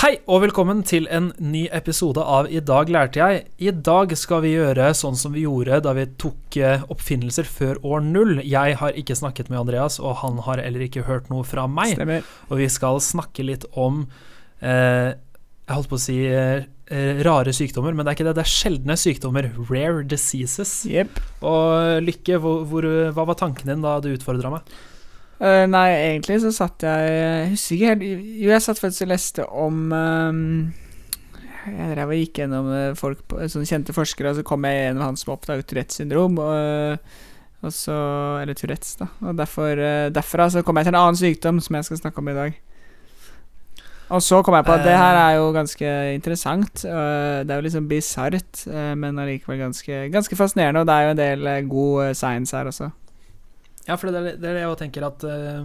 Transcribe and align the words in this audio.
Hei 0.00 0.14
og 0.32 0.38
velkommen 0.40 0.78
til 0.88 1.04
en 1.12 1.26
ny 1.44 1.66
episode 1.76 2.22
av 2.24 2.46
I 2.48 2.62
dag 2.64 2.88
lærte 2.88 3.20
jeg. 3.20 3.40
I 3.60 3.72
dag 3.84 4.14
skal 4.16 4.40
vi 4.40 4.54
gjøre 4.54 4.86
sånn 4.96 5.18
som 5.20 5.34
vi 5.34 5.42
gjorde 5.42 5.82
da 5.84 5.92
vi 5.92 6.06
tok 6.22 6.56
eh, 6.56 6.86
oppfinnelser 6.88 7.44
før 7.44 7.76
år 7.84 8.06
null. 8.06 8.38
Jeg 8.40 8.78
har 8.80 8.96
ikke 8.96 9.18
snakket 9.18 9.50
med 9.52 9.58
Andreas, 9.60 9.98
og 10.00 10.22
han 10.22 10.40
har 10.46 10.62
heller 10.64 10.86
ikke 10.86 11.04
hørt 11.04 11.28
noe 11.28 11.44
fra 11.44 11.66
meg. 11.68 11.98
Stemmer. 11.98 12.24
Og 12.48 12.62
vi 12.62 12.70
skal 12.72 12.96
snakke 13.04 13.44
litt 13.44 13.66
om 13.76 14.06
eh, 14.64 15.10
Jeg 15.12 15.76
holdt 15.76 15.92
på 15.92 16.00
å 16.00 16.04
si 16.06 16.16
eh, 16.30 16.64
eh, 16.88 17.20
rare 17.28 17.52
sykdommer, 17.52 17.92
men 17.92 18.08
det 18.08 18.14
er 18.14 18.20
ikke 18.22 18.28
det. 18.30 18.38
Det 18.40 18.46
er 18.46 18.54
sjeldne 18.54 18.96
sykdommer. 19.04 19.50
Rare 19.68 20.06
diseases. 20.08 20.78
Yep. 20.88 21.20
Og 21.44 22.00
Lykke, 22.08 22.40
hvor, 22.40 22.64
hvor, 22.72 22.88
hva 23.12 23.28
var 23.34 23.36
tanken 23.44 23.68
din 23.68 23.84
da 23.84 23.98
du 24.00 24.14
utfordra 24.14 24.56
meg? 24.56 24.72
Eh, 25.40 25.64
nei, 25.72 25.88
egentlig 25.96 26.36
så 26.42 26.50
satt 26.52 26.84
jeg 26.84 27.12
Jeg 27.16 27.44
husker 27.54 27.76
ikke 27.76 27.88
helt 27.88 28.02
Jo, 28.42 28.48
jeg 28.52 28.60
satt 28.60 28.80
faktisk 28.82 29.06
og 29.06 29.08
leste 29.08 29.46
om 29.48 29.78
um, 29.88 30.42
Jeg 31.64 31.94
drev 31.94 32.12
og 32.12 32.18
gikk 32.20 32.42
gjennom 32.42 32.68
eh, 32.76 32.90
folk 32.98 33.22
på, 33.24 33.38
sånne 33.48 33.68
kjente 33.70 33.96
forskere, 33.96 34.34
og 34.34 34.36
så 34.36 34.44
kom 34.44 34.68
jeg 34.68 34.82
gjennom 34.82 35.06
han 35.06 35.16
som 35.16 35.32
oppdaget 35.32 35.70
Tourettes 35.70 36.00
syndrom. 36.00 36.36
Og, 36.40 37.16
og 37.64 37.72
så 37.72 37.96
Eller 38.42 38.56
Tourettes, 38.56 38.98
da. 39.00 39.08
Og 39.24 39.36
derfor, 39.38 39.80
derfra 40.12 40.50
så 40.52 40.64
kom 40.64 40.80
jeg 40.80 40.88
til 40.88 40.94
en 40.94 41.00
annen 41.00 41.20
sykdom 41.20 41.64
som 41.64 41.78
jeg 41.78 41.88
skal 41.88 42.02
snakke 42.02 42.20
om 42.20 42.30
i 42.32 42.36
dag. 42.36 42.60
Og 44.10 44.24
så 44.26 44.40
kom 44.44 44.56
jeg 44.58 44.66
på 44.66 44.76
at 44.76 44.84
det 44.84 44.96
her 44.98 45.16
er 45.22 45.34
jo 45.38 45.50
ganske 45.54 45.90
interessant. 46.16 46.82
det 46.82 47.52
er 47.52 47.60
jo 47.60 47.68
liksom 47.68 47.88
bisart, 47.88 48.64
men 48.98 49.20
allikevel 49.22 49.60
ganske, 49.60 50.08
ganske 50.10 50.36
fascinerende. 50.36 50.82
Og 50.82 50.88
det 50.88 50.96
er 50.96 51.04
jo 51.04 51.12
en 51.14 51.20
del 51.20 51.52
god 51.70 52.16
science 52.18 52.56
her 52.56 52.72
også. 52.72 52.90
Ja, 53.90 53.98
for 53.98 54.10
det 54.14 54.36
er 54.36 54.36
det 54.38 54.58
jeg 54.62 54.78
tenker 54.78 55.06
at 55.08 55.24
eh, 55.26 55.64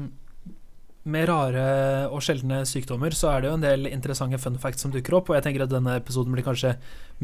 med 1.05 1.27
rare 1.29 1.65
og 2.09 2.23
sjeldne 2.25 2.63
sykdommer 2.65 3.13
så 3.13 3.29
er 3.29 3.43
det 3.43 3.49
jo 3.51 3.57
en 3.59 3.65
del 3.65 3.89
interessante 3.91 4.39
fun 4.41 4.57
facts 4.61 4.81
som 4.81 4.93
dukker 4.93 5.19
opp, 5.19 5.29
og 5.29 5.37
jeg 5.37 5.45
tenker 5.45 5.65
at 5.67 5.73
denne 5.73 5.99
episoden 5.99 6.33
blir 6.33 6.45
kanskje 6.45 6.73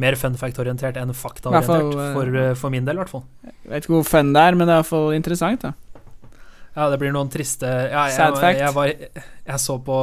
mer 0.02 0.18
fun 0.22 0.38
fact-orientert 0.38 1.00
enn 1.02 1.14
fakta-orientert, 1.18 1.96
eh, 1.96 2.12
for, 2.14 2.36
eh, 2.44 2.54
for 2.60 2.74
min 2.74 2.86
del 2.86 3.00
i 3.00 3.02
hvert 3.02 3.14
fall. 3.16 3.26
Jeg 3.48 3.74
vet 3.74 3.88
ikke 3.88 3.96
hvor 3.98 4.10
fun 4.12 4.36
det 4.38 4.46
er, 4.46 4.60
men 4.60 4.70
det 4.70 4.76
er 4.76 4.78
i 4.78 4.84
hvert 4.84 4.92
fall 4.92 5.18
interessant, 5.18 5.66
da. 5.66 5.74
Ja, 6.72 6.88
det 6.88 7.02
blir 7.02 7.12
noen 7.12 7.28
triste 7.28 7.68
ja, 7.68 8.06
jeg, 8.08 8.16
Sad 8.16 8.38
fact. 8.40 8.62
Jeg, 8.62 8.72
var, 8.78 8.94
jeg, 8.94 9.60
så 9.60 9.76
på, 9.84 9.98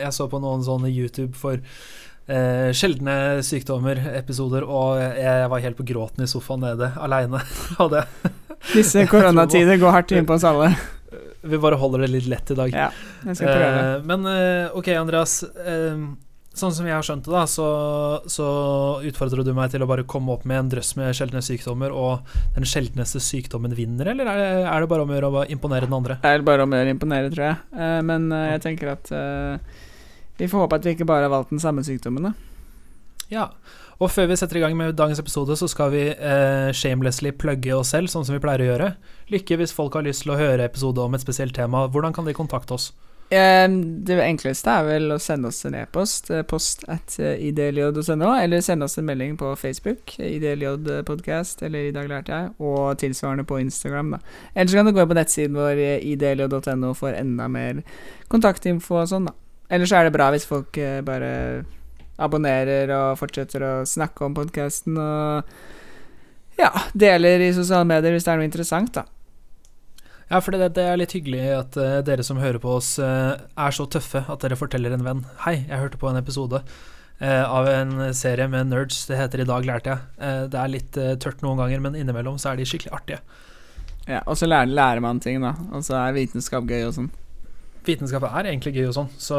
jeg 0.00 0.14
så 0.16 0.30
på 0.32 0.38
noen 0.40 0.62
sånne 0.64 0.88
YouTube 0.88 1.34
for 1.36 1.58
eh, 1.58 2.70
sjeldne 2.72 3.42
sykdommer-episoder, 3.44 4.64
og 4.64 5.02
jeg 5.02 5.50
var 5.52 5.66
helt 5.66 5.82
på 5.82 5.90
gråten 5.90 6.24
i 6.24 6.30
sofaen 6.30 6.62
nede 6.62 6.94
aleine. 6.94 7.42
av 7.82 7.90
det 7.98 8.06
Disse 8.72 9.06
koronatider 9.10 9.80
går 9.80 9.94
hardt 9.94 10.14
inn 10.16 10.28
på 10.28 10.36
oss 10.36 10.46
alle. 10.48 10.72
Vi 11.46 11.58
bare 11.62 11.78
holder 11.78 12.04
det 12.04 12.12
litt 12.14 12.30
lett 12.30 12.50
i 12.50 12.58
dag. 12.58 12.72
Ja, 12.74 12.90
jeg 13.28 13.38
skal 13.38 13.52
prøve. 13.52 13.82
Eh, 13.82 14.06
men 14.08 14.30
eh, 14.30 14.78
ok, 14.78 14.88
Andreas. 14.98 15.42
eh, 15.44 16.06
sånn 16.56 16.72
som 16.72 16.86
jeg 16.88 16.96
har 16.96 17.04
skjønt 17.04 17.26
det, 17.26 17.32
da, 17.34 17.42
så, 17.50 17.66
så 18.32 18.46
utfordrer 19.04 19.44
du 19.44 19.52
meg 19.56 19.72
til 19.72 19.84
å 19.84 19.88
bare 19.88 20.06
komme 20.08 20.32
opp 20.32 20.46
med 20.48 20.58
en 20.58 20.70
drøss 20.72 20.94
med 20.98 21.12
sjeldne 21.16 21.42
sykdommer, 21.44 21.92
og 21.92 22.36
den 22.56 22.66
sjeldneste 22.68 23.20
sykdommen 23.22 23.76
vinner, 23.76 24.12
eller 24.12 24.30
er 24.32 24.40
det, 24.40 24.48
er 24.64 24.84
det 24.84 24.90
bare 24.90 25.04
om 25.04 25.12
å 25.12 25.18
gjøre 25.18 25.30
å 25.30 25.44
imponere 25.52 25.88
den 25.88 25.98
andre? 25.98 26.18
Det 26.22 26.32
er 26.32 26.46
bare 26.46 26.64
om 26.64 26.72
å 26.72 26.80
gjøre 26.80 26.92
å 26.92 26.96
imponere, 26.96 27.32
tror 27.34 27.46
jeg. 27.50 27.58
Eh, 27.76 27.98
men 28.08 28.30
eh, 28.32 28.46
jeg 28.54 28.64
tenker 28.64 28.92
at 28.94 29.12
eh, 29.12 29.82
vi 30.40 30.48
får 30.52 30.64
håpe 30.64 30.80
at 30.80 30.88
vi 30.88 30.96
ikke 30.96 31.08
bare 31.08 31.28
har 31.28 31.34
valgt 31.34 31.52
den 31.52 31.62
samme 31.62 31.84
sykdommen, 31.86 32.30
da. 32.30 32.32
Ja. 33.32 33.50
Og 33.96 34.12
før 34.12 34.28
vi 34.28 34.36
setter 34.36 34.58
i 34.58 34.60
gang 34.60 34.76
med 34.76 34.92
dagens 34.96 35.20
episode, 35.22 35.56
så 35.56 35.68
skal 35.72 35.88
vi 35.94 36.02
eh, 36.12 36.68
shamelessly 36.76 37.32
plugge 37.32 37.72
oss 37.72 37.94
selv, 37.94 38.12
sånn 38.12 38.26
som 38.28 38.36
vi 38.36 38.42
pleier 38.44 38.60
å 38.60 38.70
gjøre. 38.70 38.92
Lykke 39.32 39.56
hvis 39.62 39.72
folk 39.72 39.96
har 39.96 40.04
lyst 40.04 40.26
til 40.26 40.34
å 40.34 40.40
høre 40.40 40.66
episode 40.68 41.00
om 41.00 41.16
et 41.16 41.24
spesielt 41.24 41.56
tema. 41.56 41.86
Hvordan 41.88 42.12
kan 42.16 42.28
de 42.28 42.36
kontakte 42.36 42.76
oss? 42.76 42.90
Um, 43.26 44.04
det 44.06 44.20
enkleste 44.22 44.70
er 44.70 44.84
vel 44.86 45.10
å 45.10 45.16
sende 45.18 45.48
oss 45.48 45.64
en 45.66 45.74
e-post, 45.80 46.28
eh, 46.30 46.44
post 46.46 46.84
at 46.92 47.16
idlj.no, 47.18 48.28
eller 48.36 48.60
sende 48.62 48.86
oss 48.86 49.00
en 49.00 49.08
melding 49.08 49.32
på 49.40 49.54
Facebook, 49.58 50.12
idljpodcast, 50.22 51.64
eller 51.66 51.88
i 51.88 51.94
dag 51.96 52.12
lærte 52.12 52.36
jeg, 52.36 52.52
og 52.60 53.00
tilsvarende 53.00 53.48
på 53.48 53.58
Instagram, 53.64 54.12
da. 54.14 54.20
Eller 54.54 54.70
så 54.70 54.78
kan 54.78 54.86
du 54.86 54.94
gå 54.94 55.08
på 55.08 55.16
nettsiden 55.18 55.58
vår, 55.58 55.80
idlj.no, 56.12 56.92
for 57.00 57.16
enda 57.16 57.48
mer 57.50 57.80
kontaktinfo 58.30 59.00
og 59.00 59.10
sånn, 59.10 59.32
da. 59.32 59.34
Eller 59.72 59.90
så 59.90 59.98
er 59.98 60.06
det 60.06 60.14
bra 60.14 60.28
hvis 60.30 60.46
folk 60.46 60.78
uh, 60.78 61.00
bare 61.02 61.32
abonnerer 62.16 62.92
og 62.96 63.18
fortsetter 63.20 63.64
å 63.64 63.72
snakke 63.88 64.24
om 64.24 64.36
podkasten 64.36 64.96
og 64.96 65.56
ja, 66.56 66.70
deler 66.96 67.44
i 67.44 67.52
sosiale 67.52 67.84
medier 67.88 68.14
hvis 68.14 68.24
det 68.26 68.32
er 68.32 68.40
noe 68.40 68.48
interessant, 68.48 68.94
da. 68.96 69.04
Ja, 70.26 70.40
for 70.42 70.56
det, 70.56 70.72
det 70.74 70.82
er 70.88 70.98
litt 70.98 71.14
hyggelig 71.14 71.42
at 71.54 71.76
uh, 71.78 72.00
dere 72.06 72.24
som 72.26 72.40
hører 72.42 72.58
på 72.62 72.72
oss, 72.80 72.96
uh, 72.98 73.36
er 73.38 73.74
så 73.74 73.86
tøffe 73.86 74.24
at 74.26 74.42
dere 74.42 74.58
forteller 74.58 74.96
en 74.96 75.04
venn 75.06 75.22
Hei, 75.44 75.60
jeg 75.68 75.78
hørte 75.78 76.00
på 76.00 76.08
en 76.10 76.18
episode 76.18 76.62
uh, 76.64 77.44
av 77.46 77.68
en 77.70 78.08
serie 78.16 78.48
med 78.50 78.72
nerds. 78.72 79.04
Det 79.06 79.20
heter 79.20 79.44
I 79.44 79.48
dag 79.52 79.68
lærte 79.68 79.92
jeg. 79.92 80.48
Det 80.50 80.58
er 80.58 80.72
litt 80.72 80.98
tørt 81.22 81.44
noen 81.44 81.60
ganger, 81.62 81.84
men 81.84 82.00
innimellom 82.00 82.40
så 82.42 82.50
er 82.50 82.58
de 82.58 82.66
skikkelig 82.66 82.96
artige. 82.96 83.20
Ja, 84.06 84.24
og 84.24 84.38
så 84.38 84.48
lærer, 84.48 84.72
lærer 84.74 85.02
man 85.04 85.22
ting, 85.22 85.38
da. 85.42 85.54
Og 85.70 85.86
så 85.86 85.94
er 86.00 86.16
vitenskap 86.16 86.66
gøy 86.66 86.88
og 86.88 86.96
sånn. 86.98 87.08
Vitenskap 87.86 88.26
er 88.26 88.50
egentlig 88.50 88.74
gøy 88.74 88.88
og 88.88 88.96
sånn, 88.96 89.10
så 89.22 89.38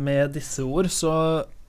med 0.00 0.32
disse 0.32 0.64
ord 0.64 0.88
så 0.92 1.12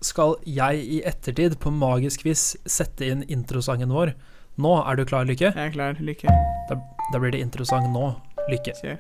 skal 0.02 0.36
jeg 0.50 0.82
i 0.82 1.00
ettertid 1.06 1.60
på 1.62 1.70
magisk 1.74 2.26
vis 2.26 2.56
sette 2.66 3.06
inn 3.06 3.22
introsangen 3.30 3.94
vår. 3.94 4.16
Nå 4.62 4.74
er 4.82 4.98
du 4.98 5.06
klar, 5.06 5.28
Lykke? 5.30 5.54
Jeg 5.54 5.70
er 5.70 5.74
klar. 5.76 6.02
Lykke. 6.02 6.34
Da, 6.70 6.78
da 7.14 7.22
blir 7.22 7.34
det 7.36 7.44
introsang 7.46 7.86
nå, 7.94 8.10
Lykke. 8.50 8.74
Kjør. 8.82 8.98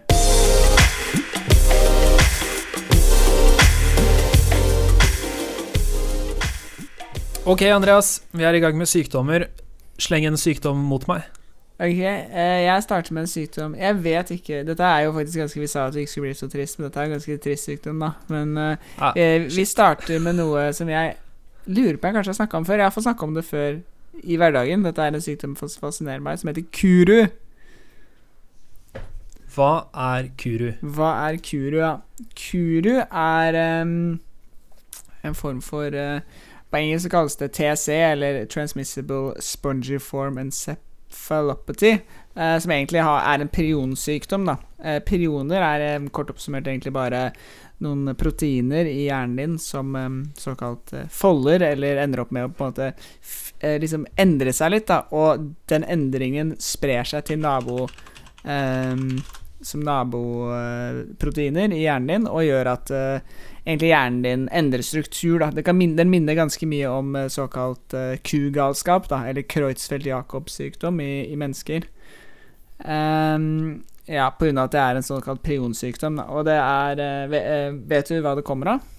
Ok, 7.49 7.65
Andreas, 7.73 8.19
vi 8.37 8.45
er 8.45 8.53
i 8.53 8.61
gang 8.61 8.77
med 8.77 8.89
sykdommer. 8.89 9.49
Sleng 10.01 10.29
en 10.29 10.37
sykdom 10.37 10.85
mot 10.85 11.07
meg. 11.09 11.25
Ok, 11.81 11.97
eh, 11.97 12.61
jeg 12.61 12.83
starter 12.85 13.15
med 13.15 13.23
en 13.25 13.29
sykdom 13.31 13.73
Jeg 13.73 13.95
vet 14.03 14.31
ikke 14.35 14.59
Dette 14.67 14.85
er 14.85 15.07
jo 15.07 15.15
faktisk 15.15 15.39
ganske 15.41 15.61
Vi 15.63 15.69
sa 15.71 15.87
at 15.87 15.95
vi 15.95 16.03
ikke 16.05 16.11
skulle 16.11 16.27
bli 16.27 16.37
så 16.37 16.49
trist, 16.51 16.77
men 16.77 16.85
dette 16.85 16.99
er 16.99 17.09
en 17.09 17.15
ganske 17.15 17.37
trist 17.41 17.69
sykdom, 17.69 18.03
da. 18.03 18.11
Men 18.29 18.57
ah, 18.61 19.15
eh, 19.17 19.47
vi 19.49 19.65
starter 19.65 20.21
med 20.21 20.37
noe 20.37 20.67
som 20.77 20.91
jeg 20.91 21.15
lurer 21.65 21.97
på 21.97 22.07
jeg 22.07 22.15
kanskje 22.15 22.29
har 22.29 22.39
snakka 22.41 22.57
om 22.57 22.65
før. 22.65 22.79
Jeg 22.79 22.85
har 22.85 22.93
fått 22.95 23.07
snakka 23.07 23.25
om 23.25 23.33
det 23.33 23.45
før 23.45 23.79
i 24.23 24.37
hverdagen. 24.37 24.85
Dette 24.85 25.01
er 25.01 25.15
en 25.15 25.23
sykdom 25.23 25.55
som 25.55 25.81
fascinerer 25.81 26.23
meg, 26.23 26.39
som 26.39 26.51
heter 26.51 26.65
kuru. 26.73 27.27
Hva 29.55 29.71
er 29.93 30.29
kuru? 30.39 30.69
Hva 30.81 31.11
er 31.27 31.39
kuru, 31.43 31.77
ja? 31.81 31.95
Kuru 32.39 32.93
er 33.03 33.57
um, 33.81 34.19
en 35.23 35.35
form 35.35 35.61
for 35.61 35.91
uh, 35.91 36.21
På 36.71 36.79
engelsk 36.79 37.11
kalles 37.11 37.35
det 37.35 37.51
TC, 37.51 37.89
eller 37.91 38.45
Transmissible 38.45 39.33
Spongiform 39.43 40.37
Encephalopathy, 41.11 41.99
eh, 42.35 42.57
som 42.59 42.71
egentlig 42.71 43.01
har, 43.01 43.35
er 43.35 43.39
en 43.41 43.47
prionsykdom. 43.47 44.45
Da. 44.45 44.57
Eh, 44.83 44.99
prioner 44.99 45.61
er 45.61 45.95
eh, 45.95 46.07
kort 46.09 46.29
oppsummert 46.29 46.67
egentlig 46.67 46.93
bare 46.93 47.31
noen 47.81 48.15
proteiner 48.15 48.85
i 48.85 49.07
hjernen 49.07 49.35
din 49.37 49.59
som 49.59 49.95
em, 49.95 50.23
såkalt 50.37 50.93
eh, 50.93 51.07
folder, 51.09 51.61
eller 51.61 51.97
ender 51.97 52.21
opp 52.21 52.31
med 52.31 52.45
å 52.45 52.53
på 52.53 52.63
en 52.63 52.71
måte 52.71 52.91
eh, 53.59 53.79
liksom 53.81 54.05
endre 54.15 54.53
seg 54.53 54.71
litt, 54.71 54.87
da, 54.87 55.03
og 55.11 55.51
den 55.69 55.83
endringen 55.83 56.55
sprer 56.59 57.03
seg 57.03 57.25
til 57.27 57.41
nabo 57.41 57.87
som 59.61 59.83
naboproteiner 59.85 61.73
i 61.75 61.83
hjernen 61.83 62.07
din, 62.09 62.23
og 62.25 62.45
gjør 62.45 62.69
at 62.71 62.91
eh, 62.95 63.41
egentlig 63.65 63.91
hjernen 63.91 64.21
din 64.21 64.47
endrer 64.51 64.81
struktur. 64.81 65.39
Da. 65.39 65.51
Det 65.51 65.63
kan 65.63 65.77
min 65.77 65.95
den 65.95 66.09
minner 66.09 66.37
ganske 66.37 66.67
mye 66.67 66.89
om 66.89 67.15
eh, 67.15 67.27
såkalt 67.27 67.93
uh, 67.93 68.15
kugalskap, 68.25 69.09
da, 69.09 69.23
eller 69.29 69.45
Kreutzfeldt-Jacobs 69.45 70.57
sykdom 70.57 71.01
i, 71.01 71.27
i 71.31 71.37
mennesker. 71.37 71.85
Um, 72.81 73.83
ja, 74.09 74.31
av 74.57 74.65
at 74.65 74.73
det 74.73 74.81
er 74.81 74.97
en 74.97 75.05
såkalt 75.05 75.43
prionsykdom. 75.45 76.17
Da. 76.17 76.29
Og 76.33 76.47
det 76.49 76.57
er 76.57 77.03
uh, 77.29 77.77
Vet 77.91 78.09
du 78.09 78.17
hva 78.21 78.33
det 78.37 78.47
kommer 78.47 78.75
av? 78.75 78.89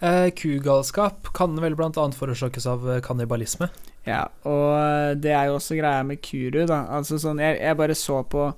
Uh, 0.00 0.28
kugalskap 0.36 1.28
kan 1.36 1.56
vel 1.60 1.76
annet 2.00 2.16
forårsakes 2.16 2.66
av 2.68 2.88
kannibalisme. 3.04 3.68
Ja, 4.06 4.28
og 4.46 5.18
det 5.18 5.32
er 5.34 5.48
jo 5.48 5.56
også 5.56 5.76
greia 5.76 6.04
med 6.06 6.20
kuru, 6.22 6.62
da. 6.68 6.84
Altså 6.94 7.18
sånn, 7.18 7.40
jeg, 7.42 7.58
jeg 7.58 7.78
bare 7.78 7.96
så 7.98 8.22
på 8.24 8.50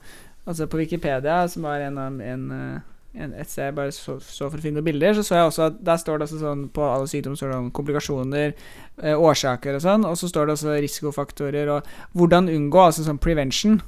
Altså 0.49 0.65
på 0.65 0.79
Wikipedia, 0.81 1.43
som 1.53 1.67
var 1.69 1.83
en 1.85 1.99
av 2.01 2.07
en, 2.09 2.21
en, 2.25 2.79
et 3.19 3.51
sted 3.51 3.65
jeg 3.69 3.75
bare 3.75 3.91
så, 3.93 4.19
så 4.23 4.49
for 4.51 4.59
å 4.59 4.63
finne 4.63 4.79
noen 4.79 4.85
bilder, 4.87 5.15
så 5.19 5.25
så 5.27 5.35
jeg 5.39 5.49
også 5.51 5.67
at 5.67 5.79
der 5.85 5.97
står 5.97 6.19
det 6.19 6.29
også 6.29 6.39
sånn 6.43 6.69
på 6.71 6.85
alle 6.87 7.09
sykdommer 7.11 7.37
står 7.41 7.51
det 7.53 7.59
om 7.59 7.71
komplikasjoner, 7.75 8.55
eh, 9.03 9.15
årsaker 9.19 9.75
og 9.75 9.83
sånn, 9.83 10.05
og 10.07 10.17
så 10.21 10.29
står 10.31 10.47
det 10.47 10.55
også 10.59 10.77
risikofaktorer 10.87 11.69
og 11.77 11.83
hvordan 12.15 12.49
unngå, 12.49 12.79
altså 12.87 13.03
sånn 13.07 13.19
prevention. 13.19 13.81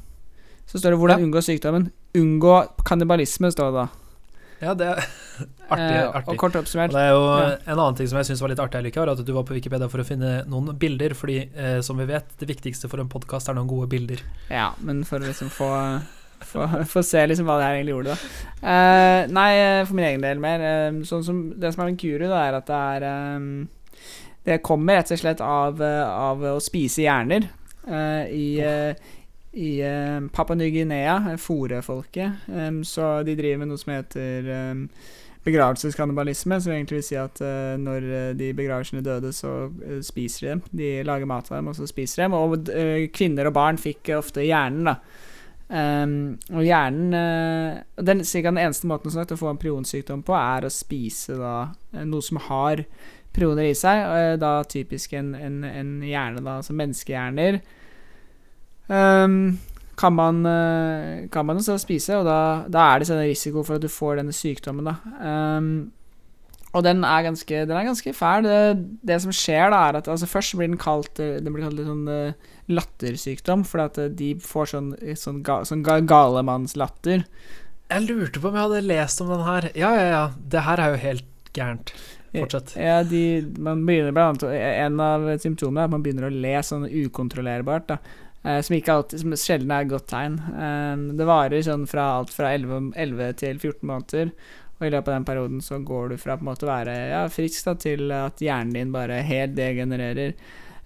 Så 0.67 0.79
står 0.79 0.91
det 0.95 0.99
hvordan 1.01 1.19
Ja. 1.21 1.27
unngå 1.27 1.41
sykdommen. 1.43 1.91
Unngå 2.15 2.69
kannibalisme, 2.85 3.51
står 3.51 3.71
det 3.73 3.75
da. 3.81 3.89
Ja, 4.61 4.75
det 4.75 4.87
er 4.87 4.97
artig. 5.73 5.97
Eh, 5.97 6.11
artig. 6.13 6.29
og 6.29 6.37
kort 6.37 6.53
oppsummert 6.61 6.91
Og 6.91 6.99
det 6.99 7.01
er 7.07 7.11
jo 7.15 7.23
Ja. 7.25 7.57
En 7.73 7.79
annen 7.79 7.97
ting 7.97 8.07
som 8.11 8.19
jeg 8.19 8.27
syns 8.29 8.41
var 8.43 8.49
litt 8.53 8.59
artig, 8.61 8.83
Lykke, 8.85 9.01
var 9.01 9.09
at 9.15 9.25
du 9.25 9.33
var 9.33 9.43
på 9.49 9.55
Wikipedia 9.57 9.89
for 9.89 9.99
å 10.03 10.05
finne 10.05 10.45
noen 10.47 10.77
bilder. 10.79 11.15
Fordi, 11.17 11.49
eh, 11.57 11.81
som 11.81 11.97
vi 11.97 12.05
vet, 12.05 12.27
det 12.39 12.47
viktigste 12.49 12.89
for 12.91 13.01
en 13.01 13.09
podkast 13.09 13.49
er 13.49 13.55
noen 13.55 13.67
gode 13.69 13.89
bilder. 13.89 14.21
Ja, 14.51 14.73
men 14.81 15.03
for 15.05 15.19
å 15.19 15.25
liksom 15.27 15.49
få 15.49 15.71
Få 16.93 17.03
se 17.03 17.27
liksom 17.27 17.49
hva 17.49 17.59
det 17.61 17.67
her 17.69 17.77
egentlig 17.79 17.95
gjorde, 17.95 18.15
da. 18.15 18.49
Uh, 18.61 19.31
nei, 19.33 19.51
eh, 19.57 19.83
for 19.87 19.97
min 19.97 20.09
egen 20.09 20.25
del 20.25 20.41
mer. 20.43 20.65
Uh, 20.65 21.05
sånn 21.09 21.23
som 21.25 21.39
Det 21.61 21.73
som 21.73 21.85
er 21.85 21.93
med 21.93 22.01
kuru, 22.01 22.27
da, 22.27 22.43
er 22.47 22.59
at 22.59 22.69
det 22.69 22.81
er 22.97 23.07
um, 23.37 23.47
Det 24.47 24.61
kommer 24.65 25.01
rett 25.01 25.13
og 25.13 25.21
slett 25.21 25.41
av, 25.45 25.81
av 25.85 26.45
å 26.55 26.59
spise 26.65 27.05
hjerner. 27.07 27.49
Uh, 27.87 28.25
I 28.29 28.51
i 29.51 29.83
Papua 30.31 30.55
Ny-Guinea, 30.55 31.35
fòrefolket, 31.35 31.43
Fore-folket, 32.47 32.85
så 32.87 33.07
de 33.27 33.33
driver 33.35 33.59
med 33.59 33.73
noe 33.73 33.81
som 33.81 33.91
heter 33.91 34.47
um, 34.47 34.85
begravelseskannibalisme, 35.43 36.61
som 36.63 36.71
egentlig 36.77 37.01
vil 37.01 37.07
si 37.09 37.19
at 37.19 37.43
uh, 37.43 37.75
når 37.75 38.07
de 38.39 38.53
begraver 38.55 38.87
sine 38.87 39.03
døde, 39.03 39.33
så 39.35 39.67
uh, 39.67 39.97
spiser 40.07 40.45
de 40.45 40.53
dem. 40.53 40.63
De 40.71 40.93
lager 41.03 41.27
mat 41.27 41.51
av 41.51 41.57
dem, 41.59 41.73
og 41.73 41.75
så 41.81 41.91
spiser 41.91 42.23
de 42.23 42.29
dem. 42.29 42.39
Og 42.39 42.71
uh, 42.71 43.09
kvinner 43.11 43.51
og 43.51 43.57
barn 43.59 43.83
fikk 43.83 44.13
ofte 44.21 44.47
hjernen, 44.47 44.93
da. 44.93 45.27
Em, 45.71 46.15
og 46.51 46.65
hjernen 46.67 47.15
uh, 47.15 47.77
den, 48.03 48.25
den 48.27 48.59
eneste 48.59 48.89
måten 48.91 49.13
sagt, 49.15 49.31
å 49.31 49.39
få 49.39 49.53
en 49.53 49.61
prionsykdom 49.61 50.25
på, 50.27 50.35
er 50.35 50.67
å 50.67 50.73
spise 50.75 51.37
da 51.39 51.55
eh, 51.95 52.03
noe 52.03 52.25
som 52.27 52.41
har 52.49 52.83
prioner 53.31 53.69
i 53.69 53.77
seg. 53.79 54.03
eh, 54.03 54.33
da 54.43 54.57
typisk 54.67 55.15
en, 55.15 55.31
en, 55.39 55.63
en 55.69 55.93
hjerne, 56.03 56.43
da, 56.43 56.57
altså 56.59 56.75
menneskehjerner. 56.75 57.61
Um, 58.91 59.61
kan 60.01 60.17
man, 60.17 60.43
uh, 60.43 61.29
kan 61.31 61.47
man 61.47 61.61
også 61.61 61.79
spise, 61.79 62.19
og 62.19 62.27
da, 62.27 62.67
da 62.67 62.89
er 62.91 62.99
det 62.99 63.11
sånn 63.13 63.23
risiko 63.23 63.63
for 63.63 63.79
at 63.79 63.85
du 63.85 63.93
får 63.93 64.19
denne 64.19 64.35
sykdommen. 64.35 64.91
Da. 64.91 64.97
Ehm, 65.23 65.75
og 66.71 66.85
den 66.87 67.03
er 67.03 67.25
ganske, 67.27 67.63
den 67.67 67.75
er 67.75 67.87
ganske 67.89 68.13
fæl. 68.15 68.47
Det, 68.47 68.59
det 69.07 69.19
som 69.25 69.35
skjer, 69.35 69.73
da, 69.73 69.81
er 69.89 69.99
at 69.99 70.11
altså, 70.11 70.29
først 70.31 70.55
blir 70.59 70.71
den 70.71 70.79
kalt 70.81 71.19
eh, 71.19 71.41
Den 71.43 71.55
blir 71.55 71.67
kalt 71.67 71.79
litt 71.79 71.89
sånn 71.89 72.07
uh, 72.07 72.53
lattersykdom, 72.71 73.65
fordi 73.67 73.87
at 73.89 73.99
eh, 73.99 74.13
de 74.21 74.31
får 74.45 74.71
sånn, 74.75 74.93
sånn, 75.19 75.43
ga, 75.47 75.61
sånn 75.67 75.83
ga, 75.87 75.99
galemannslatter. 76.07 77.27
Jeg 77.91 78.07
lurte 78.07 78.39
på 78.39 78.53
om 78.53 78.57
jeg 78.59 78.69
hadde 78.69 78.87
lest 78.87 79.25
om 79.25 79.35
den 79.35 79.45
her. 79.49 79.69
Ja, 79.75 79.91
ja, 79.99 80.07
ja. 80.13 80.25
Det 80.55 80.65
her 80.69 80.85
er 80.85 80.95
jo 80.95 81.05
helt 81.09 81.53
gærent. 81.59 81.95
Fortsett. 82.31 82.77
Ja, 82.79 83.01
de, 83.03 83.25
man 83.59 83.83
begynner 83.83 84.15
blant 84.15 84.45
annet 84.47 84.77
En 84.85 85.01
av 85.03 85.25
symptomene 85.43 85.83
er 85.83 85.89
at 85.89 85.95
man 85.97 86.05
begynner 86.05 86.29
å 86.29 86.31
le 86.31 86.53
sånn 86.63 86.87
ukontrollerbart. 86.87 87.91
Da. 87.91 87.99
Uh, 88.47 88.61
som 88.63 88.79
alltid 88.79 89.25
Som 89.25 89.35
sjelden 89.35 89.75
er 89.75 89.83
et 89.83 89.91
godt 89.91 90.07
tegn. 90.15 90.39
Uh, 90.55 91.11
det 91.19 91.27
varer 91.27 91.67
sånn 91.67 91.91
fra 91.91 92.07
alt 92.21 92.31
fra 92.31 92.55
11, 92.55 92.93
11 92.95 93.39
til 93.43 93.59
14 93.59 93.83
måneder. 93.91 94.31
Og 94.81 94.89
i 94.89 94.91
løpet 94.95 95.13
av 95.13 95.19
den 95.19 95.29
perioden 95.29 95.61
så 95.61 95.79
går 95.85 96.09
du 96.09 96.17
fra 96.21 96.39
på 96.39 96.45
en 96.45 96.49
måte 96.49 96.65
å 96.65 96.73
være 96.73 96.97
ja, 97.13 97.21
frisk 97.33 97.69
da, 97.69 97.77
til 97.77 98.11
at 98.17 98.41
hjernen 98.41 98.73
din 98.79 98.93
bare 98.95 99.21
helt 99.29 99.53
degenererer. 99.59 100.33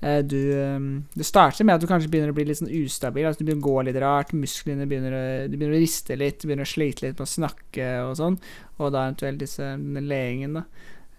Eh, 0.04 0.18
du, 0.26 0.40
eh, 0.52 0.80
det 1.14 1.24
starter 1.24 1.64
med 1.64 1.76
at 1.76 1.84
du 1.84 1.88
kanskje 1.88 2.10
begynner 2.12 2.32
å 2.34 2.36
bli 2.36 2.48
litt 2.48 2.58
sånn 2.60 2.72
ustabil. 2.74 3.24
Altså 3.28 3.40
du 3.40 3.46
begynner 3.46 3.62
å 3.62 3.68
gå 3.68 3.84
litt 3.86 4.00
rart, 4.02 4.34
musklene 4.36 4.88
begynner 4.90 5.14
å, 5.14 5.22
begynner 5.52 5.76
å 5.76 5.84
riste 5.84 6.18
litt, 6.18 6.40
du 6.42 6.48
begynner 6.50 6.66
å 6.66 6.72
slite 6.74 7.06
litt 7.06 7.14
med 7.16 7.28
å 7.28 7.30
snakke 7.30 7.92
og 8.08 8.18
sånn. 8.18 8.40
Og 8.80 8.90
da 8.90 9.06
eventuelt 9.06 9.40
disse, 9.40 9.70
leingen, 10.10 10.58
da. 10.58 10.64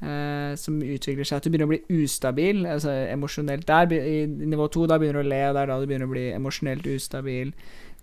eh, 0.04 0.51
som 0.60 0.83
utvikler 0.83 1.25
seg 1.25 1.39
at 1.39 1.48
du 1.48 1.54
begynner 1.54 1.72
å 1.72 1.74
bli 1.74 2.04
ustabil, 2.04 2.66
altså 2.75 2.94
emosjonelt 3.07 3.66
der. 3.72 3.95
I 3.95 4.27
nivå 4.27 4.68
to 4.68 4.86
da 4.92 5.00
begynner 5.00 5.24
du 5.24 5.30
å 5.30 5.31
le, 5.31 5.42
og 5.48 5.56
det 5.56 5.63
er 5.63 5.74
da 5.74 5.80
du 5.80 5.88
begynner 5.89 6.12
å 6.12 6.16
bli 6.18 6.27
emosjonelt 6.36 6.92
ustabil. 6.92 7.56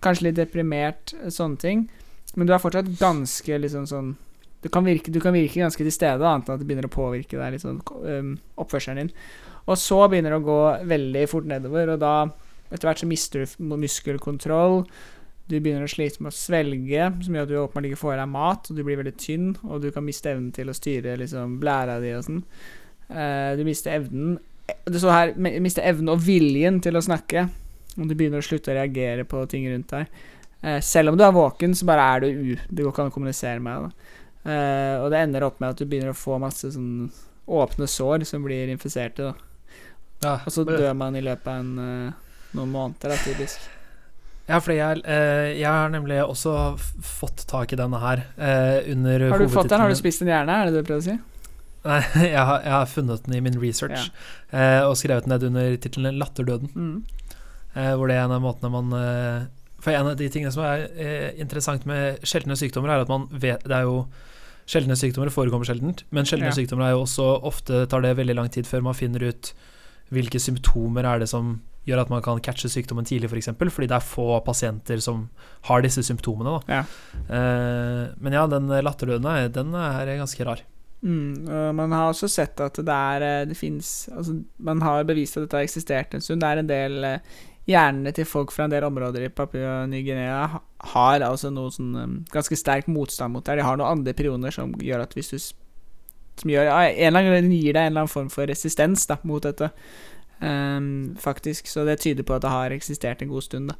Kanskje 0.03 0.31
litt 0.31 0.41
deprimert, 0.41 1.15
sånne 1.31 1.63
ting. 1.63 1.87
Men 2.35 2.49
du 2.49 2.57
er 2.57 2.63
fortsatt 2.63 2.89
ganske 2.99 3.59
liksom 3.61 3.85
sånn 3.87 4.15
du 4.63 4.69
kan, 4.71 4.87
virke, 4.87 5.11
du 5.11 5.21
kan 5.23 5.35
virke 5.35 5.61
ganske 5.63 5.83
til 5.83 5.95
stede, 5.95 6.23
annet 6.23 6.49
enn 6.49 6.55
at 6.55 6.63
det 6.63 6.69
begynner 6.69 6.87
å 6.87 6.93
påvirke 6.93 7.39
deg 7.41 7.57
litt 7.57 7.65
sånn 7.65 7.81
oppførselen 8.63 9.03
din. 9.03 9.17
Og 9.67 9.79
så 9.79 9.99
begynner 10.11 10.35
det 10.35 10.41
å 10.43 10.47
gå 10.47 10.61
veldig 10.91 11.25
fort 11.31 11.49
nedover, 11.51 11.95
og 11.95 12.03
da 12.03 12.15
etter 12.73 12.89
hvert 12.89 13.03
så 13.03 13.09
mister 13.11 13.45
du 13.45 13.75
muskelkontroll. 13.77 14.85
Du 15.51 15.57
begynner 15.59 15.85
å 15.85 15.91
slite 15.91 16.23
med 16.23 16.31
å 16.31 16.37
svelge, 16.37 17.09
som 17.27 17.35
gjør 17.35 17.45
at 17.45 17.51
du 17.51 17.57
åpenbart 17.61 17.89
ikke 17.91 18.01
får 18.01 18.15
i 18.15 18.21
deg 18.23 18.31
mat, 18.33 18.71
og 18.71 18.79
du 18.79 18.85
blir 18.87 19.01
veldig 19.01 19.15
tynn, 19.21 19.51
og 19.67 19.83
du 19.83 19.91
kan 19.93 20.07
miste 20.07 20.31
evnen 20.31 20.53
til 20.55 20.71
å 20.71 20.77
styre 20.77 21.19
liksom, 21.21 21.59
blæra 21.61 21.99
di 22.01 22.15
og 22.17 22.25
sånn. 22.29 22.39
Uh, 23.13 23.53
du 23.59 23.67
mister 23.67 23.99
evnen 23.99 24.39
Det 24.87 25.01
står 25.03 25.13
her 25.13 25.33
me- 25.37 25.59
mister 25.61 25.85
evnen 25.85 26.15
og 26.15 26.23
viljen 26.25 26.79
til 26.81 26.97
å 26.97 27.03
snakke, 27.05 27.43
og 27.99 28.07
du 28.09 28.15
begynner 28.15 28.41
å 28.41 28.47
slutte 28.47 28.73
å 28.73 28.79
reagere 28.79 29.27
på 29.29 29.43
ting 29.51 29.67
rundt 29.69 29.93
deg. 29.93 30.23
Uh, 30.63 30.79
selv 30.81 31.13
om 31.13 31.19
du 31.19 31.27
er 31.27 31.35
våken, 31.35 31.75
så 31.77 31.91
bare 31.91 32.07
er 32.15 32.25
du 32.25 32.29
u... 32.31 32.57
Det 32.71 32.81
går 32.87 32.95
ikke 32.95 33.05
an 33.05 33.13
å 33.13 33.17
kommunisere 33.19 33.61
med 33.61 33.91
deg. 33.91 34.15
Eh, 34.43 34.97
og 34.99 35.11
det 35.13 35.21
ender 35.23 35.47
opp 35.47 35.61
med 35.63 35.71
at 35.71 35.79
du 35.79 35.87
begynner 35.87 36.11
å 36.11 36.19
få 36.19 36.39
masse 36.43 36.73
sånn 36.75 37.13
åpne 37.47 37.87
sår 37.91 38.25
som 38.27 38.43
blir 38.47 38.71
infiserte. 38.73 39.33
Ja, 40.23 40.39
Og 40.47 40.53
så 40.55 40.65
dør 40.67 40.93
man 40.95 41.17
i 41.19 41.23
løpet 41.23 41.49
av 41.51 41.63
en, 41.63 41.71
uh, 41.79 42.35
noen 42.55 42.71
måneder, 42.71 43.11
da, 43.11 43.19
typisk. 43.25 43.65
Ja, 44.47 44.59
for 44.59 44.75
jeg, 44.75 45.03
uh, 45.03 45.51
jeg 45.51 45.67
har 45.67 45.91
nemlig 45.91 46.21
også 46.23 46.55
fått 46.79 47.43
tak 47.51 47.75
i 47.75 47.79
denne 47.79 47.99
her 48.03 48.23
under 48.93 49.29
Har 49.31 49.43
du 49.43 49.51
fått 49.51 49.71
den? 49.71 49.83
Har 49.83 49.91
du 49.91 49.99
spist 49.99 50.23
den 50.23 50.31
hjerne? 50.31 50.55
Er 50.55 50.71
det 50.71 50.77
det 50.77 50.85
du 50.85 50.91
prøver 50.91 51.03
å 51.03 51.09
si? 51.09 51.17
Nei, 51.83 51.99
jeg 52.37 52.47
har, 52.47 52.63
jeg 52.63 52.75
har 52.77 52.91
funnet 52.91 53.27
den 53.27 53.35
i 53.35 53.43
min 53.43 53.59
research 53.59 54.13
eh, 54.55 54.85
og 54.87 54.95
skrevet 55.01 55.27
den 55.27 55.35
ned 55.35 55.49
under 55.49 55.73
tittelen 55.83 56.21
'Latterdøden'. 56.21 56.71
Mm. 56.75 57.03
Hvor 57.73 58.07
det 58.07 58.15
er 58.15 58.27
en 58.27 58.35
av 58.37 58.43
måtene 58.45 58.69
man 58.69 58.91
For 59.81 59.97
en 59.97 60.11
av 60.11 60.17
de 60.21 60.27
tingene 60.29 60.53
som 60.53 60.63
er 60.67 60.83
interessant 61.41 61.87
med 61.89 62.21
sjeldne 62.29 62.55
sykdommer, 62.61 62.93
er 62.93 63.07
at 63.07 63.09
man 63.09 63.25
vet 63.33 63.65
Det 63.65 63.79
er 63.79 63.89
jo 63.89 64.03
Sjeldne 64.73 64.97
sykdommer 64.97 65.29
forekommer 65.35 65.69
sjeldent, 65.69 66.05
men 66.15 66.25
sjeldne 66.29 66.49
Ja. 66.49 66.57
sykdommer 66.57 66.87
er 66.89 66.95
jo 66.95 67.03
også 67.05 67.27
ofte 67.45 67.85
tar 67.93 68.01
det 68.05 68.15
veldig 68.17 68.37
lang 68.39 68.49
tid 68.55 68.65
før 68.69 68.83
man 68.89 68.97
finner 68.97 69.29
ut 69.29 69.53
hvilke 70.13 70.41
symptomer 70.41 71.05
er 71.09 71.21
det 71.21 71.29
som 71.29 71.59
gjør 71.89 72.03
at 72.05 72.11
man 72.13 72.23
kan 72.23 72.39
catche 72.41 72.69
sykdommen 72.71 73.05
tidlig, 73.05 73.27
f.eks., 73.27 73.33
for 73.33 73.41
eksempel, 73.41 73.71
fordi 73.75 73.89
det 73.91 73.97
er 73.97 74.05
få 74.07 74.27
pasienter 74.47 75.01
som 75.03 75.25
har 75.67 75.83
disse 75.83 76.05
symptomene. 76.07 76.61
Ja. 76.71 76.85
Eh, 77.27 78.13
men 78.23 78.37
ja, 78.37 78.47
den 78.47 78.69
latterdøden 78.71 79.27
er, 79.27 79.49
den 79.53 79.75
er 79.75 80.13
ganske 80.21 80.47
rar. 80.47 80.63
Mm, 81.03 81.75
man 81.75 81.91
har 81.91 82.13
også 82.13 82.29
sett 82.31 82.61
at 82.63 82.77
det 82.79 82.95
er 82.95 83.23
eh, 83.27 83.45
Det 83.51 83.57
fins 83.59 84.09
altså, 84.15 84.37
Man 84.63 84.79
har 84.87 85.03
bevist 85.03 85.35
at 85.35 85.49
dette 85.49 85.59
har 85.59 85.65
eksistert 85.67 86.15
en 86.15 86.23
stund. 86.23 86.45
Det 86.45 86.47
er 86.47 86.61
en 86.61 86.69
del 86.69 87.05
eh, 87.09 87.33
Hjernene 87.69 88.11
til 88.15 88.27
folk 88.27 88.51
fra 88.51 88.67
en 88.67 88.73
del 88.73 88.85
områder 88.89 89.29
i 89.29 89.31
Papua 89.31 89.85
Ny-Guinea 89.87 90.63
har 90.93 91.23
altså 91.23 91.51
noe 91.55 91.71
sånn 91.71 91.93
eh, 91.99 92.15
ganske 92.35 92.59
sterk 92.59 92.89
motstand 92.91 93.37
mot 93.37 93.47
det. 93.47 93.61
De 93.61 93.67
har 93.67 93.79
noen 93.79 94.01
andre 94.01 94.15
prioner 94.19 94.55
som 94.55 94.75
gjør 94.83 95.05
at 95.05 95.15
hvis 95.15 95.31
du 95.31 95.39
Som 96.43 96.51
gjør 96.51 96.65
ja, 96.65 96.79
en 96.89 97.15
eller 97.15 97.37
annen 97.37 97.53
gir 97.53 97.77
deg 97.77 97.85
en 97.85 97.93
eller 97.93 98.03
annen 98.03 98.11
form 98.11 98.31
for 98.33 98.49
resistens 98.49 99.07
da, 99.07 99.19
mot 99.23 99.43
dette. 99.45 99.69
Um, 100.41 101.15
faktisk. 101.21 101.69
Så 101.71 101.85
det 101.85 102.01
tyder 102.01 102.25
på 102.27 102.35
at 102.35 102.43
det 102.43 102.51
har 102.51 102.73
eksistert 102.75 103.23
en 103.23 103.29
god 103.31 103.43
stund. 103.43 103.71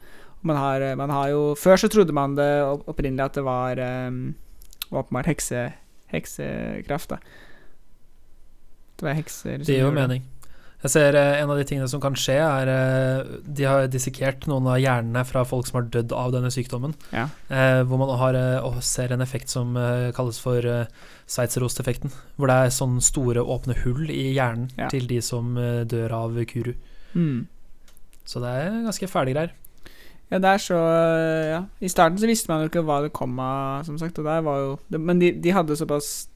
Man 0.43 0.57
har, 0.57 0.81
eh, 0.81 0.95
man 0.95 1.11
har 1.11 1.31
jo 1.31 1.55
Før 1.59 1.77
så 1.77 1.89
trodde 1.89 2.13
man 2.13 2.37
det 2.37 2.63
opprinnelig 2.87 3.25
at 3.25 3.35
det 3.35 3.45
var 3.45 3.81
um, 4.07 4.35
åpenbart 4.93 5.27
hekse, 5.27 5.73
heksekraft, 6.07 7.11
da. 7.11 7.19
Det 9.01 9.09
var 9.09 9.19
hekser 9.19 9.59
Det 9.59 9.75
gir 9.75 9.87
jo 9.87 9.91
mening. 9.91 10.23
Jeg 10.83 10.91
ser 10.91 11.15
eh, 11.15 11.37
En 11.43 11.51
av 11.53 11.59
de 11.61 11.65
tingene 11.69 11.87
som 11.91 12.01
kan 12.03 12.17
skje, 12.19 12.35
er 12.43 12.71
eh, 12.73 13.37
De 13.47 13.67
har 13.69 13.87
dissekert 13.91 14.49
noen 14.51 14.67
av 14.73 14.81
hjernene 14.83 15.23
fra 15.29 15.45
folk 15.47 15.69
som 15.69 15.79
har 15.79 15.89
dødd 15.95 16.15
av 16.17 16.33
denne 16.35 16.51
sykdommen. 16.51 16.97
Ja. 17.15 17.29
Eh, 17.49 17.83
hvor 17.87 18.01
man 18.03 18.11
har, 18.19 18.39
og 18.67 18.81
ser 18.87 19.15
en 19.15 19.23
effekt 19.23 19.53
som 19.53 19.77
kalles 20.17 20.41
for 20.43 20.67
Sveitserosteffekten. 21.31 22.13
Hvor 22.37 22.51
det 22.51 22.59
er 22.59 22.75
sånn 22.75 22.99
store, 23.05 23.45
åpne 23.45 23.79
hull 23.85 24.11
i 24.11 24.33
hjernen 24.35 24.71
Ja. 24.79 24.89
til 24.93 25.07
de 25.07 25.21
som 25.23 25.55
dør 25.55 26.13
av 26.19 26.45
kuru. 26.51 26.75
Mm. 27.15 27.47
Så 28.25 28.41
det 28.43 28.51
er 28.51 28.83
ganske 28.87 29.09
fæle 29.11 29.35
greier. 29.35 29.53
Ja, 30.33 30.39
det 30.41 30.49
er 30.49 30.61
så 30.65 30.79
Ja. 31.53 31.63
I 31.81 31.89
starten 31.93 32.19
så 32.19 32.27
visste 32.27 32.49
man 32.49 32.63
jo 32.65 32.71
ikke 32.71 32.85
hva 32.85 33.03
det 33.05 33.13
kom 33.13 33.39
av, 33.39 33.85
som 33.85 33.99
sagt. 33.99 34.19
Og 34.19 34.25
der 34.25 34.41
var 34.43 34.59
jo 34.59 34.79
Men 34.99 35.19
de, 35.19 35.33
de 35.33 35.51
hadde 35.53 35.77
såpass 35.77 36.29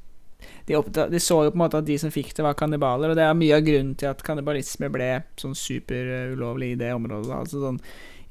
de, 0.66 0.76
oppda, 0.78 1.06
de 1.12 1.20
så 1.22 1.40
jo 1.46 1.52
på 1.52 1.58
en 1.58 1.64
måte 1.64 1.80
at 1.80 1.88
de 1.88 1.96
som 2.00 2.12
fikk 2.12 2.34
det, 2.36 2.44
var 2.46 2.58
kannibaler, 2.58 3.12
og 3.12 3.18
det 3.18 3.24
er 3.26 3.38
mye 3.38 3.56
av 3.58 3.66
grunnen 3.66 3.96
til 3.98 4.10
at 4.10 4.22
kannibalisme 4.26 4.90
ble 4.92 5.10
sånn 5.40 5.56
superulovlig 5.58 6.74
i 6.74 6.78
det 6.80 6.92
området. 6.96 7.32
Altså 7.36 7.62
sånn 7.64 7.80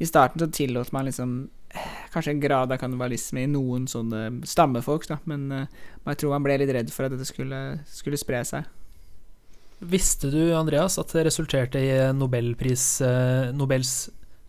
I 0.01 0.09
starten 0.09 0.43
så 0.43 0.49
tillot 0.51 0.91
man 0.95 1.09
liksom 1.09 1.35
eh, 1.73 1.91
kanskje 2.13 2.35
en 2.35 2.43
grad 2.43 2.73
av 2.75 2.81
kannibalisme 2.81 3.45
i 3.45 3.51
noen 3.51 3.89
sånne 3.91 4.47
stammefolk, 4.47 5.07
da, 5.11 5.19
men 5.29 5.45
eh, 5.51 5.85
jeg 6.11 6.23
tror 6.23 6.35
man 6.37 6.47
ble 6.47 6.59
litt 6.61 6.73
redd 6.75 6.91
for 6.93 7.07
at 7.07 7.15
dette 7.15 7.27
skulle, 7.29 7.61
skulle 7.89 8.19
spre 8.19 8.43
seg. 8.47 8.73
Visste 9.85 10.31
du, 10.31 10.53
Andreas, 10.55 10.95
at 11.01 11.11
det 11.11 11.25
resulterte 11.27 11.81
i 11.83 11.95
Nobelpris, 12.15 12.85
eh, 13.03 13.49
Nobels 13.55 14.05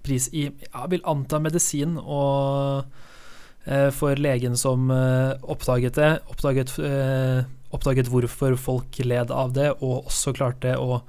pris 0.06 0.28
i 0.32 0.46
Jeg 0.46 0.92
vil 0.92 1.04
anta 1.08 1.40
medisin 1.42 1.96
og 1.98 2.86
eh, 3.66 3.90
for 3.94 4.18
legen 4.22 4.56
som 4.58 4.90
eh, 4.94 5.34
oppdaget 5.42 5.98
det, 5.98 6.12
oppdaget, 6.32 6.76
eh, 6.78 7.42
oppdaget 7.74 8.08
hvorfor 8.12 8.56
folk 8.60 8.98
led 9.04 9.30
av 9.34 9.52
det, 9.56 9.70
og 9.82 10.06
også 10.10 10.32
klarte 10.36 10.76
å 10.78 11.00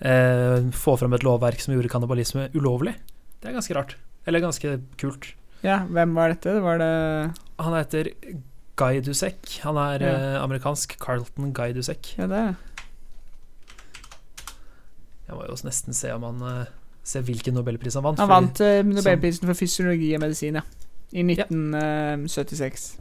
eh, 0.00 0.66
få 0.76 0.96
fram 1.00 1.14
et 1.16 1.24
lovverk 1.26 1.60
som 1.62 1.74
gjorde 1.74 1.90
kannibalisme 1.92 2.48
ulovlig. 2.54 2.94
Det 3.40 3.50
er 3.50 3.56
ganske 3.58 3.74
rart. 3.76 3.96
Eller 4.26 4.40
ganske 4.42 4.76
kult. 5.00 5.32
Ja, 5.64 5.80
hvem 5.88 6.12
var 6.14 6.34
dette? 6.34 6.52
Var 6.62 6.78
det 6.82 6.90
Han 7.62 7.74
heter 7.78 8.10
Guy 8.76 9.00
Dusek. 9.00 9.58
Han 9.64 9.76
er 9.80 10.02
Ja. 10.04 10.14
eh, 10.14 10.42
amerikansk. 10.42 10.98
Carlton 11.00 11.52
Guy 11.56 11.72
Dusek. 11.72 12.14
Ja, 12.18 12.26
det 12.26 12.36
er. 12.36 12.54
Jeg 15.26 15.34
må 15.34 15.42
jo 15.46 15.52
også 15.56 15.66
nesten 15.66 15.94
se 15.96 16.12
om 16.14 16.22
han 16.22 16.42
eh, 16.46 16.66
Se 17.06 17.20
hvilken 17.22 17.54
nobelpris 17.54 17.94
han 17.94 18.02
vant. 18.02 18.18
Han 18.18 18.28
vant 18.28 18.60
eh, 18.60 18.80
Nobelprisen 18.82 19.46
for 19.46 19.54
fysiologi 19.54 20.08
og 20.16 20.20
medisin, 20.24 20.56
ja. 20.58 20.62
I 21.14 21.22
1976. 21.22 22.96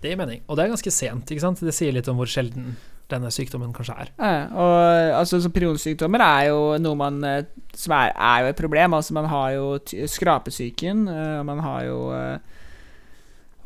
Det 0.00 0.12
gir 0.12 0.20
mening. 0.20 0.40
Og 0.48 0.56
det 0.56 0.64
er 0.64 0.72
ganske 0.72 0.92
sent, 0.94 1.30
ikke 1.30 1.44
sant? 1.44 1.60
Det 1.64 1.74
sier 1.76 1.92
litt 1.92 2.08
om 2.08 2.16
hvor 2.20 2.30
sjelden 2.30 2.74
denne 3.10 3.30
sykdommen 3.34 3.72
kanskje 3.74 3.96
er. 4.04 4.12
Ja, 4.20 4.44
og 4.54 5.18
altså, 5.18 5.40
så 5.42 5.50
periodesykdommer 5.52 6.22
er 6.24 6.44
jo 6.50 6.60
noe 6.78 6.98
man 6.98 7.18
eh, 7.26 7.42
Som 7.74 7.94
er, 7.96 8.12
er 8.14 8.44
jo 8.44 8.52
et 8.52 8.60
problem. 8.60 8.94
Altså, 8.94 9.14
man 9.16 9.28
har 9.30 9.50
jo 9.56 9.66
skrapesyken, 10.10 11.06
eh, 11.10 11.36
og 11.40 11.46
man 11.48 11.62
har 11.64 11.84
jo 11.88 11.98
eh, 12.14 12.59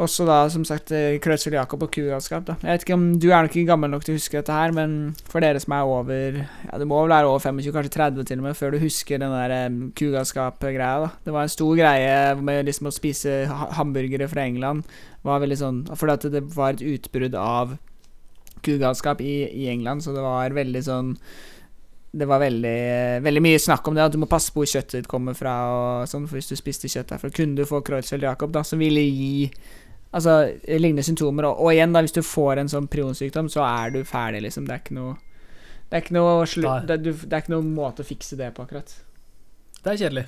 også 0.02 0.26
da, 0.26 0.48
som 0.50 0.64
sagt, 0.66 0.90
eh, 0.90 1.20
Creutzfeldt-Jakob 1.22 1.82
og 1.86 1.90
kugalskap. 1.94 2.44
da. 2.46 2.56
Jeg 2.62 2.72
vet 2.72 2.84
ikke 2.84 2.94
om 2.94 3.18
Du 3.18 3.30
er 3.30 3.42
nok 3.42 3.66
gammel 3.66 3.90
nok 3.90 4.04
til 4.04 4.14
å 4.14 4.18
huske 4.18 4.40
dette 4.40 4.52
her, 4.52 4.72
men 4.72 5.14
for 5.24 5.40
dere 5.40 5.60
som 5.60 5.72
er 5.72 5.82
over 5.84 6.46
Ja, 6.72 6.78
du 6.78 6.84
må 6.84 7.00
vel 7.02 7.14
være 7.14 7.26
over 7.26 7.38
25, 7.38 7.72
kanskje 7.72 7.94
30 7.94 8.24
til 8.24 8.38
og 8.38 8.44
med, 8.44 8.56
før 8.56 8.72
du 8.72 8.78
husker 8.78 9.18
den 9.18 9.30
der 9.30 9.66
um, 9.66 9.92
kugalskap-greia. 9.94 11.06
da. 11.06 11.10
Det 11.24 11.32
var 11.32 11.42
en 11.42 11.48
stor 11.48 11.76
greie 11.76 12.34
med 12.34 12.66
liksom 12.66 12.88
å 12.88 12.92
spise 12.92 13.46
hamburgere 13.46 14.28
fra 14.28 14.42
England. 14.42 14.82
var 15.22 15.40
veldig 15.40 15.58
sånn 15.58 15.84
Fordi 15.94 16.12
at 16.12 16.32
det 16.32 16.42
var 16.54 16.70
et 16.74 16.82
utbrudd 16.82 17.34
av 17.34 17.78
kugalskap 18.62 19.20
i, 19.20 19.46
i 19.64 19.68
England, 19.68 20.02
så 20.02 20.12
det 20.12 20.24
var 20.24 20.50
veldig 20.50 20.82
sånn 20.82 21.16
Det 22.14 22.26
var 22.30 22.38
veldig, 22.38 23.22
veldig 23.22 23.42
mye 23.42 23.58
snakk 23.58 23.88
om 23.88 23.94
det, 23.94 24.04
at 24.04 24.12
du 24.12 24.18
må 24.18 24.26
passe 24.30 24.52
på 24.54 24.62
hvor 24.62 24.70
kjøttet 24.70 25.00
ditt 25.00 25.08
kommer 25.10 25.34
fra. 25.34 25.54
og 25.70 26.08
sånn, 26.08 26.28
for 26.28 26.38
Hvis 26.38 26.50
du 26.50 26.56
spiste 26.56 26.88
kjøtt 26.88 27.10
derfra, 27.10 27.30
kunne 27.30 27.56
du 27.56 27.64
få 27.66 27.80
Creutzfeldt-Jakob, 27.82 28.52
da, 28.54 28.62
som 28.62 28.78
ville 28.78 29.02
gi 29.02 29.50
Altså 30.14 30.34
lignende 30.68 31.04
symptomer. 31.06 31.48
Og, 31.50 31.62
og 31.64 31.72
igjen, 31.74 31.94
da, 31.94 32.02
hvis 32.04 32.14
du 32.14 32.22
får 32.22 32.62
en 32.62 32.70
sånn 32.70 32.90
prionsykdom, 32.90 33.50
så 33.52 33.64
er 33.66 33.94
du 33.96 34.02
ferdig, 34.06 34.44
liksom. 34.46 34.68
Det 34.68 34.76
er 34.76 34.84
ikke 34.84 34.98
noe 34.98 35.16
det 35.94 35.98
er 35.98 36.06
ikke 36.08 36.14
noe, 36.16 36.78
det, 36.88 36.96
du, 37.04 37.10
det 37.12 37.36
er 37.36 37.42
ikke 37.44 37.52
noen 37.52 37.74
måte 37.76 38.02
å 38.02 38.06
fikse 38.08 38.38
det 38.40 38.48
på, 38.56 38.64
akkurat. 38.64 38.90
Det 39.84 39.92
er 39.92 40.00
kjedelig. 40.00 40.24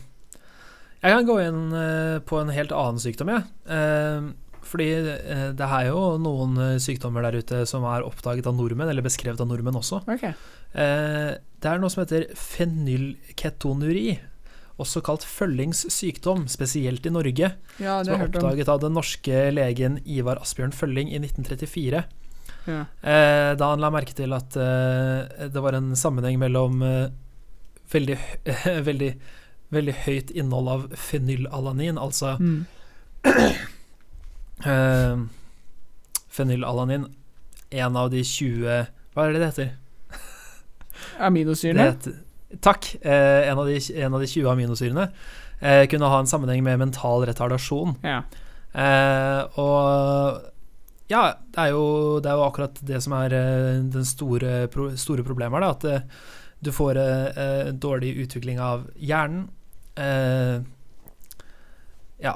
Jeg 1.01 1.15
kan 1.15 1.27
gå 1.29 1.37
inn 1.43 1.63
eh, 1.75 2.19
på 2.23 2.39
en 2.39 2.53
helt 2.55 2.75
annen 2.77 3.01
sykdom, 3.03 3.33
jeg. 3.33 3.47
Ja. 3.67 4.21
fordi 4.67 4.87
eh, 4.93 5.49
det 5.59 5.67
er 5.79 5.89
jo 5.89 6.05
noen 6.23 6.55
eh, 6.63 6.79
sykdommer 6.83 7.27
der 7.27 7.41
ute 7.41 7.65
som 7.67 7.87
er 7.89 8.07
oppdaget 8.07 8.47
av 8.47 8.57
nordmenn, 8.59 8.93
eller 8.93 9.07
beskrevet 9.07 9.43
av 9.43 9.51
nordmenn 9.51 9.81
også. 9.81 10.05
Ok. 10.07 10.25
Eh, 10.29 11.33
det 11.35 11.73
er 11.73 11.83
noe 11.83 11.93
som 11.93 12.05
heter 12.05 12.29
fenylketonuri, 12.39 14.19
også 14.83 15.01
kalt 15.05 15.25
følgingssykdom, 15.25 16.47
spesielt 16.53 17.07
i 17.09 17.11
Norge. 17.15 17.53
Ja, 17.81 17.99
det 18.03 18.11
Som 18.11 18.21
er 18.21 18.27
oppdaget 18.29 18.69
av 18.69 18.81
den 18.83 18.93
norske 18.97 19.47
legen 19.57 20.01
Ivar 20.05 20.37
Asbjørn 20.43 20.75
Følling 20.77 21.09
i 21.13 21.19
1934. 21.23 22.03
Ja. 22.67 22.81
Eh, 23.01 23.53
da 23.57 23.71
han 23.73 23.81
la 23.81 23.89
merke 23.95 24.13
til 24.19 24.33
at 24.37 24.57
eh, 24.59 25.47
det 25.49 25.63
var 25.63 25.79
en 25.79 25.95
sammenheng 25.97 26.37
mellom 26.43 26.83
eh, 26.83 27.09
veldig, 27.93 28.19
veldig, 28.91 29.11
veldig 29.73 29.95
høyt 30.05 30.31
innhold 30.37 30.69
av 30.75 30.87
fenylalanin, 31.09 31.97
altså 31.99 32.37
Mm. 32.43 32.67
eh, 34.67 35.17
Fenylalanin, 36.29 37.07
en 37.71 37.97
av 37.97 38.11
de 38.13 38.21
20 38.25 38.87
Hva 39.15 39.25
er 39.27 39.33
det 39.33 39.41
det 39.41 39.49
heter? 39.51 39.71
Det 40.13 41.25
Aminosyrene? 41.27 41.87
heter 41.91 42.19
takk. 42.65 42.95
Eh, 43.01 43.49
en, 43.51 43.59
av 43.59 43.69
de, 43.69 43.79
en 44.03 44.15
av 44.15 44.23
de 44.23 44.29
20 44.31 44.51
aminosyrene 44.53 45.09
eh, 45.61 45.85
kunne 45.91 46.11
ha 46.13 46.21
en 46.23 46.31
sammenheng 46.31 46.65
med 46.67 46.81
mental 46.83 47.27
retardasjon. 47.29 47.97
Ja. 48.07 48.23
Eh, 48.77 49.61
og 49.61 50.43
ja, 51.11 51.23
det 51.55 51.63
er, 51.63 51.75
jo, 51.75 51.85
det 52.23 52.31
er 52.31 52.39
jo 52.39 52.47
akkurat 52.49 52.81
det 52.89 52.99
som 53.05 53.15
er 53.17 53.35
eh, 53.37 53.77
den 53.95 54.07
store, 54.09 54.67
pro, 54.73 54.91
store 54.99 55.25
problemet 55.27 55.61
her, 55.61 55.67
da, 55.67 55.75
at 55.77 55.87
eh, 55.91 56.33
du 56.67 56.73
får 56.75 56.99
eh, 56.99 57.69
dårlig 57.79 58.17
utvikling 58.25 58.59
av 58.63 58.89
hjernen. 58.99 59.47
Eh, 59.95 60.57
ja, 62.25 62.35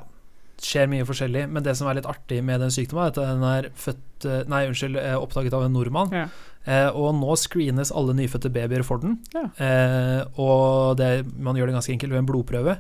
skjer 0.61 0.91
mye 0.93 1.09
forskjellig, 1.09 1.49
men 1.51 1.67
det 1.67 1.75
som 1.79 1.89
er 1.91 1.99
litt 1.99 2.09
artig 2.09 2.39
med 2.47 2.63
den 2.63 2.71
sykdommen, 2.73 3.09
er 3.09 3.15
at 3.15 3.21
den 3.21 3.49
er 3.49 3.73
født 3.75 4.07
Nei, 4.21 4.67
unnskyld, 4.69 4.99
oppdaget 5.17 5.55
av 5.57 5.63
en 5.65 5.73
nordmann. 5.73 6.11
Ja. 6.13 6.27
Eh, 6.69 6.89
og 6.93 7.15
nå 7.17 7.37
screenes 7.41 7.93
alle 7.97 8.15
nyfødte 8.19 8.51
babyer 8.53 8.85
for 8.87 9.03
den. 9.03 9.19
Ja. 9.35 9.47
Eh, 9.57 10.21
og 10.41 10.99
det, 11.01 11.25
man 11.39 11.57
gjør 11.57 11.71
det 11.71 11.79
ganske 11.79 11.95
enkelt 11.95 12.13
ved 12.13 12.23
en 12.23 12.29
blodprøve. 12.29 12.77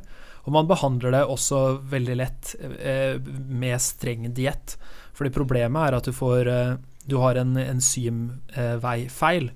Og 0.46 0.54
man 0.56 0.68
behandler 0.68 1.14
det 1.14 1.24
også 1.28 1.62
veldig 1.90 2.16
lett 2.16 2.54
eh, 2.60 3.16
med 3.48 3.80
streng 3.82 4.28
diett. 4.36 4.76
Fordi 5.16 5.32
problemet 5.34 5.88
er 5.88 5.98
at 5.98 6.08
du 6.08 6.16
får 6.16 6.48
eh, 6.48 6.78
Du 7.10 7.18
har 7.20 7.36
en 7.40 7.56
enzymveifeil. 7.56 9.50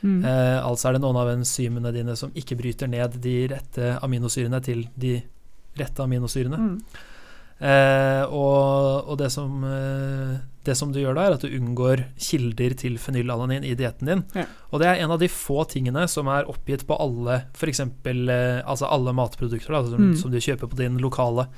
Mm. 0.00 0.24
Eh, 0.24 0.58
altså 0.64 0.88
er 0.88 0.96
det 0.96 1.02
noen 1.04 1.18
av 1.20 1.30
enzymene 1.34 1.92
dine 1.94 2.16
som 2.16 2.32
ikke 2.36 2.58
bryter 2.58 2.88
ned 2.90 3.18
de 3.22 3.36
rette 3.52 3.94
aminosyrene 4.04 4.60
til 4.64 4.86
de 4.96 5.18
rette 5.78 6.02
aminosyrene. 6.02 6.58
Mm. 6.58 7.06
Eh, 7.60 8.22
og 8.32 9.08
og 9.10 9.18
det, 9.18 9.30
som, 9.32 9.62
eh, 9.64 10.38
det 10.64 10.76
som 10.76 10.92
du 10.92 10.98
gjør 11.00 11.14
da, 11.14 11.26
er 11.28 11.34
at 11.36 11.40
du 11.44 11.48
unngår 11.48 12.04
kilder 12.18 12.74
til 12.76 12.96
fenylalanin 12.98 13.64
i 13.64 13.74
dietten 13.74 14.06
din. 14.08 14.24
Ja. 14.34 14.44
Og 14.72 14.80
det 14.80 14.88
er 14.88 15.02
en 15.04 15.10
av 15.10 15.18
de 15.20 15.28
få 15.28 15.64
tingene 15.68 16.06
som 16.08 16.26
er 16.28 16.44
oppgitt 16.48 16.86
på 16.88 16.96
alle 17.00 17.42
for 17.54 17.66
Eh, 18.30 18.62
altså 18.64 18.88
alle 18.90 19.12
matprodukter 19.12 19.68
da, 19.76 19.82
som, 19.84 20.00
Mm. 20.12 20.16
som 20.16 20.30
du 20.30 20.38
kjøper 20.38 20.68
på 20.70 20.76
din 20.76 20.98
lokale 20.98 21.48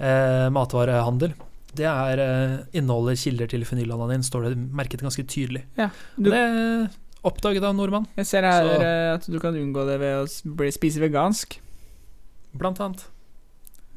eh, 0.00 0.48
matvarehandel. 0.50 1.32
Det 1.76 1.84
er 1.84 2.18
eh, 2.18 2.58
inneholder 2.78 3.16
kilder 3.16 3.46
til 3.48 3.64
fenylalanin, 3.64 4.22
står 4.24 4.48
det 4.48 4.56
merket 4.72 5.02
ganske 5.02 5.24
tydelig. 5.28 5.64
Ja, 5.76 5.90
du- 6.16 6.30
det 6.30 6.90
oppdaget 7.24 7.62
av 7.64 7.70
en 7.70 7.76
nordmann, 7.76 8.06
Jeg 8.16 8.26
ser 8.26 8.42
her 8.42 8.62
Så- 8.64 9.14
at 9.14 9.26
du 9.26 9.38
kan 9.40 9.52
unngå 9.54 9.84
det 9.86 9.98
ved 10.00 10.24
å 10.24 10.72
spise 10.72 10.98
vegansk. 11.00 11.58
blant 12.56 12.78
annet. 12.80 13.04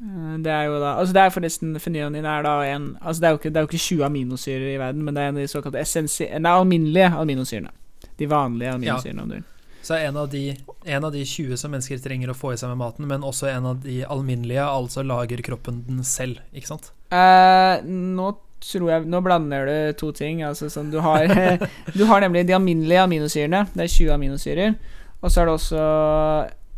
Eh, 0.00 0.36
Det 0.40 0.52
er 0.52 0.64
jo 0.70 0.78
da 0.80 0.94
Altså 1.00 1.12
det 1.12 1.22
er 1.22 1.30
forresten 1.34 1.74
Fenyanin 1.80 2.24
er 2.24 2.42
da 2.46 2.54
en 2.72 2.96
Altså 3.00 3.20
det 3.20 3.28
er 3.28 3.34
jo 3.34 3.38
ikke, 3.40 3.50
det 3.52 3.56
er 3.60 3.66
jo 3.66 3.70
ikke 3.70 3.84
20 3.84 4.04
aminosyrer 4.06 4.74
i 4.74 4.78
verden, 4.80 5.04
men 5.04 5.14
det 5.14 5.22
er 5.22 5.28
en 5.28 5.36
av 5.36 5.42
de 5.44 5.48
såkalte 5.52 5.80
essensi... 5.82 6.28
Nei, 6.40 6.52
alminnelige 6.56 7.10
aminosyrene. 7.20 7.72
De 8.18 8.28
vanlige 8.30 8.72
aminosyrene. 8.76 9.22
om 9.22 9.28
du 9.28 9.34
vil. 9.40 9.44
Så 9.82 9.94
er 9.96 10.08
en 10.10 10.16
av, 10.20 10.28
de, 10.28 10.42
en 10.84 11.04
av 11.04 11.12
de 11.12 11.22
20 11.24 11.56
som 11.56 11.72
mennesker 11.72 12.00
trenger 12.04 12.30
å 12.30 12.36
få 12.36 12.52
i 12.52 12.58
seg 12.60 12.68
med 12.68 12.80
maten, 12.82 13.06
men 13.08 13.22
også 13.24 13.48
en 13.48 13.64
av 13.70 13.78
de 13.80 14.02
alminnelige, 14.04 14.60
altså 14.60 15.00
lager 15.02 15.40
kroppen 15.46 15.78
den 15.86 16.02
selv, 16.04 16.42
ikke 16.52 16.68
sant? 16.68 16.90
Eh, 17.16 17.80
nå 17.88 18.26
tror 18.60 18.90
jeg 18.92 19.06
Nå 19.08 19.22
blander 19.24 19.64
du 19.64 19.92
to 19.96 20.10
ting. 20.12 20.42
Altså 20.44 20.68
sånn 20.68 20.90
Du 20.92 20.98
har, 21.00 21.24
du 21.96 22.02
har 22.04 22.20
nemlig 22.20 22.42
de 22.46 22.52
alminnelige 22.58 23.06
aminosyrene. 23.06 23.62
Det 23.72 23.86
er 23.86 23.94
20 23.96 24.12
aminosyrer. 24.18 24.74
Og 25.22 25.32
så 25.32 25.40
er 25.40 25.48
det 25.48 25.54
også 25.56 25.84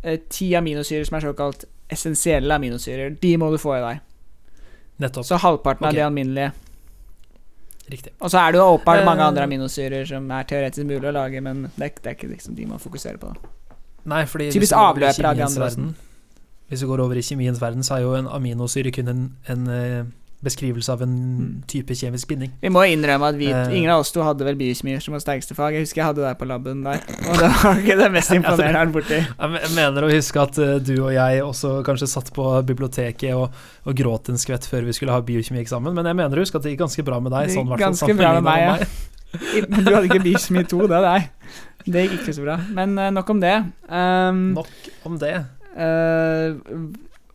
eh, 0.03 0.19
10 0.29 0.55
aminosyrer 0.61 1.03
som 1.07 1.19
er 1.19 1.25
såkalt 1.27 1.65
essensielle 1.91 2.55
aminosyrer. 2.55 3.17
De 3.21 3.37
må 3.37 3.51
du 3.51 3.57
få 3.61 3.75
i 3.77 3.81
deg. 3.83 4.01
Nettopp. 5.03 5.25
Så 5.25 5.39
halvparten 5.41 5.85
okay. 5.85 5.89
av 5.89 5.95
de 5.95 6.05
alminnelige. 6.05 6.51
Riktig. 7.91 8.13
Og 8.21 8.31
så 8.31 8.39
er 8.39 8.53
det 8.53 8.59
jo 8.61 8.69
åpenbart 8.77 9.03
mange 9.05 9.21
Eh. 9.21 9.27
andre 9.27 9.43
aminosyrer 9.43 10.05
som 10.07 10.31
er 10.31 10.43
teoretisk 10.43 10.87
mulig 10.87 11.03
å 11.09 11.11
lage, 11.11 11.41
men 11.41 11.63
det 11.75 11.83
er, 11.83 11.89
det 12.01 12.05
er 12.07 12.15
ikke 12.15 12.29
liksom 12.31 12.55
de 12.55 12.65
man 12.65 12.79
fokuserer 12.79 13.17
på. 13.19 13.33
Nei, 14.05 14.23
fordi 14.25 14.51
Typisk 14.51 14.73
avløper 14.73 15.25
av 15.25 15.35
de 15.35 15.43
andre 15.43 15.67
verden- 15.67 15.95
Hvis 16.69 16.81
vi 16.81 16.87
går 16.87 16.99
over 17.03 17.15
i 17.15 17.21
kjemiens 17.21 17.59
verden, 17.61 17.83
så 17.83 17.97
er 17.97 18.01
jo 18.01 18.13
en 18.15 18.27
aminosyre 18.27 18.91
kun 18.91 19.07
en, 19.07 19.37
en 19.47 19.67
eh, 19.67 20.05
beskrivelse 20.43 20.89
av 20.91 21.01
en 21.05 21.13
Mm. 21.13 21.63
type 21.67 21.95
kjemisk 21.95 22.27
binding. 22.27 22.51
Vi 22.61 22.69
må 22.69 22.83
innrømme 22.85 23.29
at 23.29 23.35
vi, 23.39 23.47
Eh. 23.51 23.71
ingen 23.77 23.89
av 23.89 23.99
oss 24.01 24.11
to 24.11 24.21
hadde 24.21 24.43
vel 24.43 24.55
biokjemi 24.59 24.97
som 25.01 25.13
vårt 25.15 25.23
sterkeste 25.23 25.55
fag. 25.55 25.73
Jeg 25.73 25.83
husker 25.85 26.01
jeg 26.01 26.05
hadde 26.09 26.21
det 26.27 26.37
på 26.37 26.45
laben 26.47 26.83
der, 26.83 26.99
og 27.29 27.37
det 27.39 27.49
var 27.63 27.75
ikke 27.79 27.97
det 27.97 28.11
mest 28.11 28.31
imponerende 28.37 28.79
her 28.81 28.91
borti. 28.91 29.19
Jeg 29.23 29.71
mener 29.75 30.03
å 30.03 30.11
huske 30.11 30.41
at 30.43 30.57
eh, 30.59 30.79
du 30.79 30.93
og 31.05 31.13
jeg 31.13 31.41
også 31.43 31.83
kanskje 31.87 32.07
satt 32.11 32.33
på 32.35 32.47
biblioteket 32.65 33.33
og, 33.33 33.51
og 33.85 33.95
gråt 33.95 34.29
en 34.29 34.37
skvett 34.37 34.65
før 34.67 34.83
vi 34.85 34.91
skulle 34.93 35.11
ha 35.15 35.21
biokjemieksamen, 35.21 35.93
men 35.95 36.05
jeg 36.05 36.15
mener 36.15 36.37
å 36.37 36.43
huske 36.45 36.55
at 36.59 36.63
det 36.67 36.73
gikk 36.75 36.83
ganske 36.85 37.03
bra 37.07 37.19
med 37.23 37.31
deg. 37.31 37.49
Sånn, 37.55 37.67
gikk 37.71 37.79
ganske 37.87 38.17
bra 38.17 38.33
med 38.39 38.43
meg, 38.43 38.59
ja. 38.67 38.77
Men 39.69 39.83
du 39.85 39.91
hadde 39.95 40.09
ikke 40.11 40.23
biokjemi 40.27 40.61
2, 40.69 40.87
det 40.91 40.99
er 40.99 41.07
deg. 41.07 41.29
Det 41.89 42.03
gikk 42.05 42.19
ikke 42.21 42.35
så 42.37 42.43
bra. 42.45 42.57
Men 42.71 42.97
eh, 42.99 43.09
nok 43.11 43.29
om 43.33 43.39
det. 43.41 43.55
Um, 43.89 44.53
Nok 44.53 44.67
om 45.09 45.17
det. 45.19 45.33
eh, 45.75 46.53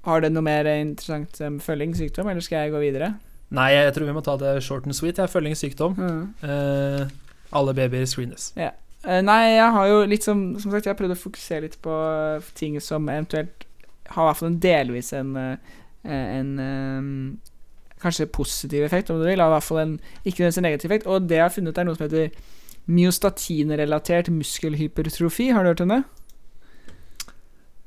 har 0.06 0.20
du 0.20 0.28
noe 0.30 0.44
mer 0.44 0.68
interessant 0.70 1.40
om 1.44 1.58
følging 1.60 1.96
sykdom, 1.98 2.28
eller 2.30 2.44
skal 2.44 2.66
jeg 2.66 2.74
gå 2.74 2.82
videre? 2.82 3.14
Nei, 3.54 3.70
jeg 3.72 3.94
tror 3.96 4.08
vi 4.08 4.14
må 4.16 4.22
ta 4.24 4.36
det 4.40 4.58
short 4.64 4.84
and 4.86 4.96
sweet. 4.96 5.18
Jeg 5.18 5.32
følger 5.32 5.50
ingen 5.50 5.62
sykdom. 5.62 5.96
Eh, 6.44 7.08
alle 7.56 7.74
babyer 7.74 8.04
screenes. 8.06 8.50
Eh, 8.58 9.20
nei, 9.24 9.40
jeg 9.54 9.72
har 9.72 9.88
jo 9.88 10.02
litt 10.10 10.26
som 10.26 10.58
Som 10.58 10.72
sagt, 10.72 10.84
jeg 10.84 10.90
har 10.90 10.98
prøvd 10.98 11.14
å 11.14 11.20
fokusere 11.20 11.64
litt 11.64 11.76
på 11.84 11.92
eh, 11.94 12.48
ting 12.58 12.80
som 12.82 13.08
eventuelt 13.08 13.64
har 14.08 14.24
i 14.24 14.28
hvert 14.28 14.40
fall 14.40 14.50
en 14.50 14.60
delvis 14.60 15.12
en 15.16 15.36
eh, 15.36 15.76
En 16.08 16.50
eh, 16.62 17.54
Kanskje 17.98 18.28
positiv 18.30 18.84
effekt, 18.84 19.10
om 19.10 19.18
du 19.18 19.26
vil. 19.26 19.40
Har 19.40 19.50
i 19.50 19.56
hvert 19.56 19.66
fall 19.66 19.80
en 19.82 19.94
ikke 20.22 20.44
nødvendigvis 20.44 20.58
en 20.60 20.66
negativ 20.68 20.90
effekt. 20.90 21.06
Og 21.10 21.24
det 21.26 21.34
jeg 21.34 21.42
har 21.42 21.50
funnet, 21.50 21.78
er 21.78 21.88
noe 21.88 21.98
som 21.98 22.04
heter 22.06 22.28
myostatinrelatert 22.86 24.30
muskelhypertrofi. 24.30 25.48
Har 25.50 25.66
du 25.66 25.72
hørt 25.72 25.82
om 25.82 25.88
det? 25.96 25.98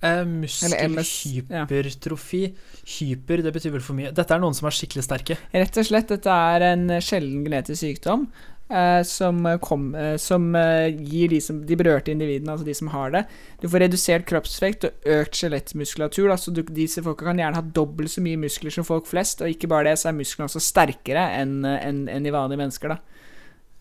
Eh, 0.01 0.25
Muskelhypertrofi. 0.25 2.43
Ja. 2.43 2.49
Hyper, 2.97 3.37
det 3.45 3.53
betyr 3.53 3.71
vel 3.75 3.83
for 3.85 3.93
mye. 3.97 4.11
Dette 4.15 4.33
er 4.35 4.39
noen 4.41 4.55
som 4.57 4.67
er 4.69 4.73
skikkelig 4.75 5.03
sterke. 5.05 5.37
Rett 5.53 5.77
og 5.77 5.85
slett, 5.87 6.09
dette 6.09 6.31
er 6.55 6.61
en 6.71 6.87
sjelden 7.03 7.43
genetisk 7.45 7.81
sykdom. 7.83 8.27
eh, 8.71 9.01
som, 9.03 9.43
kom, 9.61 9.89
eh, 9.95 10.15
som 10.17 10.55
eh, 10.55 10.87
gir 10.95 11.27
de, 11.33 11.41
som, 11.43 11.59
de 11.67 11.75
berørte 11.75 12.11
individene, 12.13 12.51
altså 12.53 12.63
de 12.65 12.73
som 12.73 12.87
har 12.93 13.11
det 13.11 13.25
Du 13.59 13.67
får 13.67 13.79
redusert 13.83 14.23
kroppsvekt 14.29 14.85
og 14.87 14.91
økt 15.05 15.35
skjelettmuskulatur. 15.35 16.31
Altså 16.31 16.51
du, 16.55 16.61
disse 16.63 17.03
folka 17.03 17.25
kan 17.27 17.37
gjerne 17.41 17.59
ha 17.59 17.65
dobbelt 17.75 18.11
så 18.13 18.21
mye 18.23 18.39
muskler 18.39 18.71
som 18.71 18.85
folk 18.87 19.05
flest, 19.11 19.41
og 19.43 19.49
ikke 19.51 19.67
bare 19.67 19.83
det, 19.91 19.97
så 19.99 20.07
er 20.09 20.15
musklene 20.17 20.47
også 20.47 20.59
sterkere 20.63 21.27
enn 21.41 21.65
en, 21.67 22.05
en 22.09 22.25
i 22.25 22.31
vanlige 22.33 22.57
mennesker. 22.63 22.87
da 22.95 22.99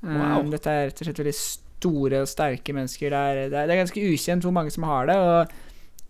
Eh, 0.03 0.17
Wow. 0.17 0.47
Dette 0.51 0.71
er 0.73 0.87
rett 0.89 1.01
og 1.03 1.07
slett 1.07 1.19
veldig 1.21 1.35
store 1.37 2.21
og 2.25 2.29
sterke 2.31 2.73
mennesker. 2.73 3.11
Det 3.13 3.19
er, 3.21 3.35
det 3.53 3.59
er, 3.59 3.67
det 3.69 3.75
er 3.75 3.81
ganske 3.83 4.05
ukjent 4.13 4.43
hvor 4.47 4.55
mange 4.57 4.71
som 4.73 4.87
har 4.89 5.11
det. 5.11 5.17
Og 5.21 5.53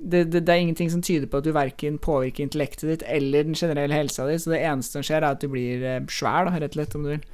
det, 0.00 0.24
det, 0.32 0.40
det 0.46 0.54
er 0.54 0.64
ingenting 0.64 0.90
som 0.92 1.02
tyder 1.04 1.28
på 1.28 1.40
at 1.40 1.46
du 1.46 1.52
verken 1.52 1.98
påvirker 2.00 2.46
intellektet 2.46 2.88
ditt 2.88 3.02
eller 3.06 3.44
den 3.44 3.58
generelle 3.58 3.94
helsa 3.94 4.26
di, 4.28 4.38
så 4.40 4.54
det 4.54 4.62
eneste 4.64 4.96
som 4.96 5.04
skjer, 5.04 5.20
er 5.22 5.36
at 5.36 5.42
du 5.42 5.50
blir 5.52 5.84
eh, 5.84 6.02
svær, 6.08 6.48
da, 6.48 6.56
rett 6.56 6.72
og 6.72 6.80
slett, 6.80 6.96
om 6.96 7.04
du 7.06 7.10
vil. 7.14 7.24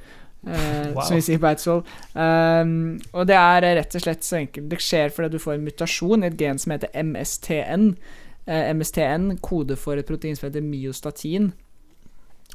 Eh, 0.47 0.93
Wow. 0.93 1.01
Som 1.03 1.17
vi 1.17 1.23
sier 1.25 1.39
på 1.41 1.49
Eidsvoll. 1.49 1.81
Um, 2.13 2.99
og 3.11 3.27
det 3.27 3.35
er 3.35 3.65
eh, 3.65 3.75
rett 3.79 3.95
og 3.97 4.03
slett 4.03 4.23
så 4.23 4.39
enkelt. 4.41 4.69
Det 4.71 4.79
skjer 4.83 5.11
fordi 5.13 5.35
du 5.35 5.43
får 5.43 5.57
en 5.57 5.65
mutasjon 5.67 6.23
i 6.23 6.29
et 6.29 6.39
gen 6.39 6.61
som 6.61 6.73
heter 6.75 6.93
MSTN. 7.03 7.89
Eh, 8.47 8.69
MSTN, 8.73 9.37
kode 9.43 9.75
for 9.79 9.99
et 9.99 10.07
protein 10.07 10.37
som 10.37 10.47
heter 10.47 10.63
myostatin. 10.63 11.51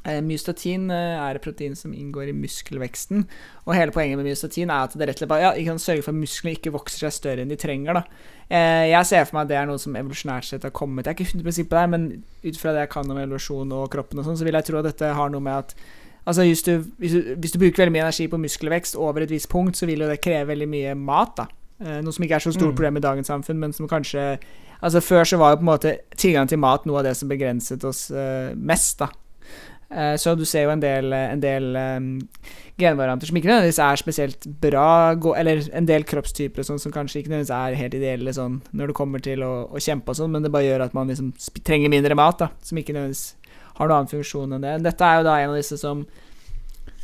Eh, 0.03 0.19
myostatin 0.19 0.89
eh, 0.91 1.15
er 1.15 1.37
et 1.37 1.43
protein 1.45 1.77
som 1.79 1.93
inngår 1.95 2.27
i 2.27 2.35
muskelveksten. 2.35 3.21
Og 3.63 3.75
hele 3.77 3.93
poenget 3.95 4.19
med 4.19 4.27
myostatin 4.27 4.67
er 4.73 4.89
at 4.89 4.97
det 4.99 5.07
rett 5.07 5.15
og 5.15 5.21
slett 5.21 5.31
bare 5.31 5.45
ja, 5.45 5.51
kan 5.63 5.79
sørge 5.79 6.03
for 6.03 6.11
at 6.11 6.19
musklene 6.19 6.57
ikke 6.57 6.73
vokser 6.75 7.05
seg 7.05 7.13
større 7.15 7.45
enn 7.45 7.51
de 7.53 7.55
trenger. 7.59 7.95
da 7.95 8.03
eh, 8.49 8.89
Jeg 8.91 9.07
ser 9.07 9.23
for 9.29 9.37
meg 9.37 9.45
at 9.45 9.51
det 9.53 9.57
er 9.61 9.69
noe 9.69 9.79
som 9.79 9.95
evolusjonært 9.95 10.49
sett 10.49 10.67
har 10.67 10.75
kommet 10.75 11.07
Jeg 11.07 11.15
er 11.15 11.23
ikke 11.23 11.39
100 11.39 11.69
på 11.71 11.77
det, 11.79 11.89
men 11.93 12.07
ut 12.43 12.59
fra 12.59 12.73
det 12.75 12.83
jeg 12.83 12.91
kan 12.97 13.13
om 13.15 13.21
evolusjon 13.21 13.71
og 13.79 13.85
kroppen, 13.95 14.19
og 14.19 14.27
sånn, 14.27 14.39
så 14.41 14.43
vil 14.43 14.59
jeg 14.59 14.67
tro 14.67 14.81
at 14.81 14.89
dette 14.91 15.13
har 15.15 15.31
noe 15.31 15.43
med 15.43 15.61
at 15.63 15.75
Altså 16.23 16.45
hvis 16.47 16.61
du, 16.63 16.77
hvis, 17.03 17.11
du, 17.11 17.33
hvis 17.35 17.51
du 17.51 17.57
bruker 17.59 17.83
veldig 17.83 17.95
mye 17.97 18.03
energi 18.05 18.29
på 18.31 18.37
muskelvekst 18.39 18.95
over 18.95 19.25
et 19.25 19.31
visst 19.31 19.49
punkt, 19.51 19.75
så 19.75 19.87
vil 19.89 20.05
jo 20.05 20.07
det 20.07 20.21
kreve 20.23 20.53
veldig 20.53 20.67
mye 20.71 20.93
mat. 20.95 21.33
da 21.35 21.99
Noe 21.99 22.13
som 22.15 22.23
ikke 22.23 22.37
er 22.37 22.43
så 22.45 22.53
stort 22.55 22.71
Mm. 22.71 22.75
problem 22.77 22.97
i 22.97 23.03
dagens 23.03 23.27
samfunn, 23.27 23.59
men 23.59 23.73
som 23.73 23.87
kanskje 23.87 24.37
Altså 24.83 24.99
Før 24.99 25.23
så 25.23 25.37
var 25.39 25.51
jo 25.51 25.57
på 25.57 25.63
en 25.63 25.71
måte 25.71 25.91
tilgang 26.15 26.47
til 26.47 26.59
mat 26.59 26.85
noe 26.85 26.99
av 26.99 27.03
det 27.03 27.15
som 27.17 27.27
begrenset 27.29 27.83
oss 27.83 28.09
mest. 28.55 28.99
da 28.99 29.07
Så 30.17 30.33
du 30.39 30.43
ser 30.49 30.65
jo 30.65 30.71
en 30.73 30.81
del, 30.81 31.13
en 31.13 31.41
del 31.43 31.75
um, 31.77 32.07
genvarianter 32.81 33.29
som 33.29 33.37
ikke 33.37 33.49
nødvendigvis 33.49 33.79
er 33.85 34.01
spesielt 34.01 34.47
bra, 34.63 35.13
eller 35.37 35.61
en 35.77 35.87
del 35.89 36.05
kroppstyper 36.09 36.63
og 36.63 36.67
sånn 36.67 36.81
som 36.81 36.95
kanskje 36.95 37.21
ikke 37.21 37.33
nødvendigvis 37.33 37.53
er 37.57 37.77
helt 37.77 37.97
ideelle 37.99 38.33
sånn 38.33 38.59
når 38.73 38.89
det 38.89 38.97
kommer 38.97 39.23
til 39.23 39.45
å, 39.45 39.51
å 39.69 39.81
kjempe 39.83 40.13
og 40.13 40.17
sånn, 40.17 40.33
men 40.33 40.45
det 40.45 40.51
bare 40.53 40.65
gjør 40.65 40.85
at 40.87 40.97
man 40.97 41.11
liksom 41.11 41.29
trenger 41.61 41.93
mindre 41.93 42.17
mat, 42.17 42.41
da, 42.41 42.49
som 42.65 42.81
ikke 42.81 42.95
nødvendigvis 42.97 43.25
har 43.77 43.89
noen 43.89 43.97
annen 43.99 44.13
funksjon 44.13 44.57
enn 44.57 44.65
det. 44.65 44.77
Dette 44.87 45.09
er 45.09 45.19
jo 45.19 45.27
da 45.29 45.39
en 45.39 45.53
av 45.53 45.59
disse 45.61 45.79
som 45.81 46.05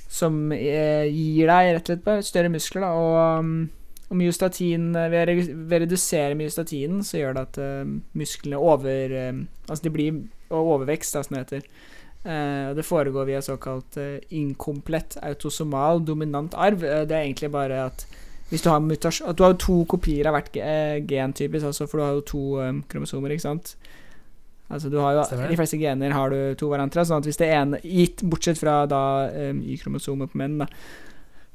som 0.10 0.40
eh, 0.56 1.06
gir 1.06 1.46
deg 1.46 1.76
rett 1.76 1.84
og 1.84 1.92
slett 1.92 2.08
bare 2.08 2.26
større 2.26 2.50
muskler, 2.50 2.82
da, 2.82 2.96
og 2.98 3.44
um, 3.46 3.52
og 4.10 4.18
myostatin, 4.18 4.90
eh, 4.98 5.12
ved 5.14 5.30
å 5.30 5.80
redusere 5.84 6.38
myostatinen, 6.38 7.04
så 7.06 7.20
gjør 7.20 7.36
det 7.38 7.44
at 7.46 7.60
uh, 7.62 7.92
musklene 8.18 8.58
over 8.58 9.14
uh, 9.14 9.44
Altså 9.70 9.86
de 9.86 9.92
blir 9.94 10.22
overvekst, 10.50 11.14
da, 11.14 11.22
som 11.22 11.38
det 11.38 11.44
heter. 11.44 11.68
Eh, 12.24 12.76
det 12.76 12.84
foregår 12.84 13.26
via 13.26 13.42
såkalt 13.42 13.98
eh, 13.98 14.20
inkomplett 14.30 15.18
autosomal 15.22 16.06
dominant 16.06 16.54
arv. 16.54 16.84
Eh, 16.84 17.06
det 17.08 17.16
er 17.16 17.22
egentlig 17.24 17.52
bare 17.52 17.86
at 17.86 18.04
hvis 18.50 18.64
du 18.66 18.70
har 18.72 18.82
mutasjon 18.82 19.30
At 19.30 19.38
du 19.38 19.44
har 19.46 19.54
to 19.62 19.84
kopier 19.86 20.28
av 20.28 20.34
hvert 20.34 20.56
gen, 21.08 21.34
typisk, 21.38 21.68
altså, 21.70 21.86
for 21.88 22.00
du 22.00 22.04
har 22.04 22.16
jo 22.18 22.24
to 22.26 22.42
um, 22.58 22.80
kromosomer, 22.90 23.36
ikke 23.36 23.46
sant? 23.46 23.76
Altså 24.70 24.90
du 24.90 24.98
har 24.98 25.14
jo 25.14 25.26
Stemmer 25.30 25.52
de 25.54 25.58
fleste 25.60 25.78
gener 25.78 26.16
har 26.18 26.34
du 26.34 26.56
to 26.58 26.72
hverandre, 26.72 27.06
sånn 27.06 27.22
at 27.22 27.30
hvis 27.30 27.38
det 27.38 27.52
ene 27.54 27.80
Gitt 27.84 28.24
bortsett 28.26 28.58
fra 28.58 28.82
da 28.90 29.04
um, 29.30 29.62
Y-kromosomet 29.62 30.34
på 30.34 30.42
menn, 30.42 30.58
da. 30.64 30.68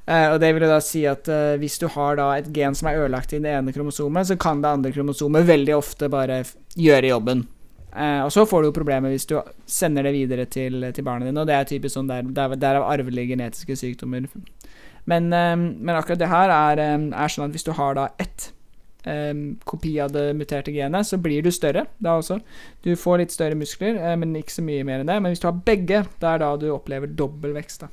Uh, 0.07 0.35
og 0.35 0.39
det 0.41 0.53
vil 0.55 0.67
jo 0.67 0.71
da 0.71 0.79
si 0.85 1.03
at 1.09 1.29
uh, 1.33 1.57
hvis 1.59 1.81
du 1.83 1.89
har 1.97 2.17
da 2.21 2.29
et 2.39 2.49
gen 2.55 2.79
som 2.79 2.89
er 2.89 3.03
ødelagt 3.03 3.35
i 3.35 3.43
det 3.43 3.53
ene 3.59 3.75
kromosomet, 3.75 4.31
så 4.31 4.39
kan 4.39 4.63
det 4.63 4.73
andre 4.79 4.95
kromosomet 4.95 5.51
veldig 5.51 5.77
ofte 5.77 6.09
bare 6.13 6.45
gjøre 6.79 7.11
jobben. 7.11 7.45
Eh, 7.95 8.25
og 8.25 8.33
så 8.35 8.43
får 8.47 8.63
du 8.63 8.69
jo 8.69 8.75
problemer 8.75 9.13
hvis 9.13 9.29
du 9.31 9.37
sender 9.71 10.09
det 10.09 10.15
videre 10.17 10.49
til, 10.51 10.83
til 10.95 11.07
barna 11.07 11.29
dine, 11.29 11.45
og 11.45 11.47
det 11.47 11.55
er 11.55 11.69
typisk 11.69 11.95
sånn 11.95 12.11
der, 12.11 12.27
der, 12.35 12.57
derav 12.59 12.89
arvelige 12.91 13.37
genetiske 13.37 13.77
sykdommer. 13.79 14.27
Men, 15.11 15.31
uh, 15.31 15.55
men 15.55 15.95
akkurat 15.95 16.19
det 16.19 16.33
her 16.33 16.51
er, 16.51 16.83
eh, 16.83 16.99
er 17.13 17.33
sånn 17.33 17.47
at 17.47 17.55
hvis 17.55 17.67
du 17.67 17.75
har 17.77 17.95
da 17.99 18.09
ett 18.19 18.49
um, 19.05 19.45
kopi 19.69 19.93
av 20.03 20.15
det 20.15 20.31
muterte 20.35 20.73
genet, 20.75 21.07
så 21.07 21.21
blir 21.23 21.45
du 21.45 21.53
større 21.55 21.85
da 22.03 22.17
også. 22.19 22.41
Du 22.83 22.95
får 22.99 23.21
litt 23.21 23.37
større 23.37 23.59
muskler, 23.59 24.01
uh, 24.01 24.15
men 24.19 24.35
ikke 24.41 24.57
så 24.57 24.67
mye 24.67 24.87
mer 24.89 25.05
enn 25.05 25.13
det. 25.13 25.21
Men 25.21 25.35
hvis 25.35 25.45
du 25.45 25.51
har 25.51 25.63
begge, 25.69 26.03
det 26.09 26.33
er 26.33 26.43
da 26.43 26.51
du 26.59 26.71
opplever 26.75 27.13
dobbel 27.13 27.55
vekst. 27.61 27.87
da 27.87 27.93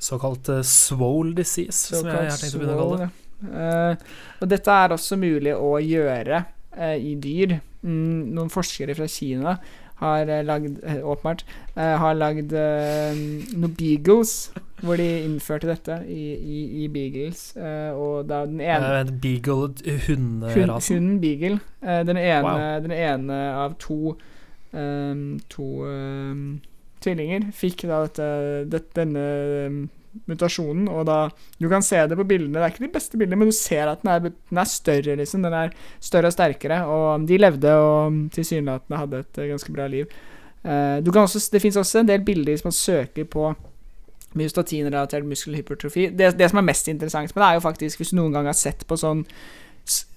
Såkalt 0.00 0.52
uh, 0.52 0.60
swole 0.66 1.32
disease, 1.38 1.94
som 1.94 2.04
jeg 2.10 2.20
har 2.20 2.36
tenkt 2.36 2.58
å 2.58 2.60
begynne 2.60 2.76
å 2.76 2.84
kalle 2.84 3.02
det. 3.06 3.10
Såkalt 3.10 3.26
ja. 3.40 3.92
Og 4.44 4.48
dette 4.52 4.72
er 4.84 4.92
også 4.92 5.16
mulig 5.16 5.54
å 5.56 5.70
gjøre 5.80 6.42
i 7.00 7.14
dyr. 7.20 7.58
Mm, 7.82 8.32
noen 8.36 8.50
forskere 8.52 8.94
fra 8.94 9.06
Kina 9.08 9.54
har 10.00 10.28
uh, 10.32 10.38
lagd 10.48 10.78
eh, 10.84 11.00
Åpenbart 11.04 11.42
eh, 11.76 11.94
har 12.00 12.14
lagd 12.16 12.52
eh, 12.56 13.18
noen 13.52 13.74
beagles, 13.76 14.50
hvor 14.80 14.96
de 14.96 15.06
innførte 15.26 15.68
dette 15.68 15.98
i, 16.08 16.22
i, 16.40 16.60
i 16.84 16.88
beagles. 16.88 17.42
eh, 17.56 17.90
og 17.92 18.28
da 18.30 18.46
den 18.48 18.60
ene 18.64 19.02
Uh, 19.04 19.12
beagle 19.20 19.68
Hun, 20.08 20.40
hunden 20.88 21.20
beagle. 21.20 21.60
eh, 21.84 22.00
den, 22.08 22.16
ene, 22.16 22.42
Wow. 22.48 22.80
den 22.86 22.92
ene 22.96 23.40
av 23.60 23.76
to 23.78 24.16
um, 24.72 25.40
To 25.52 25.68
um, 25.84 26.60
tvillinger 27.00 27.50
fikk 27.56 27.84
da 27.88 28.02
dette, 28.06 28.30
dette 28.72 28.96
denne 29.04 29.88
mutasjonen, 30.30 30.88
og 30.88 31.06
da 31.06 31.18
Du 31.60 31.68
kan 31.68 31.82
se 31.82 31.96
det 32.06 32.16
på 32.16 32.26
bildene. 32.26 32.58
Det 32.58 32.64
er 32.64 32.74
ikke 32.74 32.86
de 32.86 32.92
beste 32.92 33.18
bildene, 33.18 33.36
men 33.36 33.50
du 33.50 33.56
ser 33.56 33.88
at 33.88 34.02
den 34.02 34.10
er, 34.10 34.20
den 34.20 34.58
er 34.58 34.64
større, 34.64 35.16
liksom. 35.16 35.42
Den 35.42 35.52
er 35.52 35.72
større 36.00 36.26
og 36.26 36.32
sterkere, 36.32 36.82
og 36.86 37.26
de 37.28 37.38
levde 37.38 37.74
og 37.74 38.20
tilsynelatende 38.34 38.98
hadde 38.98 39.24
et 39.24 39.38
eh, 39.38 39.50
ganske 39.52 39.72
bra 39.72 39.86
liv. 39.86 40.06
Uh, 40.60 41.00
også, 41.16 41.40
det 41.52 41.62
fins 41.62 41.76
også 41.76 42.02
en 42.02 42.08
del 42.08 42.20
bilder 42.20 42.52
hvis 42.52 42.66
man 42.66 42.72
søker 42.72 43.24
på 43.24 43.54
myostatinrelatert 44.36 45.24
muskelhypertrofi. 45.24 46.10
Det, 46.14 46.34
det 46.38 46.50
som 46.50 46.60
er 46.60 46.66
mest 46.68 46.88
interessant 46.88 47.34
med 47.34 47.42
det, 47.42 47.48
er 47.48 47.54
jo 47.58 47.64
faktisk 47.64 47.98
hvis 47.98 48.12
du 48.12 48.16
noen 48.20 48.34
gang 48.36 48.46
har 48.46 48.58
sett 48.58 48.84
på 48.86 48.98
sånn 49.00 49.24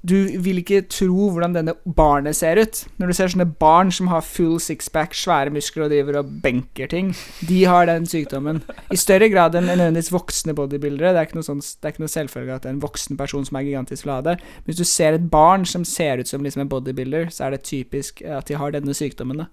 Du 0.04 0.16
vil 0.44 0.60
ikke 0.60 0.82
tro 0.92 1.30
hvordan 1.32 1.54
denne 1.56 1.74
barnet 1.98 2.36
ser 2.36 2.60
ut. 2.60 2.82
Når 3.00 3.10
du 3.10 3.16
ser 3.18 3.32
sånne 3.32 3.48
barn 3.60 3.92
som 3.96 4.10
har 4.12 4.26
full 4.28 4.58
sixpack, 4.62 5.16
svære 5.16 5.54
muskler 5.56 5.86
og 5.86 5.94
driver 5.94 6.20
og 6.20 6.34
benker 6.44 6.92
ting, 6.92 7.14
de 7.48 7.62
har 7.70 7.88
den 7.88 8.08
sykdommen. 8.10 8.60
I 8.92 9.00
større 9.00 9.30
grad 9.32 9.56
enn 9.56 9.70
nødvendigvis 9.72 10.12
voksne 10.14 10.56
bodybuildere. 10.58 11.14
Det 11.16 11.22
er 11.22 11.30
ikke 11.30 11.40
noe, 11.40 11.48
sånn, 11.48 11.64
det 11.64 11.88
er 11.88 11.96
ikke 11.96 12.04
noe 12.04 12.16
selvfølge 12.18 12.60
at 12.60 12.68
en 12.70 12.84
voksen 12.84 13.20
person 13.20 13.48
som 13.48 13.60
er 13.60 13.68
gigantisk 13.70 14.10
vil 14.10 14.28
det. 14.28 14.38
Men 14.42 14.70
hvis 14.70 14.84
du 14.84 14.86
ser 14.90 15.18
et 15.18 15.32
barn 15.32 15.66
som 15.70 15.88
ser 15.88 16.20
ut 16.20 16.30
som 16.30 16.44
liksom 16.44 16.66
en 16.66 16.74
bodybuilder, 16.76 17.32
så 17.32 17.48
er 17.48 17.56
det 17.56 17.66
typisk 17.70 18.22
at 18.28 18.52
de 18.52 18.60
har 18.60 18.76
denne 18.76 18.98
sykdommen. 18.98 19.46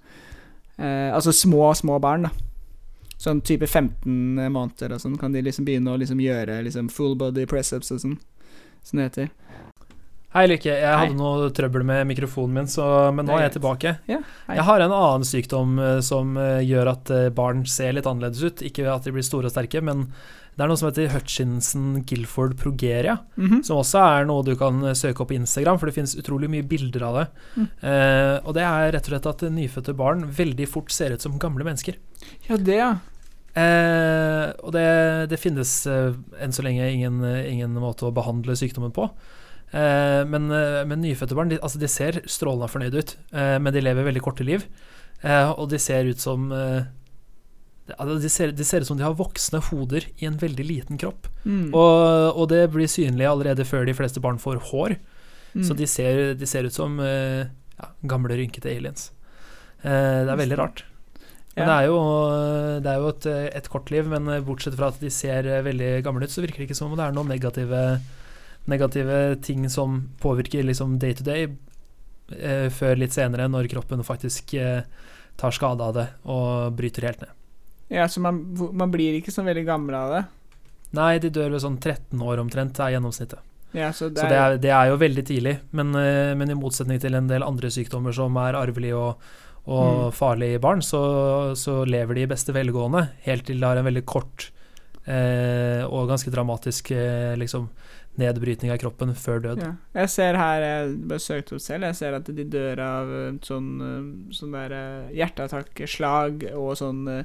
Eh, 0.77 1.11
altså 1.15 1.33
små, 1.37 1.71
små 1.79 2.03
barn. 2.03 2.27
da 2.27 2.35
Sånn 3.21 3.43
type 3.45 3.67
15 3.69 4.49
måneder 4.49 4.95
og 4.95 5.03
sånn 5.03 5.19
kan 5.21 5.35
de 5.35 5.43
liksom 5.45 5.67
begynne 5.69 5.93
å 5.93 5.99
liksom 6.01 6.23
gjøre 6.25 6.63
liksom 6.65 6.89
full 6.89 7.19
body 7.21 7.45
press-ups 7.49 7.93
og 7.93 8.01
sånn. 8.01 8.17
Som 8.81 8.97
det 8.97 9.11
heter. 9.11 9.29
Hei, 10.31 10.45
Lykke. 10.47 10.71
Jeg 10.71 10.87
Hei. 10.87 11.07
hadde 11.09 11.19
noe 11.19 11.49
trøbbel 11.51 11.83
med 11.83 12.05
mikrofonen 12.07 12.61
min, 12.61 12.69
så, 12.71 12.85
men 13.11 13.27
nå 13.27 13.35
er 13.35 13.49
jeg 13.49 13.57
tilbake. 13.57 13.97
Ja, 14.07 14.21
jeg 14.47 14.67
har 14.69 14.83
en 14.85 14.93
annen 14.95 15.25
sykdom 15.27 15.73
eh, 15.83 15.97
som 16.07 16.37
eh, 16.39 16.61
gjør 16.63 16.93
at 16.93 17.11
eh, 17.11 17.31
barn 17.35 17.65
ser 17.67 17.97
litt 17.97 18.07
annerledes 18.07 18.45
ut. 18.47 18.63
Ikke 18.63 18.87
at 18.93 19.09
de 19.09 19.15
blir 19.17 19.27
store 19.27 19.51
og 19.51 19.55
sterke, 19.57 19.83
men 19.83 20.05
det 20.55 20.63
er 20.63 20.71
noe 20.71 20.79
som 20.79 20.87
heter 20.87 21.11
Hutchinson-Gilford 21.17 22.55
progeria. 22.61 23.17
Mhm. 23.41 23.65
Som 23.67 23.81
også 23.81 24.05
er 24.05 24.29
noe 24.29 24.47
du 24.47 24.53
kan 24.61 24.79
søke 24.99 25.25
opp 25.25 25.33
på 25.33 25.39
Instagram, 25.41 25.81
for 25.83 25.91
det 25.91 25.97
finnes 25.99 26.15
utrolig 26.23 26.53
mye 26.53 26.69
bilder 26.77 27.09
av 27.09 27.19
det. 27.19 27.27
Mm. 27.57 27.67
Eh, 27.91 28.37
og 28.45 28.55
det 28.55 28.65
er 28.69 28.95
rett 28.95 29.11
og 29.11 29.15
slett 29.17 29.29
at 29.33 29.45
nyfødte 29.57 29.97
barn 29.99 30.23
veldig 30.39 30.71
fort 30.71 30.95
ser 30.95 31.17
ut 31.17 31.27
som 31.27 31.41
gamle 31.43 31.67
mennesker. 31.67 31.99
Ja, 32.47 32.55
det, 32.55 32.79
ja. 32.79 32.93
Eh, 33.59 34.47
og 34.63 34.71
det, 34.79 34.87
det 35.35 35.43
finnes 35.43 35.75
eh, 35.91 36.15
enn 36.39 36.55
så 36.55 36.63
lenge 36.63 36.87
ingen, 36.87 37.19
ingen 37.27 37.75
måte 37.83 38.07
å 38.07 38.15
behandle 38.15 38.55
sykdommen 38.55 38.95
på. 38.95 39.11
Eh, 39.71 40.23
men, 40.27 40.49
eh, 40.51 40.81
men 40.89 41.03
nyfødte 41.05 41.37
barn 41.39 41.53
de, 41.53 41.61
altså 41.63 41.79
de 41.79 41.91
ser 41.91 42.23
strålende 42.27 42.71
fornøyde 42.71 43.03
ut, 43.03 43.13
eh, 43.31 43.59
men 43.63 43.75
de 43.75 43.85
lever 43.85 44.09
veldig 44.09 44.25
korte 44.25 44.47
liv. 44.47 44.65
Eh, 45.23 45.51
og 45.51 45.71
de 45.71 45.79
ser 45.79 46.09
ut 46.11 46.21
som 46.21 46.51
altså 47.91 48.17
de, 48.23 48.29
ser, 48.31 48.53
de 48.55 48.65
ser 48.67 48.83
ut 48.83 48.89
som 48.89 48.99
de 48.99 49.05
har 49.05 49.17
voksne 49.19 49.59
hoder 49.71 50.07
i 50.19 50.27
en 50.29 50.39
veldig 50.39 50.67
liten 50.67 51.01
kropp. 51.01 51.27
Mm. 51.45 51.71
Og, 51.75 52.37
og 52.37 52.51
det 52.53 52.69
blir 52.75 52.91
synlig 52.91 53.27
allerede 53.27 53.67
før 53.67 53.87
de 53.87 53.97
fleste 53.99 54.23
barn 54.23 54.39
får 54.43 54.63
hår. 54.71 54.95
Mm. 55.55 55.65
Så 55.67 55.75
de 55.75 55.89
ser, 55.91 56.21
de 56.39 56.47
ser 56.47 56.69
ut 56.69 56.75
som 56.75 57.01
ja, 57.01 57.91
gamle, 58.07 58.37
rynkete 58.39 58.71
aliens. 58.71 59.11
Eh, 59.83 60.23
det 60.25 60.31
er 60.31 60.41
veldig 60.41 60.61
rart. 60.61 60.85
Men 61.57 61.67
det 61.67 61.75
er 61.75 61.87
jo, 61.91 61.99
det 62.81 62.89
er 62.89 63.03
jo 63.03 63.09
et, 63.11 63.27
et 63.59 63.67
kort 63.69 63.91
liv, 63.93 64.07
men 64.09 64.31
bortsett 64.47 64.77
fra 64.79 64.93
at 64.93 65.01
de 65.03 65.11
ser 65.13 65.49
veldig 65.67 65.91
gamle 66.07 66.25
ut, 66.25 66.33
så 66.33 66.45
virker 66.45 66.63
det 66.63 66.71
ikke 66.71 66.79
som 66.79 66.93
om 66.93 66.97
det 66.97 67.05
er 67.05 67.17
noen 67.17 67.29
negative, 67.29 67.81
negative 68.67 69.37
ting 69.43 69.69
som 69.71 70.11
påvirker 70.21 70.63
liksom 70.67 70.99
day 70.99 71.15
to 71.15 71.25
day, 71.25 71.49
eh, 72.37 72.69
før 72.71 72.99
litt 73.01 73.13
senere, 73.17 73.49
når 73.49 73.69
kroppen 73.73 74.05
faktisk 74.05 74.55
eh, 74.55 74.83
tar 75.41 75.51
skade 75.57 75.83
av 75.83 75.95
det 75.97 76.09
og 76.29 76.75
bryter 76.77 77.07
helt 77.09 77.21
ned. 77.25 77.37
Ja, 77.91 78.05
så 78.09 78.21
man, 78.23 78.43
man 78.73 78.91
blir 78.93 79.17
ikke 79.19 79.33
så 79.35 79.43
veldig 79.43 79.65
gammel 79.67 79.97
av 79.99 80.13
det. 80.15 80.25
Nei, 80.95 81.19
de 81.23 81.31
dør 81.31 81.51
ved 81.55 81.63
sånn 81.63 81.79
13 81.81 82.21
år 82.23 82.39
omtrent, 82.43 82.79
er 82.83 82.97
gjennomsnittet. 82.97 83.39
Ja, 83.73 83.93
så 83.95 84.09
det 84.11 84.19
Så 84.19 84.27
er, 84.27 84.31
det 84.31 84.39
er, 84.39 84.57
det 84.59 84.71
er 84.75 84.89
jo 84.91 84.97
veldig 84.99 85.25
tidlig. 85.27 85.57
Men, 85.71 85.95
eh, 85.95 86.33
men 86.39 86.51
i 86.51 86.59
motsetning 86.59 86.99
til 87.03 87.15
en 87.15 87.29
del 87.31 87.43
andre 87.47 87.71
sykdommer 87.71 88.15
som 88.15 88.37
er 88.43 88.59
arvelige 88.59 88.99
og, 88.99 89.31
og 89.71 90.11
Mm. 90.11 90.13
farlige 90.17 90.57
i 90.57 90.63
barn, 90.63 90.81
så, 90.83 91.01
så 91.55 91.85
lever 91.87 92.15
de 92.15 92.23
i 92.25 92.31
beste 92.31 92.51
velgående 92.55 93.05
helt 93.27 93.45
til 93.47 93.61
de 93.61 93.67
har 93.67 93.77
en 93.79 93.87
veldig 93.87 94.03
kort 94.09 94.49
eh, 95.07 95.85
og 95.87 96.09
ganske 96.11 96.31
dramatisk 96.33 96.91
eh, 96.97 97.37
liksom, 97.39 97.69
nedbrytning 98.19 98.73
av 98.73 98.79
kroppen 98.83 99.15
før 99.15 99.39
død. 99.41 99.59
ja. 99.63 99.75
Jeg 99.95 100.09
ser 100.11 100.37
her, 100.37 100.61
jeg 100.61 100.97
bare 101.09 101.19
søkte 101.23 101.55
opp 101.55 101.61
selv, 101.63 101.85
jeg 101.85 101.95
ser 101.97 102.15
at 102.15 102.25
de 102.27 102.45
dør 102.45 102.79
av 102.85 103.13
eh, 103.21 103.33
sånn, 103.47 103.71
eh, 103.81 104.35
sånn 104.35 104.53
der 104.53 104.73
eh, 104.73 105.15
hjerteattakk, 105.21 105.83
slag 105.89 106.45
og 106.55 106.77
sånn 106.77 107.25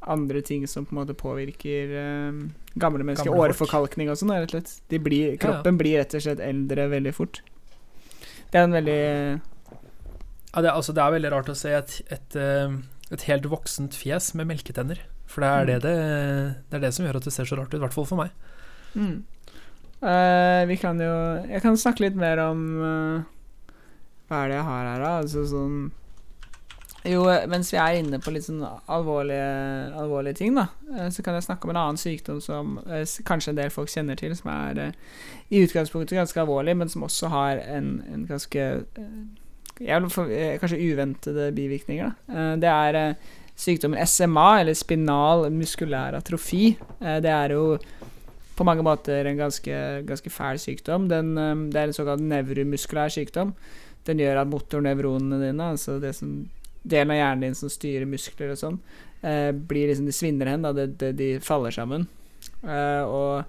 andre 0.00 0.40
ting 0.40 0.66
som 0.66 0.86
på 0.86 0.94
en 0.94 1.00
måte 1.02 1.14
påvirker 1.18 1.90
eh, 1.92 2.38
gamle 2.80 3.04
mennesker. 3.04 3.26
Gamle 3.28 3.36
folk. 3.36 3.50
Åreforkalkning 3.50 4.08
og 4.12 4.16
sånn, 4.20 4.30
rett 4.36 4.48
og 4.54 4.60
slett. 4.60 4.76
De 4.88 4.98
blir, 4.98 5.26
Ja, 5.26 5.32
ja. 5.34 5.40
kroppen 5.44 5.76
blir 5.80 5.98
rett 5.98 6.14
og 6.14 6.22
slett 6.24 6.40
eldre 6.40 6.86
veldig 6.88 7.12
fort. 7.16 7.42
Det 8.50 8.58
er 8.58 8.64
en 8.68 8.72
veldig 8.72 9.40
Ja, 10.50 10.60
det, 10.62 10.68
er- 10.70 10.74
altså, 10.74 10.92
det 10.94 11.02
er 11.04 11.12
veldig 11.14 11.30
rart 11.32 11.48
å 11.52 11.54
se 11.54 11.70
et, 11.76 12.00
et, 12.10 12.36
et 13.12 13.22
helt 13.28 13.44
voksent 13.46 13.94
fjes 13.94 14.32
med 14.34 14.48
melketenner. 14.50 14.98
For 15.30 15.40
det 15.44 15.50
er 15.50 15.64
det, 15.66 15.74
Mm. 15.74 15.82
det, 15.84 16.56
det 16.70 16.74
er 16.76 16.80
det 16.86 16.94
som 16.94 17.06
gjør 17.06 17.16
at 17.20 17.24
det 17.28 17.32
ser 17.32 17.44
så 17.46 17.56
rart 17.60 17.68
ut, 17.70 17.78
i 17.78 17.84
hvert 17.84 17.94
fall 17.94 18.04
for 18.08 18.16
meg. 18.18 18.30
Mm. 18.96 19.22
Eh, 20.00 20.66
vi 20.66 20.76
kan 20.80 21.00
jo 21.00 21.12
Jeg 21.44 21.60
kan 21.60 21.76
snakke 21.76 22.06
litt 22.06 22.14
mer 22.16 22.40
om 22.40 22.60
uh, 22.80 23.72
Hva 24.30 24.44
er 24.44 24.48
det 24.48 24.54
jeg 24.56 24.64
har 24.64 24.86
her, 24.88 25.02
da? 25.02 25.10
Altså 25.20 25.42
sånn 25.50 25.74
Jo, 27.04 27.26
eh, 27.28 27.44
mens 27.52 27.68
vi 27.68 27.76
er 27.82 27.98
inne 27.98 28.20
på 28.24 28.32
litt 28.32 28.46
sånn 28.46 28.62
alvorlige, 28.64 29.50
alvorlige 30.00 30.38
ting, 30.40 30.56
da, 30.56 30.70
uh, 30.88 31.10
så 31.12 31.24
kan 31.24 31.36
jeg 31.36 31.44
snakke 31.50 31.68
om 31.68 31.74
en 31.74 31.80
annen 31.82 32.00
sykdom 32.00 32.40
som 32.44 32.78
kanskje 33.28 33.52
en 33.52 33.60
del 33.60 33.72
folk 33.72 33.92
kjenner 33.92 34.16
til, 34.20 34.32
som 34.36 34.48
er 34.52 34.82
i 35.48 35.62
utgangspunktet 35.64 36.16
ganske 36.16 36.40
alvorlig, 36.40 36.76
men 36.76 36.92
som 36.92 37.04
også 37.04 37.32
har 37.32 37.60
en, 37.64 37.94
en 38.08 38.26
ganske 38.28 38.66
eh, 38.80 39.20
Kanskje 39.80 40.76
uventede 40.76 41.46
bivirkninger. 41.56 42.10
Da. 42.28 42.42
Det 42.60 42.68
er 42.68 43.14
sykdommen 43.56 44.04
SMA, 44.04 44.48
eller 44.60 44.76
spinal 44.76 45.46
muskulær 45.56 46.18
atrofi. 46.18 46.74
Det 47.00 47.32
er 47.32 47.54
jo 47.56 47.78
på 48.60 48.66
mange 48.68 48.84
måter 48.84 49.24
en 49.24 49.40
ganske, 49.40 49.76
ganske 50.04 50.30
fæl 50.30 50.58
sykdom. 50.60 51.08
Den, 51.08 51.36
eh, 51.38 51.66
det 51.72 51.80
er 51.80 51.88
en 51.88 51.96
såkalt 51.96 52.20
nevromuskulær 52.20 53.08
sykdom. 53.08 53.54
Den 54.04 54.20
gjør 54.20 54.42
at 54.42 54.50
motornevronene 54.50 55.40
dine, 55.40 55.70
altså 55.72 55.98
det 56.00 56.14
som, 56.16 56.48
delen 56.84 57.14
av 57.14 57.20
hjernen 57.20 57.46
din 57.46 57.56
som 57.56 57.72
styrer 57.72 58.08
muskler 58.08 58.52
og 58.52 58.60
sånn, 58.60 58.78
eh, 59.22 59.52
blir 59.52 59.88
liksom 59.88 60.06
De 60.06 60.12
svinner 60.12 60.46
hen, 60.46 60.62
da. 60.62 60.72
Det, 60.72 60.98
det, 60.98 61.16
de 61.16 61.30
faller 61.40 61.70
sammen. 61.70 62.06
Eh, 62.64 63.04
og 63.04 63.44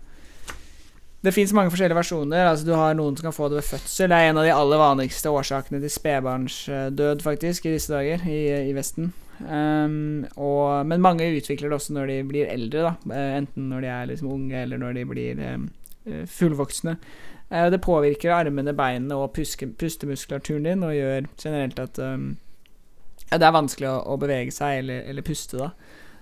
det 1.21 1.33
fins 1.35 1.53
mange 1.53 1.71
forskjellige 1.71 1.99
versjoner. 1.99 2.47
Altså 2.47 2.65
Du 2.65 2.73
har 2.73 2.95
noen 2.95 3.17
som 3.17 3.27
kan 3.27 3.35
få 3.35 3.49
det 3.49 3.59
ved 3.59 3.67
fødsel. 3.67 4.09
Det 4.09 4.17
er 4.17 4.29
en 4.29 4.37
av 4.37 4.47
de 4.47 4.55
aller 4.55 4.77
vanligste 4.77 5.29
årsakene 5.29 5.81
til 5.83 5.91
spedbarnsdød, 5.91 7.21
faktisk, 7.21 7.65
i 7.65 7.75
disse 7.75 7.91
dager, 7.91 8.23
i, 8.27 8.69
i 8.69 8.73
Vesten. 8.73 9.11
Um, 9.41 10.25
og, 10.35 10.85
men 10.87 11.03
mange 11.03 11.29
utvikler 11.35 11.71
det 11.71 11.77
også 11.77 11.95
når 11.95 12.11
de 12.11 12.17
blir 12.29 12.51
eldre, 12.51 12.91
da. 12.91 13.15
Eh, 13.15 13.37
enten 13.41 13.69
når 13.71 13.83
de 13.83 13.91
er 13.91 14.09
liksom 14.11 14.31
unge, 14.31 14.61
eller 14.61 14.81
når 14.81 14.97
de 14.97 15.05
blir 15.09 15.41
um, 15.55 15.67
fullvoksne. 16.29 16.97
Uh, 17.51 17.67
det 17.73 17.81
påvirker 17.83 18.35
armene, 18.35 18.75
beinene 18.77 19.17
og 19.17 19.33
puske, 19.35 19.67
pustemuskulaturen 19.67 20.69
din 20.69 20.85
og 20.87 20.95
gjør 20.95 21.27
generelt 21.35 21.81
at 21.81 21.99
um, 21.99 22.31
det 23.31 23.47
er 23.47 23.55
vanskelig 23.55 23.89
å, 23.89 23.97
å 24.13 24.19
bevege 24.19 24.53
seg 24.55 24.83
eller, 24.83 25.03
eller 25.11 25.25
puste, 25.25 25.59
da. 25.59 25.71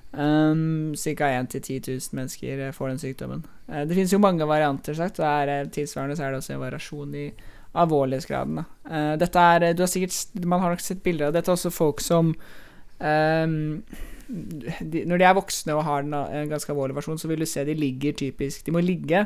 Um, 0.10 0.96
Ca. 0.98 1.28
1 1.38 1.52
10 1.54 1.84
000 1.86 2.18
mennesker 2.18 2.72
får 2.74 2.90
den 2.90 3.02
sykdommen. 3.02 3.46
Uh, 3.70 3.84
det 3.86 3.96
finnes 3.98 4.14
jo 4.14 4.22
mange 4.24 4.48
varianter, 4.50 4.98
sagt, 4.98 5.22
og 5.22 5.30
er, 5.30 5.70
tilsvarende 5.74 6.18
så 6.18 6.28
er 6.28 6.34
det 6.36 6.44
også 6.44 6.58
en 6.58 6.66
variasjon 6.66 7.16
i 7.18 7.30
alvorlighetsgraden. 7.78 8.64
Eh, 8.90 9.14
dette 9.22 9.40
er, 9.40 9.74
du 9.74 9.84
har 9.84 9.92
sikkert, 9.92 10.46
man 10.46 10.64
har 10.64 10.74
nok 10.74 10.84
sett 10.84 11.04
bilder 11.06 11.30
av 11.30 11.36
dette, 11.36 11.50
er 11.52 11.58
også 11.58 11.74
folk 11.74 12.02
som 12.02 12.34
um, 13.00 13.84
de, 14.30 15.06
Når 15.10 15.18
de 15.18 15.26
er 15.26 15.38
voksne 15.38 15.76
og 15.78 15.86
har 15.88 16.04
den, 16.06 16.14
en 16.14 16.52
ganske 16.52 16.72
alvorlig 16.72 16.98
versjon, 16.98 17.18
så 17.18 17.30
vil 17.32 17.42
du 17.42 17.48
se 17.50 17.64
de 17.66 17.74
ligger 17.78 18.14
typisk 18.20 18.66
De 18.66 18.74
må 18.76 18.84
ligge 18.84 19.26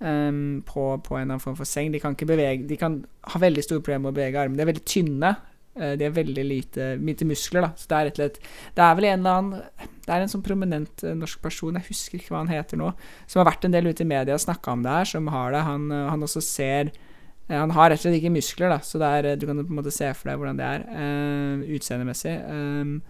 um, 0.00 0.60
på, 0.66 0.88
på 1.04 1.16
en 1.16 1.22
eller 1.22 1.36
annen 1.36 1.44
form 1.44 1.56
for 1.56 1.68
seng. 1.68 1.92
De 1.92 2.00
kan 2.02 2.16
ikke 2.16 2.28
bevege 2.32 2.66
De 2.68 2.76
kan 2.80 3.00
ha 3.32 3.40
veldig 3.40 3.64
store 3.64 3.80
problemer 3.80 4.08
med 4.08 4.14
å 4.14 4.18
bevege 4.20 4.42
armene. 4.42 4.60
De 4.60 4.66
er 4.66 4.72
veldig 4.72 4.86
tynne. 4.88 5.32
Uh, 5.78 5.94
De 5.96 6.04
er 6.08 6.16
veldig 6.18 6.44
lite, 6.44 6.90
lite 7.00 7.28
muskler, 7.28 7.64
da. 7.64 7.72
Så 7.80 7.88
det 7.88 7.98
er 7.98 8.08
rett 8.10 8.18
og 8.18 8.22
slett 8.24 8.42
Det 8.76 8.84
er 8.84 8.98
vel 8.98 9.08
en 9.08 9.22
eller 9.22 9.38
annen 9.38 9.86
Det 10.02 10.12
er 10.12 10.24
en 10.24 10.32
sånn 10.34 10.44
prominent 10.44 11.06
eh, 11.06 11.14
norsk 11.16 11.40
person, 11.40 11.78
jeg 11.78 11.86
husker 11.88 12.18
ikke 12.18 12.34
hva 12.34 12.42
han 12.42 12.50
heter 12.50 12.80
nå, 12.80 12.88
som 13.30 13.38
har 13.40 13.52
vært 13.52 13.68
en 13.68 13.74
del 13.76 13.86
ute 13.86 14.02
i 14.02 14.08
media 14.10 14.34
og 14.34 14.42
snakka 14.42 14.74
om 14.74 14.82
det 14.82 14.90
her, 14.96 15.06
som 15.06 15.30
har 15.30 15.54
det. 15.54 15.60
Han, 15.62 15.84
eh, 15.94 16.08
han 16.10 16.26
også 16.26 16.42
ser 16.42 16.90
eh, 16.90 17.11
Han 17.50 17.72
har 17.74 17.90
rett 17.90 18.00
og 18.00 18.06
slett 18.06 18.20
ikke 18.20 18.32
muskler, 18.32 18.70
da, 18.70 18.78
så 18.86 19.00
er, 19.02 19.32
eh, 19.32 19.38
du 19.38 19.48
kan 19.48 19.58
på 19.58 19.66
en 19.66 19.80
måte 19.80 19.92
se 19.92 20.08
for 20.14 20.30
deg 20.30 20.38
hvordan 20.40 20.60
det 20.60 20.68
er 20.68 20.84
uh, 20.88 21.64
utseendemessig. 21.76 22.36
Um, 22.46 23.00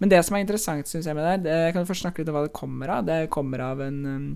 men 0.00 0.12
det 0.12 0.22
som 0.24 0.36
er 0.36 0.44
interessant, 0.44 0.88
syns 0.88 1.08
jeg 1.08 1.16
med 1.16 1.26
det, 1.26 1.50
det 1.50 1.56
jeg 1.66 1.74
kan 1.76 1.88
først 1.88 2.06
snakke 2.06 2.22
litt 2.22 2.30
om 2.32 2.38
hva 2.38 2.46
det 2.46 2.56
kommer 2.56 2.92
av. 2.94 3.02
Det 3.04 3.18
kommer 3.34 3.60
av 3.66 3.82
en, 3.84 3.98
um, 4.06 4.28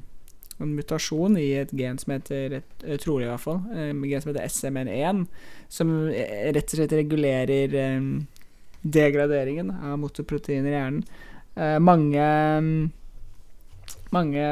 en 0.61 0.75
mutasjon 0.77 1.39
i 1.41 1.49
et 1.63 1.73
gen 1.73 2.01
som 2.03 2.13
heter 2.13 2.59
eh, 2.59 2.99
Trolig, 3.01 3.25
i 3.25 3.31
hvert 3.31 3.45
fall. 3.47 3.63
et 3.73 4.05
gen 4.11 4.25
som 4.25 4.35
heter 4.35 4.51
SMN1, 4.51 5.25
som 5.73 5.95
eh, 6.11 6.51
rett 6.53 6.75
og 6.75 6.83
slett 6.83 6.99
regulerer 6.99 7.79
um, 7.97 8.11
degraderingen 8.85 9.73
av 9.73 9.97
motorproteiner 10.03 10.69
i 10.69 10.77
hjernen. 10.77 11.07
Uh, 11.55 11.79
mange 11.79 12.27
mange 14.15 14.43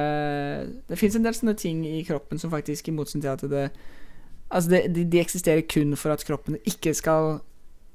Det 0.89 0.99
fins 0.99 1.17
en 1.17 1.25
del 1.27 1.35
sånne 1.35 1.55
ting 1.59 1.83
i 1.87 2.03
kroppen 2.07 2.41
som 2.41 2.51
faktisk, 2.51 2.89
i 2.89 2.95
motsetning 2.95 3.27
til 3.27 3.35
at 3.35 3.45
det 3.51 3.67
Altså, 4.53 4.71
det, 4.75 4.83
de, 4.97 5.07
de 5.09 5.23
eksisterer 5.23 5.65
kun 5.65 5.97
for 5.97 6.15
at 6.15 6.25
kroppen 6.29 6.59
ikke 6.69 6.93
skal 6.95 7.39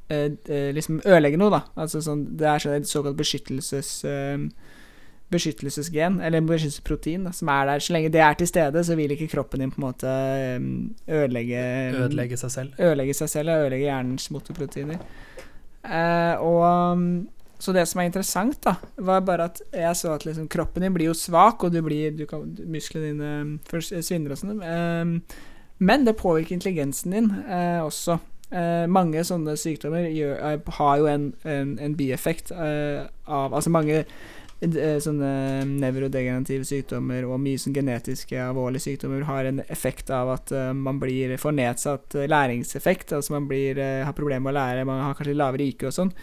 eh, 0.10 0.32
eh, 0.50 0.72
liksom 0.76 1.04
ødelegge 1.06 1.38
noe, 1.40 1.54
da. 1.54 1.62
Altså 1.78 2.02
sånn 2.04 2.26
Det 2.40 2.50
er 2.50 2.64
sånn 2.64 2.80
et 2.80 2.90
såkalt 2.90 3.20
beskyttelses 3.20 3.92
eh, 4.10 4.48
beskyttelsesgen, 5.34 6.22
eller 6.24 6.44
beskyttelsesprotein, 6.48 7.26
da, 7.28 7.34
som 7.36 7.50
er 7.52 7.66
der. 7.68 7.84
Så 7.84 7.94
lenge 7.96 8.12
det 8.14 8.22
er 8.24 8.36
til 8.40 8.48
stede, 8.48 8.84
så 8.88 8.96
vil 8.96 9.12
ikke 9.12 9.30
kroppen 9.34 9.64
din 9.64 9.74
på 9.74 9.82
en 9.82 9.88
måte 9.90 10.12
eh, 10.12 10.68
ødelegge 11.20 11.64
Ødelegge 12.06 12.40
seg 12.40 12.54
selv. 12.54 12.78
ødelegge 12.80 13.16
seg 13.18 13.34
selv 13.34 13.52
og 13.52 13.66
ødelegge 13.66 13.90
hjernens 13.90 14.30
motorproteiner. 14.32 15.02
Eh, 15.84 16.36
og 16.44 16.64
um, 16.94 17.10
Så 17.60 17.74
det 17.74 17.88
som 17.90 18.00
er 18.00 18.08
interessant, 18.08 18.60
da, 18.64 18.76
var 19.02 19.24
bare 19.26 19.50
at 19.50 19.62
jeg 19.74 19.96
så 19.98 20.14
at 20.14 20.26
liksom, 20.28 20.48
kroppen 20.48 20.84
din 20.86 20.94
blir 20.94 21.10
jo 21.10 21.18
svak, 21.18 21.64
og 21.64 21.74
du 21.74 21.82
blir 21.82 22.14
du 22.14 22.26
kan, 22.30 22.44
musklene 22.70 23.12
dine 23.12 23.60
først 23.68 23.96
svinner 24.06 24.36
og 24.36 24.40
sånn. 24.40 24.62
Um, 24.62 25.16
men 25.78 26.06
det 26.06 26.18
påvirker 26.18 26.56
intelligensen 26.56 27.12
din 27.12 27.30
eh, 27.50 27.84
også. 27.86 28.18
Eh, 28.48 28.88
mange 28.88 29.22
sånne 29.28 29.58
sykdommer 29.60 30.08
gjør, 30.08 30.60
har 30.80 30.98
jo 31.02 31.08
en, 31.12 31.30
en, 31.44 31.78
en 31.84 31.96
bieffekt 32.00 32.54
eh, 32.56 33.04
av 33.28 33.52
Altså 33.52 33.74
mange 33.74 33.98
eh, 34.00 35.00
sånne 35.04 35.32
nevrodegenerative 35.68 36.64
sykdommer 36.66 37.28
og 37.28 37.42
mye 37.44 37.60
sånn 37.60 37.76
genetiske 37.76 38.40
alvorlige 38.40 38.86
sykdommer 38.86 39.26
har 39.28 39.50
en 39.50 39.60
effekt 39.68 40.14
av 40.16 40.32
at 40.38 40.54
eh, 40.56 40.72
man 40.72 41.02
blir 41.04 41.36
får 41.38 41.58
nedsatt 41.60 42.18
læringseffekt. 42.32 43.12
Altså 43.20 43.36
man 43.36 43.50
blir, 43.52 43.78
eh, 43.84 44.06
har 44.08 44.16
problemer 44.18 44.48
med 44.48 44.56
å 44.56 44.60
lære, 44.62 44.88
man 44.88 45.04
har 45.04 45.20
kanskje 45.20 45.36
lavere 45.38 45.68
IQ 45.68 45.90
og 45.92 45.98
sånn. 46.00 46.14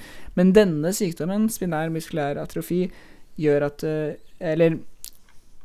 Men 0.40 0.54
denne 0.56 0.94
sykdommen, 0.96 1.50
spinær 1.52 1.92
muskulær 1.92 2.40
atrofi, 2.42 2.86
gjør 3.36 3.66
at 3.66 3.84
Eller 4.38 4.76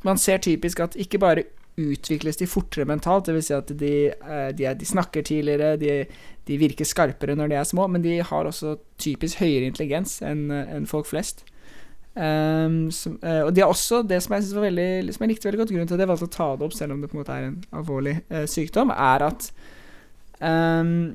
man 0.04 0.18
ser 0.18 0.38
typisk 0.38 0.80
at 0.80 0.96
ikke 0.98 1.20
bare 1.20 1.44
utvikles 1.80 2.40
de 2.40 2.48
fortere 2.50 2.88
mentalt, 2.90 3.30
dvs. 3.30 3.48
Si 3.50 3.56
at 3.56 3.72
de, 3.80 3.94
eh, 4.12 4.50
de, 4.56 4.66
er, 4.70 4.76
de 4.80 4.88
snakker 4.88 5.26
tidligere, 5.26 5.76
de, 5.82 6.02
de 6.48 6.60
virker 6.60 6.88
skarpere 6.88 7.38
når 7.38 7.52
de 7.52 7.60
er 7.60 7.70
små, 7.70 7.88
men 7.88 8.04
de 8.06 8.20
har 8.20 8.50
også 8.50 8.76
typisk 9.00 9.44
høyere 9.44 9.70
intelligens 9.70 10.20
enn 10.26 10.50
en 10.52 10.90
folk 10.90 11.10
flest. 11.10 11.46
Um, 12.20 12.90
som, 12.92 13.20
eh, 13.24 13.44
og 13.46 13.54
de 13.54 13.62
har 13.62 13.70
også 13.70 14.02
det 14.04 14.18
som 14.26 14.34
jeg 14.34 14.50
veldig 14.50 15.14
Som 15.14 15.24
jeg 15.24 15.30
likte 15.30 15.46
veldig 15.46 15.60
godt, 15.62 15.70
grunnen 15.70 15.88
til 15.88 15.94
at 15.94 16.02
jeg 16.02 16.10
valgte 16.10 16.28
å 16.28 16.34
ta 16.34 16.48
det 16.58 16.66
opp, 16.66 16.74
selv 16.76 16.96
om 16.96 17.04
det 17.04 17.10
på 17.12 17.16
en 17.16 17.22
måte 17.22 17.36
er 17.36 17.46
en 17.48 17.60
alvorlig 17.80 18.16
uh, 18.34 18.44
sykdom, 18.50 18.92
er 18.92 19.24
at 19.30 19.46
um, 20.42 21.14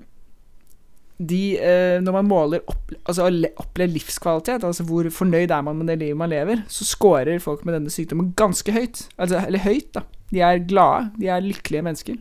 de 1.19 1.57
eh, 1.63 2.01
Når 2.03 2.17
man 2.17 2.27
måler 2.27 2.65
opp, 2.67 2.91
altså, 3.07 3.29
opplevd 3.63 3.95
livskvalitet, 3.95 4.65
altså 4.67 4.87
hvor 4.89 5.07
fornøyd 5.15 5.53
er 5.55 5.63
man 5.63 5.79
med 5.79 5.93
det 5.93 6.01
livet 6.01 6.19
man 6.19 6.33
lever, 6.33 6.65
så 6.69 6.87
scorer 6.89 7.39
folk 7.43 7.65
med 7.65 7.77
denne 7.79 7.93
sykdommen 7.93 8.33
ganske 8.37 8.75
høyt. 8.75 9.07
Altså, 9.17 9.39
eller 9.47 9.63
høyt, 9.63 9.93
da. 9.95 10.03
De 10.35 10.43
er 10.43 10.65
glade. 10.67 11.13
De 11.21 11.31
er 11.31 11.45
lykkelige 11.45 11.87
mennesker. 11.87 12.19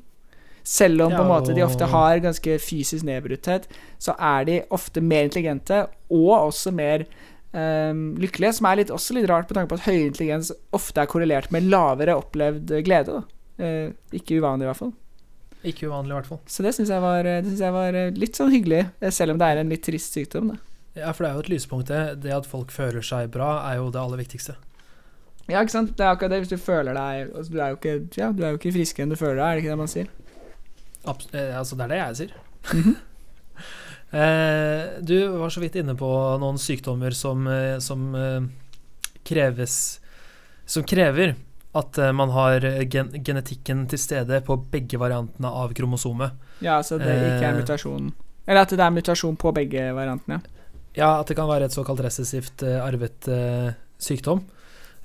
Selv 0.64 1.02
om 1.04 1.12
på 1.12 1.20
en 1.20 1.28
måte 1.28 1.56
de 1.56 1.64
ofte 1.66 1.90
har 1.92 2.22
ganske 2.24 2.56
fysisk 2.64 3.04
nedbrutthet, 3.08 3.66
så 4.00 4.16
er 4.16 4.46
de 4.48 4.62
ofte 4.72 5.02
mer 5.04 5.26
intelligente 5.28 5.82
og 6.14 6.32
også 6.38 6.72
mer 6.72 7.04
ehm, 7.52 8.14
lykkelige. 8.22 8.54
Som 8.60 8.70
er 8.70 8.80
litt, 8.80 8.94
også 8.94 9.18
litt 9.18 9.28
rart 9.32 9.50
på 9.50 9.58
tanke 9.58 9.74
på 9.74 9.82
at 9.82 9.90
høy 9.90 10.06
intelligens 10.06 10.54
ofte 10.72 11.04
er 11.04 11.10
korrelert 11.12 11.52
med 11.52 11.68
lavere 11.68 12.16
opplevd 12.22 12.78
glede. 12.86 13.18
Da. 13.20 13.66
Eh, 13.66 13.90
ikke 14.16 14.40
uvanlig, 14.40 14.70
i 14.70 14.72
hvert 14.72 14.84
fall. 14.86 14.94
Ikke 15.64 15.88
uvanlig, 15.88 16.12
i 16.12 16.18
hvert 16.18 16.28
fall. 16.28 16.42
Så 16.50 16.64
det 16.66 16.74
syns 16.76 16.92
jeg, 16.92 17.00
jeg 17.56 17.74
var 17.74 17.98
eh, 17.98 18.12
litt 18.20 18.36
sånn 18.36 18.52
hyggelig, 18.52 18.82
eh, 19.00 19.12
selv 19.16 19.34
om 19.34 19.40
det 19.40 19.48
er 19.48 19.62
en 19.62 19.72
litt 19.72 19.84
trist 19.86 20.16
sykdom. 20.16 20.52
Da. 20.52 20.58
Ja, 21.00 21.14
for 21.16 21.24
det 21.24 21.30
er 21.30 21.38
jo 21.38 21.44
et 21.46 21.52
lyspunkt, 21.54 21.92
det. 21.92 22.02
Det 22.26 22.34
at 22.36 22.50
folk 22.50 22.74
føler 22.76 23.06
seg 23.06 23.32
bra, 23.34 23.56
er 23.70 23.80
jo 23.80 23.88
det 23.94 24.02
aller 24.02 24.20
viktigste. 24.20 24.58
Ja, 25.48 25.62
ikke 25.62 25.76
sant? 25.76 25.94
Det 25.96 26.04
er 26.04 26.12
akkurat 26.12 26.34
det. 26.36 26.42
Hvis 26.44 26.52
du 26.54 26.60
føler 26.62 26.96
deg 26.96 27.34
altså, 27.36 27.52
Du 27.52 27.58
er 27.60 27.74
jo 27.74 27.76
ikke, 27.76 27.96
ja, 28.16 28.30
du 28.32 28.46
er 28.46 28.54
jo 28.54 28.60
ikke 28.62 28.72
friskere 28.78 29.04
enn 29.04 29.12
du 29.12 29.20
føler 29.20 29.40
deg, 29.40 29.48
er 29.48 29.56
det 29.56 29.64
ikke 29.64 29.74
det 29.74 29.80
man 29.82 29.92
sier? 29.92 30.12
Abs 31.12 31.28
eh, 31.36 31.56
altså, 31.60 31.80
det 31.80 31.88
er 31.88 31.94
det 31.94 32.04
jeg 32.04 32.22
sier. 32.22 32.38
Mhm. 32.74 33.00
Eh, 34.14 35.00
du 35.02 35.16
var 35.40 35.50
så 35.50 35.58
vidt 35.58 35.80
inne 35.82 35.96
på 35.98 36.08
noen 36.38 36.60
sykdommer 36.62 37.16
som, 37.18 37.48
som 37.82 38.04
kreves 39.26 39.78
Som 40.70 40.86
krever 40.86 41.34
at 41.76 41.98
eh, 41.98 42.12
man 42.14 42.30
har 42.36 42.60
gen 42.90 43.12
genetikken 43.24 43.88
til 43.90 44.00
stede 44.00 44.42
på 44.46 44.58
begge 44.72 45.00
variantene 45.02 45.50
av 45.50 45.74
kromosomet. 45.74 46.36
Ja, 46.62 46.80
så 46.86 47.00
det 47.02 47.14
ikke 47.18 47.48
er 47.48 47.54
Eh. 47.54 47.60
mutasjon 47.62 48.12
Eller 48.48 48.62
at 48.62 48.70
det 48.70 48.80
er 48.80 48.92
mutasjon 48.92 49.38
på 49.40 49.54
begge 49.56 49.94
variantene. 49.96 50.42
Ja, 50.96 51.20
at 51.20 51.28
det 51.28 51.36
kan 51.38 51.48
være 51.50 51.66
et 51.66 51.74
såkalt 51.74 52.04
resessivt 52.04 52.62
eh, 52.64 52.78
arvet 52.84 53.28
eh, 53.28 53.72
sykdom. 53.98 54.44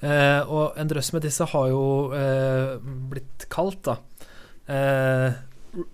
Eh, 0.02 0.40
og 0.46 0.76
en 0.78 0.88
drøss 0.90 1.12
med 1.14 1.22
disse 1.22 1.44
har 1.44 1.68
jo 1.70 2.12
eh, 2.14 2.76
blitt 3.10 3.46
kalt, 3.50 3.80
da 3.88 3.96
eh, 4.68 5.32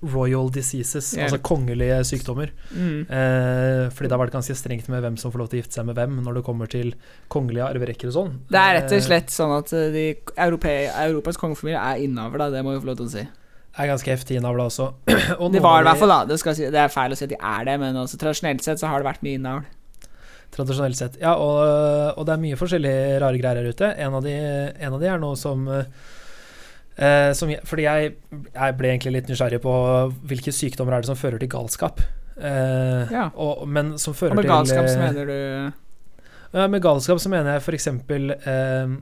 Royal 0.03 0.51
diseases, 0.53 1.13
yeah. 1.15 1.27
altså 1.27 1.41
kongelige 1.45 2.01
sykdommer. 2.09 2.51
Mm. 2.73 3.05
Eh, 3.05 3.85
fordi 3.95 4.11
det 4.11 4.17
har 4.17 4.23
vært 4.25 4.37
ganske 4.37 4.57
strengt 4.59 4.91
med 4.93 5.05
hvem 5.05 5.19
som 5.21 5.33
får 5.35 5.43
lov 5.45 5.53
til 5.53 5.61
å 5.61 5.63
gifte 5.63 5.79
seg 5.79 5.89
med 5.89 5.99
hvem 5.99 6.19
når 6.25 6.41
det 6.41 6.45
kommer 6.47 6.71
til 6.71 6.93
kongelige 7.33 7.69
arverekker 7.69 8.11
og 8.11 8.17
sånn. 8.19 8.35
Det 8.51 8.61
er 8.61 8.79
rett 8.79 8.91
og 8.91 8.99
Eh, 9.05 9.07
slett 9.07 9.33
sånn 9.35 9.55
at 9.55 9.73
eh, 9.77 9.89
de 9.95 10.05
europe 10.47 10.75
Europas 11.05 11.41
kongefamilie 11.41 11.81
er 11.81 12.05
innavla, 12.05 12.51
det 12.53 12.65
må 12.65 12.75
vi 12.75 12.83
få 12.83 12.91
lov 12.93 13.01
til 13.01 13.09
å 13.09 13.15
si. 13.15 13.25
Det 13.75 13.83
er 13.83 13.91
ganske 13.91 14.13
heftig 14.13 14.39
innavla 14.39 14.69
også. 14.71 14.91
Og 15.43 15.49
Det 15.53 15.63
var 15.63 15.81
det 15.81 15.87
i 15.87 15.89
hvert 15.91 16.03
fall 16.05 16.13
da. 16.15 16.21
Det, 16.31 16.39
skal 16.41 16.57
si, 16.57 16.69
det 16.71 16.81
er 16.81 16.93
feil 16.93 17.15
å 17.15 17.19
si 17.19 17.27
at 17.27 17.33
de 17.33 17.41
er 17.41 17.71
det, 17.71 17.79
men 17.83 17.97
også, 18.05 18.21
tradisjonelt 18.21 18.63
sett 18.63 18.83
så 18.83 18.91
har 18.91 19.03
det 19.03 19.09
vært 19.09 19.25
mye 19.27 19.41
innavl. 19.41 19.65
Tradisjonelt 20.55 20.99
sett. 20.99 21.17
Ja, 21.19 21.35
og, 21.43 21.59
og 22.15 22.29
det 22.29 22.37
er 22.37 22.45
mye 22.45 22.59
forskjellige 22.61 23.17
rare 23.25 23.41
greier 23.41 23.65
her 23.65 23.75
ute. 23.75 23.89
En 23.99 24.15
av 24.15 24.23
de, 24.23 24.35
en 24.79 24.95
av 24.95 25.03
de 25.03 25.11
er 25.11 25.19
noe 25.23 25.39
som 25.41 25.67
eh, 26.99 27.33
som 27.35 27.51
Fordi 27.65 27.83
jeg, 27.87 28.13
jeg 28.55 28.77
ble 28.79 28.89
egentlig 28.93 29.13
litt 29.13 29.29
nysgjerrig 29.33 29.61
på 29.65 29.73
hvilke 30.31 30.53
sykdommer 30.55 30.95
er 30.97 31.01
det 31.05 31.11
som 31.13 31.17
fører 31.19 31.39
til 31.43 31.49
galskap. 31.49 32.01
Eh, 32.37 33.13
Ja. 33.15 33.29
og, 33.37 33.67
men 33.69 33.97
som 33.99 34.15
fører 34.15 34.33
Og 34.35 34.37
med 34.37 34.45
til 34.45 34.51
galskap 34.53 34.89
så 34.91 34.99
eh, 34.99 35.05
mener 35.07 35.27
du 35.27 36.59
Ja, 36.59 36.67
med 36.69 36.83
galskap 36.83 37.19
så 37.23 37.29
mener 37.31 37.53
jeg 37.57 37.63
f.eks. 37.63 37.87
Eh, 37.89 38.95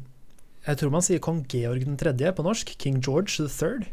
jeg 0.68 0.78
tror 0.78 0.90
man 0.94 1.02
sier 1.02 1.18
kong 1.18 1.42
Georg 1.50 1.84
den 1.84 1.96
tredje 1.98 2.30
på 2.32 2.44
norsk. 2.46 2.76
King 2.78 3.00
George 3.02 3.34
the 3.40 3.48
third. 3.48 3.86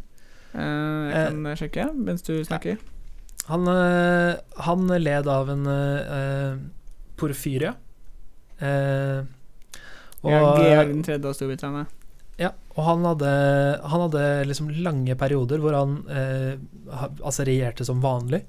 eh, 0.53 1.09
Jeg 1.09 1.27
kan 1.31 1.55
sjekke 1.57 1.87
mens 1.95 2.21
du 2.21 2.35
snakker. 2.45 2.77
Han, 3.49 3.65
eh, 3.67 4.35
han 4.67 4.87
led 5.01 5.27
av 5.27 5.49
en 5.49 5.65
eh, 5.67 6.57
porfyria. 7.17 7.73
Eh, 8.61 9.23
og, 10.21 10.29
Ja, 10.31 10.39
Georg 10.59 10.93
den 10.93 11.03
tredje 11.03 11.25
av 11.31 11.33
Storbritannia. 11.33 11.85
Ja, 12.79 12.85
og 12.85 12.85
han 12.87 13.05
hadde, 13.05 13.29
han 13.91 14.03
hadde 14.07 14.25
liksom 14.47 14.69
lange 14.83 15.15
perioder 15.19 15.59
hvor 15.59 15.75
han 15.75 15.97
eh, 16.07 16.53
altså 17.19 17.43
regjerte 17.47 17.85
som 17.87 18.01
vanlig, 18.03 18.45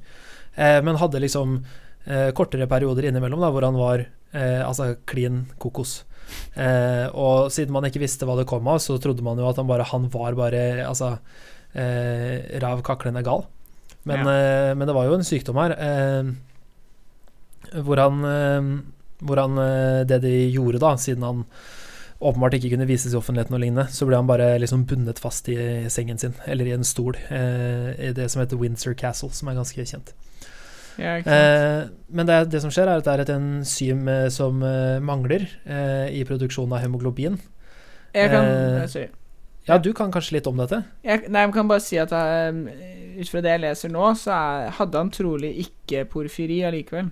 eh, 0.54 0.78
men 0.86 0.98
hadde 1.00 1.22
liksom 1.22 1.58
eh, 2.06 2.30
kortere 2.36 2.68
perioder 2.70 3.08
innimellom 3.10 3.42
da, 3.42 3.50
hvor 3.50 3.66
han 3.66 3.78
var 3.78 4.04
eh, 4.06 4.62
altså 4.62 4.94
klin 5.04 5.48
kokos. 5.58 6.04
Eh, 6.54 7.06
og 7.10 7.50
siden 7.50 7.74
man 7.74 7.88
ikke 7.88 8.02
visste 8.04 8.28
hva 8.28 8.36
det 8.38 8.46
kom 8.50 8.68
av, 8.70 8.78
så 8.82 8.98
trodde 9.02 9.24
man 9.26 9.38
jo 9.40 9.48
at 9.50 9.58
han 9.58 9.66
bare, 9.70 9.88
han 9.90 10.06
var 10.12 10.38
bare 10.38 10.86
altså, 10.86 11.16
eh, 11.74 12.60
rav 12.62 12.84
kaklende 12.86 13.24
gal. 13.26 13.48
Men, 14.06 14.22
eh, 14.30 14.70
men 14.78 14.86
det 14.88 14.94
var 14.96 15.10
jo 15.10 15.18
en 15.18 15.26
sykdom 15.26 15.58
her 15.60 15.74
eh, 15.76 16.30
hvor 17.84 18.00
han, 18.00 18.22
hvor 19.20 19.36
han 19.38 19.58
Det 20.08 20.16
de 20.24 20.32
gjorde 20.50 20.80
da, 20.80 20.94
siden 20.98 21.22
han 21.22 21.42
åpenbart 22.20 22.54
ikke 22.58 22.70
kunne 22.74 22.86
vises 22.88 23.14
i 23.14 23.16
offentligheten 23.16 23.54
og 23.56 23.60
lignende, 23.62 23.86
så 23.92 24.06
ble 24.08 24.18
han 24.20 24.26
bare 24.28 24.58
liksom 24.60 24.82
bundet 24.88 25.18
fast 25.22 25.48
i 25.48 25.56
sengen 25.88 26.18
sin, 26.20 26.34
eller 26.46 26.68
i 26.68 26.74
en 26.76 26.84
stol, 26.84 27.16
eh, 27.32 27.94
i 27.96 28.10
det 28.16 28.26
som 28.30 28.42
heter 28.42 28.60
Windsor 28.60 28.92
Castle, 28.94 29.30
som 29.32 29.48
er 29.48 29.56
ganske 29.56 29.86
kjent. 29.88 30.12
Ja. 31.00 31.14
Eh, 31.24 31.86
men 32.12 32.26
det, 32.28 32.50
det 32.52 32.60
som 32.60 32.70
skjer, 32.74 32.90
er 32.92 33.00
at 33.00 33.06
det 33.06 33.12
er 33.14 33.22
et 33.24 33.32
enzym 33.32 34.08
eh, 34.10 34.26
som 34.34 34.60
eh, 34.66 34.98
mangler 35.00 35.46
eh, 35.64 36.10
i 36.18 36.24
produksjonen 36.28 36.74
av 36.76 36.82
hemoglobin. 36.84 37.38
Jeg 38.12 38.28
kan 38.34 38.44
eh, 38.44 38.80
jeg 38.82 38.92
sier- 38.96 39.16
Ja, 39.68 39.78
du 39.78 39.92
kan 39.94 40.10
kanskje 40.12 40.32
litt 40.38 40.46
om 40.50 40.56
dette? 40.60 40.82
jeg, 41.06 41.24
Nei, 41.30 41.44
jeg 41.46 41.52
kan 41.54 41.68
bare 41.70 41.80
si 41.84 41.96
at 42.00 42.10
jeg, 42.10 42.76
ut 43.20 43.28
fra 43.30 43.40
det 43.44 43.50
jeg 43.54 43.60
leser 43.64 43.92
nå, 43.94 44.10
så 44.18 44.32
er, 44.34 44.70
hadde 44.76 44.98
han 44.98 45.10
trolig 45.14 45.54
ikke 45.64 46.04
porfyri 46.10 46.60
allikevel. 46.68 47.10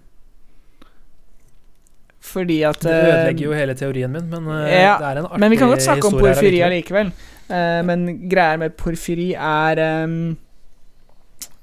Fordi 2.20 2.62
at 2.66 2.80
Det 2.82 2.92
eh, 2.92 3.08
ødelegger 3.08 3.44
jo 3.44 3.52
hele 3.54 3.74
teorien 3.78 4.12
min, 4.12 4.26
men 4.30 4.48
eh, 4.66 4.72
ja, 4.74 4.96
det 4.98 5.06
er 5.06 5.20
en 5.20 5.28
artig 5.28 5.40
Men 5.40 5.50
vi 5.50 5.58
kan 5.60 5.70
godt 5.70 5.84
snakke 5.86 6.10
om 6.10 6.18
porfyri 6.18 6.60
allikevel. 6.66 7.12
Eh, 7.48 7.80
men 7.86 8.06
greia 8.28 8.58
med 8.60 8.74
porfyri 8.76 9.30
er 9.34 9.82
um, 10.04 10.36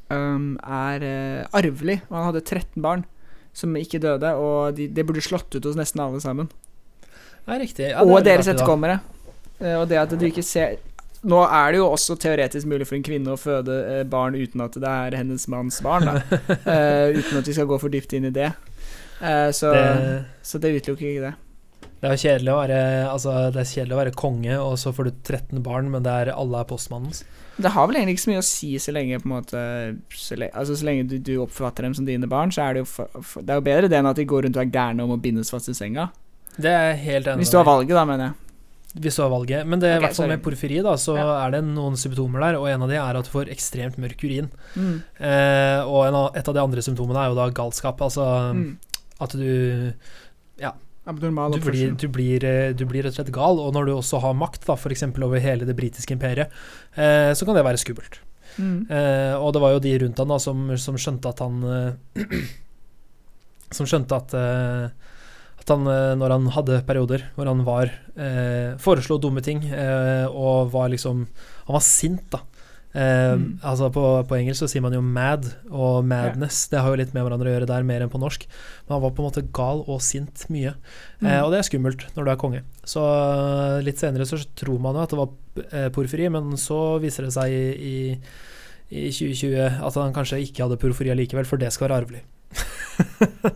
um, 0.09 0.47
Er 0.63 1.03
uh, 1.03 1.59
arvelig. 1.59 2.01
Og 2.09 2.17
han 2.17 2.25
hadde 2.31 2.45
13 2.45 2.81
barn 2.81 3.05
som 3.55 3.75
ikke 3.79 4.01
døde, 4.03 4.33
og 4.35 4.75
de, 4.75 4.89
det 4.91 5.05
burde 5.07 5.23
slått 5.23 5.55
ut 5.55 5.63
hos 5.63 5.77
nesten 5.79 6.01
alle 6.03 6.19
sammen. 6.23 6.49
Ja, 7.45 7.59
riktig. 7.59 7.91
Ja, 7.91 8.03
det 8.03 8.11
og 8.11 8.25
deres 8.25 8.49
etterkommere. 8.51 8.99
Uh, 9.61 9.81
og 9.81 9.89
det 9.89 10.01
at 10.01 10.11
du 10.11 10.25
ikke 10.27 10.43
ser 10.43 10.77
Nå 11.25 11.39
er 11.41 11.71
det 11.73 11.79
jo 11.79 11.87
også 11.89 12.17
teoretisk 12.21 12.67
mulig 12.69 12.85
for 12.85 12.99
en 12.99 13.05
kvinne 13.05 13.31
å 13.33 13.39
føde 13.39 13.75
eh, 13.89 14.01
barn 14.05 14.35
uten 14.37 14.61
at 14.61 14.75
det 14.77 14.89
er 14.91 15.15
hennes 15.17 15.47
manns 15.49 15.79
barn, 15.81 16.05
da. 16.05 16.19
uh, 16.21 17.15
uten 17.17 17.39
at 17.39 17.47
vi 17.49 17.55
skal 17.55 17.65
gå 17.65 17.79
for 17.81 17.89
dypt 17.89 18.13
inn 18.13 18.27
i 18.29 18.33
det. 18.35 18.51
Eh, 19.21 19.49
så, 19.55 19.71
Det, 19.73 20.25
så 20.43 20.59
det 20.59 20.73
utelukker 20.81 21.07
ikke 21.07 21.21
det. 21.29 21.33
det 22.01 22.09
er 22.11 22.17
kjedelig 22.19 22.51
å 22.51 22.57
være 22.59 22.79
Altså, 23.09 23.35
det 23.55 23.61
er 23.61 23.69
kjedelig 23.71 23.95
å 23.95 24.01
være 24.03 24.11
konge, 24.15 24.57
og 24.59 24.75
så 24.77 24.91
får 24.93 25.03
du 25.05 25.11
13 25.23 25.63
barn, 25.63 25.89
men 25.91 26.05
er, 26.05 26.33
alle 26.35 26.59
er 26.59 26.67
postmannens. 26.69 27.23
Det 27.57 27.71
har 27.71 27.87
vel 27.87 27.95
egentlig 27.95 28.17
ikke 28.17 28.25
så 28.25 28.31
mye 28.33 28.41
å 28.43 28.47
si 28.49 28.69
så 28.83 28.91
lenge 28.91 29.21
måte 29.23 29.59
Så, 30.11 30.35
le, 30.35 30.49
altså, 30.51 30.75
så 30.75 30.83
lenge 30.89 31.05
du, 31.07 31.17
du 31.23 31.37
oppfatter 31.39 31.83
dem 31.87 31.93
som 31.95 32.03
dine 32.05 32.27
barn, 32.27 32.51
så 32.51 32.65
er 32.65 32.73
det 32.75 32.81
jo 32.83 32.87
for, 32.91 33.07
Det 33.39 33.49
er 33.53 33.61
jo 33.61 33.63
bedre 33.69 33.87
det 33.87 33.95
enn 34.01 34.09
at 34.11 34.17
de 34.19 34.25
går 34.27 34.43
rundt 34.43 34.57
og 34.59 34.65
er 34.65 34.73
gærne 34.75 35.05
om 35.05 35.13
å 35.15 35.21
bindes 35.23 35.49
fast 35.53 35.69
i 35.71 35.73
senga. 35.77 36.09
Det 36.59 36.71
er 36.71 36.95
helt 36.99 37.27
enig 37.31 37.45
Hvis 37.45 37.51
du 37.55 37.57
har 37.61 37.65
valget, 37.69 37.95
da, 37.95 38.03
mener 38.05 38.25
jeg. 38.27 38.35
Hvis 38.95 39.15
du 39.17 39.21
har 39.25 39.31
valget. 39.31 39.65
Men 39.67 39.79
det 39.79 39.89
er 39.89 39.97
i 39.97 40.03
hvert 40.05 40.15
fall 40.15 40.29
med 40.31 40.43
porfyri, 40.43 40.77
da, 40.83 40.93
så 40.99 41.15
Ja. 41.17 41.45
er 41.45 41.51
det 41.51 41.63
noen 41.67 41.95
symptomer 41.99 42.39
der, 42.45 42.55
og 42.59 42.67
en 42.71 42.83
av 42.85 42.91
de 42.91 42.95
er 42.95 43.17
at 43.19 43.25
du 43.27 43.31
får 43.31 43.49
ekstremt 43.51 43.97
mørk 43.99 44.23
urin. 44.23 44.47
Mm. 44.75 45.01
Eh, 45.19 45.79
og 45.83 46.05
en 46.07 46.15
av, 46.15 46.29
et 46.35 46.47
av 46.47 46.53
de 46.55 46.61
andre 46.63 46.83
symptomene 46.85 47.19
er 47.23 47.31
jo 47.31 47.35
da 47.39 47.49
galskap. 47.55 47.99
Altså 48.03 48.27
Mm. 48.55 48.77
At 49.23 49.35
du 49.37 49.45
Abnormal 51.05 51.53
du 51.53 51.61
blir, 51.61 51.91
du, 51.93 52.07
blir, 52.09 52.43
eh, 52.43 52.71
du 52.73 52.85
blir 52.89 53.05
rett 53.05 53.13
og 53.13 53.19
slett 53.19 53.33
gal, 53.33 53.59
og 53.61 53.73
når 53.75 53.89
du 53.89 53.93
også 53.93 54.19
har 54.23 54.37
makt, 54.37 54.63
da, 54.65 54.73
f.eks. 54.73 55.05
over 55.13 55.41
hele 55.41 55.67
det 55.67 55.75
britiske 55.77 56.15
imperiet, 56.17 56.53
eh, 56.97 57.29
så 57.37 57.45
kan 57.45 57.57
det 57.57 57.65
være 57.65 57.81
skummelt. 57.81 58.17
Mm. 58.57 58.87
Eh, 58.89 59.33
og 59.37 59.51
det 59.53 59.61
var 59.61 59.75
jo 59.75 59.83
de 59.83 59.91
rundt 60.01 60.21
han 60.21 60.31
da 60.31 60.39
som, 60.41 60.69
som 60.81 60.97
skjønte 60.97 61.29
at 61.29 61.41
han 61.43 61.65
eh, 61.67 62.21
Som 63.75 63.89
skjønte 63.89 64.15
at 64.15 64.31
eh, 64.37 64.85
At 65.59 65.73
han, 65.73 65.83
eh, 65.91 66.13
når 66.15 66.33
han 66.37 66.45
hadde 66.55 66.77
perioder 66.87 67.25
hvor 67.35 67.49
han 67.51 67.65
var 67.67 67.91
eh, 68.15 68.77
Foreslo 68.79 69.17
dumme 69.19 69.43
ting 69.43 69.65
eh, 69.67 70.23
og 70.29 70.71
var 70.71 70.87
liksom 70.93 71.25
Han 71.65 71.75
var 71.75 71.83
sint, 71.83 72.23
da. 72.31 72.45
Eh, 72.95 73.33
Mm. 73.35 73.59
Altså 73.59 73.89
på, 73.91 74.01
på 74.29 74.35
engelsk 74.37 74.61
så 74.63 74.67
sier 74.71 74.81
man 74.85 74.93
jo 74.95 75.01
mad 75.03 75.43
og 75.69 76.05
madness. 76.07 76.61
Det 76.71 76.79
har 76.79 76.93
jo 76.93 76.99
litt 77.01 77.11
med 77.13 77.25
hverandre 77.25 77.49
å 77.51 77.53
gjøre 77.57 77.67
der, 77.67 77.83
mer 77.83 78.01
enn 78.05 78.11
på 78.13 78.21
norsk. 78.21 78.45
Men 78.87 78.93
han 78.95 79.01
var 79.03 79.11
på 79.17 79.19
en 79.23 79.27
måte 79.27 79.43
gal 79.51 79.81
og 79.91 79.99
sint 80.05 80.45
mye. 80.53 80.71
Mm. 81.19 81.27
Uh, 81.27 81.41
og 81.43 81.51
det 81.51 81.59
er 81.59 81.67
skummelt 81.67 82.05
når 82.15 82.23
du 82.23 82.31
er 82.31 82.39
konge. 82.39 82.61
Så 82.87 83.03
eh, 83.03 83.81
litt 83.83 83.99
senere 83.99 84.23
så 84.29 84.39
tror 84.55 84.79
man 84.79 84.95
jo 84.95 85.03
at 85.03 85.11
det 85.11 85.19
var 85.19 85.33
eh, 85.73 85.89
porfyri, 85.91 86.29
men 86.31 86.55
så 86.61 86.79
viser 87.03 87.27
det 87.27 87.33
seg 87.35 87.51
i, 87.51 87.65
i, 87.75 87.97
i 88.95 89.09
2020 89.11 89.81
at 89.89 89.99
han 89.99 90.15
kanskje 90.15 90.39
ikke 90.45 90.63
hadde 90.63 90.79
porfyri 90.79 91.11
allikevel, 91.11 91.45
for 91.49 91.59
det 91.59 91.73
skal 91.75 91.89
være 91.89 91.99
arvelig. 92.05 92.23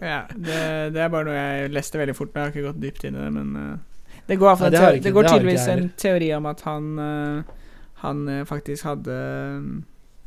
Ja, 0.03 0.25
det, 0.35 0.57
det 0.93 0.99
er 0.99 1.11
bare 1.13 1.25
noe 1.29 1.37
jeg 1.37 1.71
leste 1.71 1.99
veldig 2.01 2.15
fort, 2.17 2.33
men 2.33 2.41
jeg 2.41 2.49
har 2.49 2.53
ikke 2.57 2.65
gått 2.73 2.81
dypt 2.83 3.05
inn 3.07 3.15
i 3.15 3.21
det, 3.23 3.29
men 3.37 3.79
Det 4.27 4.35
går, 4.37 4.59
Nei, 4.59 4.69
det 4.69 4.81
ikke- 4.81 5.03
det 5.07 5.13
går 5.15 5.29
tydeligvis 5.29 5.67
en 5.71 5.87
teori 5.97 6.27
om 6.35 6.45
at 6.51 6.61
han 6.67 6.89
eh, 6.99 7.55
Han 8.01 8.27
eh, 8.29 8.43
faktisk 8.47 8.83
hadde 8.87 9.15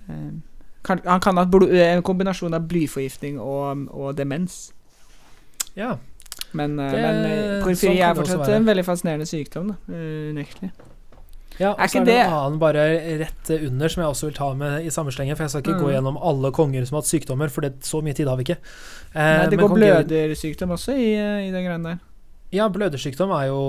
eh, 0.09 0.31
kan, 0.85 1.01
Han 1.07 1.21
kan 1.21 1.37
ha 1.37 1.45
eh, 1.71 1.95
en 1.97 2.03
kombinasjon 2.03 2.55
av 2.55 2.67
blyforgiftning 2.69 3.39
og, 3.41 3.87
og 3.91 4.17
demens. 4.19 4.73
Ja. 5.77 5.97
Men, 6.53 6.77
Det- 6.77 6.93
men 7.01 7.21
sånn 7.25 7.63
porfyri 7.65 8.01
er 8.05 8.15
fortsatt 8.19 8.49
en 8.53 8.67
veldig 8.67 8.85
fascinerende 8.85 9.27
sykdom, 9.29 9.71
Unektelig. 9.89 10.71
ja 11.59 11.71
Er 11.71 11.85
og 11.85 11.89
så 11.91 12.01
er 12.01 12.05
det 12.05 12.17
en 12.27 12.33
annen 12.33 12.59
bare 12.61 12.85
rett 13.23 13.51
under 13.57 13.89
som 13.89 14.03
jeg 14.03 14.11
også 14.13 14.27
vil 14.29 14.35
ta 14.37 14.51
med 14.55 14.85
i 14.85 14.91
samme 14.91 15.13
slenge. 15.13 15.37
for 15.37 15.45
jeg 15.45 15.51
skal 15.51 15.63
ikke 15.63 15.79
Mm. 15.79 15.85
gå 15.85 15.91
gjennom 15.95 16.19
alle 16.21 16.51
konger 16.53 16.85
som 16.87 16.97
har 16.97 17.03
hatt 17.03 17.09
sykdommer, 17.09 17.49
for 17.51 17.61
det, 17.63 17.81
så 17.81 18.03
mye 18.03 18.13
tid 18.15 18.27
har 18.29 18.37
vi 18.37 18.45
ikke. 18.45 18.59
Eh, 19.15 19.39
Nei, 19.39 19.47
det 19.49 19.59
går 19.59 19.75
blødersykdom 19.79 20.71
også 20.77 20.93
i, 20.93 21.15
i 21.49 21.51
den 21.53 21.65
greia 21.65 21.79
der. 21.83 21.99
Ja, 22.53 22.69
blødersykdom 22.69 23.33
er 23.37 23.47
jo 23.49 23.63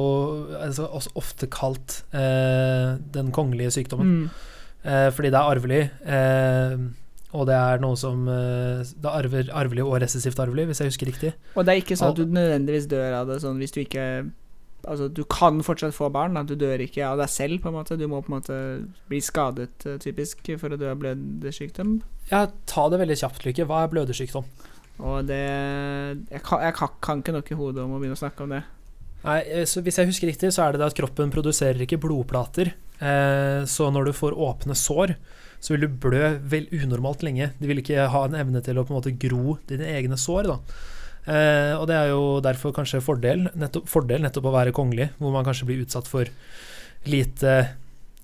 altså, 0.60 0.90
ofte 1.16 1.48
kalt 1.48 2.02
eh, 2.12 3.00
den 3.16 3.32
kongelige 3.36 3.72
sykdommen. 3.78 4.26
Mm. 4.26 4.52
Eh, 4.84 5.08
fordi 5.16 5.32
det 5.32 5.40
er 5.40 5.54
arvelig, 5.56 5.84
eh, 6.04 6.76
og 7.34 7.48
det 7.50 7.56
er 7.56 7.80
noe 7.82 7.96
som 7.98 8.28
eh, 8.28 8.84
Det 8.84 9.08
er 9.08 9.16
arver, 9.24 9.50
arvelig 9.56 9.86
og 9.86 9.96
resessivt 10.04 10.40
arvelig, 10.44 10.68
hvis 10.70 10.84
jeg 10.84 10.92
husker 10.92 11.10
riktig. 11.10 11.34
Og 11.56 11.66
det 11.66 11.74
er 11.74 11.82
ikke 11.82 11.98
sånn 11.98 12.12
at 12.14 12.20
du 12.20 12.26
nødvendigvis 12.28 12.90
dør 12.92 13.22
av 13.22 13.32
det 13.32 13.40
sånn 13.44 13.62
hvis 13.62 13.76
du 13.76 13.84
ikke 13.86 14.08
Altså, 14.84 15.08
du 15.08 15.22
kan 15.32 15.62
fortsatt 15.64 15.96
få 15.96 16.10
barn. 16.12 16.36
at 16.36 16.50
Du 16.50 16.58
dør 16.60 16.82
ikke 16.84 17.06
av 17.08 17.18
deg 17.22 17.30
selv, 17.32 17.62
på 17.64 17.70
en 17.70 17.78
måte. 17.78 17.96
Du 17.96 18.04
må 18.12 18.20
på 18.20 18.34
en 18.34 18.42
måte 18.42 18.58
bli 19.08 19.22
skadet, 19.24 19.86
eh, 19.88 19.96
typisk, 19.96 20.44
for 20.60 20.76
å 20.76 20.78
dø 20.78 20.90
av 20.92 21.00
blødersykdom. 21.00 22.02
Ja, 22.30 22.48
ta 22.68 22.90
det 22.90 23.00
veldig 23.00 23.16
kjapt, 23.16 23.46
Lykke. 23.46 23.64
Hva 23.70 23.84
er 23.86 23.94
blødersykdom? 23.94 24.44
Og 25.02 25.26
det 25.26 25.42
Jeg, 26.30 26.42
kan, 26.46 26.62
jeg 26.62 26.76
kan, 26.78 27.22
ikke 27.22 27.36
nok 27.36 27.52
i 27.52 27.58
hodet 27.58 27.84
om 27.84 27.96
å 27.96 28.00
begynne 28.02 28.18
å 28.18 28.22
snakke 28.22 28.46
om 28.46 28.54
det. 28.54 28.64
Nei, 29.24 29.40
eh, 29.48 29.66
så 29.70 29.82
Hvis 29.84 29.98
jeg 30.00 30.10
husker 30.10 30.30
riktig, 30.30 30.52
så 30.54 30.66
er 30.66 30.74
det 30.74 30.84
det 30.84 30.92
at 30.92 30.98
kroppen 30.98 31.32
produserer 31.34 31.82
ikke 31.86 32.02
blodplater. 32.04 32.74
Eh, 33.00 33.64
så 33.70 33.90
når 33.92 34.10
du 34.10 34.14
får 34.18 34.38
åpne 34.38 34.78
sår, 34.78 35.16
så 35.64 35.74
vil 35.74 35.86
du 35.86 36.00
blø 36.06 36.34
vel 36.52 36.68
unormalt 36.76 37.24
lenge. 37.24 37.54
De 37.60 37.70
vil 37.70 37.80
ikke 37.80 38.10
ha 38.12 38.26
en 38.28 38.36
evne 38.36 38.62
til 38.64 38.78
å 38.78 38.84
på 38.84 38.94
en 38.94 39.00
måte 39.00 39.16
gro 39.16 39.58
dine 39.70 39.88
egne 39.96 40.20
sår. 40.20 40.52
eh, 41.26 41.74
Og 41.80 41.88
det 41.88 41.96
er 41.96 42.12
jo 42.12 42.42
derfor 42.44 42.76
kanskje 42.76 43.04
fordel 43.04 43.48
nettopp, 43.56 43.88
fordel 43.88 44.22
nettopp 44.22 44.52
å 44.52 44.58
være 44.58 44.76
kongelig, 44.76 45.10
hvor 45.18 45.32
man 45.32 45.48
kanskje 45.48 45.70
blir 45.72 45.86
utsatt 45.86 46.08
for 46.08 46.28
lite 47.08 47.56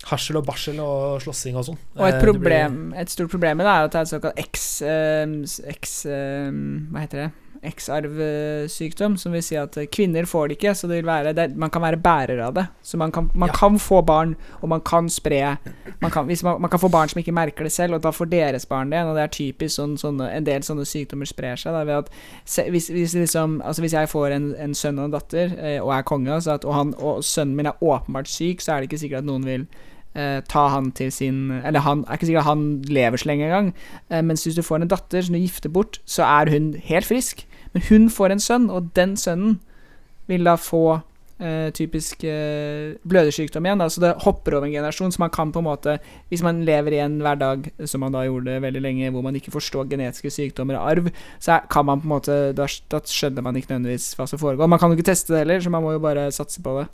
harsel 0.08 0.40
og 0.40 0.46
barsel 0.48 0.80
og 0.80 1.20
slåssing 1.24 1.58
og 1.60 1.68
sånn. 1.68 1.82
Og 2.00 2.08
et, 2.08 2.22
problem, 2.24 2.80
blir... 2.90 3.02
et 3.02 3.12
stort 3.12 3.32
problem 3.34 3.60
med 3.60 3.68
det 3.68 3.76
er 3.76 3.90
at 3.90 3.92
det 3.92 4.00
er 4.00 4.08
et 4.08 4.14
såkalt 4.14 4.42
X, 4.46 4.66
eh, 4.88 5.76
X 5.76 6.00
eh, 6.08 6.50
Hva 6.94 7.04
heter 7.04 7.26
det? 7.26 7.30
X-arvsykdom, 7.60 9.18
som 9.18 9.34
vil 9.36 9.44
si 9.44 9.58
at 9.60 9.76
eh, 9.78 9.88
kvinner 9.92 10.24
får 10.30 10.48
det 10.48 10.58
ikke. 10.58 10.74
Så 10.76 10.88
det 10.88 11.02
vil 11.02 11.10
være, 11.10 11.34
det, 11.36 11.50
man 11.60 11.72
kan 11.74 11.84
være 11.84 12.00
bærer 12.00 12.40
av 12.46 12.54
det. 12.56 12.66
Så 12.82 12.98
man 12.98 13.12
kan, 13.12 13.30
man 13.34 13.50
Ja. 13.50 13.54
kan 13.54 13.80
få 13.80 14.02
barn, 14.02 14.36
og 14.62 14.70
man 14.70 14.82
kan 14.82 15.10
spre 15.10 15.58
man 16.02 16.12
kan, 16.12 16.26
hvis 16.26 16.44
man, 16.44 16.62
man 16.62 16.70
kan 16.70 16.80
få 16.80 16.88
barn 16.88 17.10
som 17.10 17.20
ikke 17.20 17.32
merker 17.32 17.64
det 17.64 17.72
selv, 17.72 17.94
og 17.94 18.04
da 18.04 18.10
får 18.12 18.32
deres 18.32 18.66
barn 18.66 18.90
det. 18.90 19.04
Og 19.04 19.16
det 19.16 19.24
er 19.24 19.28
typisk 19.28 19.76
sånn, 19.76 19.98
sånne, 19.98 20.32
en 20.32 20.46
del 20.46 20.64
sånne 20.64 20.86
sykdommer 20.86 21.26
sprer 21.26 21.56
seg. 21.60 21.74
Da, 21.74 21.84
ved 21.84 22.06
at 22.06 22.10
se, 22.46 22.70
hvis, 22.70 22.90
hvis, 22.90 23.14
liksom, 23.14 23.62
altså 23.62 23.82
hvis 23.82 23.94
jeg 23.94 24.10
får 24.10 24.32
en, 24.38 24.56
en 24.56 24.74
sønn 24.74 25.00
og 25.00 25.06
en 25.10 25.18
datter, 25.18 25.52
eh, 25.60 25.84
og 25.84 25.92
er 25.92 26.02
konge, 26.02 26.32
altså 26.32 26.56
at, 26.56 26.66
og, 26.66 26.74
han, 26.74 26.96
og 26.98 27.24
sønnen 27.24 27.56
min 27.56 27.66
er 27.66 27.84
åpenbart 27.84 28.28
syk, 28.28 28.62
så 28.62 28.74
er 28.74 28.80
det 28.80 28.92
ikke 28.92 29.04
sikkert 29.04 29.26
at 29.26 29.26
noen 29.26 29.46
vil 29.46 29.68
eh, 30.16 30.40
ta 30.50 30.68
han 30.74 30.92
til 30.92 31.12
sin 31.12 31.52
Eller 31.64 31.80
han 31.86 32.06
er 32.08 32.18
ikke 32.18 32.30
sikkert 32.30 32.50
han 32.50 32.82
lever 32.88 33.18
så 33.18 33.30
lenge 33.30 33.46
engang. 33.46 33.74
Eh, 34.10 34.22
mens 34.22 34.44
hvis 34.44 34.56
du 34.56 34.66
får 34.66 34.82
en 34.82 34.92
datter 34.92 35.22
som 35.22 35.36
du 35.36 35.42
gifter 35.42 35.70
bort, 35.70 36.02
så 36.06 36.24
er 36.24 36.52
hun 36.52 36.74
helt 36.84 37.06
frisk. 37.06 37.46
Men 37.74 37.86
hun 37.90 38.10
får 38.10 38.34
en 38.34 38.40
sønn, 38.40 38.70
og 38.70 38.92
den 38.96 39.18
sønnen 39.18 39.60
vil 40.30 40.46
da 40.46 40.56
få 40.56 41.02
eh, 41.42 41.70
typisk 41.76 42.24
eh, 42.28 42.96
blødersykdom 43.08 43.66
igjen. 43.66 43.84
så 43.90 44.02
det 44.02 44.14
hopper 44.26 44.58
over 44.58 44.68
en 44.68 44.74
generasjon, 44.74 45.12
så 45.12 45.22
man 45.22 45.34
kan 45.34 45.52
på 45.52 45.60
en 45.60 45.70
måte 45.70 46.00
Hvis 46.30 46.44
man 46.44 46.64
lever 46.66 46.94
i 46.94 47.00
en 47.00 47.20
hverdag, 47.22 47.72
som 47.86 48.02
man 48.02 48.14
da 48.14 48.26
gjorde 48.26 48.62
veldig 48.62 48.82
lenge, 48.82 49.12
hvor 49.12 49.22
man 49.22 49.36
ikke 49.36 49.52
forstår 49.52 49.90
genetiske 49.90 50.30
sykdommer 50.30 50.78
og 50.78 50.92
arv, 50.92 51.12
så 51.40 51.60
kan 51.70 51.86
man 51.86 52.02
på 52.02 52.06
en 52.06 52.16
måte 52.16 52.54
Da, 52.54 52.68
da 52.92 53.00
skjønner 53.06 53.42
man 53.42 53.56
ikke 53.56 53.74
nødvendigvis 53.74 54.14
hva 54.16 54.28
som 54.28 54.40
foregår. 54.40 54.68
Man 54.68 54.80
kan 54.80 54.90
jo 54.90 54.98
ikke 54.98 55.12
teste 55.12 55.34
det 55.34 55.46
heller, 55.46 55.60
så 55.60 55.70
man 55.70 55.84
må 55.84 55.92
jo 55.92 56.00
bare 56.00 56.32
satse 56.32 56.62
på 56.62 56.80
det. 56.80 56.88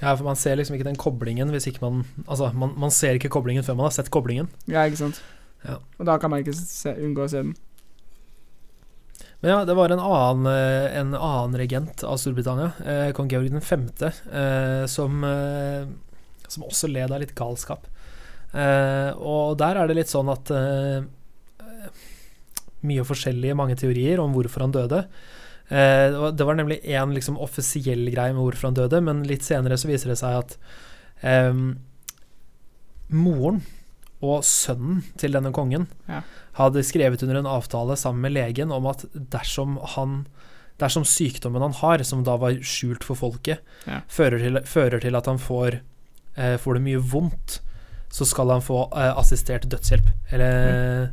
Ja, 0.00 0.14
for 0.16 0.24
Man 0.24 0.38
ser 0.40 0.56
liksom 0.56 0.76
ikke 0.76 0.88
den 0.88 1.00
koblingen 1.00 1.52
hvis 1.52 1.68
ikke 1.68 1.82
man 1.84 2.04
Altså, 2.26 2.50
man, 2.56 2.72
man 2.80 2.92
ser 2.94 3.18
ikke 3.18 3.32
koblingen 3.32 3.66
før 3.66 3.76
man 3.78 3.90
har 3.90 3.96
sett 3.96 4.12
koblingen. 4.12 4.48
Ja, 4.70 4.86
ikke 4.88 5.02
sant? 5.02 5.20
Ja. 5.66 5.76
Og 5.98 6.06
da 6.08 6.16
kan 6.20 6.32
man 6.32 6.40
ikke 6.40 6.56
se, 6.56 6.94
unngå 6.96 7.26
å 7.26 7.30
se 7.30 7.42
den. 7.44 7.56
Men 9.40 9.54
ja, 9.54 9.58
det 9.64 9.76
var 9.76 9.92
en 9.92 10.02
annen, 10.04 10.48
eh, 10.52 10.98
en 11.00 11.14
annen 11.16 11.56
regent 11.56 12.02
av 12.04 12.18
Storbritannia, 12.20 12.72
eh, 12.84 13.12
kong 13.16 13.28
Georg 13.32 13.54
5., 13.64 13.86
eh, 14.36 14.84
som, 14.88 15.24
eh, 15.24 15.86
som 16.46 16.66
også 16.66 16.90
led 16.92 17.12
av 17.12 17.22
litt 17.22 17.32
galskap. 17.36 17.88
Eh, 18.52 19.12
og 19.16 19.56
der 19.60 19.80
er 19.80 19.88
det 19.88 19.96
litt 19.96 20.12
sånn 20.12 20.30
at 20.32 20.50
eh, 20.50 21.08
Mye 22.80 23.04
forskjellige, 23.04 23.52
mange 23.52 23.76
teorier 23.76 24.22
om 24.22 24.32
hvorfor 24.32 24.62
han 24.64 24.72
døde. 24.72 25.02
Eh, 25.70 26.30
det 26.34 26.44
var- 26.46 26.54
nemlig 26.58 26.80
én 26.84 27.12
liksom, 27.14 27.38
offisiell 27.38 28.10
greie 28.10 28.32
med 28.34 28.42
hvorfor 28.42 28.68
han 28.70 28.74
døde, 28.74 29.00
men 29.02 29.22
litt 29.24 29.42
senere 29.46 29.78
så 29.78 29.86
viser 29.86 30.08
det 30.10 30.18
seg 30.18 30.38
at 30.38 30.56
eh, 31.22 31.52
moren 33.10 33.62
og 34.22 34.42
sønnen 34.44 35.02
til 35.16 35.32
denne 35.32 35.52
kongen 35.52 35.86
Ja. 36.08 36.20
hadde 36.58 36.82
skrevet 36.84 37.22
under 37.22 37.36
en 37.40 37.46
avtale 37.46 37.96
sammen 37.96 38.20
med 38.20 38.32
legen 38.36 38.72
om 38.72 38.86
at 38.86 39.04
dersom 39.14 39.78
han 39.96 40.26
Dersom 40.80 41.04
sykdommen 41.04 41.60
han 41.60 41.74
har, 41.76 41.98
som 42.08 42.22
da 42.24 42.38
var 42.40 42.52
skjult 42.64 43.02
for 43.04 43.14
folket, 43.14 43.58
Ja. 43.86 43.98
fører, 44.08 44.38
til, 44.40 44.54
fører 44.64 44.98
til 45.02 45.14
at 45.14 45.26
han 45.26 45.36
får, 45.36 45.78
eh, 46.38 46.56
får 46.56 46.74
det 46.78 46.82
mye 46.82 47.02
vondt, 47.04 47.58
så 48.10 48.24
skal 48.24 48.48
han 48.48 48.62
få 48.62 48.88
eh, 48.96 49.12
assistert 49.14 49.68
dødshjelp. 49.68 50.08
Eller, 50.32 51.02
eh, 51.02 51.08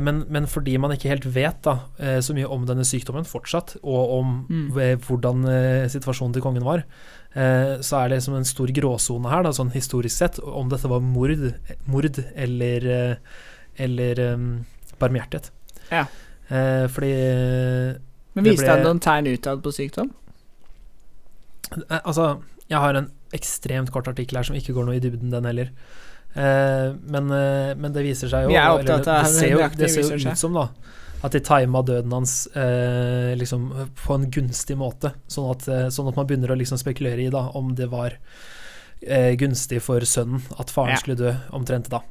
men, 0.00 0.22
men 0.32 0.46
fordi 0.48 0.78
man 0.80 0.92
ikke 0.94 1.10
helt 1.10 1.26
vet 1.34 1.58
da, 1.66 1.74
eh, 2.00 2.18
så 2.24 2.32
mye 2.36 2.48
om 2.48 2.62
denne 2.68 2.84
sykdommen 2.86 3.26
fortsatt, 3.28 3.74
og 3.82 4.12
om 4.20 4.46
Mm. 4.48 4.78
eh, 4.80 4.96
hvordan 4.96 5.44
eh, 5.50 5.88
situasjonen 5.92 6.32
til 6.32 6.42
kongen 6.44 6.64
var, 6.64 6.84
eh, 7.34 7.76
så 7.84 7.98
er 8.04 8.08
det 8.08 8.18
liksom 8.20 8.36
en 8.38 8.48
stor 8.48 8.72
gråsone 8.72 9.28
her, 9.28 9.42
da, 9.44 9.50
sånn 9.52 9.74
historisk 9.74 10.16
sett, 10.16 10.38
om 10.40 10.70
dette 10.72 10.88
var 10.88 11.00
mord, 11.04 11.34
mord 11.86 12.20
eller, 12.34 12.86
eh, 12.86 13.16
eller 13.78 14.22
um, 14.32 14.46
barmhjertighet. 14.98 15.50
Ja. 15.90 16.06
Eh, 16.48 16.86
fordi 16.88 17.12
Men 18.36 18.44
viste 18.46 18.70
han 18.70 18.84
noen 18.86 19.00
tegn 19.02 19.26
utad 19.34 19.60
på 19.64 19.72
sykdom? 19.74 20.10
eh, 21.90 22.00
Altså, 22.04 22.40
jeg 22.70 22.78
har 22.78 22.94
en 22.96 23.10
ekstremt 23.36 23.90
kort 23.92 24.08
artikkel 24.08 24.38
her 24.38 24.46
som 24.48 24.56
ikke 24.56 24.72
går 24.76 24.86
noe 24.86 24.96
i 24.96 25.02
dybden, 25.02 25.30
den 25.34 25.44
heller. 25.44 25.70
Eh, 26.36 26.90
men, 27.08 27.30
eh, 27.32 27.72
men 27.80 27.92
det 27.94 28.04
viser 28.04 28.28
seg 28.28 28.44
jo 28.44 28.52
Vi 28.52 28.58
er 28.60 28.74
opptatt 28.74 29.08
av 29.08 29.24
det 29.24 29.32
ser 29.32 29.54
jo, 29.54 29.60
det 29.72 29.88
ser 29.88 30.04
jo 30.04 30.18
ut 30.20 30.38
som 30.38 30.56
da 30.56 30.68
at 31.24 31.32
de 31.32 31.40
tima 31.40 31.80
døden 31.82 32.12
hans 32.12 32.46
eh, 32.52 33.32
liksom 33.40 33.70
på 33.96 34.14
en 34.14 34.26
gunstig 34.30 34.76
måte, 34.78 35.14
sånn 35.32 35.48
at, 35.50 35.64
eh, 35.68 35.86
sånn 35.90 36.10
at 36.10 36.18
man 36.18 36.28
begynner 36.28 36.52
å 36.52 36.58
liksom 36.60 36.78
spekulere 36.78 37.24
i 37.24 37.32
da 37.32 37.46
om 37.56 37.72
det 37.74 37.88
var 37.90 38.18
eh, 39.00 39.32
gunstig 39.40 39.80
for 39.82 40.04
sønnen 40.06 40.44
at 40.60 40.70
faren 40.70 40.94
Ja. 40.94 41.00
skulle 41.00 41.18
dø 41.18 41.32
omtrent 41.56 41.90
da. 41.90 42.02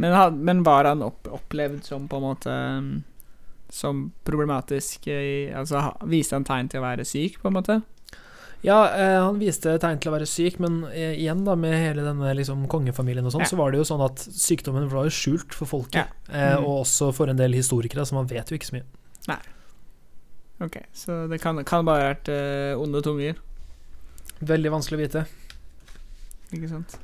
Men, 0.00 0.14
had, 0.16 0.36
men 0.36 0.62
var 0.64 0.88
han 0.88 1.02
opp, 1.04 1.28
opplevd 1.28 1.84
som 1.84 2.06
på 2.08 2.16
en 2.16 2.22
måte 2.24 2.48
um, 2.50 3.02
Som 3.68 4.12
problematisk 4.24 5.06
i, 5.12 5.52
Altså 5.52 5.82
viste 6.08 6.38
han 6.38 6.46
tegn 6.48 6.70
til 6.72 6.80
å 6.80 6.86
være 6.86 7.04
syk, 7.04 7.36
på 7.42 7.50
en 7.50 7.58
måte? 7.58 7.76
Ja, 8.62 8.78
eh, 8.92 9.16
han 9.24 9.38
viste 9.40 9.72
tegn 9.80 10.00
til 10.02 10.10
å 10.10 10.14
være 10.18 10.26
syk, 10.28 10.58
men 10.60 10.82
eh, 10.92 11.14
igjen 11.16 11.44
da 11.46 11.54
med 11.56 11.72
hele 11.80 12.02
denne 12.04 12.34
liksom 12.36 12.66
kongefamilien 12.68 13.24
og 13.24 13.32
sånn, 13.32 13.40
Ja. 13.46 13.48
så 13.48 13.56
var 13.56 13.70
det 13.72 13.78
jo 13.80 13.86
sånn 13.88 14.04
at 14.04 14.16
sykdommen 14.20 14.88
var 14.92 15.04
jo 15.08 15.10
skjult 15.16 15.54
for 15.56 15.64
folket, 15.66 15.94
Ja. 15.94 16.06
eh, 16.28 16.56
Mm. 16.58 16.64
og 16.66 16.84
også 16.84 17.12
for 17.14 17.28
en 17.32 17.36
del 17.36 17.52
historikere, 17.56 18.04
så 18.04 18.12
man 18.14 18.26
vet 18.26 18.50
jo 18.50 18.56
ikke 18.58 18.68
så 18.68 18.76
mye. 18.76 18.84
Nei. 19.28 19.38
Ok, 20.60 20.76
så 20.92 21.26
det 21.30 21.40
kan, 21.40 21.64
kan 21.64 21.84
bare 21.86 22.02
ha 22.02 22.14
vært 22.14 22.28
eh, 22.28 22.74
onde 22.76 23.02
tunger, 23.02 23.36
Veldig 24.42 24.70
vanskelig 24.72 24.96
å 24.96 25.02
vite. 25.06 25.26
ikke 26.52 26.68
sant? 26.68 26.98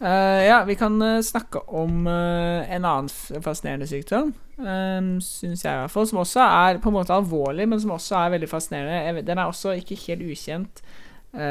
Eh, 0.00 0.46
ja, 0.46 0.64
vi 0.64 0.74
kan 0.78 1.02
uh, 1.02 1.20
snakke 1.22 1.58
om 1.58 2.06
uh, 2.06 2.70
en 2.70 2.84
annen 2.84 3.08
fascinerende 3.42 3.86
sykdom, 3.90 4.30
um, 4.56 5.08
syns 5.18 5.64
jeg 5.64 5.72
i 5.74 5.80
hvert 5.80 5.90
fall, 5.90 6.06
som 6.06 6.20
også 6.22 6.44
er 6.44 6.78
på 6.78 6.92
en 6.92 6.96
måte 7.00 7.16
alvorlig, 7.16 7.66
men 7.66 7.82
som 7.82 7.96
også 7.96 8.14
er 8.20 8.36
veldig 8.36 8.50
fascinerende. 8.50 9.16
Vet, 9.16 9.26
den 9.26 9.42
er 9.42 9.50
også 9.50 9.74
ikke 9.80 9.98
helt 10.06 10.24
ukjent 10.28 10.82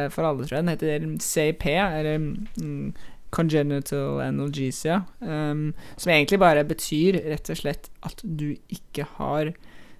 for 0.09 0.25
alle, 0.25 0.41
tror 0.41 0.55
jeg. 0.55 0.63
Den 0.63 0.71
heter 0.71 1.03
CIP, 1.21 1.65
eller 1.69 2.15
um, 2.17 2.95
Congenital 3.35 4.23
analgesia, 4.23 5.03
um, 5.19 5.69
som 5.99 6.11
egentlig 6.15 6.39
bare 6.41 6.63
betyr 6.65 7.19
rett 7.27 7.51
og 7.53 7.59
slett 7.59 7.91
at 8.07 8.23
du 8.23 8.55
ikke 8.73 9.05
har 9.19 9.51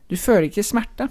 Du 0.07 0.15
føler 0.15 0.47
ikke 0.47 0.63
smerte. 0.63 1.09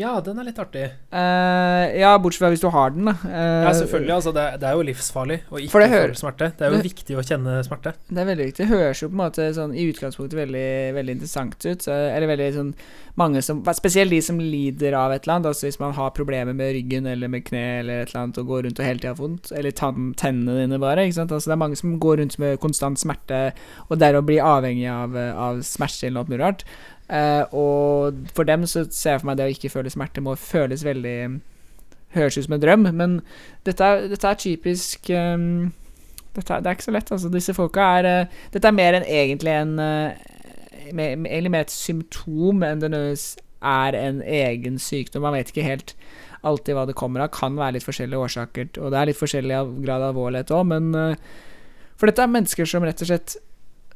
Ja, 0.00 0.14
den 0.24 0.38
er 0.40 0.46
litt 0.48 0.58
artig. 0.62 0.86
Uh, 1.12 1.84
ja, 2.00 2.14
bortsett 2.22 2.40
fra 2.44 2.48
hvis 2.54 2.62
du 2.64 2.68
har 2.72 2.90
den, 2.94 3.04
da. 3.10 3.12
Uh, 3.26 3.66
Ja, 3.66 3.72
selvfølgelig. 3.76 4.14
Altså, 4.14 4.32
det, 4.32 4.42
er- 4.42 4.56
det 4.62 4.68
er 4.70 4.78
jo 4.78 4.86
livsfarlig 4.88 5.38
å 5.52 5.60
ikke 5.60 5.72
føle 5.74 5.88
hører- 5.92 6.14
smerte. 6.16 6.48
Det 6.56 6.64
er 6.66 6.70
jo 6.72 6.78
det- 6.80 6.86
viktig 6.88 7.16
å 7.20 7.24
kjenne 7.28 7.56
smerte. 7.66 7.92
Det 8.08 8.18
er 8.22 8.28
veldig 8.30 8.46
viktig. 8.48 8.62
Det 8.62 8.70
høres 8.72 9.02
jo 9.02 9.08
på 9.08 9.16
en 9.18 9.22
måte 9.24 9.48
sånn 9.58 9.74
i 9.76 9.84
utgangspunktet 9.92 10.38
veldig, 10.40 10.66
veldig 10.96 11.16
interessant 11.18 11.66
ut. 11.66 11.82
Så, 11.84 11.92
Eller 11.92 12.26
veldig 12.32 12.48
sånn 12.56 12.74
mange 13.16 13.42
som 13.44 13.62
Spesielt 13.62 14.10
de 14.10 14.20
som 14.22 14.38
lider 14.40 14.94
av 14.96 15.12
et 15.12 15.24
eller 15.26 15.34
annet. 15.36 15.46
Altså 15.52 15.66
hvis 15.68 15.78
man 15.80 15.92
har 15.92 16.10
problemer 16.16 16.54
med 16.54 16.72
ryggen 16.74 17.06
eller 17.06 17.28
med 17.28 17.44
kne 17.44 17.80
eller 17.80 18.02
et 18.02 18.08
eller 18.14 18.22
annet 18.22 18.38
og 18.38 18.46
går 18.46 18.62
rundt 18.64 18.80
og 18.80 18.86
hele 18.86 18.98
tida 18.98 19.12
har 19.12 19.20
vondt. 19.20 19.52
Eller 19.52 19.70
tann, 19.72 20.14
tennene 20.16 20.56
dine, 20.62 20.78
bare. 20.80 21.04
Ikke 21.04 21.14
sant? 21.20 21.30
Altså 21.32 21.50
det 21.52 21.56
er 21.58 21.64
mange 21.64 21.76
som 21.76 21.98
går 22.00 22.16
rundt 22.22 22.38
med 22.38 22.58
konstant 22.60 22.96
smerte 22.98 23.52
og 23.90 23.98
derav 23.98 24.24
blir 24.24 24.40
avhengig 24.40 24.88
av, 24.88 25.14
eh, 25.16 25.34
av 25.36 25.60
smerter 25.60 26.06
eller 26.08 26.22
noe 26.24 26.30
mulig 26.32 26.40
rart. 26.40 26.64
Eh, 27.12 27.44
og 27.52 28.16
for 28.32 28.48
dem 28.48 28.64
så 28.66 28.86
ser 28.88 29.16
jeg 29.16 29.20
for 29.20 29.28
meg 29.28 29.36
det 29.36 29.48
å 29.48 29.52
ikke 29.52 29.70
føle 29.72 29.90
smerte 29.92 30.22
må 30.24 30.36
føles 30.40 30.84
veldig 30.86 31.16
Høres 32.12 32.36
ut 32.36 32.44
som 32.44 32.52
en 32.52 32.60
drøm, 32.60 32.82
men 32.92 33.12
dette 33.64 33.86
er, 33.88 34.02
dette 34.12 34.28
er 34.28 34.36
typisk 34.36 35.06
um, 35.16 35.70
dette 36.36 36.52
er, 36.52 36.60
Det 36.60 36.68
er 36.68 36.76
ikke 36.76 36.84
så 36.84 36.92
lett, 36.92 37.12
altså. 37.14 37.30
Disse 37.32 37.54
folka 37.56 37.86
er 38.00 38.08
uh, 38.08 38.34
Dette 38.52 38.68
er 38.68 38.76
mer 38.76 38.98
enn 38.98 39.06
egentlig 39.08 39.54
en 39.56 39.72
uh, 39.80 40.12
Egentlig 40.92 41.54
mer 41.54 41.64
et 41.64 41.72
symptom 41.72 42.60
enn 42.68 42.82
det 42.82 42.90
er 42.92 43.96
en 43.96 44.18
egen 44.26 44.76
sykdom. 44.82 45.24
Man 45.24 45.38
vet 45.38 45.54
ikke 45.54 45.64
helt 45.64 45.94
alltid 46.44 46.76
hva 46.76 46.84
det 46.90 46.98
kommer 46.98 47.22
av. 47.24 47.30
Kan 47.32 47.56
være 47.56 47.78
litt 47.78 47.86
forskjellige 47.86 48.26
årsaker, 48.26 48.68
og 48.82 48.92
det 48.92 48.98
er 48.98 49.08
litt 49.08 49.20
forskjellig 49.20 49.60
grad 49.86 50.02
av 50.02 50.10
alvorlighet 50.10 50.52
òg, 50.52 50.66
men 50.74 51.16
For 51.94 52.10
dette 52.10 52.26
er 52.26 52.34
mennesker 52.34 52.68
som 52.68 52.84
rett 52.84 53.00
og 53.06 53.08
slett 53.08 53.36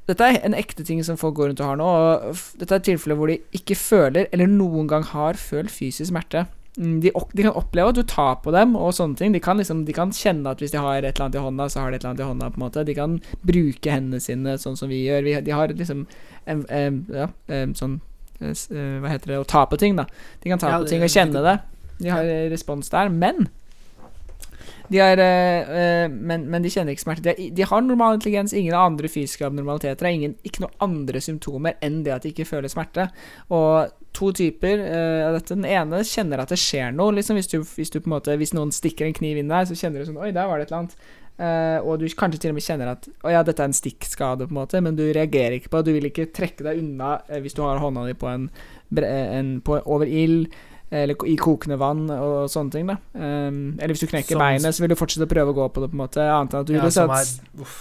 dette 0.06 0.26
er 0.26 0.36
en 0.46 0.54
ekte 0.54 0.84
ting 0.86 1.00
som 1.04 1.18
folk 1.18 1.34
går 1.38 1.50
rundt 1.50 1.62
og 1.62 1.70
har 1.72 1.80
nå. 1.80 1.86
Og 1.86 2.44
dette 2.60 2.76
er 2.76 2.84
tilfeller 2.86 3.18
hvor 3.18 3.30
de 3.30 3.40
ikke 3.56 3.78
føler, 3.78 4.28
eller 4.30 4.50
noen 4.50 4.86
gang 4.90 5.06
har 5.10 5.38
følt 5.40 5.72
fysisk 5.72 6.12
smerte. 6.12 6.46
mm, 6.78 7.00
de, 7.00 7.10
de, 7.10 7.42
kan 7.42 7.56
oppleve 7.58 7.90
at 7.90 7.98
du 7.98 8.02
tar 8.02 8.36
på 8.44 8.52
dem 8.54 8.76
og 8.76 8.94
sånne 8.94 9.18
ting. 9.18 9.32
De 9.34 9.42
kan, 9.42 9.58
liksom, 9.58 9.84
de 9.84 9.96
kan 9.96 10.12
kjenne 10.14 10.50
at 10.50 10.62
hvis 10.62 10.74
de 10.76 10.78
har 10.78 11.00
et 11.00 11.08
eller 11.08 11.26
annet 11.26 11.40
i 11.40 11.44
hånda, 11.46 11.68
så 11.68 11.80
har 11.80 11.90
de 11.90 11.98
et 11.98 12.04
eller 12.04 12.12
annet 12.12 12.24
i 12.24 12.28
hånda. 12.30 12.50
på 12.50 12.60
en 12.60 12.66
måte 12.66 12.86
De 12.86 12.94
kan 12.94 13.20
bruke 13.42 13.90
hendene 13.90 14.22
sine 14.22 14.58
sånn 14.62 14.78
som 14.78 14.92
vi 14.92 15.02
gjør. 15.08 15.26
Vi, 15.26 15.36
de 15.42 15.56
har 15.58 15.74
liksom 15.74 16.06
en, 16.46 16.66
en, 16.70 17.04
ja, 17.10 17.30
en 17.50 17.74
sånn 17.74 18.00
eh, 18.38 18.54
Hva 19.02 19.10
heter 19.10 19.32
det 19.32 19.42
Å 19.42 19.48
ta 19.48 19.66
på 19.66 19.80
ting, 19.80 19.98
da. 19.98 20.06
De 20.42 20.52
kan 20.52 20.62
ta 20.62 20.76
ja, 20.76 20.82
på 20.82 20.92
ting 20.92 21.02
og 21.02 21.10
kjenne 21.10 21.42
det. 21.42 21.58
De 21.98 22.12
har 22.12 22.34
respons 22.52 22.92
der. 22.92 23.10
Men 23.10 23.48
de 24.90 25.00
er, 25.02 25.20
øh, 25.22 26.12
men, 26.12 26.46
men, 26.50 26.64
de 26.64 26.70
kjenner 26.70 26.94
ikke 26.94 27.04
smerte. 27.04 27.34
De 27.36 27.50
de 27.56 27.66
har, 27.66 27.82
normal 27.82 28.18
intelligens, 28.18 28.52
ingen 28.52 28.74
andre 28.74 29.08
fysiske 29.08 29.46
abnormaliteter. 29.46 30.06
Ingen, 30.06 30.36
ikke 30.46 30.64
noen 30.64 30.76
andre 30.86 31.20
symptomer 31.20 31.78
enn 31.84 32.02
det 32.06 32.14
at 32.14 32.26
de 32.26 32.34
ikke 32.34 32.48
føler 32.48 32.70
smerte. 32.72 33.08
Og 33.50 33.92
to 34.16 34.32
typer 34.32 34.80
øh, 34.80 35.26
av 35.26 35.36
dette. 35.36 35.54
Den 35.54 35.68
ene 35.68 36.02
kjenner 36.06 36.42
at 36.42 36.52
det 36.52 36.60
skjer 36.62 36.94
noe. 36.94 37.14
Liksom 37.16 37.38
hvis, 37.38 37.50
du, 37.52 37.60
hvis, 37.76 37.92
du, 37.92 38.00
måte, 38.10 38.36
hvis, 38.40 38.54
noen 38.56 38.72
stikker 38.74 39.08
en 39.08 39.16
kniv 39.16 39.40
inn 39.40 39.52
der, 39.52 39.68
så 39.68 39.76
kjenner 39.78 40.02
du 40.02 40.08
sånn 40.08 40.20
Oi, 40.22 40.32
der 40.36 40.48
var 40.48 40.60
det 40.60 40.68
et 40.68 40.74
eller 40.74 40.84
annet. 40.84 40.98
Uh, 41.36 41.84
og 41.84 41.98
du 42.00 42.06
kanskje 42.16 42.38
til 42.40 42.54
og 42.54 42.56
med 42.56 42.64
kjenner 42.64 42.94
at 42.94 43.10
Å 43.20 43.28
ja, 43.34 43.42
dette 43.44 43.60
er 43.60 43.68
en 43.68 43.76
stikkskade, 43.76 44.46
på 44.48 44.54
en 44.54 44.60
måte, 44.62 44.80
men 44.80 44.96
du 44.96 45.02
reagerer 45.04 45.58
ikke 45.58 45.74
på 45.74 45.82
det. 45.82 45.90
Du 45.90 45.98
vil 45.98 46.08
ikke 46.08 46.30
trekke 46.32 46.64
deg 46.64 46.80
unna 46.80 47.18
hvis 47.44 47.56
du 47.56 47.60
har 47.66 47.82
hånda 47.82 48.06
di 48.08 48.16
på 48.16 48.30
en, 48.30 48.48
en 49.02 49.52
på, 49.66 49.76
over 49.84 50.08
ild. 50.08 50.48
Eller 50.94 51.18
i 51.26 51.34
kokende 51.40 51.78
vann 51.80 52.04
og 52.14 52.46
sånne 52.50 52.70
ting. 52.70 52.86
da 52.86 52.96
um, 53.18 53.74
Eller 53.74 53.94
hvis 53.94 54.04
du 54.04 54.10
knekker 54.10 54.36
som, 54.36 54.42
beinet, 54.42 54.76
så 54.76 54.84
vil 54.84 54.92
du 54.92 54.98
fortsette 54.98 55.26
å 55.26 55.30
prøve 55.30 55.50
å 55.50 55.56
gå 55.56 55.68
på 55.74 55.82
det. 55.82 55.90
på 55.90 55.98
en 55.98 56.02
måte 56.04 56.22
Annet 56.22 56.54
enn 56.54 56.62
at 56.62 56.68
du 56.68 56.76
ja, 56.76 56.84
vil 56.84 57.16
er, 57.18 57.72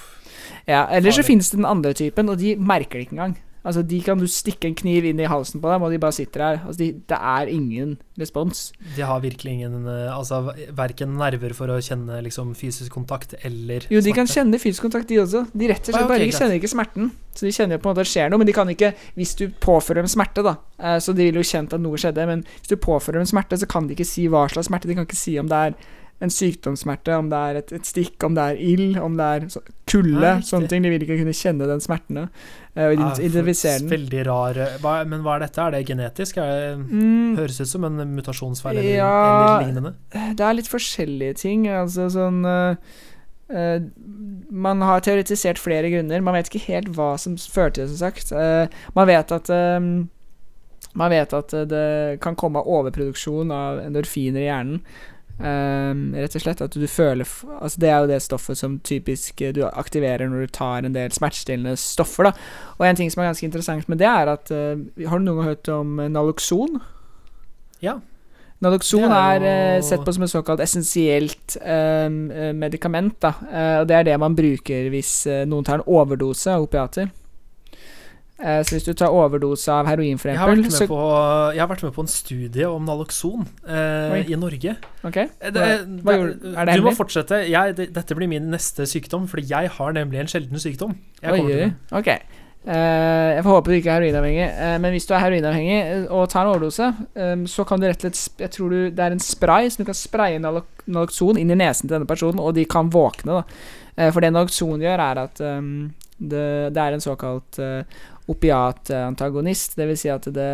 Ja, 0.65 0.85
Eller 0.89 1.13
så 1.13 1.25
finnes 1.25 1.51
det 1.51 1.59
den 1.59 1.69
andre 1.69 1.93
typen, 1.93 2.31
og 2.33 2.41
de 2.41 2.55
merker 2.57 2.97
det 2.97 3.07
ikke 3.07 3.17
engang. 3.19 3.35
Altså, 3.65 3.81
de 3.81 3.97
kan 4.05 4.19
du 4.21 4.27
stikke 4.29 4.69
en 4.69 4.75
kniv 4.77 5.07
inn 5.09 5.19
i 5.19 5.25
halsen 5.29 5.61
på 5.63 5.71
dem, 5.71 5.81
og 5.81 5.89
de 5.91 5.97
bare 6.01 6.13
sitter 6.13 6.43
her. 6.43 6.59
Altså, 6.61 6.77
de, 6.83 6.91
det 7.09 7.17
er 7.17 7.49
ingen 7.49 7.95
respons. 8.21 8.67
De 8.95 9.01
har 9.01 9.23
virkelig 9.23 9.55
ingen 9.55 9.87
eh, 9.89 10.11
Altså, 10.13 10.43
verken 10.77 11.15
nerver 11.17 11.55
for 11.57 11.73
å 11.73 11.79
kjenne 11.81 12.19
liksom, 12.27 12.53
fysisk 12.57 12.93
kontakt 12.93 13.33
eller 13.41 13.87
Jo, 13.89 13.97
de 13.97 14.05
smerte. 14.05 14.15
kan 14.19 14.29
kjenne 14.29 14.61
fysisk 14.61 14.85
kontakt, 14.85 15.09
de 15.09 15.19
også. 15.23 15.45
De 15.51 15.71
rett 15.71 15.81
og 15.81 15.89
slett 15.91 15.97
ah, 15.97 16.05
okay, 16.05 16.27
bare 16.27 16.37
kjenner 16.37 16.59
ikke 16.61 16.71
smerten. 16.75 17.11
Så 17.35 17.49
de 17.49 17.51
kjenner 17.57 17.75
jo 17.75 17.83
på 17.83 17.89
en 17.89 17.95
måte 17.95 18.05
at 18.05 18.07
det 18.07 18.13
skjer 18.13 18.31
noe, 18.31 18.39
men 18.39 18.47
de 18.47 18.55
kan 18.55 18.69
ikke 18.71 18.93
Hvis 19.17 19.33
du 19.35 19.47
påfører 19.65 20.05
dem 20.05 20.13
smerte, 20.13 20.45
da, 20.45 20.55
eh, 20.79 20.97
så 21.01 21.17
de 21.17 21.27
vil 21.27 21.41
jo 21.41 21.49
kjent 21.49 21.73
at 21.75 21.81
noe 21.83 21.99
skjedde, 21.99 22.29
men 22.29 22.45
hvis 22.45 22.71
du 22.71 22.77
påfører 22.77 23.19
dem 23.23 23.29
smerte, 23.33 23.57
så 23.59 23.67
kan 23.67 23.89
de 23.89 23.97
ikke 23.97 24.07
si 24.07 24.29
hva 24.31 24.45
slags 24.51 24.69
smerte. 24.69 24.87
De 24.87 24.95
kan 24.97 25.09
ikke 25.09 25.19
si 25.19 25.39
om 25.41 25.49
det 25.51 25.63
er 25.71 25.77
en 26.23 26.31
sykdomssmerte, 26.31 27.15
om 27.19 27.27
det 27.31 27.39
er 27.39 27.57
et, 27.59 27.71
et 27.75 27.87
stikk, 27.87 28.15
om 28.23 28.35
det 28.37 28.43
er 28.51 28.59
ild, 28.63 28.99
om 29.03 29.17
det 29.19 29.25
er 29.25 29.47
så, 29.51 29.61
kulde, 29.89 30.21
ja, 30.23 30.35
sånne 30.47 30.69
ting. 30.71 30.85
De 30.85 30.91
vil 30.93 31.03
ikke 31.03 31.17
kunne 31.19 31.35
kjenne 31.35 31.67
den 31.67 31.83
smerten 31.83 32.21
uh, 32.23 32.29
og 32.85 33.01
identifisere 33.01 33.81
den. 33.83 33.91
Veldig 33.91 34.21
rar 34.29 34.61
hva, 34.83 34.93
Men 35.09 35.25
hva 35.25 35.35
er 35.35 35.45
dette? 35.45 35.65
Er 35.65 35.75
det 35.75 35.81
genetisk? 35.89 36.39
Er 36.39 36.53
det, 36.53 36.69
mm, 36.85 37.35
høres 37.41 37.59
ut 37.59 37.71
som 37.73 37.87
en 37.89 37.99
mutasjonsfeil 38.15 38.79
eller, 38.79 38.93
ja, 38.95 39.11
eller, 39.25 39.67
lignende? 39.67 39.93
Det 40.39 40.47
er 40.47 40.57
litt 40.61 40.71
forskjellige 40.71 41.41
ting. 41.43 41.67
Altså 41.83 42.07
sånn 42.13 42.41
uh, 42.47 43.01
Uh, 43.45 43.77
man 44.49 44.79
har 44.81 45.03
teoretisert 45.05 45.59
flere 45.61 45.91
grunner. 45.93 46.23
Man 46.25 46.33
vet 46.33 46.47
ikke 46.49 46.63
helt 46.65 46.87
hva 46.97 47.11
som 47.21 47.35
fører 47.37 47.75
til 47.75 47.83
det, 47.83 47.91
som 47.91 47.99
sagt. 48.07 48.31
Uh, 48.33 48.65
man 48.97 49.05
vet 49.05 49.29
at 49.35 49.51
um, 49.53 50.07
Man 50.95 51.11
vet 51.11 51.33
at 51.35 51.51
det 51.67 52.21
kan 52.23 52.37
komme 52.39 52.61
av 52.61 52.69
overproduksjon 52.71 53.51
av 53.51 53.81
endorfiner 53.83 54.41
i 54.41 54.47
hjernen. 54.47 54.79
Um, 55.35 56.13
rett 56.15 56.35
og 56.37 56.43
slett 56.45 56.61
at 56.63 56.75
du 56.79 56.85
føler 56.87 57.27
Altså 57.59 57.79
Det 57.83 57.89
er 57.91 57.97
jo 57.99 58.07
det 58.07 58.21
stoffet 58.23 58.55
som 58.55 58.77
typisk 58.87 59.41
eh, 59.43 59.51
du 59.51 59.65
aktiverer 59.67 60.29
når 60.31 60.45
du 60.45 60.53
tar 60.55 60.85
en 60.87 60.95
del 60.95 61.11
smertestillende 61.11 61.73
stoffer. 61.75 62.29
da 62.29 62.31
Og 62.77 62.85
en 62.87 62.95
ting 62.95 63.11
som 63.11 63.19
er 63.19 63.27
ganske 63.33 63.43
interessant 63.43 63.89
med 63.91 63.99
det, 63.99 64.07
er 64.07 64.31
at 64.31 64.51
uh, 64.55 64.79
Har 65.09 65.19
du 65.19 65.25
noen 65.25 65.41
gang 65.41 65.49
hørt 65.49 65.67
om 65.67 65.99
Naloxon? 65.99 66.79
Ja. 67.83 67.97
Naloxon 68.63 69.11
er, 69.11 69.43
er 69.43 69.77
uh, 69.81 69.83
sett 69.83 70.07
på 70.07 70.15
som 70.15 70.23
et 70.23 70.31
såkalt 70.31 70.63
essensielt 70.63 71.57
uh, 71.59 72.07
medikament. 72.55 73.19
da 73.19 73.33
Og 73.81 73.89
Det 73.91 73.99
er 73.99 74.07
det 74.07 74.19
man 74.19 74.39
bruker 74.39 74.87
hvis 74.93 75.27
noen 75.51 75.67
tar 75.67 75.81
en 75.81 75.87
overdose 75.99 76.55
av 76.55 76.63
opiater. 76.63 77.11
Uh, 78.35 78.59
så 78.67 78.75
hvis 78.75 78.83
du 78.83 78.91
tar 78.91 79.13
overdose 79.15 79.71
av 79.71 79.87
heroin, 79.87 80.17
for 80.19 80.27
eksempel 80.27 80.65
jeg, 80.67 80.89
jeg 81.55 81.61
har 81.63 81.69
vært 81.71 81.83
med 81.85 81.93
på 81.95 82.03
en 82.03 82.09
studie 82.11 82.65
om 82.67 82.83
Naloxon 82.83 83.45
eh, 83.63 84.25
i 84.27 84.35
Norge. 84.35 84.73
Ok 85.07 85.19
eh, 85.21 85.29
det, 85.55 85.67
Hva, 86.03 86.15
gjorde, 86.17 86.51
Er 86.51 86.67
det 86.67 86.75
Du 86.75 86.83
må 86.83 86.91
fortsette. 86.97 87.45
Jeg, 87.47 87.77
det, 87.77 87.85
dette 87.95 88.17
blir 88.17 88.27
min 88.27 88.49
neste 88.51 88.83
sykdom, 88.91 89.29
fordi 89.31 89.45
jeg 89.53 89.71
har 89.77 89.95
nemlig 89.95 90.19
en 90.19 90.33
sjelden 90.33 90.59
sykdom. 90.59 90.97
Jeg 91.23 91.31
oi, 91.31 91.69
ok 91.95 92.11
uh, 92.11 92.75
Jeg 92.75 93.45
får 93.45 93.53
håpe 93.53 93.71
du 93.71 93.77
ikke 93.77 93.93
er 93.93 94.03
heroinavhengig. 94.03 94.49
men 94.83 94.95
hvis 94.97 95.07
du 95.07 95.13
er 95.15 95.23
heroinavhengig 95.23 95.79
og 96.09 96.27
tar 96.33 96.43
en 96.43 96.57
overdose, 96.57 96.89
um, 97.15 97.45
så 97.47 97.63
kan 97.69 97.79
du 97.79 97.87
rett 97.87 98.03
og 98.03 98.19
slett 98.19 98.49
Jeg 98.49 98.55
tror 98.57 98.75
du, 98.75 98.79
det 98.91 99.05
er 99.05 99.15
en 99.15 99.23
spray 99.23 99.71
som 99.71 99.85
du 99.85 99.93
kan 99.93 100.01
spraye 100.01 100.41
Naloxon 100.43 101.39
inn 101.39 101.55
i 101.55 101.61
nesen 101.63 101.87
til 101.87 101.95
denne 101.95 102.11
personen, 102.11 102.43
og 102.43 102.57
de 102.59 102.67
kan 102.67 102.91
våkne. 102.91 103.39
da 103.95 104.11
For 104.11 104.19
det 104.19 104.35
Naloxon 104.35 104.83
gjør, 104.83 105.05
er 105.07 105.23
at 105.23 105.39
um, 105.39 105.93
det, 106.17 106.43
det, 106.75 106.81
er 106.81 106.95
en 106.95 107.03
såkalt 107.03 107.63
uh, 107.63 108.03
opiatantagonist. 108.31 109.75
Dvs. 109.77 110.01
Si 110.01 110.11
at 110.11 110.29
det, 110.33 110.49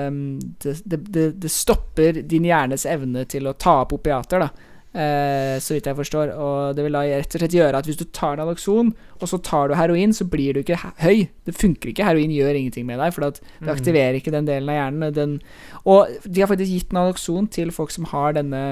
det, 0.63 0.75
det, 0.83 1.29
det, 1.41 1.51
stopper 1.51 2.21
din 2.21 2.47
hjernes 2.49 2.85
evne 2.89 3.25
til 3.29 3.47
å 3.47 3.55
ta 3.55 3.81
opp 3.85 3.95
opiater, 3.99 4.43
da. 4.43 4.69
Eh, 4.91 5.55
så 5.63 5.77
vidt 5.77 5.87
jeg 5.87 5.95
forstår. 5.95 6.33
Og 6.35 6.75
det 6.75 6.85
vil 6.85 6.97
da 6.97 7.03
rett 7.07 7.37
og 7.37 7.43
slett 7.43 7.55
gjøre 7.55 7.79
at 7.79 7.87
hvis 7.87 7.99
du 8.01 8.05
tar 8.11 8.35
Naloxon, 8.39 8.91
og 9.21 9.29
så 9.29 9.39
tar 9.39 9.71
du 9.71 9.77
heroin, 9.79 10.15
så 10.15 10.27
blir 10.27 10.55
du 10.55 10.63
ikke 10.63 10.79
høy. 11.03 11.29
Det 11.47 11.55
funker 11.55 11.93
ikke. 11.93 12.07
Heroin 12.07 12.33
gjør 12.35 12.59
ingenting 12.59 12.87
med 12.89 12.99
deg, 12.99 13.13
for 13.15 13.27
det 13.27 13.39
mm. 13.61 13.71
aktiverer 13.71 14.19
ikke 14.19 14.35
den 14.35 14.49
delen 14.49 14.71
av 14.71 14.79
hjernen. 14.81 15.15
Den, 15.15 15.37
og 15.85 16.11
de 16.25 16.43
har 16.43 16.51
faktisk 16.51 16.75
gitt 16.75 16.95
Naloxon 16.95 17.47
til 17.51 17.71
folk 17.75 17.93
som 17.95 18.09
har 18.11 18.35
denne 18.39 18.63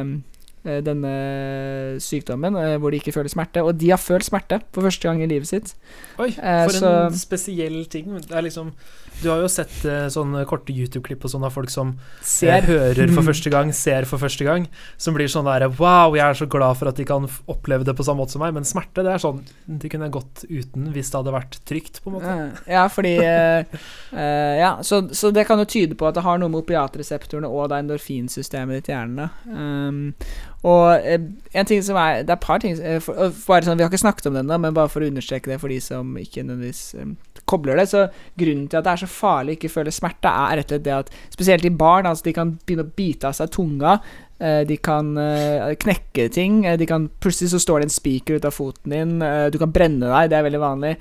denne 0.64 1.99
sykdommen, 2.03 2.55
eh, 2.55 2.78
hvor 2.78 2.91
de 2.91 2.99
ikke 2.99 3.14
føler 3.16 3.32
smerte. 3.32 3.64
Og 3.64 3.80
de 3.80 3.89
har 3.89 4.01
følt 4.01 4.26
smerte 4.26 4.62
for 4.74 4.82
første 4.82 5.07
gang 5.07 5.24
i 5.24 5.30
livet 5.30 5.47
sitt. 5.47 5.76
Oi, 6.20 6.30
eh, 6.30 6.64
for 6.66 6.76
så, 6.76 6.93
en 7.07 7.18
spesiell 7.18 7.86
ting. 7.86 8.12
Det 8.16 8.32
er 8.32 8.41
liksom 8.41 8.74
du 9.22 9.30
har 9.32 9.42
jo 9.44 9.50
sett 9.52 9.74
uh, 9.88 10.08
sånne 10.12 10.46
korte 10.50 10.74
YouTube-klipp 10.74 11.26
og 11.26 11.34
sånn 11.34 11.46
av 11.48 11.54
folk 11.56 11.72
som 11.74 11.94
ser. 12.26 12.64
Uh, 12.64 12.70
hører 12.70 13.12
for 13.14 13.28
første 13.30 13.52
gang, 13.54 13.74
ser 13.76 14.08
for 14.10 14.22
første 14.22 14.48
gang. 14.48 14.68
Som 15.02 15.18
blir 15.18 15.30
sånn 15.32 15.48
der 15.50 15.68
Wow, 15.80 16.16
jeg 16.18 16.26
er 16.26 16.40
så 16.40 16.48
glad 16.50 16.80
for 16.80 16.92
at 16.92 17.00
de 17.00 17.06
kan 17.08 17.28
oppleve 17.52 17.88
det 17.88 17.96
på 17.98 18.06
samme 18.08 18.24
måte 18.24 18.36
som 18.36 18.44
meg. 18.44 18.56
Men 18.56 18.68
smerte, 18.68 19.04
det 19.06 19.14
er 19.14 19.24
sånn 19.24 19.42
De 19.68 19.92
kunne 19.92 20.12
gått 20.14 20.46
uten 20.48 20.90
hvis 20.96 21.12
det 21.12 21.20
hadde 21.20 21.36
vært 21.36 21.60
trygt, 21.70 22.02
på 22.04 22.12
en 22.12 22.18
måte. 22.20 22.36
Ja, 22.70 22.86
fordi 22.92 23.16
uh, 23.20 23.80
Ja, 24.60 24.76
så, 24.86 25.04
så, 25.16 25.34
det 25.36 25.48
kan 25.50 25.62
jo 25.62 25.68
tyde 25.70 25.98
på 26.00 26.08
at 26.10 26.18
det 26.18 26.26
har 26.26 26.40
noe 26.40 26.52
med 26.52 26.64
opiatreseptorene 26.64 27.50
og 27.50 27.70
det 27.72 27.84
endorfinsystemet 27.84 28.80
ditt 28.80 28.92
i 28.92 28.96
hjernen. 28.96 29.30
Um, 29.50 30.00
og 30.68 31.00
en 31.00 31.68
ting 31.68 31.80
som 31.86 31.96
er 31.96 32.26
Det 32.28 32.34
er 32.34 32.36
et 32.36 32.44
par 32.44 32.60
ting 32.60 32.76
for, 33.00 33.30
for, 33.32 33.64
sånn, 33.64 33.78
Vi 33.80 33.86
har 33.86 33.92
ikke 33.92 34.02
snakket 34.02 34.28
om 34.28 34.36
det 34.36 34.44
ennå, 34.44 34.58
men 34.60 34.76
bare 34.76 34.92
for 34.92 35.04
å 35.04 35.08
understreke 35.08 35.52
det 35.52 35.60
for 35.62 35.72
de 35.72 35.80
som 35.84 36.18
ikke 36.20 36.44
nødvendigvis 36.44 36.98
um, 37.00 37.16
kobler 37.50 37.82
det. 37.82 37.88
Så 37.91 38.06
grunnen 38.39 38.70
til 38.70 38.80
at 38.80 38.88
det 38.88 38.93
er 38.93 39.04
så 39.04 39.12
farlig 39.12 39.56
å 39.56 39.60
ikke 39.60 39.74
føle 39.74 39.93
smerte, 39.93 40.32
er 40.32 40.62
rett 40.62 40.70
og 40.70 40.78
slett 40.78 40.88
det 40.88 40.95
at 40.95 41.14
spesielt 41.34 41.68
i 41.68 41.76
barn, 41.84 42.10
altså 42.10 42.30
de 42.30 42.36
kan 42.38 42.56
begynne 42.62 42.88
å 42.88 42.97
bite 43.02 43.32
av 43.32 43.38
seg 43.38 43.52
tunga. 43.56 43.97
Eh, 44.40 44.62
de 44.64 44.78
kan 44.80 45.18
uh, 45.20 45.74
knekke 45.76 46.30
ting. 46.32 46.62
Eh, 46.66 46.80
kan, 46.88 47.10
plutselig 47.20 47.52
så 47.52 47.60
står 47.60 47.82
det 47.82 47.90
en 47.90 47.92
spiker 47.92 48.40
ut 48.40 48.46
av 48.48 48.56
foten 48.56 48.94
din. 48.94 49.18
Du 49.52 49.58
kan 49.60 49.74
brenne 49.76 50.08
deg, 50.08 50.30
det 50.32 50.38
er 50.38 50.46
veldig 50.46 50.62
vanlig. 50.62 50.94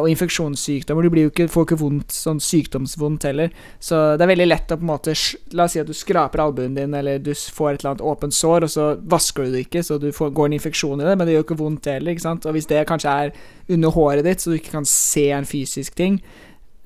Og 0.00 0.08
infeksjonssykdommer. 0.12 1.08
Du 1.08 1.18
ikke, 1.20 1.48
får 1.52 1.66
ikke 1.66 1.80
vondt, 1.82 2.14
sånn 2.14 2.40
sykdomsvondt 2.42 3.28
heller. 3.28 3.52
Så 3.80 4.00
det 4.16 4.24
er 4.24 4.32
veldig 4.32 4.48
lett 4.48 4.72
å 4.72 4.78
på 4.78 4.86
en 4.86 4.92
måte 4.92 5.16
La 5.56 5.66
oss 5.66 5.74
si 5.74 5.80
at 5.82 5.88
du 5.88 5.96
skraper 5.96 6.42
albuen 6.42 6.76
din, 6.76 6.94
eller 6.96 7.20
du 7.22 7.32
får 7.34 7.72
et 7.72 7.82
eller 7.82 7.92
annet 7.92 8.04
åpent 8.10 8.34
sår, 8.34 8.66
og 8.66 8.72
så 8.72 8.88
vasker 9.10 9.46
du 9.46 9.56
det 9.56 9.64
ikke, 9.66 9.82
så 9.84 9.98
du 10.00 10.10
får, 10.14 10.32
går 10.36 10.48
en 10.48 10.56
infeksjon 10.58 11.02
i 11.02 11.06
det, 11.06 11.16
men 11.16 11.28
det 11.28 11.36
gjør 11.36 11.46
ikke 11.46 11.60
vondt 11.60 11.90
heller. 11.90 12.14
Ikke 12.14 12.26
sant? 12.26 12.48
Og 12.48 12.56
hvis 12.56 12.68
det 12.70 12.84
kanskje 12.88 13.14
er 13.24 13.32
under 13.74 13.94
håret 13.94 14.26
ditt, 14.26 14.42
så 14.42 14.52
du 14.52 14.58
ikke 14.58 14.76
kan 14.78 14.88
se 14.88 15.28
en 15.34 15.48
fysisk 15.48 15.96
ting, 15.98 16.20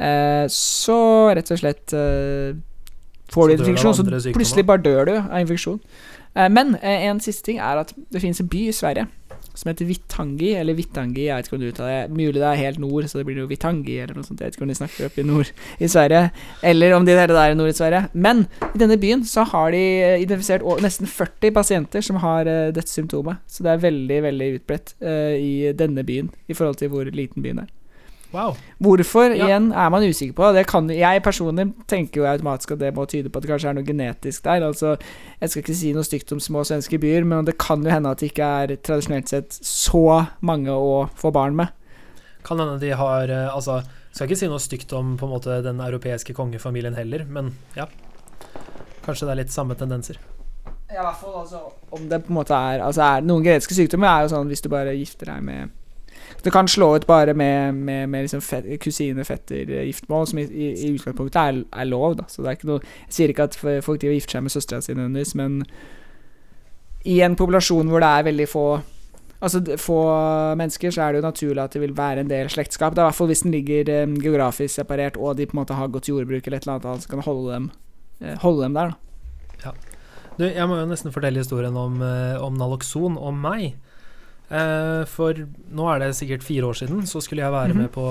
så 0.03 0.99
rett 1.37 1.51
og 1.55 1.61
slett 1.61 1.93
Får 3.33 3.49
du 3.49 3.55
infeksjon, 3.57 3.97
så 3.97 4.05
plutselig 4.35 4.67
bare 4.69 4.85
dør 4.85 5.09
du 5.09 5.15
av 5.23 5.39
infeksjon. 5.41 5.81
Eh, 6.37 6.49
men 6.53 6.77
eh, 6.81 7.09
en 7.09 7.21
siste 7.23 7.47
ting 7.49 7.61
er 7.61 7.83
at 7.83 7.93
det 8.13 8.23
finnes 8.23 8.41
en 8.43 8.51
by 8.53 8.69
i 8.69 8.77
Sverige 8.77 9.09
som 9.53 9.69
heter 9.69 9.85
Vittangi, 9.85 10.55
eller 10.57 10.77
Vittangi, 10.79 11.27
jeg 11.27 11.37
vet 11.37 11.49
ikke 11.49 11.57
om 11.59 11.61
du 11.61 11.67
uttaler 11.69 11.91
det. 11.93 12.15
Mulig 12.17 12.39
det 12.39 12.47
er 12.49 12.61
helt 12.63 12.79
nord, 12.81 13.05
så 13.11 13.19
det 13.19 13.27
blir 13.29 13.43
jo 13.43 13.49
Vittangi, 13.51 13.99
eller 14.01 14.17
noe 14.17 14.25
sånt. 14.25 14.41
Jeg 14.41 14.49
vet 14.49 14.57
ikke 14.57 14.65
om 14.65 14.71
de 14.73 14.77
snakker 14.79 15.09
opp 15.11 15.19
i 15.21 15.25
nord 15.29 15.51
i 15.77 15.91
Sverige, 15.93 16.23
eller 16.71 16.95
om 16.97 17.05
de 17.05 17.17
der, 17.19 17.29
der 17.29 17.53
er 17.53 17.59
nord 17.59 17.69
i 17.69 17.77
Sverige. 17.77 18.07
Men 18.15 18.47
i 18.71 18.81
denne 18.81 18.97
byen 19.03 19.27
så 19.29 19.45
har 19.51 19.77
de 19.77 19.83
eh, 19.83 20.23
identifisert 20.23 20.65
nesten 20.81 21.11
40 21.11 21.53
pasienter 21.59 22.09
som 22.09 22.23
har 22.25 22.49
dette 22.49 22.89
symptomet. 22.89 23.45
Så 23.45 23.67
det 23.67 23.75
er 23.75 23.85
veldig, 23.85 24.23
veldig 24.31 24.51
utbredt 24.57 24.97
uh, 25.05 25.37
i 25.37 25.75
denne 25.77 26.05
byen 26.07 26.33
i 26.49 26.57
forhold 26.57 26.81
til 26.81 26.89
hvor 26.95 27.13
liten 27.13 27.45
byen 27.45 27.67
er. 27.67 27.69
Wow. 28.33 28.57
Hvorfor, 28.81 29.35
ja. 29.35 29.45
igjen, 29.47 29.73
er 29.77 29.91
man 29.93 30.05
usikker 30.09 30.33
på. 30.37 30.49
Det 30.57 30.65
kan, 30.71 30.89
jeg 30.91 31.23
personlig 31.25 31.67
tenker 31.91 32.23
jo 32.23 32.29
automatisk 32.29 32.73
at 32.75 32.81
det 32.81 32.93
må 32.97 33.05
tyde 33.11 33.29
på 33.29 33.39
at 33.39 33.45
det 33.45 33.51
kanskje 33.53 33.69
er 33.71 33.77
noe 33.77 33.87
genetisk 33.87 34.47
der. 34.47 34.65
Altså, 34.65 34.95
jeg 35.41 35.53
skal 35.53 35.63
ikke 35.63 35.77
si 35.77 35.93
noe 35.93 36.09
stygt 36.09 36.33
om 36.33 36.41
små 36.41 36.65
svenske 36.65 37.01
byer, 37.03 37.29
men 37.29 37.45
det 37.49 37.59
kan 37.61 37.85
jo 37.85 37.93
hende 37.93 38.13
at 38.13 38.23
det 38.23 38.33
ikke 38.33 38.49
er 38.65 38.77
tradisjonelt 38.81 39.33
sett 39.33 39.59
så 39.61 40.23
mange 40.41 40.73
å 40.73 41.05
få 41.19 41.33
barn 41.35 41.59
med. 41.61 41.75
Kan 42.43 42.59
hende 42.59 42.81
de 42.83 42.95
har 42.99 43.31
eh, 43.31 43.53
Altså, 43.53 43.83
skal 44.11 44.27
ikke 44.27 44.41
si 44.41 44.49
noe 44.51 44.63
stygt 44.63 44.97
om 44.97 45.15
på 45.21 45.29
en 45.29 45.35
måte 45.37 45.61
den 45.65 45.85
europeiske 45.85 46.35
kongefamilien 46.37 46.97
heller, 46.97 47.27
men 47.29 47.53
ja. 47.77 47.87
Kanskje 49.05 49.27
det 49.29 49.35
er 49.35 49.43
litt 49.43 49.53
samme 49.53 49.77
tendenser. 49.77 50.19
Ja, 50.93 51.01
i 51.01 51.05
hvert 51.05 51.21
fall 51.21 51.37
altså, 51.43 51.61
om 51.93 52.09
det 52.09 52.21
på 52.25 52.33
en 52.33 52.37
måte 52.37 52.53
er 52.53 52.83
Altså 52.85 53.01
er 53.03 53.23
Noen 53.25 53.43
genetiske 53.47 53.75
sykdommer 53.75 54.11
er 54.11 54.27
jo 54.27 54.33
sånn 54.35 54.51
hvis 54.51 54.61
du 54.61 54.69
bare 54.71 54.93
gifter 54.93 55.31
deg 55.31 55.41
med 55.47 55.71
Det 56.43 56.53
kan 56.53 56.69
slå 56.69 56.95
ut 56.97 57.07
bare 57.07 57.35
med, 57.35 57.75
med, 57.75 58.09
med 58.11 58.27
liksom 58.27 58.43
kusine-fetter-giftmål, 58.83 60.27
som 60.27 60.39
i, 60.43 60.47
i, 60.49 60.71
i 60.73 60.93
utgangspunktet 60.95 61.41
er, 61.43 61.61
er, 61.73 61.89
lov. 61.91 62.17
da 62.19 62.27
Så 62.29 62.43
det 62.43 62.51
er 62.51 62.59
ikke 62.59 62.71
noe 62.71 62.81
Jeg 62.83 63.17
sier 63.17 63.35
ikke 63.35 63.49
at 63.51 63.59
folk 63.59 64.01
driver 64.01 64.17
gifter 64.17 64.39
seg 64.39 64.47
med 64.47 64.55
søstera 64.55 64.83
si 64.83 64.97
nødvendigvis, 64.97 65.37
men 65.39 65.61
i 67.09 67.21
en 67.27 67.37
populasjon 67.39 67.89
hvor 67.91 68.03
det 68.03 68.11
er 68.11 68.27
veldig 68.31 68.49
få 68.51 68.67
Altså 69.43 69.59
få 69.75 69.97
mennesker, 70.55 70.93
så 70.95 71.03
er 71.03 71.13
det 71.13 71.19
jo 71.19 71.27
naturlig 71.27 71.63
at 71.65 71.73
det 71.75 71.81
vil 71.83 71.97
være 71.99 72.23
en 72.23 72.29
del 72.31 72.51
slektskap. 72.53 72.95
Er 72.95 73.03
i 73.03 73.07
hvert 73.09 73.17
fall 73.19 73.27
hvis 73.27 73.41
den 73.43 73.51
ligger 73.51 73.89
um, 74.05 74.13
geografisk 74.23 74.77
separert, 74.77 75.17
og 75.19 75.35
de 75.35 75.49
på 75.51 75.57
en 75.57 75.59
måte 75.59 75.75
har 75.75 75.91
gått 75.91 76.07
jordbruk 76.13 76.47
eller 76.47 76.61
et 76.61 76.69
eller 76.69 76.77
annet, 76.79 77.03
så 77.03 77.11
kan 77.11 77.25
holde 77.27 77.57
dem, 77.57 77.67
uh, 78.23 78.37
holde 78.45 78.63
dem 78.63 78.77
der. 78.79 78.93
da 78.93 79.65
Ja. 79.65 79.73
Du, 80.39 80.45
jeg 80.47 80.69
må 80.71 80.79
jo 80.79 80.87
nesten 80.87 81.11
fortelle 81.11 81.43
historien 81.43 81.75
om, 81.77 81.99
om 82.39 82.55
Naloxon, 82.55 83.19
om 83.19 83.43
meg. 83.43 83.75
Uh, 84.53 85.09
for 85.09 85.33
nå 85.73 85.87
er 85.89 86.03
det 86.03 86.11
sikkert 86.19 86.45
fire 86.45 86.69
år 86.69 86.77
siden, 86.77 87.07
så 87.09 87.23
skulle 87.25 87.41
jeg 87.43 87.53
være 87.53 87.73
mm 87.73 87.79
-hmm. 87.79 87.83
med 87.83 87.91
på, 87.91 88.07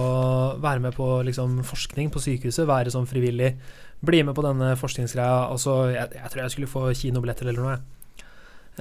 være 0.62 0.80
med 0.80 0.94
på 0.94 1.22
liksom, 1.22 1.64
forskning 1.64 2.10
på 2.12 2.20
sykehuset. 2.20 2.68
Være 2.68 2.92
sånn 2.92 3.08
frivillig. 3.08 3.56
Bli 4.02 4.24
med 4.24 4.36
på 4.36 4.42
denne 4.42 4.76
forskningsgreia. 4.76 5.52
Altså, 5.52 5.94
jeg, 5.94 6.08
jeg 6.14 6.30
tror 6.32 6.42
jeg 6.42 6.52
skulle 6.52 6.68
få 6.68 6.94
kinobilletter 6.94 7.48
eller 7.48 7.62
noe. 7.62 7.78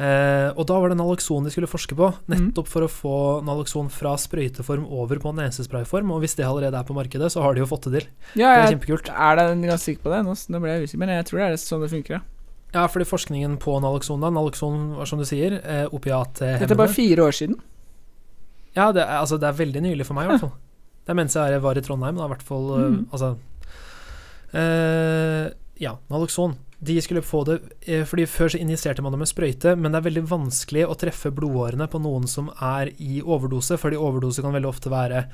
Eh, 0.00 0.48
og 0.54 0.64
da 0.70 0.76
var 0.78 0.92
det 0.92 0.96
naloxon 0.96 1.44
de 1.44 1.50
skulle 1.50 1.68
forske 1.68 1.96
på, 1.98 2.08
nettopp 2.30 2.68
mm. 2.68 2.72
for 2.72 2.86
å 2.86 2.88
få 2.88 3.16
naloxon 3.44 3.90
fra 3.90 4.14
sprøyteform 4.16 4.86
over 4.86 5.18
på 5.18 5.32
nesesprayform. 5.36 6.12
Og 6.14 6.22
hvis 6.24 6.38
det 6.38 6.46
allerede 6.46 6.78
er 6.78 6.86
på 6.88 6.96
markedet, 6.96 7.32
så 7.32 7.42
har 7.42 7.54
de 7.54 7.64
jo 7.64 7.68
fått 7.70 7.90
det 7.90 8.00
til. 8.00 8.10
Ja, 8.40 8.54
det 8.54 8.62
er 8.62 8.76
kjempekult. 8.76 9.10
Er 9.10 9.40
det 9.40 9.46
ganske 9.66 9.84
sikker 9.84 10.06
på 10.06 10.14
det? 10.14 10.22
Nå, 10.24 10.36
nå 10.54 10.62
ble 10.62 10.76
jeg 10.76 10.88
usikker, 10.88 11.02
men 11.04 11.12
jeg 11.18 11.26
tror 11.28 11.42
det 11.42 11.48
er 11.48 11.60
sånn 11.60 11.84
det 11.84 11.90
funker. 11.92 12.20
Ja. 12.20 12.39
Ja, 12.70 12.86
fordi 12.86 13.06
forskningen 13.08 13.56
på 13.62 13.74
naloxon, 13.82 14.22
da 14.22 14.30
Naloxon 14.30 14.92
var 14.98 15.08
som 15.10 15.18
du 15.18 15.26
sier, 15.26 15.58
eh, 15.58 15.86
opiathemmende. 15.90 16.62
Dette 16.62 16.76
er 16.76 16.78
bare 16.78 16.94
fire 16.94 17.26
år 17.26 17.34
siden? 17.34 17.58
Ja, 18.76 18.92
det 18.94 19.02
er, 19.02 19.18
altså, 19.18 19.38
det 19.42 19.48
er 19.48 19.58
veldig 19.58 19.82
nylig 19.82 20.06
for 20.06 20.14
meg, 20.14 20.28
i 20.28 20.32
hvert 20.32 20.44
fall. 20.44 20.56
Det 21.02 21.10
er 21.10 21.18
mens 21.18 21.34
jeg 21.34 21.62
var 21.64 21.78
i 21.78 21.82
Trondheim, 21.82 22.18
da, 22.20 22.28
i 22.28 22.30
hvert 22.34 22.46
fall. 22.46 22.66
Mm. 22.70 22.98
Uh, 23.00 23.14
altså 23.16 23.30
eh, 24.54 25.46
Ja, 25.82 25.96
Naloxon. 26.12 26.54
De 26.80 26.94
skulle 27.04 27.20
få 27.20 27.42
det 27.44 27.58
uh, 27.60 28.06
Fordi 28.08 28.24
Før 28.24 28.48
så 28.48 28.60
injiserte 28.60 29.02
man 29.04 29.12
det 29.12 29.18
med 29.20 29.28
sprøyte, 29.28 29.74
men 29.76 29.90
det 29.90 29.98
er 29.98 30.06
veldig 30.06 30.24
vanskelig 30.30 30.86
å 30.86 30.96
treffe 31.00 31.32
blodårene 31.34 31.90
på 31.90 32.00
noen 32.00 32.30
som 32.30 32.52
er 32.54 32.92
i 33.02 33.18
overdose, 33.20 33.80
fordi 33.80 33.98
overdose 33.98 34.44
kan 34.44 34.54
veldig 34.54 34.70
ofte 34.70 34.92
være 34.92 35.24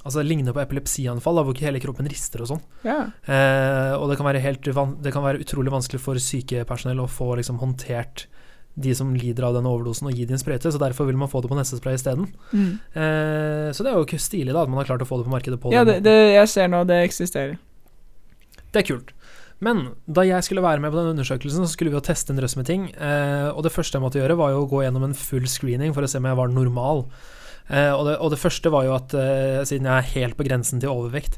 Altså 0.00 0.22
ligner 0.24 0.54
på 0.56 0.62
epilepsianfall, 0.62 1.36
da, 1.36 1.44
hvor 1.44 1.56
ikke 1.56 1.66
hele 1.66 1.80
kroppen 1.82 2.08
rister 2.08 2.40
og 2.40 2.48
sånn. 2.54 2.62
Ja. 2.86 3.00
Eh, 3.28 3.94
og 3.98 4.08
det 4.08 4.16
kan, 4.16 4.94
det 5.04 5.12
kan 5.12 5.26
være 5.26 5.42
utrolig 5.44 5.72
vanskelig 5.74 6.00
for 6.00 6.20
sykepersonell 6.24 7.02
å 7.04 7.10
få 7.10 7.34
liksom, 7.40 7.60
håndtert 7.60 8.24
de 8.80 8.94
som 8.96 9.10
lider 9.12 9.44
av 9.44 9.56
den 9.58 9.68
overdosen, 9.68 10.08
og 10.08 10.16
gi 10.16 10.24
dem 10.24 10.38
en 10.38 10.40
sprøyte. 10.40 10.72
Så 10.72 10.80
derfor 10.80 11.08
vil 11.08 11.18
man 11.20 11.28
få 11.28 11.42
det 11.42 11.50
på 11.50 11.58
nesespray 11.58 11.98
isteden. 11.98 12.30
Mm. 12.52 12.72
Eh, 12.94 13.68
så 13.76 13.84
det 13.84 13.92
er 13.92 13.98
jo 13.98 14.20
stilig 14.24 14.54
da 14.54 14.64
at 14.64 14.72
man 14.72 14.80
har 14.80 14.88
klart 14.88 15.04
å 15.04 15.08
få 15.08 15.20
det 15.20 15.28
på 15.28 15.34
markedet. 15.34 15.60
på 15.60 15.74
Ja, 15.74 15.84
det, 15.84 16.00
det, 16.06 16.16
jeg 16.32 16.52
ser 16.52 16.70
nå 16.72 16.84
det 16.88 17.02
eksisterer. 17.04 17.58
Det 18.70 18.80
er 18.80 18.86
kult. 18.86 19.12
Men 19.60 19.90
da 20.08 20.24
jeg 20.24 20.46
skulle 20.46 20.64
være 20.64 20.80
med 20.80 20.94
på 20.94 20.96
den 21.02 21.12
undersøkelsen, 21.12 21.66
så 21.66 21.74
skulle 21.74 21.92
vi 21.92 21.98
jo 21.98 22.04
teste 22.06 22.32
en 22.32 22.40
drøss 22.40 22.56
med 22.56 22.68
ting. 22.70 22.88
Eh, 22.96 23.50
og 23.52 23.60
det 23.66 23.74
første 23.74 23.98
jeg 23.98 24.04
måtte 24.06 24.22
gjøre, 24.22 24.38
var 24.40 24.54
jo 24.54 24.64
å 24.64 24.70
gå 24.70 24.80
gjennom 24.86 25.04
en 25.10 25.18
full 25.18 25.44
screening 25.50 25.92
for 25.92 26.06
å 26.06 26.08
se 26.08 26.22
om 26.22 26.30
jeg 26.30 26.40
var 26.40 26.54
normal. 26.54 27.04
Uh, 27.70 27.92
og, 27.94 28.04
det, 28.08 28.14
og, 28.18 28.30
det, 28.32 28.40
første 28.42 28.70
var 28.74 28.86
jo 28.86 28.96
at 28.96 29.12
uh, 29.14 29.62
siden 29.68 29.86
jeg 29.86 30.02
er 30.02 30.14
helt 30.16 30.34
på 30.34 30.46
grensen 30.46 30.80
til 30.82 30.90
overvekt, 30.90 31.36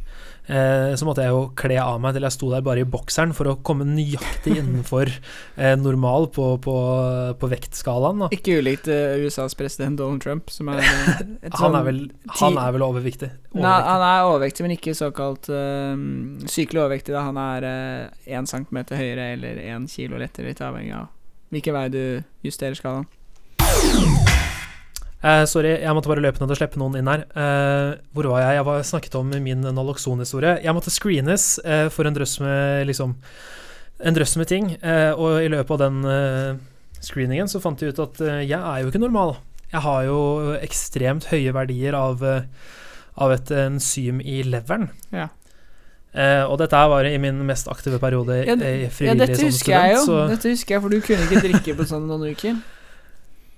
uh, 0.49 0.95
så 0.97 1.05
måtte 1.05 1.27
jeg 1.27 1.35
jo 1.35 1.43
kle 1.61 1.77
av 1.83 1.99
meg 2.01 2.17
til 2.17 2.25
jeg 2.25 2.35
sto 2.39 2.49
der 2.55 2.65
bare 2.65 2.81
i 2.81 2.89
bokseren 2.89 3.35
for 3.37 3.51
å 3.51 3.59
komme 3.61 3.85
nøyaktig 3.85 4.57
innenfor 4.63 5.13
normal 5.83 6.31
på, 6.33 6.47
på, 6.65 6.77
på 7.37 7.53
vektskalaen. 7.53 8.25
Da. 8.25 8.31
Ikke 8.33 8.57
ulikt 8.63 8.89
USAs 8.89 9.57
president 9.59 10.01
Donald 10.01 10.25
Trump, 10.25 10.49
som 10.55 10.73
er 10.73 10.81
han, 10.89 11.37
sånn 11.53 11.77
er 11.77 11.87
vel, 11.91 12.03
han 12.41 12.57
er 12.57 12.77
vel 12.79 12.87
overvektig? 12.89 13.29
overvektig? 13.29 13.63
Nei, 13.67 13.77
han 13.91 14.09
er 14.09 14.31
overvektig, 14.31 14.65
men 14.65 14.77
ikke 14.79 14.97
såkalt 14.97 15.53
sykelig 16.49 16.87
overvektig. 16.87 17.13
Da. 17.13 17.27
Han 17.29 17.41
er 17.43 17.69
én 18.25 18.49
centimeter 18.49 19.01
høyere 19.01 19.35
eller 19.37 19.61
én 19.69 19.89
kilo 19.91 20.21
lettere, 20.23 20.49
litt 20.49 20.65
avhengig 20.65 20.97
av 20.97 21.11
hvilken 21.53 21.77
vei 21.77 21.89
du 21.93 22.05
justerer 22.47 22.79
skalaen. 22.79 24.22
Uh, 25.23 25.45
sorry, 25.47 25.77
jeg 25.79 25.95
måtte 25.95 26.11
bare 26.11 26.23
løpe 26.25 26.43
ned 26.43 26.51
og 26.51 26.59
slippe 26.59 26.81
noen 26.83 26.97
inn 26.99 27.07
her. 27.07 27.23
Uh, 27.31 27.95
hvor 28.11 28.27
var 28.33 28.43
jeg? 28.43 28.57
Jeg 28.59 28.67
var 28.67 28.87
snakket 28.89 29.17
om 29.21 29.29
min 29.45 29.63
Naloxon-historie. 29.63 30.57
Jeg 30.65 30.75
måtte 30.75 30.91
screenes 30.91 31.45
uh, 31.63 31.87
for 31.95 32.11
en 32.11 32.17
drøss 32.17 32.41
med 32.43 32.89
liksom 32.91 33.15
En 34.03 34.17
drøss 34.17 34.35
med 34.35 34.49
ting. 34.51 34.65
og 34.83 35.45
i 35.45 35.49
løpet 35.53 35.71
av 35.71 35.79
den 35.79 36.59
screeningen 36.99 37.47
så 37.47 37.61
fant 37.63 37.79
jeg 37.79 37.93
ut 37.93 38.01
at 38.03 38.17
jeg 38.43 38.59
er 38.59 38.81
jo 38.83 38.89
ikke 38.91 38.99
normal. 38.99 39.37
Jeg 39.71 39.79
har 39.85 40.01
jo 40.09 40.17
ekstremt 40.57 41.29
høye 41.31 41.53
verdier 41.55 41.95
av, 41.95 42.25
av 43.15 43.35
et 43.37 43.53
enzym 43.55 44.19
i 44.19 44.41
leveren. 44.43 44.89
Ja. 45.15 45.29
og 46.49 46.59
dette 46.59 46.83
var 46.91 47.07
i 47.07 47.15
min 47.23 47.39
mest 47.47 47.71
aktive 47.71 48.03
periode 48.03 48.41
ja, 48.43 48.57
frivillig 48.59 49.07
ja, 49.07 49.15
dette 49.23 49.39
husker 49.39 49.53
husker 49.53 49.77
Jeg 49.77 49.95
jo. 50.01 50.19
Dette 50.35 50.57
husker 50.57 50.75
jeg, 50.75 50.83
for 50.83 50.91
du 50.91 50.99
kunne 51.07 51.29
ikke 51.29 51.47
drikke 51.47 51.79
på 51.79 51.87
sånn 51.93 52.11
noen 52.11 52.33
uker. 52.35 52.59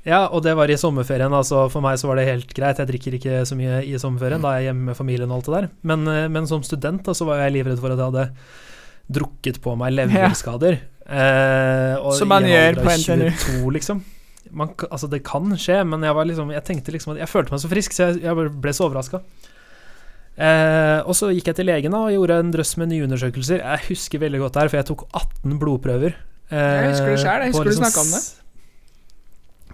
Ja, 0.05 0.27
og 0.29 0.43
det 0.45 0.53
var 0.57 0.69
i 0.69 0.77
sommerferien. 0.77 1.33
Altså 1.33 1.65
for 1.73 1.85
meg 1.85 1.97
så 2.01 2.11
var 2.11 2.21
det 2.21 2.29
helt 2.29 2.51
greit. 2.57 2.81
Jeg 2.81 2.91
drikker 2.91 3.17
ikke 3.17 3.45
så 3.49 3.57
mye 3.57 3.81
i 3.89 3.97
sommerferien, 4.01 4.43
da 4.45 4.53
er 4.53 4.61
jeg 4.61 4.71
hjemme 4.71 4.91
med 4.91 4.99
familien 4.99 5.31
og 5.31 5.41
alt 5.41 5.49
det 5.49 5.55
der. 5.57 5.69
Men, 5.93 6.05
eh, 6.13 6.27
men 6.33 6.49
som 6.51 6.65
student 6.67 7.07
da, 7.07 7.15
så 7.17 7.29
var 7.29 7.41
jeg 7.41 7.57
livredd 7.57 7.81
for 7.81 7.95
at 7.95 8.01
jeg 8.03 8.13
hadde 8.13 8.27
drukket 9.21 9.63
på 9.65 9.77
meg 9.81 9.97
leverskader. 9.97 10.77
Ja. 10.77 10.91
Eh, 11.05 12.11
som 12.17 12.31
man 12.33 12.45
gjør 12.49 12.83
på 12.83 12.93
NTNU. 13.01 13.73
Liksom. 13.79 14.05
Man, 14.55 14.71
altså 14.91 15.09
det 15.11 15.25
kan 15.27 15.57
skje, 15.59 15.81
men 15.89 16.05
jeg, 16.05 16.15
var 16.17 16.29
liksom, 16.29 16.53
jeg 16.53 16.65
tenkte 16.69 16.93
liksom 16.95 17.15
at 17.15 17.25
jeg 17.25 17.33
følte 17.33 17.55
meg 17.57 17.65
så 17.65 17.73
frisk, 17.73 17.97
så 17.97 18.11
jeg, 18.11 18.23
jeg 18.27 18.53
ble 18.61 18.77
så 18.77 18.87
overraska. 18.87 19.25
Eh, 20.35 21.01
og 21.07 21.17
så 21.17 21.31
gikk 21.33 21.49
jeg 21.53 21.61
til 21.61 21.71
legen 21.71 21.95
da, 21.95 22.05
og 22.05 22.15
gjorde 22.15 22.39
en 22.43 22.55
drøss 22.55 22.77
med 22.81 22.93
nye 22.93 23.09
undersøkelser. 23.09 23.65
Jeg 23.65 23.89
husker 23.89 24.25
veldig 24.25 24.45
godt 24.45 24.57
det 24.57 24.65
her, 24.65 24.73
for 24.73 24.83
jeg 24.83 24.91
tok 24.93 25.05
18 25.11 25.61
blodprøver. 25.65 26.17
Eh, 26.53 26.57
jeg 26.61 26.91
husker 26.93 27.13
det 27.15 27.21
sjøl. 27.25 27.45
Jeg 27.47 27.55
husker 27.55 27.71
liksom, 27.73 27.85
du 27.85 27.87
snakka 27.87 28.05
om 28.05 28.17
det 28.17 28.44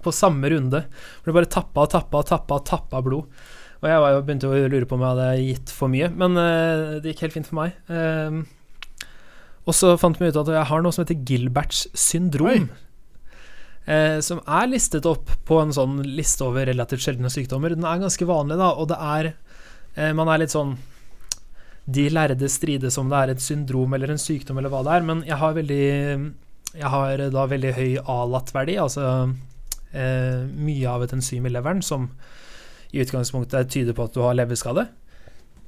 på 0.04 0.14
samme 0.14 0.50
runde. 0.52 0.84
For 1.20 1.30
det 1.30 1.38
bare 1.38 1.54
tappa 1.56 1.86
og 1.86 1.94
tappa 1.94 2.22
og 2.22 2.30
tappa 2.30 2.60
og 2.60 2.68
tappa 2.68 3.02
blod. 3.04 3.42
Og 3.80 3.88
jeg 3.88 4.00
var 4.02 4.12
jo 4.12 4.20
begynte 4.24 4.48
å 4.48 4.68
lure 4.68 4.86
på 4.88 4.96
om 4.96 5.02
jeg 5.04 5.14
hadde 5.14 5.44
gitt 5.46 5.72
for 5.72 5.92
mye, 5.92 6.10
men 6.12 6.36
uh, 6.36 7.00
det 7.00 7.14
gikk 7.14 7.24
helt 7.24 7.36
fint 7.38 7.48
for 7.48 7.60
meg. 7.62 7.78
Uh, 7.88 9.08
og 9.64 9.76
så 9.76 9.94
fant 10.00 10.20
vi 10.20 10.28
ut 10.28 10.36
at 10.36 10.52
jeg 10.52 10.68
har 10.68 10.84
noe 10.84 10.92
som 10.92 11.04
heter 11.04 11.24
Gilberts 11.24 11.86
syndrom. 11.96 12.68
Uh, 13.88 14.20
som 14.24 14.42
er 14.44 14.68
listet 14.68 15.08
opp 15.08 15.32
på 15.48 15.62
en 15.62 15.72
sånn 15.72 16.02
liste 16.04 16.44
over 16.44 16.68
relativt 16.68 17.06
sjeldne 17.06 17.32
sykdommer. 17.32 17.72
Den 17.72 17.88
er 17.88 18.04
ganske 18.04 18.28
vanlig, 18.28 18.60
da, 18.60 18.74
og 18.76 18.92
det 18.92 19.00
er 19.00 19.34
Man 20.14 20.28
er 20.30 20.38
litt 20.38 20.52
sånn 20.52 20.76
De 21.90 22.04
lærde 22.14 22.46
strides 22.46 22.94
om 23.00 23.08
det 23.10 23.18
er 23.18 23.32
et 23.32 23.42
syndrom 23.42 23.96
eller 23.96 24.12
en 24.12 24.20
sykdom 24.22 24.60
eller 24.60 24.70
hva 24.70 24.84
det 24.86 24.92
er, 24.94 25.06
men 25.08 25.24
jeg 25.26 25.40
har 25.40 25.56
veldig 25.56 25.86
Jeg 26.76 26.92
har 26.92 27.24
da 27.34 27.46
veldig 27.50 27.72
høy 27.74 27.96
ALAT-verdi, 28.04 28.76
altså 28.78 29.08
eh, 29.92 30.46
mye 30.50 30.88
av 30.90 31.04
et 31.04 31.14
enzym 31.16 31.46
i 31.46 31.52
leveren 31.52 31.82
som 31.82 32.08
i 32.90 33.02
utgangspunktet 33.02 33.70
tyder 33.70 33.94
på 33.94 34.08
at 34.08 34.16
du 34.16 34.22
har 34.24 34.36
leverskade. 34.38 34.88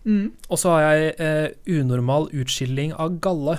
Mm. 0.05 0.33
Og 0.49 0.59
så 0.59 0.75
har 0.75 0.83
jeg 0.83 1.14
eh, 1.23 1.79
unormal 1.79 2.29
utskilling 2.35 2.95
av 2.99 3.20
galle. 3.23 3.59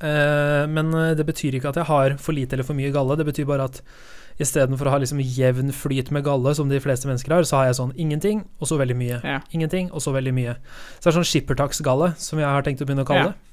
Eh, 0.00 0.64
men 0.70 0.94
eh, 0.94 1.12
det 1.18 1.26
betyr 1.28 1.58
ikke 1.58 1.72
at 1.72 1.80
jeg 1.82 1.90
har 1.90 2.16
for 2.22 2.36
lite 2.36 2.56
eller 2.56 2.68
for 2.68 2.78
mye 2.78 2.92
galle. 2.94 3.18
Det 3.18 3.26
betyr 3.28 3.48
bare 3.50 3.66
at 3.70 3.82
istedenfor 4.40 4.88
å 4.88 4.94
ha 4.94 5.00
liksom 5.02 5.20
jevn 5.20 5.74
flyt 5.76 6.08
med 6.14 6.24
galle, 6.24 6.54
som 6.56 6.70
de 6.70 6.80
fleste 6.80 7.08
mennesker 7.10 7.34
har, 7.34 7.44
så 7.44 7.58
har 7.58 7.68
jeg 7.68 7.76
sånn 7.76 7.92
ingenting, 8.00 8.46
og 8.56 8.70
så 8.70 8.78
veldig 8.80 8.96
mye. 8.96 9.18
Ja. 9.20 9.42
Ingenting, 9.52 9.90
og 9.92 10.00
så 10.00 10.14
veldig 10.16 10.32
mye. 10.32 10.56
Så 10.96 11.02
det 11.02 11.10
er 11.10 11.18
sånn 11.18 11.28
skippertaksgalle, 11.28 12.14
som 12.16 12.40
jeg 12.40 12.48
har 12.48 12.64
tenkt 12.64 12.80
å 12.80 12.88
begynne 12.88 13.04
å 13.04 13.10
kalle 13.10 13.32
det. 13.32 13.49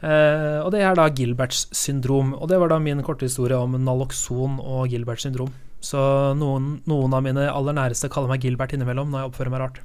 Uh, 0.00 0.64
og 0.64 0.70
det 0.72 0.80
er 0.80 0.96
da 0.96 1.08
Gilberts 1.12 1.66
syndrom. 1.76 2.32
Og 2.38 2.48
det 2.48 2.60
var 2.60 2.72
da 2.72 2.80
min 2.80 3.02
korte 3.04 3.28
historie 3.28 3.58
om 3.58 3.76
naloxon 3.76 4.58
og 4.62 4.88
Gilberts 4.92 5.26
syndrom. 5.26 5.52
Så 5.80 6.00
noen, 6.36 6.74
noen, 6.88 7.14
av 7.16 7.24
mine 7.24 7.46
aller 7.48 7.76
næreste 7.76 8.10
kaller 8.12 8.32
meg 8.32 8.44
Gilbert 8.44 8.74
innimellom 8.76 9.12
når 9.12 9.22
jeg 9.22 9.30
oppfører 9.30 9.52
meg 9.52 9.62
rart. 9.64 9.80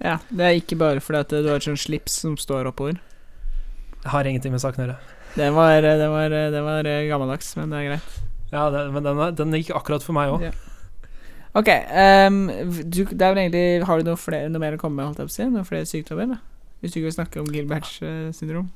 Ja, 0.00 0.16
det 0.32 0.46
er 0.46 0.56
ikke 0.56 0.78
bare 0.80 1.00
fordi 1.04 1.20
at 1.20 1.32
du 1.32 1.48
har 1.48 1.60
et 1.60 1.66
sånt 1.66 1.80
slips 1.80 2.20
som 2.22 2.36
står 2.40 2.68
oppover. 2.70 3.00
Jeg 4.00 4.12
har 4.14 4.28
ingenting 4.28 4.52
med 4.52 4.62
saken 4.62 4.84
å 4.84 4.86
gjøre. 4.86 4.98
Det 5.36 5.48
var, 5.54 5.84
det, 5.84 6.08
var, 6.10 6.32
det 6.32 6.62
var, 6.64 6.88
gammeldags, 7.08 7.52
men 7.56 7.72
det 7.72 7.80
er 7.80 7.88
greit. 7.90 8.18
Ja, 8.50 8.64
det, 8.72 8.86
men 8.94 9.04
den, 9.06 9.20
den, 9.38 9.56
gikk 9.60 9.74
akkurat 9.78 10.04
for 10.04 10.16
meg 10.16 10.32
òg. 10.32 10.48
Ja. 10.48 10.54
Ok, 11.56 11.68
um, 11.68 12.44
du, 12.86 13.00
er 13.10 13.34
egentlig 13.34 13.82
Har 13.82 13.98
du 13.98 14.06
noe, 14.06 14.18
flere, 14.20 14.46
noe 14.52 14.62
mer 14.62 14.76
å 14.76 14.80
komme 14.80 15.00
med? 15.00 15.08
Holdt 15.08 15.22
jeg 15.22 15.28
på 15.28 15.32
å 15.32 15.34
si? 15.34 15.46
Noen 15.50 15.66
flere 15.66 15.88
sykdommer? 15.88 16.30
Da? 16.30 16.38
Hvis 16.80 16.94
du 16.94 17.00
ikke 17.00 17.08
vil 17.08 17.16
snakke 17.16 17.42
om 17.42 17.50
Gilberts 17.50 17.96
uh, 18.04 18.28
syndrom? 18.34 18.68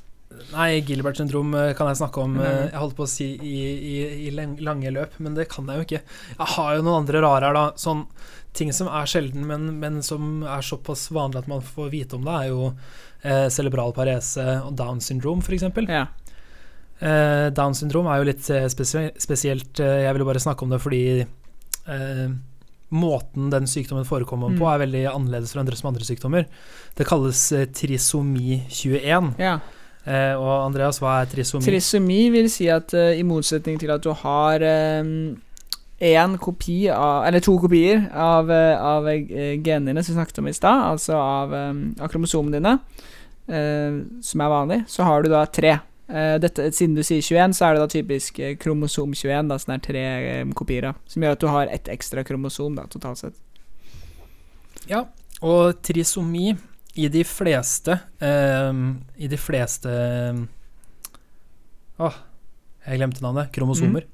Nei, 0.53 0.80
Gilbert 0.87 1.18
syndrom 1.18 1.55
eh, 1.59 1.72
kan 1.78 1.89
jeg 1.91 1.99
snakke 2.03 2.22
om 2.22 2.39
eh, 2.41 2.68
Jeg 2.70 2.80
holdt 2.80 2.97
på 2.99 3.07
å 3.07 3.11
si 3.11 3.26
i, 3.35 3.55
i, 3.74 3.95
i, 4.28 4.32
lange 4.35 4.93
løp, 4.95 5.16
men 5.22 5.37
det 5.39 5.49
kan 5.53 5.68
jeg 5.70 5.80
jo 5.80 5.87
ikke. 5.89 6.03
Jeg 6.39 6.51
har 6.57 6.76
jo 6.76 6.85
noen 6.87 7.03
andre 7.03 7.22
rare 7.24 7.49
her, 7.51 7.57
da. 7.57 7.64
Sånn 7.80 8.05
ting 8.55 8.70
som 8.72 8.87
er 8.87 9.09
sjelden, 9.11 9.47
men, 9.51 9.66
men, 9.82 10.03
som 10.07 10.45
er 10.47 10.62
såpass 10.62 11.09
vanlig 11.14 11.43
at 11.43 11.51
man 11.51 11.64
får 11.66 11.89
vite 11.91 12.18
om 12.18 12.26
det, 12.26 12.35
er 12.35 12.53
jo 12.53 12.68
eh, 12.70 13.49
cerebral 13.51 13.95
parese 13.97 14.45
og 14.62 14.76
Down 14.78 15.03
syndrom, 15.03 15.43
f.eks. 15.43 15.66
Ja. 15.91 16.07
Eh, 17.05 17.51
down 17.51 17.74
syndrom 17.74 18.07
er 18.07 18.20
jo 18.20 18.28
litt 18.30 18.47
eh, 18.55 18.68
spesie 18.70 19.11
spesielt. 19.20 19.80
Jeg 19.82 20.12
ville 20.14 20.26
bare 20.28 20.43
snakke 20.43 20.64
om 20.64 20.70
det 20.72 20.78
fordi 20.80 21.05
eh, 21.24 22.28
måten 22.95 23.51
den 23.51 23.66
sykdommen 23.68 24.07
forekommer 24.07 24.53
Mm. 24.55 24.59
på, 24.61 24.68
er 24.70 24.85
veldig 24.85 25.03
annerledes 25.11 25.53
fra 25.53 25.64
andre 25.64 25.76
som 25.76 25.91
andre 25.91 26.07
sykdommer. 26.07 26.47
Det 26.95 27.07
kalles 27.09 27.43
trisomi 27.74 28.62
21. 28.70 29.35
Ja. 29.43 29.59
Eh, 30.05 30.35
og 30.37 30.67
Andreas, 30.67 31.01
hva 31.01 31.23
er 31.23 31.31
trisomi? 31.33 31.65
Trisomi 31.65 32.21
vil 32.35 32.51
si 32.53 32.69
at 32.73 32.93
eh, 32.97 33.17
i 33.19 33.25
motsetning 33.25 33.81
til 33.81 33.93
at 33.95 34.05
du 34.05 34.13
har 34.13 34.65
én 36.05 36.39
kopi 36.39 36.89
av 36.91 37.27
Eller 37.27 37.41
to 37.41 37.57
kopier 37.59 38.11
av, 38.13 38.51
eh, 38.51 38.83
av 38.83 39.09
eh, 39.09 39.57
genene 39.63 39.93
dine 39.93 40.03
som 40.03 40.15
vi 40.15 40.21
snakket 40.21 40.39
om 40.39 40.49
i 40.49 40.53
stad, 40.53 40.83
altså 40.93 41.17
av, 41.17 41.55
eh, 41.55 41.73
av 42.01 42.09
kromosomene 42.09 42.59
dine, 42.59 42.79
eh, 43.49 44.03
som 44.23 44.41
er 44.41 44.49
vanlig, 44.49 44.85
så 44.89 45.05
har 45.05 45.23
du 45.23 45.29
da 45.31 45.45
tre. 45.47 45.79
Eh, 46.09 46.37
dette, 46.39 46.71
siden 46.73 46.95
du 46.95 47.03
sier 47.03 47.23
21, 47.23 47.55
så 47.55 47.67
er 47.67 47.75
det 47.75 47.81
da 47.81 47.89
typisk 47.89 48.39
eh, 48.39 48.57
kromosom 48.57 49.15
21, 49.15 49.49
da, 49.49 49.59
som 49.59 49.73
er 49.73 49.79
tre 49.79 50.05
eh, 50.05 50.45
kopier 50.55 50.91
av. 50.91 51.01
Som 51.07 51.23
gjør 51.23 51.39
at 51.39 51.41
du 51.41 51.49
har 51.49 51.67
ett 51.73 51.89
ekstra 51.89 52.25
kromosom, 52.25 52.77
da, 52.77 52.85
totalt 52.91 53.19
sett. 53.19 53.41
Ja, 54.91 55.07
og 55.41 55.81
trisomi 55.83 56.57
i 56.95 57.09
de 57.11 57.25
fleste 57.27 57.99
eh, 58.23 58.73
I 59.17 59.29
de 59.31 59.39
fleste 59.41 59.91
Åh, 61.95 62.17
jeg 62.85 62.99
glemte 62.99 63.23
navnet. 63.23 63.53
Kromosomer. 63.55 64.05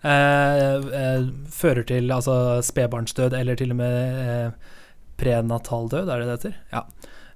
Eh, 0.00 0.74
eh, 1.00 1.26
fører 1.52 1.84
til 1.86 2.10
altså 2.14 2.62
spedbarnsdød, 2.64 3.34
eller 3.36 3.58
til 3.58 3.74
og 3.74 3.80
med 3.80 4.20
eh, 4.22 4.74
prenataldød, 5.20 6.08
er 6.08 6.22
det 6.22 6.28
det 6.28 6.36
heter? 6.36 6.56
Ja. 6.72 6.82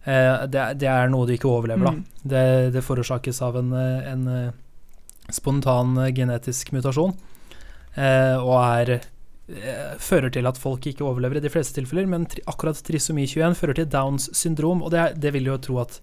Eh, 0.04 0.46
det, 0.48 0.66
det 0.80 0.88
er 0.90 1.10
noe 1.12 1.28
du 1.28 1.34
ikke 1.36 1.50
overlever, 1.50 1.90
da. 1.90 1.94
Mm. 1.98 2.28
Det, 2.32 2.44
det 2.74 2.84
forårsakes 2.86 3.42
av 3.44 3.58
en, 3.60 3.72
eh, 3.76 4.12
en 4.12 4.24
eh, 4.30 4.54
spontan 5.30 5.96
eh, 5.98 6.12
genetisk 6.14 6.72
mutasjon, 6.74 7.14
eh, 7.94 8.36
og 8.38 8.56
er 8.62 8.94
fører 10.02 10.32
til 10.32 10.46
at 10.48 10.58
folk 10.60 10.86
ikke 10.86 11.04
overlever 11.06 11.36
i 11.38 11.44
de 11.44 11.50
fleste 11.52 11.74
tilfeller, 11.78 12.06
men 12.08 12.26
tri 12.26 12.42
akkurat 12.48 12.78
trisomi 12.86 13.26
21 13.28 13.54
fører 13.58 13.74
til 13.80 13.86
Downs 13.92 14.30
syndrom, 14.36 14.82
og 14.82 14.90
det, 14.94 15.00
er- 15.00 15.14
det 15.18 15.32
vil 15.34 15.44
jo 15.52 15.58
tro 15.58 15.80
at 15.84 16.00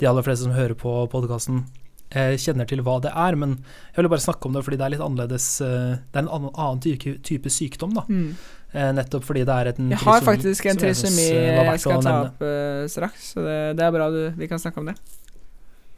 de 0.00 0.06
aller 0.08 0.22
fleste 0.26 0.44
som 0.46 0.52
hører 0.54 0.74
på 0.78 0.92
podkasten, 1.10 1.64
eh, 2.10 2.36
kjenner 2.40 2.66
til 2.70 2.80
hva 2.86 3.00
det 3.02 3.10
er, 3.14 3.34
men 3.36 3.56
jeg 3.58 3.96
ville 3.98 4.08
bare 4.12 4.24
snakke 4.24 4.46
om 4.46 4.54
det 4.54 4.64
fordi 4.64 4.78
det 4.80 4.86
er 4.86 4.94
litt 4.94 5.02
annerledes 5.04 5.48
eh, 5.60 5.98
Det 6.08 6.16
er 6.16 6.22
en 6.24 6.30
annen, 6.38 6.52
annen 6.54 6.80
type, 6.80 7.16
type 7.26 7.50
sykdom, 7.52 7.92
da. 7.98 8.04
Mm. 8.08 8.30
Eh, 8.72 8.90
nettopp 8.92 9.24
fordi 9.24 9.44
det 9.48 9.54
er 9.54 9.72
en 9.72 9.90
Jeg 9.94 9.98
har 10.04 10.20
trisomi 10.20 10.28
faktisk 10.32 10.66
en 10.68 10.76
trisomi 10.82 11.22
jeg 11.24 11.34
synes, 11.34 11.54
eh, 11.58 11.70
jeg 11.72 11.80
skal 11.84 12.02
ta 12.04 12.16
opp 12.26 12.42
eh, 12.44 12.82
straks, 12.92 13.30
så 13.34 13.44
det, 13.46 13.58
det 13.78 13.84
er 13.88 13.94
bra 13.96 14.10
du, 14.12 14.20
vi 14.36 14.48
kan 14.50 14.58
snakke 14.60 14.82
om 14.82 14.90
det. 14.92 14.96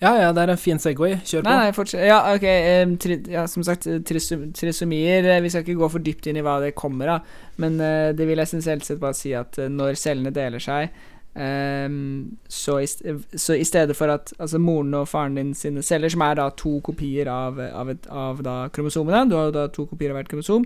Ja, 0.00 0.14
ja, 0.16 0.30
det 0.32 0.40
er 0.42 0.54
en 0.54 0.60
fin 0.60 0.78
Segway. 0.80 1.18
Kjør 1.28 1.44
på. 1.44 1.52
Nei. 1.52 2.06
Ja, 2.08 2.18
ok. 2.32 2.46
um, 2.88 2.96
tri, 2.96 3.18
ja, 3.28 3.44
som 3.50 3.64
sagt, 3.66 3.86
eh, 3.86 4.00
trisom, 4.00 4.46
trisomier 4.56 5.28
eh, 5.28 5.42
Vi 5.44 5.50
skal 5.52 5.66
ikke 5.66 5.76
gå 5.76 5.90
for 5.92 6.04
dypt 6.04 6.28
inn 6.30 6.40
i 6.40 6.44
hva 6.44 6.56
det 6.62 6.72
kommer 6.78 7.18
av, 7.18 7.34
men 7.60 7.76
uh, 7.82 8.08
det 8.16 8.28
vil 8.28 8.40
essensielt 8.40 8.86
sett 8.86 9.00
bare 9.02 9.18
si 9.18 9.34
at 9.36 9.60
uh, 9.60 9.68
når 9.68 9.98
cellene 10.00 10.32
deler 10.32 10.62
seg 10.62 10.88
um, 11.36 12.30
så, 12.48 12.78
i, 12.80 12.88
så 13.36 13.58
i 13.60 13.66
stedet 13.68 13.96
for 13.98 14.08
at 14.14 14.32
altså 14.38 14.58
moren 14.62 14.96
og 15.02 15.08
faren 15.10 15.36
din 15.36 15.52
sine 15.54 15.84
celler, 15.84 16.08
som 16.08 16.24
er 16.24 16.40
da 16.40 16.48
to 16.56 16.78
kopier 16.86 17.28
av, 17.28 17.60
av, 17.60 17.92
et, 17.92 18.08
av 18.08 18.40
da 18.46 18.56
kromosomene 18.72 19.26
Du 19.28 19.36
har 19.36 19.50
jo 19.50 19.56
da 19.58 19.68
to 19.68 19.84
kopier 19.90 20.14
av 20.14 20.20
hvert 20.20 20.32
kromosom. 20.32 20.64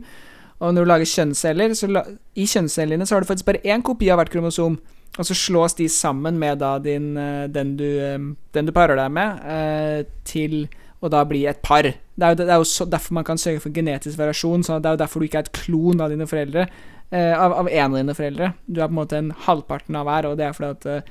Og 0.62 0.74
når 0.74 0.84
du 0.84 0.88
lager 0.92 1.10
kjønnsceller, 1.10 1.74
så 1.74 1.90
la, 1.90 2.04
i 2.38 2.46
kjønnscellene 2.46 3.06
så 3.06 3.16
har 3.16 3.24
du 3.24 3.32
faktisk 3.32 3.50
bare 3.50 3.66
én 3.66 3.82
kopi 3.82 4.12
av 4.14 4.22
hvert 4.22 4.30
kromosom. 4.30 4.78
Og 5.18 5.26
så 5.28 5.34
slås 5.34 5.76
de 5.78 5.88
sammen 5.88 6.38
med 6.38 6.58
da 6.58 6.78
din, 6.82 7.16
eh, 7.16 7.44
den, 7.48 7.76
du, 7.78 7.86
eh, 8.02 8.18
den 8.52 8.66
du 8.66 8.72
parer 8.74 8.98
deg 8.98 9.12
med, 9.14 9.44
eh, 9.46 10.06
til 10.26 10.66
å 11.04 11.10
da 11.12 11.22
bli 11.28 11.44
et 11.46 11.60
par. 11.62 11.82
Det 11.84 12.24
er 12.24 12.34
jo, 12.34 12.40
det 12.40 12.50
er 12.50 12.58
jo 12.58 12.66
så, 12.66 12.86
derfor 12.88 13.14
man 13.14 13.26
kan 13.26 13.38
sørge 13.38 13.60
for 13.62 13.74
genetisk 13.74 14.18
variasjon. 14.18 14.64
Så 14.64 14.80
det 14.80 14.88
er 14.88 14.96
jo 14.96 15.02
derfor 15.04 15.20
du 15.20 15.28
ikke 15.28 15.44
er 15.44 15.46
et 15.46 15.52
klon 15.52 16.00
av 16.00 16.10
dine 16.10 16.26
foreldre. 16.26 16.68
av, 17.14 17.52
av 17.52 17.68
en 17.68 17.92
av 17.92 17.98
dine 18.00 18.14
foreldre. 18.16 18.54
Du 18.66 18.80
er 18.80 18.88
på 18.88 18.90
en 18.90 18.96
måte 18.96 19.18
en 19.18 19.30
halvparten 19.44 19.94
av 19.94 20.08
hver, 20.08 20.26
og 20.26 20.38
det 20.38 20.48
er 20.48 20.54
fordi 20.56 20.70
at 20.72 21.10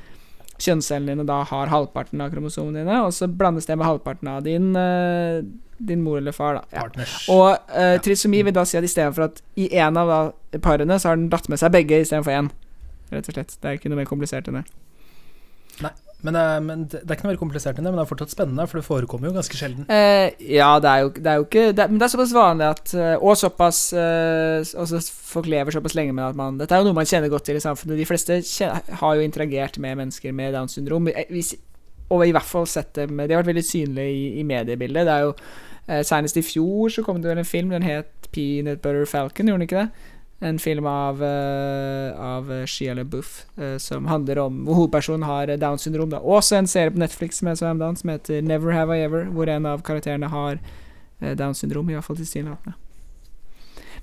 kjønnscellene 0.60 1.14
dine 1.14 1.24
da 1.24 1.38
har 1.48 1.72
halvparten 1.72 2.20
av 2.20 2.34
kromosomene 2.34 2.82
dine, 2.82 2.98
og 3.06 3.14
så 3.16 3.30
blandes 3.30 3.70
det 3.70 3.78
med 3.78 3.88
halvparten 3.88 4.28
av 4.28 4.42
din, 4.44 4.74
din 5.78 6.04
mor 6.04 6.18
eller 6.18 6.36
far. 6.36 6.60
da 6.60 6.64
ja. 6.76 7.06
Og 7.32 7.56
uh, 7.72 8.02
trisomi 8.04 8.42
vil 8.44 8.56
da 8.56 8.66
si 8.68 8.76
at 8.76 8.84
istedenfor 8.84 9.30
at 9.30 9.40
i 9.56 9.70
en 9.80 10.02
av 10.02 10.12
da, 10.12 10.20
parene 10.60 11.00
så 11.00 11.14
har 11.14 11.22
den 11.22 11.30
dratt 11.32 11.48
med 11.48 11.62
seg 11.62 11.72
begge 11.78 12.02
istedenfor 12.04 12.36
én. 12.36 12.52
Rett 13.14 13.30
og 13.30 13.38
slett. 13.38 13.56
Det 13.60 13.70
er 13.70 13.80
ikke 13.80 13.92
noe 13.94 14.02
mer 14.02 14.10
komplisert 14.10 14.50
enn 14.50 14.62
det. 14.62 14.66
Men, 16.24 16.38
det 16.38 16.42
er, 16.42 16.60
men 16.64 16.84
det 16.88 17.02
er 17.02 17.18
ikke 17.18 17.26
noe 17.26 17.34
mer 17.34 17.40
komplisert 17.42 17.80
enn 17.80 17.84
det, 17.84 17.92
men 17.92 18.00
det 18.00 18.06
er 18.06 18.10
fortsatt 18.14 18.32
spennende, 18.32 18.64
for 18.72 18.80
det 18.80 18.86
forekommer 18.88 19.28
jo 19.28 19.34
ganske 19.36 19.58
sjelden. 19.60 19.88
Eh, 19.92 20.32
ja, 20.56 20.70
det 20.80 20.92
er 20.92 21.02
jo, 21.04 21.10
det 21.18 21.32
er 21.32 21.42
jo 21.42 21.48
ikke 21.50 21.66
det, 21.76 21.88
Men 21.92 22.00
det 22.00 22.08
er 22.08 22.14
såpass 22.14 22.36
vanlig 22.38 22.70
at 22.70 22.94
eh, 22.96 23.16
Og 23.20 23.36
såpass 23.36 23.82
eh, 23.92 24.64
Også 24.80 25.02
folk 25.34 25.50
lever 25.52 25.76
såpass 25.76 25.98
lenge 26.00 26.16
med 26.16 26.24
at 26.30 26.40
man 26.40 26.62
Dette 26.62 26.78
er 26.78 26.80
jo 26.80 26.88
noe 26.88 26.96
man 26.96 27.10
kjenner 27.10 27.32
godt 27.34 27.44
til 27.50 27.60
i 27.60 27.64
samfunnet. 27.66 28.00
De 28.00 28.08
fleste 28.08 28.40
kjenner, 28.40 28.88
har 29.02 29.20
jo 29.20 29.28
interagert 29.28 29.82
med 29.84 30.00
mennesker 30.00 30.32
med 30.32 30.56
Downs 30.56 30.78
syndrom. 30.80 31.12
Eh, 31.12 31.28
Hvis, 31.34 31.58
og 32.08 32.24
i 32.24 32.32
hvert 32.32 32.48
fall 32.48 32.70
sett 32.72 32.96
dem 32.96 33.20
De 33.20 33.28
har 33.28 33.44
vært 33.44 33.52
veldig 33.52 33.68
synlige 33.68 34.16
i, 34.16 34.26
i 34.40 34.48
mediebildet. 34.48 35.10
Det 35.10 35.18
er 35.18 35.28
jo 35.28 35.36
eh, 35.36 36.04
Senest 36.08 36.40
i 36.40 36.46
fjor 36.48 36.96
så 36.96 37.04
kom 37.04 37.20
det 37.20 37.34
vel 37.34 37.44
en 37.44 37.52
film. 37.52 37.76
Den 37.76 37.84
het 37.84 38.32
Peanut 38.34 38.80
Butter 38.82 39.06
Falcon, 39.06 39.52
gjorde 39.52 39.60
den 39.60 39.68
ikke 39.68 39.84
det? 39.84 40.10
En 40.44 40.60
film 40.60 40.88
av, 40.90 41.22
uh, 41.24 42.20
av 42.20 42.52
eh, 42.52 42.66
Shia 42.68 42.94
LaBeouf 42.98 43.46
eh, 43.58 43.78
som 43.80 44.10
handler 44.12 44.42
om 44.44 44.64
hvor 44.68 44.82
hovedpersonen 44.82 45.24
har 45.24 45.48
eh, 45.48 45.60
Downs 45.62 45.88
syndrom. 45.88 46.12
Da. 46.12 46.20
Også 46.20 46.58
en 46.60 46.68
serie 46.68 46.92
på 46.92 47.00
Netflix 47.00 47.40
som 47.40 47.80
dagen, 47.80 47.96
som 47.96 48.12
heter 48.12 48.42
Never 48.44 48.76
Have 48.76 48.98
I 48.98 49.06
Ever, 49.06 49.30
hvor 49.32 49.50
en 49.50 49.66
av 49.66 49.86
karakterene 49.88 50.28
har 50.28 50.58
eh, 50.60 51.36
Downs 51.40 51.64
syndrom, 51.64 51.90
i 51.90 51.96
hvert 51.96 52.08
fall 52.10 52.20
tilsynelatende. 52.20 52.76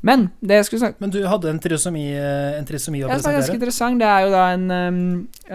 Men 0.01 0.30
det 0.41 0.57
jeg 0.57 0.68
skulle 0.68 0.80
snakke 0.80 1.05
Men 1.05 1.12
du 1.12 1.18
hadde 1.28 1.51
en 1.51 1.61
trisomi, 1.61 2.07
eh, 2.16 2.57
en 2.57 2.68
trisomi 2.68 3.03
å 3.03 3.09
ja, 3.09 3.11
er 3.11 3.18
ganske 3.18 3.34
presentere? 3.34 3.59
interessant, 3.59 4.01
det 4.01 4.09
er 4.09 4.24
jo 4.24 4.30
da 4.32 4.45
en, 4.55 4.66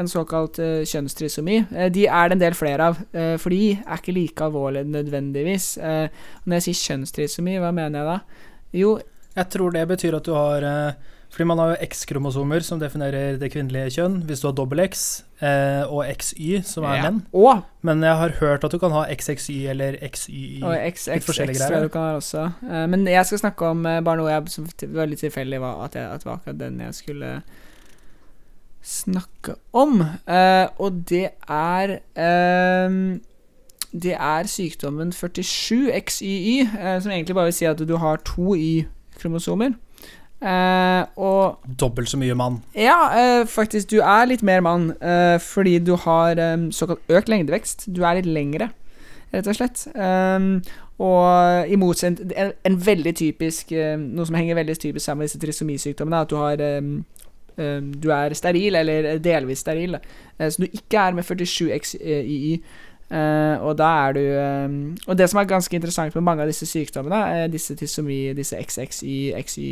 en 0.01 0.11
såkalt 0.11 0.59
uh, 0.61 0.83
kjønnstrisomi. 0.86 1.57
Uh, 1.71 1.88
de 1.93 2.05
er 2.05 2.29
det 2.29 2.38
en 2.38 2.43
del 2.43 2.57
flere 2.57 2.91
av, 2.91 2.99
uh, 3.17 3.33
for 3.41 3.55
de 3.55 3.73
er 3.79 3.97
ikke 3.97 4.13
like 4.13 4.45
alvorlige 4.45 4.86
nødvendigvis. 4.93 5.69
Eh, 5.81 6.29
når 6.45 6.59
jeg 6.59 6.67
sier 6.67 6.81
kjønnstrisomi, 6.91 7.57
hva 7.63 7.73
mener 7.73 8.01
jeg 8.01 8.11
da? 8.11 8.45
Jo, 8.75 8.95
Jeg 9.36 9.51
tror 9.51 9.75
det 9.75 9.83
betyr 9.89 10.15
at 10.15 10.25
du 10.25 10.31
har 10.36 10.63
eh, 10.63 10.93
Fordi 11.33 11.47
man 11.49 11.59
har 11.59 11.73
jo 11.73 11.88
X-kromosomer 11.89 12.63
som 12.63 12.79
definerer 12.79 13.36
det 13.41 13.49
kvinnelige 13.51 13.97
kjønn, 13.97 14.21
hvis 14.27 14.39
du 14.39 14.47
har 14.47 14.53
dobbel 14.55 14.79
X, 14.86 15.25
eh, 15.43 15.83
og 15.83 16.05
XY, 16.07 16.61
som 16.63 16.86
er 16.88 16.95
ja. 16.95 17.09
menn. 17.09 17.19
Og, 17.36 17.65
Men 17.83 18.03
jeg 18.05 18.15
har 18.21 18.38
hørt 18.39 18.63
at 18.63 18.71
du 18.71 18.79
kan 18.79 18.95
ha 18.95 19.03
XXY 19.11 19.57
eller 19.73 19.97
XYY. 19.99 20.63
og 20.63 20.77
XXX 20.93 21.27
tror 21.27 21.75
jeg 21.75 21.83
du 21.83 21.91
kan 21.91 22.07
ha 22.07 22.15
også. 22.21 22.47
Eh, 22.63 22.88
men 22.93 23.03
jeg 23.11 23.25
skal 23.27 23.43
snakke 23.43 23.67
om 23.75 23.83
eh, 23.86 23.99
bare 24.05 24.21
noe 24.21 24.31
jeg 24.31 24.55
som 24.55 24.69
litt 25.11 25.25
tilfeldig 25.25 25.59
var 25.65 25.83
at, 25.89 25.99
jeg, 25.99 26.07
at 26.07 26.23
det 26.23 26.31
var 26.31 26.39
akkurat 26.39 26.61
den 26.63 26.79
jeg 26.86 26.99
skulle 27.03 27.36
snakke 28.86 29.55
om. 29.73 30.01
Eh, 30.27 30.67
og 30.77 31.03
det 31.09 31.29
er 31.49 31.99
ehm, 32.15 33.21
Det 33.91 34.13
er 34.13 34.43
sykdommen 34.43 35.11
47 35.11 35.91
XYY, 36.07 36.59
eh, 36.79 37.01
som 37.01 37.11
egentlig 37.11 37.36
bare 37.36 37.45
vil 37.45 37.53
si 37.53 37.65
at 37.65 37.79
du 37.79 37.95
har 37.97 38.17
to 38.27 38.55
Y-kromosomer. 39.16 39.74
Eh, 40.45 41.03
og 41.16 41.59
Dobbelt 41.80 42.09
så 42.09 42.18
mye 42.18 42.36
mann. 42.36 42.59
ja, 42.76 42.97
eh, 43.18 43.47
faktisk, 43.47 43.89
du 43.91 43.99
er 43.99 44.26
litt 44.26 44.43
mer 44.43 44.59
mann 44.61 44.91
eh, 45.01 45.39
fordi 45.39 45.80
du 45.80 45.95
har 45.95 46.38
eh, 46.38 46.57
såkalt 46.72 46.99
økt 47.09 47.30
lengdevekst. 47.30 47.88
Du 47.95 48.03
er 48.03 48.20
litt 48.20 48.26
lengre, 48.30 48.70
rett 49.34 49.47
og 49.47 49.55
slett. 49.55 49.88
Um, 49.95 50.61
og 50.99 51.68
i 51.68 51.76
motsetning 51.76 52.32
en, 52.39 52.53
en 52.63 52.76
veldig 52.80 53.11
typisk 53.20 53.74
Noe 53.99 54.24
som 54.30 54.38
henger 54.38 54.55
veldig 54.55 54.78
typisk 54.80 55.03
sammen 55.03 55.26
med 55.26 55.28
disse 55.28 55.41
trisomisykdommene, 55.41 56.22
er 56.22 56.24
at 56.24 56.32
du 56.32 56.36
har 56.39 56.61
um, 56.80 56.93
um, 57.57 57.89
Du 57.99 58.07
er 58.16 58.34
steril, 58.34 58.76
eller 58.76 59.18
delvis 59.20 59.59
steril. 59.59 59.97
Så 60.39 60.61
du 60.61 60.68
ikke 60.72 60.99
er 60.99 61.18
med 61.18 61.24
47 61.24 62.61
Eh, 63.06 63.62
og 63.62 63.76
da 63.78 63.88
er 64.08 64.16
du 64.18 64.22
um, 64.66 64.78
Og 65.06 65.14
det 65.14 65.28
som 65.30 65.38
er 65.38 65.45
ganske 65.45 65.76
interessant 65.78 66.16
med 66.18 66.24
mange 66.26 66.41
av 66.41 66.49
disse 66.49 66.66
sykdommene, 66.66 67.20
uh, 67.22 67.41
disse 67.53 67.76
trisomi, 67.78 68.34
disse 68.34 68.58
XXY, 68.58 69.36
XY, 69.45 69.68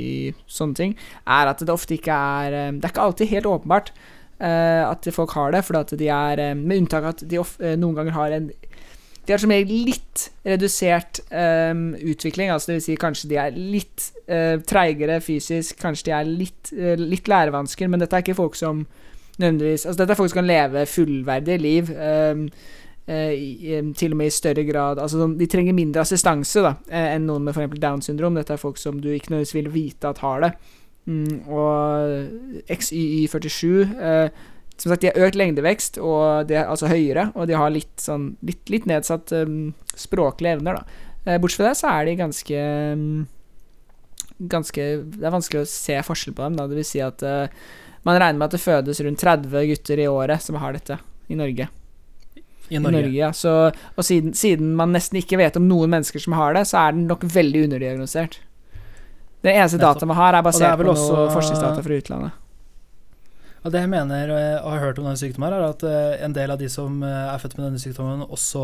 sånne 0.45 0.77
ting, 0.77 0.91
er 1.25 1.49
at 1.49 1.63
det 1.65 1.73
ofte 1.73 1.95
ikke 1.97 2.13
er 2.13 2.69
um, 2.69 2.77
Det 2.77 2.85
er 2.85 2.93
ikke 2.93 3.07
alltid 3.07 3.31
helt 3.31 3.49
åpenbart 3.49 3.89
uh, 4.37 4.83
at 4.91 5.09
folk 5.15 5.33
har 5.33 5.55
det, 5.55 5.63
for 5.65 5.79
at 5.79 5.95
de 5.97 6.11
er 6.13 6.43
um, 6.51 6.61
Med 6.61 6.83
unntak 6.83 7.07
av 7.07 7.15
at 7.15 7.23
de 7.31 7.39
of, 7.41 7.55
noen 7.57 7.97
ganger 7.97 8.17
har 8.19 8.37
en 8.37 8.51
De 8.51 9.33
har 9.33 9.41
som 9.41 9.55
regel 9.55 9.81
litt 9.87 10.27
redusert 10.45 11.23
utvikling, 11.31 12.51
altså 12.51 12.69
det 12.69 12.75
vil 12.75 12.85
si 12.85 12.95
kanskje 12.99 13.29
de 13.31 13.37
er 13.39 13.55
litt 13.55 14.11
uh, 14.27 14.59
treigere 14.67 15.17
fysisk, 15.23 15.79
kanskje 15.81 16.09
de 16.11 16.15
er 16.19 16.29
litt, 16.43 16.73
litt 16.99 17.31
lærevansker, 17.31 17.89
men 17.89 18.03
dette 18.03 18.19
er 18.19 18.25
ikke 18.25 18.37
folk 18.37 18.59
som 18.59 18.83
nødvendigvis 19.39 19.87
Altså 19.87 20.03
dette 20.03 20.13
er 20.13 20.19
folk 20.19 20.29
som 20.29 20.43
kan 20.43 20.51
leve 20.51 20.85
fullverdige 20.85 21.57
liv. 21.57 21.89
em, 21.89 22.49
til 23.05 24.13
og 24.13 24.15
med 24.15 24.29
i 24.29 24.31
større 24.31 24.63
grad 24.63 24.99
Altså 25.03 25.25
De 25.35 25.47
trenger 25.51 25.75
mindre 25.75 26.05
assistanse 26.05 26.61
da 26.63 26.69
eh, 26.87 27.09
enn 27.17 27.25
noen 27.27 27.43
med 27.43 27.51
f.eks. 27.51 27.75
Downs 27.75 28.07
syndrom. 28.07 28.37
Dette 28.39 28.55
er 28.55 28.61
folk 28.61 28.79
som 28.79 29.01
du 29.03 29.09
ikke 29.11 29.33
nødvendigvis 29.33 29.57
vil 29.57 29.69
vite 29.73 30.07
at 30.07 30.23
har 30.23 30.45
det. 30.45 30.51
Mm, 31.03 31.49
og 31.51 32.63
XYY47 32.71 33.99
eh, 33.99 34.29
Som 34.77 34.87
sagt, 34.87 35.03
de 35.03 35.11
har 35.11 35.27
økt 35.27 35.35
lengdevekst, 35.35 35.99
og 35.99 36.47
de 36.47 36.55
er 36.61 36.71
altså 36.71 36.87
høyere, 36.87 37.27
og 37.35 37.49
de 37.49 37.59
har 37.59 37.75
litt 37.75 37.99
sånn 37.99 38.37
litt, 38.41 38.63
litt 38.71 38.87
nedsatt 38.89 39.35
um, 39.35 39.73
språklige 39.99 40.57
evner, 40.57 40.79
da. 40.79 41.03
Eh, 41.27 41.37
bortsett 41.43 41.59
fra 41.59 41.69
det, 41.69 41.77
så 41.79 41.91
er 41.91 42.07
de 42.07 42.19
ganske 42.23 42.63
Ganske 44.49 44.83
Det 45.13 45.23
er 45.23 45.31
vanskelig 45.31 45.61
å 45.61 45.69
se 45.69 45.99
forskjell 46.03 46.33
på 46.35 46.47
dem. 46.47 46.55
Da. 46.57 46.65
Det 46.67 46.79
vil 46.79 46.87
si 46.87 47.03
at 47.03 47.21
uh, 47.21 47.45
man 48.07 48.17
regner 48.17 48.39
med 48.39 48.49
at 48.49 48.57
det 48.57 48.63
fødes 48.63 49.03
rundt 49.05 49.21
30 49.21 49.69
gutter 49.69 50.01
i 50.01 50.09
året 50.09 50.43
som 50.43 50.57
har 50.59 50.75
dette 50.75 50.97
i 51.31 51.37
Norge. 51.39 51.69
I 52.69 52.79
Norge. 52.79 53.11
ja. 53.11 53.31
Så, 53.31 53.71
og 53.97 54.03
siden, 54.07 54.33
siden 54.33 54.75
man 54.75 54.93
nesten 54.95 55.17
ikke 55.19 55.37
vet 55.37 55.57
om 55.59 55.67
noen 55.67 55.89
mennesker 55.89 56.19
som 56.23 56.33
har 56.33 56.53
det, 56.53 56.67
så 56.67 56.77
er 56.87 56.91
den 56.95 57.07
nok 57.07 57.23
veldig 57.23 57.65
underdiagnosert. 57.67 58.39
Det 59.43 59.51
eneste 59.51 59.77
Nettopp. 59.77 59.99
data 59.99 60.05
vi 60.05 60.13
har, 60.21 60.33
er 60.39 60.41
basert 60.45 60.71
er 60.71 60.77
på 60.79 60.87
noe 60.87 61.27
forskningsdata 61.33 61.83
fra 61.83 61.97
utlandet. 61.99 62.31
Og 63.63 63.71
det 63.71 63.79
jeg 63.79 63.89
mener 63.93 64.31
og 64.63 64.71
har 64.73 64.79
hørt 64.79 64.97
om 64.99 65.05
denne 65.07 65.15
sykdommen, 65.19 65.51
her, 65.53 65.61
er 65.61 65.69
at 65.71 65.83
eh, 65.87 66.25
en 66.25 66.33
del 66.35 66.51
av 66.51 66.57
de 66.59 66.67
som 66.67 66.97
eh, 67.03 67.33
er 67.33 67.37
født 67.39 67.53
med 67.57 67.65
denne 67.69 67.79
sykdommen, 67.79 68.25
også 68.27 68.63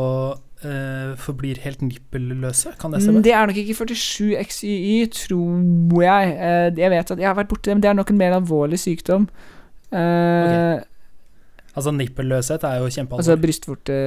eh, 0.68 1.14
forblir 1.16 1.60
helt 1.64 1.82
nippelløse. 1.82 2.74
Kan 2.82 2.91
det 2.91 3.00
Mm, 3.00 3.06
stemme? 3.06 3.22
Det 3.24 3.32
er 3.34 3.45
nok 3.47 3.56
ikke 3.62 3.76
47 3.80 4.36
XYY, 4.43 5.08
tror 5.16 6.04
jeg. 6.04 6.34
Eh, 6.36 6.74
Jeg 6.82 6.91
vet 6.91 7.12
at 7.12 7.18
jeg 7.24 7.28
har 7.28 7.36
vært 7.39 7.47
borti 7.47 7.72
men 7.72 7.82
det 7.82 7.89
er 7.89 7.95
nok 7.95 8.10
en 8.12 8.18
mer 8.18 8.36
alvorlig 8.41 8.80
sykdom. 8.80 9.30
Eh, 9.91 10.80
Altså 11.76 11.92
Nippelløshet 11.94 12.64
er 12.64 12.80
jo 12.80 12.86
Altså 12.88 13.00
kjempealvorlig. 13.02 13.42
brystvorte 13.44 13.98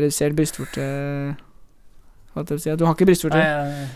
Redusert 0.00 0.36
brystvorte 0.38 0.86
Holdt 2.34 2.52
jeg 2.52 2.56
på 2.56 2.60
å 2.60 2.64
si. 2.64 2.76
Du 2.78 2.86
har 2.86 2.94
ikke 2.94 3.08
brystvorte? 3.10 3.40
Nei, 3.40 3.88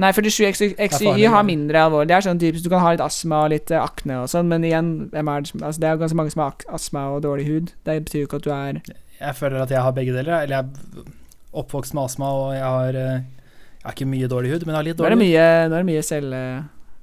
Nei, 0.00 0.10
47 0.10 0.74
XY 0.88 1.26
har 1.30 1.44
det. 1.44 1.46
mindre 1.46 1.82
alvorlig. 1.86 2.08
Det 2.10 2.16
er 2.16 2.24
sånn 2.26 2.40
typisk 2.42 2.64
Du 2.64 2.70
kan 2.72 2.82
ha 2.82 2.90
litt 2.96 3.04
astma 3.04 3.44
og 3.44 3.52
litt 3.52 3.70
eh, 3.70 3.78
akne 3.78 4.22
og 4.24 4.30
sånn, 4.32 4.48
men 4.50 4.64
igjen, 4.66 4.88
er 5.14 5.22
det, 5.22 5.52
altså, 5.60 5.78
det 5.80 5.86
er 5.86 5.94
jo 5.94 6.00
ganske 6.02 6.18
mange 6.18 6.32
som 6.34 6.42
har 6.42 6.64
astma 6.74 7.04
og 7.14 7.22
dårlig 7.22 7.46
hud. 7.46 7.72
Det 7.86 8.00
betyr 8.08 8.24
jo 8.24 8.26
ikke 8.26 8.40
at 8.42 8.48
du 8.48 8.50
er 8.56 8.80
jeg 9.20 9.36
føler 9.38 9.62
at 9.62 9.70
jeg 9.70 9.80
har 9.84 9.94
begge 9.94 10.12
deler. 10.16 10.42
Eller 10.42 10.56
jeg 10.56 10.64
er 10.64 11.12
oppvokst 11.54 11.94
med 11.94 12.02
astma, 12.08 12.32
og 12.34 12.54
jeg 12.56 12.64
har, 12.66 12.98
eh, 12.98 13.20
jeg 13.22 13.84
har 13.86 13.94
ikke 13.94 14.10
mye 14.10 14.28
dårlig 14.32 14.50
hud, 14.56 14.64
men 14.66 14.74
jeg 14.74 14.80
har 14.80 14.88
litt 14.88 14.98
Nå 14.98 15.04
er 15.06 15.14
det 15.14 15.18
dårlig 15.18 15.28
hud. 15.28 15.28
mye, 15.28 15.68
nå 15.70 15.76
er 15.78 15.84
det 15.84 15.90
mye 15.92 16.02
selv... 16.02 16.34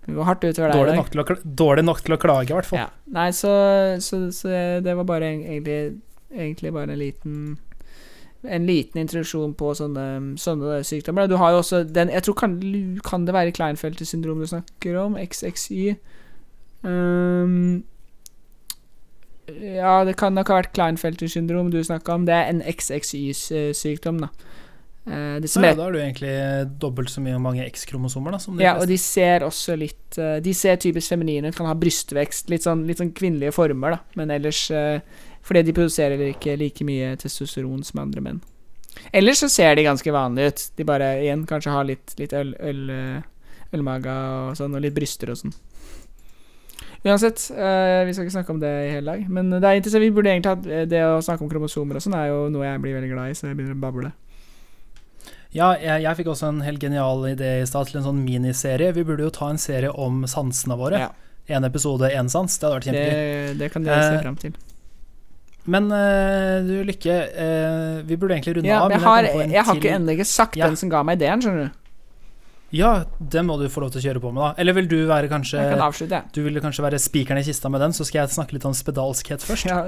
Det 0.06 0.16
går 0.18 0.26
hardt 0.26 0.44
utover 0.44 0.72
deg. 0.72 0.80
i 0.82 0.86
dag. 0.90 0.96
nok, 0.98 1.10
til 1.14 1.22
å, 1.22 1.26
dårlig 1.62 1.84
nok 1.86 2.00
til 2.02 2.16
å 2.16 2.20
klage, 2.22 2.50
i 2.50 2.56
hvert 2.58 2.70
fall. 2.70 2.80
Ja. 2.82 2.88
Nei, 3.14 3.28
så, 3.38 3.52
så, 4.02 4.24
så 4.34 4.54
det 4.82 4.96
var 4.98 5.06
bare 5.10 5.30
egentlig, 5.36 6.00
egentlig 6.34 6.74
bare 6.74 6.96
en 6.96 7.02
liten 7.02 7.36
En 8.42 8.66
liten 8.66 8.98
introduksjon 8.98 9.52
på 9.54 9.76
sånne, 9.78 10.06
sånne 10.42 10.80
sykdommer. 10.88 11.28
Du 11.30 11.36
har 11.38 11.52
jo 11.54 11.60
også 11.62 11.84
den 11.86 12.10
Jeg 12.10 12.26
tror 12.26 12.40
kan, 12.40 12.56
kan 13.06 13.28
det 13.28 13.36
være 13.38 13.54
Kleinfelter 13.54 14.06
syndrom 14.10 14.42
du 14.42 14.48
snakker 14.50 14.98
om? 14.98 15.14
XXY? 15.22 15.94
Um, 16.82 17.84
ja, 19.62 20.04
det 20.06 20.16
kan 20.18 20.34
nok 20.34 20.50
ha 20.50 20.58
vært 20.62 20.74
Kleinfelter 20.74 21.30
syndrom 21.30 21.70
du 21.70 21.78
snakka 21.84 22.18
om. 22.18 22.26
Det 22.26 22.34
er 22.34 22.50
en 22.50 22.64
XXY-sykdom, 22.66 24.24
da. 24.26 24.32
Det 25.04 25.50
som 25.50 25.64
ja, 25.64 25.72
heter 25.72 25.80
da 25.80 25.86
har 25.88 25.96
du 25.96 25.98
egentlig 25.98 26.32
dobbelt 26.78 27.10
så 27.10 27.24
mye 27.26 27.40
mange 27.42 27.64
X-kromosomer 27.66 28.36
ja, 28.62 28.76
og 28.78 28.86
de 28.86 29.00
ser 29.02 29.42
også 29.42 29.74
litt 29.80 30.20
uh, 30.22 30.38
De 30.46 30.54
ser 30.54 30.78
typisk 30.78 31.16
feminine 31.16 31.50
ut, 31.50 31.58
kan 31.58 31.66
ha 31.66 31.74
brystvekst, 31.74 32.52
litt 32.54 32.68
sånn, 32.68 32.84
litt 32.86 33.02
sånn 33.02 33.10
kvinnelige 33.18 33.56
former, 33.56 33.96
da. 33.96 34.20
Men 34.20 34.34
ellers 34.38 34.62
uh, 34.70 35.02
Fordi 35.48 35.66
de 35.66 35.74
produserer 35.74 36.22
ikke 36.28 36.54
like 36.62 36.86
mye 36.86 37.16
testosteron 37.18 37.82
som 37.88 38.04
andre 38.04 38.22
menn. 38.28 38.40
Ellers 39.10 39.42
så 39.42 39.50
ser 39.50 39.74
de 39.76 39.88
ganske 39.88 40.14
vanlige 40.14 40.54
ut. 40.54 40.64
De 40.78 40.86
bare 40.86 41.10
igjen 41.24 41.48
kanskje 41.50 41.74
har 41.74 41.88
litt, 41.90 42.14
litt 42.22 42.36
øl, 42.38 42.54
øl, 42.62 42.82
ølmage 43.74 44.14
og 44.14 44.54
sånn, 44.60 44.76
og 44.78 44.84
litt 44.86 44.94
bryster 44.94 45.32
og 45.34 45.40
sånn. 45.40 45.56
Uansett, 47.02 47.48
vi 47.50 48.14
skal 48.14 48.28
ikke 48.28 48.36
snakke 48.36 48.54
om 48.54 48.60
det 48.62 48.70
i 48.70 48.92
hele 49.00 49.16
dag. 49.16 49.24
Men 49.34 49.50
det 49.56 49.64
er 49.64 49.80
interessant, 49.80 50.04
vi 50.06 50.14
burde 50.14 50.30
egentlig 50.36 50.52
hatt 50.52 50.92
Det 50.92 51.02
å 51.08 51.24
snakke 51.26 51.48
om 51.48 51.50
kromosomer 51.50 51.98
og 51.98 52.06
sånn 52.06 52.20
er 52.20 52.30
jo 52.30 52.44
noe 52.54 52.68
jeg 52.68 52.84
blir 52.84 53.00
veldig 53.00 53.16
glad 53.16 53.32
i, 53.32 53.40
så 53.40 53.50
jeg 53.50 53.58
begynner 53.58 53.80
å 53.80 53.82
bable. 53.88 54.12
Ja, 55.52 55.74
jeg, 55.76 56.04
jeg 56.06 56.16
fikk 56.22 56.30
også 56.32 56.48
en 56.48 56.62
helt 56.64 56.80
genial 56.80 57.26
idé 57.28 57.58
i 57.60 57.68
stad 57.68 57.90
til 57.90 58.00
en 58.00 58.06
sånn 58.08 58.22
miniserie. 58.24 58.94
Vi 58.96 59.04
burde 59.08 59.26
jo 59.28 59.34
ta 59.36 59.50
en 59.52 59.60
serie 59.60 59.92
om 59.92 60.22
sansene 60.32 60.78
våre. 60.80 61.02
Ja. 61.08 61.10
En 61.52 61.68
episode, 61.68 62.08
én 62.16 62.30
sans. 62.32 62.54
Det 62.56 62.64
hadde 62.68 62.78
vært 62.78 62.88
Det, 62.88 62.94
kjempegøy. 62.96 63.58
det 63.60 63.72
kan 63.74 63.84
dere 63.88 64.06
se 64.06 64.14
frem 64.14 64.24
fram 64.30 64.38
til. 64.46 64.56
Men 65.72 65.92
uh, 65.94 66.64
du, 66.66 66.72
Lykke, 66.88 67.18
uh, 67.36 68.00
vi 68.08 68.16
burde 68.18 68.38
egentlig 68.38 68.56
runde 68.58 68.70
Ja, 68.72 68.80
av. 68.82 68.90
men 68.90 68.98
jeg 68.98 69.06
har, 69.06 69.28
jeg, 69.28 69.52
jeg 69.52 69.66
har 69.68 69.78
ikke 69.82 69.94
ennå 69.98 70.16
ikke 70.16 70.26
sagt 70.26 70.58
Ja. 70.58 70.72
den 70.72 70.80
som 70.80 70.90
ga 70.90 71.04
meg 71.06 71.20
ideen, 71.20 71.44
skjønner 71.44 71.68
du. 71.68 71.78
Ja, 72.72 73.04
den 73.20 73.46
må 73.50 73.58
du 73.60 73.66
få 73.70 73.84
lov 73.84 73.92
til 73.92 74.00
å 74.00 74.06
kjøre 74.06 74.22
på 74.24 74.32
med, 74.32 74.42
da. 74.42 74.54
Eller 74.64 74.74
vil 74.78 74.88
du 74.88 74.96
være 75.10 75.28
kanskje 75.28 75.60
Jeg 75.60 75.74
kan 75.76 75.84
avslutte, 75.84 76.22
ja. 76.22 76.24
Du 76.32 76.40
vil 76.46 76.56
kanskje 76.64 76.86
være 76.88 77.02
spikeren 77.04 77.42
i 77.42 77.44
kista 77.44 77.70
med 77.70 77.84
den, 77.84 77.92
så 77.92 78.08
skal 78.08 78.24
jeg 78.24 78.32
snakke 78.38 78.56
litt 78.56 78.66
om 78.70 78.74
spedalskhet 78.78 79.44
først. 79.44 79.68
Ja, 79.68 79.82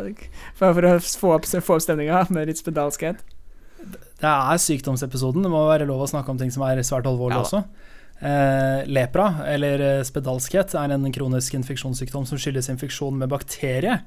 for, 0.60 0.74
for 0.76 0.90
å 0.90 0.98
få 1.00 1.32
opp, 1.38 1.48
få 1.48 1.78
opp 1.80 1.86
stemninga 1.88 2.26
med 2.36 2.52
litt 2.52 2.60
spedalskhet. 2.60 3.24
Det 4.24 4.32
er 4.32 4.62
sykdomsepisoden. 4.64 5.44
Det 5.44 5.52
må 5.52 5.66
være 5.68 5.88
lov 5.90 6.06
å 6.06 6.10
snakke 6.10 6.32
om 6.32 6.40
ting 6.40 6.52
som 6.54 6.64
er 6.68 6.80
svært 6.88 7.10
alvorlige 7.10 7.42
Ja 7.42 7.48
også. 7.48 7.64
Eh, 8.24 8.86
lepra, 8.88 9.26
eller 9.52 9.82
eh, 9.84 10.04
spedalskhet, 10.08 10.78
er 10.80 10.94
en 10.96 11.10
kronisk 11.12 11.58
infeksjonssykdom 11.58 12.28
som 12.30 12.40
skyldes 12.40 12.70
infeksjon 12.72 13.18
med 13.20 13.32
bakterie. 13.34 13.98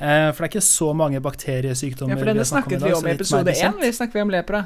Eh, 0.00 0.30
for 0.32 0.42
det 0.42 0.48
er 0.48 0.52
ikke 0.56 0.64
så 0.66 0.88
mange 0.96 1.20
bakteriesykdommer 1.22 2.16
Ja, 2.16 2.18
for 2.18 2.30
denne 2.32 2.46
snakket 2.48 2.82
vi 2.82 2.94
om 2.96 3.06
i 3.06 3.12
episode 3.14 3.54
én. 3.54 3.78
Vi 3.78 3.92
snakker 3.94 4.18
vi 4.18 4.24
om 4.24 4.32
lepra? 4.34 4.64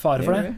Fare 0.00 0.26
for 0.26 0.34
det. 0.34 0.56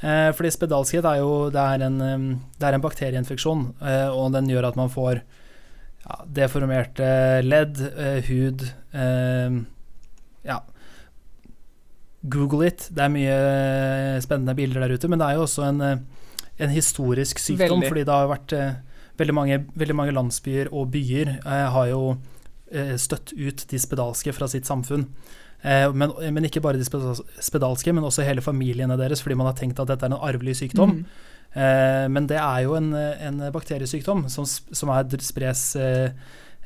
Eh, 0.00 0.30
fordi 0.38 0.54
spedalskhet 0.54 1.04
er 1.10 1.20
jo 1.20 1.50
det 1.52 1.66
er 1.74 1.84
en, 1.88 1.98
det 1.98 2.68
er 2.68 2.76
en 2.76 2.84
bakterieinfeksjon, 2.84 3.66
eh, 3.82 4.08
og 4.08 4.32
den 4.36 4.48
gjør 4.48 4.70
at 4.70 4.78
man 4.78 4.92
får 4.94 5.20
ja, 5.20 6.20
deformerte 6.40 7.12
ledd, 7.44 7.82
eh, 7.90 8.20
hud 8.30 8.64
Ja. 10.46 10.62
Google 12.26 12.66
it. 12.66 12.88
Det 12.90 13.04
er 13.04 13.12
mye 13.12 13.34
eh, 13.34 14.20
spennende 14.24 14.56
bilder 14.58 14.84
der 14.84 14.96
ute, 14.96 15.10
men 15.10 15.20
det 15.20 15.28
er 15.28 15.38
jo 15.38 15.44
også 15.46 15.68
en, 15.68 15.80
eh, 15.84 15.98
en 16.58 16.74
historisk 16.74 17.38
sykdom, 17.38 17.78
Veldig. 17.78 17.92
fordi 17.92 18.06
det 18.08 18.16
har 18.16 18.32
vært 18.32 18.54
eh, 18.56 18.80
veldig, 19.20 19.34
mange, 19.34 19.60
veldig 19.78 19.96
mange 19.96 20.14
landsbyer 20.16 20.72
og 20.72 20.90
byer 20.94 21.38
har 21.46 21.86
jo 21.90 22.02
støtt 23.00 23.30
ut 23.32 23.62
de 23.70 23.78
spedalske 23.80 24.32
fra 24.36 24.44
sitt 24.52 24.68
samfunn. 24.68 25.06
Men, 25.64 26.10
men 26.20 26.44
ikke 26.44 26.60
bare 26.60 26.76
de 26.76 26.84
spedalske, 26.84 27.94
men 27.96 28.04
også 28.04 28.26
hele 28.28 28.44
familiene 28.44 28.98
deres, 29.00 29.22
fordi 29.24 29.38
man 29.40 29.48
har 29.48 29.56
tenkt 29.56 29.80
at 29.80 29.88
dette 29.88 30.04
er 30.04 30.12
en 30.12 30.20
arvelig 30.20 30.58
sykdom. 30.60 30.98
Mm. 30.98 32.12
Men 32.12 32.28
det 32.28 32.36
er 32.36 32.66
jo 32.66 32.76
en, 32.76 32.92
en 32.92 33.40
bakteriesykdom 33.56 34.26
som, 34.28 34.44
som 34.44 34.92
er, 34.92 35.08
spres 35.24 35.64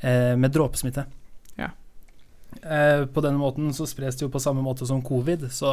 med 0.03 0.53
dråpesmitte. 0.59 1.07
Ja. 2.61 2.77
Eh, 2.77 3.05
på 3.11 3.25
denne 3.25 3.41
måten 3.41 3.73
så 3.75 3.87
spres 3.89 4.19
det 4.19 4.27
jo 4.27 4.33
på 4.33 4.43
samme 4.43 4.63
måte 4.65 4.87
som 4.89 5.03
covid, 5.05 5.49
så 5.53 5.73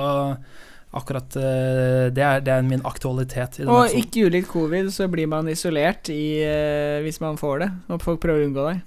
akkurat 0.96 1.36
eh, 1.38 2.08
det, 2.14 2.24
er, 2.24 2.42
det 2.42 2.54
er 2.54 2.66
min 2.66 2.82
aktualitet 2.88 3.60
Og 3.62 3.86
episoden. 3.86 3.98
ikke 4.02 4.26
ulikt 4.26 4.50
covid, 4.50 4.90
så 4.94 5.08
blir 5.12 5.30
man 5.30 5.50
isolert 5.52 6.10
i, 6.14 6.42
eh, 6.42 7.02
hvis 7.06 7.22
man 7.22 7.38
får 7.38 7.60
det, 7.66 7.70
og 7.90 8.02
folk 8.02 8.22
prøver 8.24 8.46
å 8.46 8.50
unngå 8.50 8.66
deg. 8.72 8.82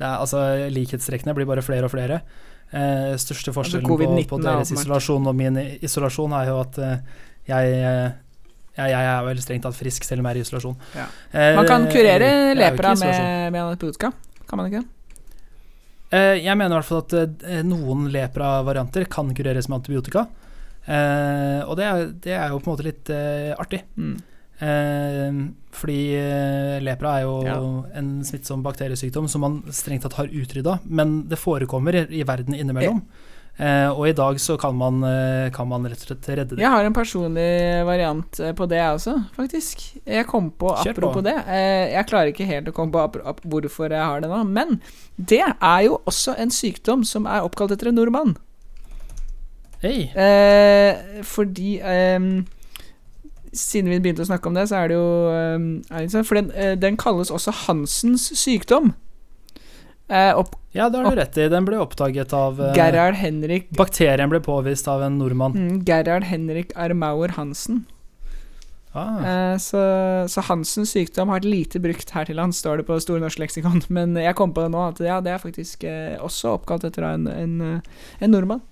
Det 0.00 0.06
er, 0.06 0.16
altså, 0.22 0.40
likhetstrekkene 0.72 1.34
blir 1.36 1.48
bare 1.50 1.64
flere 1.66 1.90
og 1.90 1.92
flere. 1.92 2.22
Eh, 2.70 3.12
største 3.20 3.52
forskjellen 3.52 3.88
på, 3.90 3.98
på 4.30 4.38
er 4.38 4.46
deres 4.46 4.70
isolasjon 4.72 5.26
og 5.26 5.34
min 5.36 5.58
isolasjon 5.82 6.32
er 6.38 6.52
jo 6.52 6.60
at 6.62 6.78
jeg, 7.50 7.72
eh, 7.74 8.12
jeg, 8.78 8.92
jeg 8.94 9.10
er 9.10 9.26
vel 9.26 9.42
strengt 9.42 9.66
tatt 9.66 9.76
frisk 9.76 10.06
selv 10.06 10.22
om 10.22 10.30
jeg 10.30 10.38
er 10.38 10.40
i 10.40 10.46
isolasjon. 10.46 10.78
Ja. 10.94 11.08
Man 11.58 11.68
kan 11.68 11.84
kurere 11.90 12.30
er 12.52 12.56
lepra 12.56 12.94
med, 13.02 13.52
med 13.52 13.60
antibiotika. 13.66 14.12
Kan 14.48 14.62
man 14.62 14.70
ikke? 14.70 14.86
Eh, 14.86 14.99
jeg 16.10 16.56
mener 16.58 16.74
i 16.74 16.78
hvert 16.80 16.88
fall 16.88 17.04
at 17.04 17.14
eh, 17.46 17.60
noen 17.62 18.08
lepra-varianter 18.10 19.04
kan 19.12 19.30
kureres 19.36 19.68
med 19.70 19.78
antibiotika. 19.80 20.26
Eh, 20.86 21.60
og 21.68 21.76
det 21.78 21.84
er, 21.86 22.06
det 22.24 22.34
er 22.34 22.48
jo 22.50 22.58
på 22.58 22.70
en 22.70 22.74
måte 22.76 22.86
litt 22.88 23.10
eh, 23.14 23.52
artig. 23.60 23.82
Mm. 23.96 24.16
Eh, 24.60 25.40
fordi 25.72 25.98
eh, 26.18 26.76
lepra 26.84 27.14
er 27.20 27.22
jo 27.28 27.34
Ja. 27.46 27.58
en 28.00 28.10
smittsom 28.26 28.62
bakteriesykdom 28.66 29.28
som 29.30 29.40
man 29.46 29.60
strengt 29.70 30.02
tatt 30.02 30.18
har 30.18 30.26
utrydda, 30.28 30.80
men 30.84 31.28
det 31.30 31.38
forekommer 31.38 31.94
i, 32.10 32.22
verden 32.26 32.54
innimellom. 32.58 33.00
Eh, 33.06 33.29
og 33.92 34.06
i 34.08 34.14
dag 34.16 34.38
så 34.40 34.56
kan 34.56 34.72
man, 34.76 35.02
eh, 35.04 35.50
kan 35.52 35.68
man 35.68 35.84
rett 35.84 36.00
og 36.00 36.08
slett 36.08 36.28
redde 36.30 36.56
det. 36.56 36.62
Jeg 36.62 36.72
har 36.72 36.86
en 36.86 36.96
personlig 36.96 37.48
variant 37.84 38.40
eh, 38.40 38.54
på 38.56 38.68
det, 38.70 38.78
jeg 38.80 38.96
også, 38.96 39.16
faktisk. 39.36 39.82
Jeg 40.06 40.26
kom 40.30 40.48
på, 40.50 40.70
apropos 40.72 41.20
det 41.26 41.34
eh, 41.44 41.92
Jeg 41.92 42.06
klarer 42.08 42.32
ikke 42.32 42.48
helt 42.48 42.70
å 42.70 42.74
komme 42.76 42.92
på 43.12 43.34
hvorfor 43.52 43.92
jeg 43.92 44.00
har 44.00 44.24
det 44.24 44.30
nå, 44.32 44.38
men 44.48 44.80
det 45.16 45.42
er 45.44 45.82
jo 45.84 45.98
også 46.08 46.38
en 46.40 46.54
sykdom 46.54 47.04
som 47.04 47.28
er 47.28 47.44
oppkalt 47.44 47.76
etter 47.76 47.90
en 47.90 48.00
nordmann. 48.00 48.38
Hey. 49.80 50.08
Eh, 50.12 51.22
fordi 51.24 51.78
eh, 51.80 52.18
Siden 53.52 53.90
vi 53.90 53.98
begynte 53.98 54.22
å 54.22 54.28
snakke 54.28 54.46
om 54.46 54.56
det, 54.56 54.68
så 54.70 54.78
er 54.78 54.90
det 54.90 54.96
jo 54.96 55.06
sant? 56.12 56.28
For 56.28 56.38
den, 56.38 56.52
eh, 56.54 56.76
den 56.78 56.96
kalles 57.00 57.32
også 57.34 57.50
Hansens 57.66 58.28
sykdom. 58.38 58.92
Eh, 60.10 60.34
Ja, 60.72 60.88
det 60.90 60.98
har 60.98 61.06
du 61.10 61.16
rett 61.18 61.36
i. 61.38 61.48
Den 61.50 61.64
ble 61.66 61.78
oppdaget 61.82 62.32
av 62.34 62.60
eh, 62.62 62.74
Gerhard 62.78 63.14
Henrik 63.18 63.70
Bakterien 63.74 64.30
ble 64.30 64.40
påvist 64.42 64.86
av 64.90 65.02
en 65.06 65.16
nordmann. 65.18 65.54
mm, 65.56 65.80
Gerhard 65.86 66.26
Henrik 66.30 66.72
Armauer 66.76 67.36
Hansen. 67.38 67.84
Ah, 68.92 69.20
Eh, 69.22 69.56
så, 69.62 69.80
så 70.26 70.42
Hansens 70.48 70.90
sykdom 70.96 71.30
har 71.30 71.38
vært 71.38 71.46
lite 71.50 71.78
brukt 71.82 72.10
her 72.10 72.26
til 72.26 72.34
lands, 72.38 72.58
står 72.58 72.78
det 72.82 72.86
på 72.88 72.96
Store 73.02 73.22
norske 73.22 73.42
leksikon. 73.44 73.84
Men 73.96 74.16
jeg 74.18 74.34
kom 74.38 74.50
på 74.54 74.64
det 74.66 74.72
nå, 74.74 74.82
at 74.90 74.98
ja, 75.06 75.20
det 75.22 75.30
er 75.36 75.42
faktisk 75.42 75.86
også 76.26 76.56
oppkalt 76.58 76.84
etter 76.90 77.06
en, 77.12 77.28
en, 77.30 77.82
en 78.18 78.34
nordmann. 78.34 78.62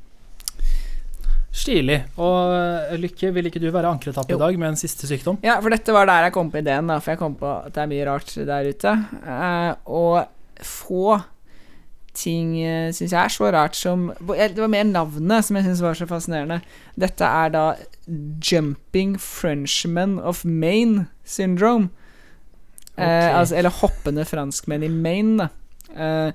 Stilig. 1.58 2.00
Og 2.22 2.98
Lykke, 3.00 3.30
vil 3.34 3.48
ikke 3.50 3.60
du 3.62 3.70
være 3.74 3.90
ankretapp 3.90 4.30
i 4.30 4.36
dag 4.38 4.58
med 4.60 4.68
en 4.74 4.78
siste 4.78 5.08
sykdom? 5.10 5.38
Ja, 5.42 5.56
for 5.64 5.72
dette 5.74 5.94
var 5.96 6.06
der 6.06 6.26
jeg 6.28 6.34
kom 6.36 6.50
på 6.52 6.60
ideen, 6.60 6.90
da, 6.90 6.98
for 7.02 7.14
jeg 7.14 7.20
kom 7.22 7.34
på 7.40 7.48
at 7.64 7.72
det 7.74 7.82
er 7.82 7.90
mye 7.90 8.04
rart 8.06 8.34
der 8.50 8.68
ute. 8.68 8.92
Eh, 9.22 9.70
og 9.86 10.18
få 10.64 11.20
ting 12.18 12.56
uh, 12.58 12.88
syns 12.94 13.12
jeg 13.12 13.20
er 13.20 13.30
så 13.30 13.50
rart 13.54 13.76
som 13.78 14.08
Det 14.26 14.58
var 14.58 14.72
mer 14.72 14.86
navnet 14.88 15.46
som 15.46 15.58
jeg 15.58 15.68
syns 15.68 15.84
var 15.84 15.98
så 15.98 16.08
fascinerende. 16.10 16.60
Dette 16.98 17.24
er 17.24 17.52
da 17.54 17.64
Jumping 18.42 19.18
Frenchman 19.20 20.18
of 20.18 20.44
Maine 20.44 21.06
syndrome. 21.24 21.90
Eh, 22.98 23.38
altså, 23.38 23.56
eller 23.56 23.70
hoppende 23.70 24.24
franskmenn 24.26 24.82
i 24.82 24.88
Maine, 24.90 25.44
da. 25.44 25.48
Eh, 25.94 26.32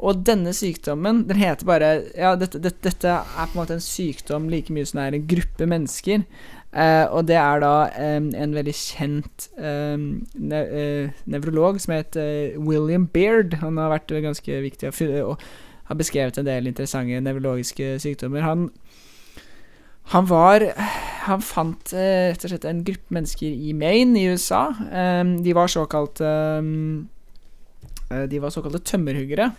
og 0.00 0.22
denne 0.24 0.52
sykdommen, 0.56 1.24
den 1.28 1.40
heter 1.40 1.68
bare 1.68 1.90
Ja, 2.16 2.32
dette, 2.38 2.60
dette, 2.62 2.80
dette 2.88 3.18
er 3.20 3.50
på 3.50 3.52
en 3.52 3.60
måte 3.60 3.76
en 3.76 3.84
sykdom 3.84 4.48
like 4.52 4.72
mye 4.72 4.88
som 4.88 5.00
det 5.00 5.06
er 5.06 5.18
en 5.18 5.28
gruppe 5.28 5.68
mennesker. 5.68 6.24
Eh, 6.70 7.06
og 7.10 7.26
det 7.26 7.36
er 7.36 7.60
da 7.64 7.72
eh, 7.98 8.20
en 8.20 8.54
veldig 8.54 8.74
kjent 8.78 9.48
eh, 9.58 9.98
ne 9.98 10.60
nevrolog 11.26 11.80
som 11.82 11.96
het 11.96 12.16
eh, 12.20 12.56
William 12.56 13.08
Beard. 13.10 13.58
Han 13.64 13.80
har 13.80 13.92
vært 13.96 14.14
ganske 14.24 14.62
viktig 14.64 14.92
og, 15.24 15.36
har 15.90 15.98
beskrevet 15.98 16.38
en 16.38 16.46
del 16.46 16.70
interessante 16.70 17.20
nevrologiske 17.20 17.96
sykdommer. 17.98 18.46
Han, 18.46 18.68
han 20.14 20.28
var 20.30 20.68
Han 21.26 21.42
fant 21.44 21.92
eh, 21.92 22.30
rett 22.30 22.44
og 22.46 22.54
slett 22.54 22.64
en 22.64 22.84
gruppe 22.86 23.12
mennesker 23.12 23.50
i 23.50 23.74
Maine 23.76 24.16
i 24.16 24.30
USA. 24.30 24.70
De 25.44 25.52
var 25.54 25.68
såkalt 25.68 26.22
eh, 26.24 26.70
De 28.10 28.40
var 28.42 28.50
såkalte 28.50 28.82
tømmerhuggere. 28.82 29.52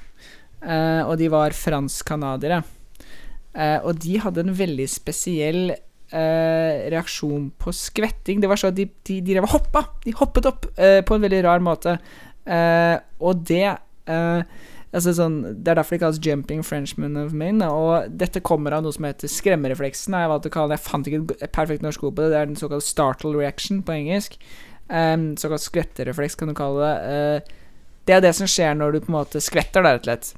eh, 0.61 1.01
og 1.07 1.17
de 1.17 1.29
var 1.31 1.55
fransk-canadiere. 1.55 2.63
Eh, 3.55 3.79
og 3.83 3.99
de 4.03 4.17
hadde 4.19 4.43
en 4.43 4.53
veldig 4.55 4.87
spesiell 4.91 5.71
eh, 5.71 6.89
reaksjon 6.91 7.49
på 7.59 7.71
skvetting. 7.75 8.41
Det 8.41 8.49
var 8.51 8.59
så 8.59 8.67
at 8.71 8.75
de, 8.75 8.89
de, 9.07 9.21
de 9.21 9.39
hoppa! 9.39 9.85
De 10.03 10.11
hoppet 10.19 10.45
opp 10.51 10.67
eh, 10.77 10.99
på 11.01 11.15
en 11.15 11.23
veldig 11.23 11.43
rar 11.47 11.63
måte. 11.63 11.97
Eh, 12.45 12.97
og 13.21 13.43
det 13.47 13.63
eh, 14.09 14.43
altså 14.91 15.13
sånn, 15.15 15.35
Det 15.63 15.71
er 15.71 15.77
derfor 15.77 15.95
det 15.95 16.01
kalles 16.01 16.19
'jumping 16.19 16.63
Frenchman 16.67 17.15
of 17.17 17.31
Maine'. 17.31 17.63
Og 17.63 18.11
dette 18.11 18.43
kommer 18.43 18.73
av 18.75 18.83
noe 18.83 18.91
som 18.91 19.07
heter 19.07 19.31
skremmerefleksen. 19.31 20.11
Jeg 20.11 20.51
Jeg 20.75 20.79
fant 20.79 21.07
ikke 21.07 21.37
et 21.41 21.51
perfekt 21.51 21.81
norsk 21.81 22.03
ord 22.03 22.15
på 22.15 22.23
det. 22.23 22.31
Det 22.31 22.39
er 22.41 22.45
den 22.45 22.55
såkalte 22.59 22.83
'startle 22.87 23.33
reaction' 23.39 23.83
på 23.83 23.95
engelsk. 23.95 24.37
Um, 24.91 25.37
såkalt 25.37 25.63
skvetterefleks, 25.63 26.35
kan 26.35 26.49
du 26.49 26.53
kalle 26.53 26.83
det. 26.83 26.95
Eh, 27.07 27.57
det 28.07 28.15
er 28.15 28.23
det 28.23 28.33
som 28.37 28.49
skjer 28.49 28.77
når 28.77 28.95
du 28.95 29.03
på 29.03 29.11
en 29.11 29.19
måte 29.19 29.41
skvetter, 29.43 29.83
da, 29.83 29.95
rett 29.95 30.05
og 30.05 30.09
slett. 30.09 30.31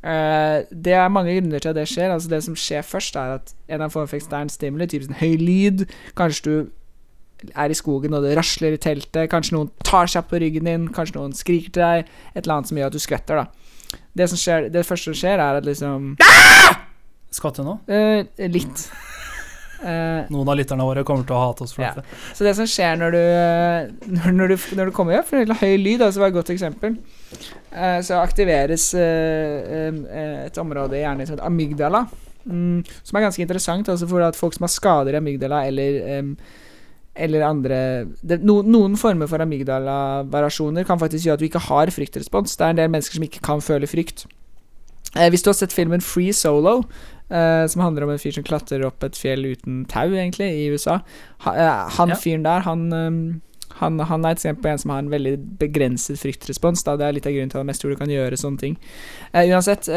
Uh, 0.00 0.64
det 0.72 0.94
er 0.96 1.12
mange 1.12 1.34
grunner 1.36 1.60
til 1.60 1.72
at 1.72 1.76
det 1.76 1.86
skjer. 1.90 2.12
Altså 2.14 2.28
Det 2.32 2.42
som 2.44 2.56
skjer 2.56 2.84
først, 2.86 3.16
er 3.20 3.36
at 3.36 3.54
en 3.68 3.84
av 3.84 3.92
form 3.92 4.08
for 4.08 4.16
ekstern 4.16 4.48
stimuli, 4.52 4.88
typisk 4.88 5.12
en 5.12 5.20
høy 5.20 5.36
lyd 5.36 5.84
Kanskje 6.16 6.44
du 6.46 7.50
er 7.56 7.72
i 7.72 7.76
skogen 7.76 8.16
og 8.16 8.24
det 8.24 8.34
rasler 8.36 8.76
i 8.76 8.80
teltet. 8.80 9.30
Kanskje 9.32 9.56
noen 9.56 9.70
tar 9.84 10.08
seg 10.12 10.26
på 10.28 10.40
ryggen 10.40 10.68
din. 10.68 10.88
Kanskje 10.92 11.16
noen 11.16 11.36
skriker 11.36 11.72
til 11.72 11.84
deg. 11.84 12.10
Et 12.34 12.42
eller 12.42 12.58
annet 12.58 12.72
som 12.72 12.80
gjør 12.80 12.90
at 12.92 12.96
du 12.96 13.00
skvetter. 13.00 13.40
da 13.40 14.00
Det, 14.16 14.28
som 14.28 14.40
skjer, 14.40 14.68
det 14.72 14.86
første 14.86 15.10
som 15.10 15.20
skjer, 15.20 15.40
er 15.40 15.60
at 15.60 15.68
liksom 15.68 16.16
Skvatte 17.30 17.62
nå? 17.62 17.76
Uh, 17.86 18.26
Litt. 18.50 18.88
Eh, 19.80 20.26
Noen 20.28 20.48
av 20.52 20.58
lytterne 20.58 20.84
våre 20.84 21.04
kommer 21.08 21.24
til 21.24 21.36
å 21.36 21.40
hate 21.40 21.64
oss 21.64 21.72
for 21.72 21.86
Ja. 21.86 21.94
dette. 21.96 22.18
Så 22.36 22.44
det 22.44 22.54
som 22.58 22.66
skjer 22.68 22.98
når 23.00 23.14
du 23.16 23.20
Når, 24.12 24.32
når, 24.36 24.48
du, 24.48 24.56
når 24.76 24.90
du 24.90 24.92
kommer 24.92 25.18
opp 25.18 25.28
For 25.30 25.40
høy 25.62 25.76
lyd, 25.80 26.02
altså 26.04 26.20
var 26.20 26.28
et 26.28 26.36
godt 26.36 26.50
eksempel 26.52 26.98
uh, 27.72 28.00
Så 28.04 28.18
aktiveres 28.20 28.90
eh, 28.92 29.88
et 30.44 30.58
område 30.60 30.98
i 30.98 31.04
hjernen 31.04 31.24
som 31.24 31.38
heter 31.38 31.46
amygdala 31.48 32.02
mm, 32.44 32.84
Som 33.02 33.16
er 33.16 33.24
ganske 33.24 33.40
interessant 33.46 33.88
altså 33.88 34.08
for 34.10 34.26
at 34.26 34.36
folk 34.36 34.52
som 34.58 34.68
har 34.68 34.74
skader 34.74 35.16
i 35.16 35.22
amygdala 35.22 35.64
Eller 35.70 36.20
um, 36.20 36.34
eller 37.20 37.42
andre 37.42 37.78
det, 38.22 38.38
no, 38.46 38.60
Noen 38.62 38.94
former 38.96 39.26
for 39.28 39.42
amygdala-variasjoner 39.42 40.86
kan 40.88 41.00
faktisk 41.00 41.26
gjøre 41.26 41.40
at 41.40 41.42
du 41.42 41.48
ikke 41.48 41.64
har 41.66 41.90
fryktrespons. 41.92 42.54
Det 42.56 42.64
er 42.64 42.70
en 42.70 42.78
del 42.78 42.92
mennesker 42.92 43.18
som 43.18 43.24
ikke 43.26 43.42
kan 43.44 43.60
føle 43.60 43.88
frykt. 43.90 44.22
Eh, 45.16 45.26
hvis 45.28 45.42
du 45.42 45.50
har 45.50 45.58
sett 45.58 45.74
filmen 45.74 46.00
Free 46.00 46.32
Solo, 46.32 46.84
eh, 47.30 47.66
som 47.66 47.82
handler 47.82 48.04
om 48.06 48.10
en 48.14 48.20
fyr 48.20 48.34
som 48.36 48.44
klatrer 48.46 48.84
opp 48.86 49.04
et 49.06 49.18
fjell 49.18 49.46
uten 49.46 49.84
tau, 49.90 50.08
egentlig, 50.10 50.50
i 50.50 50.68
USA 50.72 51.00
ha, 51.46 51.54
uh, 51.54 51.88
Han 51.96 52.12
Ja. 52.12 52.18
fyren 52.20 52.44
der, 52.44 52.60
han, 52.66 52.92
um, 52.92 53.40
han 53.80 53.98
Han 53.98 54.24
er 54.24 54.30
et 54.34 54.38
eksempel 54.38 54.62
på 54.62 54.68
en 54.72 54.78
som 54.78 54.90
har 54.90 54.98
en 54.98 55.10
veldig 55.10 55.58
begrenset 55.58 56.18
fryktrespons. 56.18 56.82
Da. 56.84 56.96
Det 56.96 57.06
er 57.06 57.12
litt 57.16 57.26
av 57.26 57.32
grunnen 57.32 57.50
til 57.50 57.58
at 57.58 57.64
jeg 57.64 57.70
mest 57.70 57.80
tror 57.80 57.90
du 57.94 57.96
kan 57.96 58.12
gjøre 58.12 58.36
sånne 58.36 58.58
ting. 58.58 58.76
Uh, 59.34 59.44
uansett, 59.46 59.88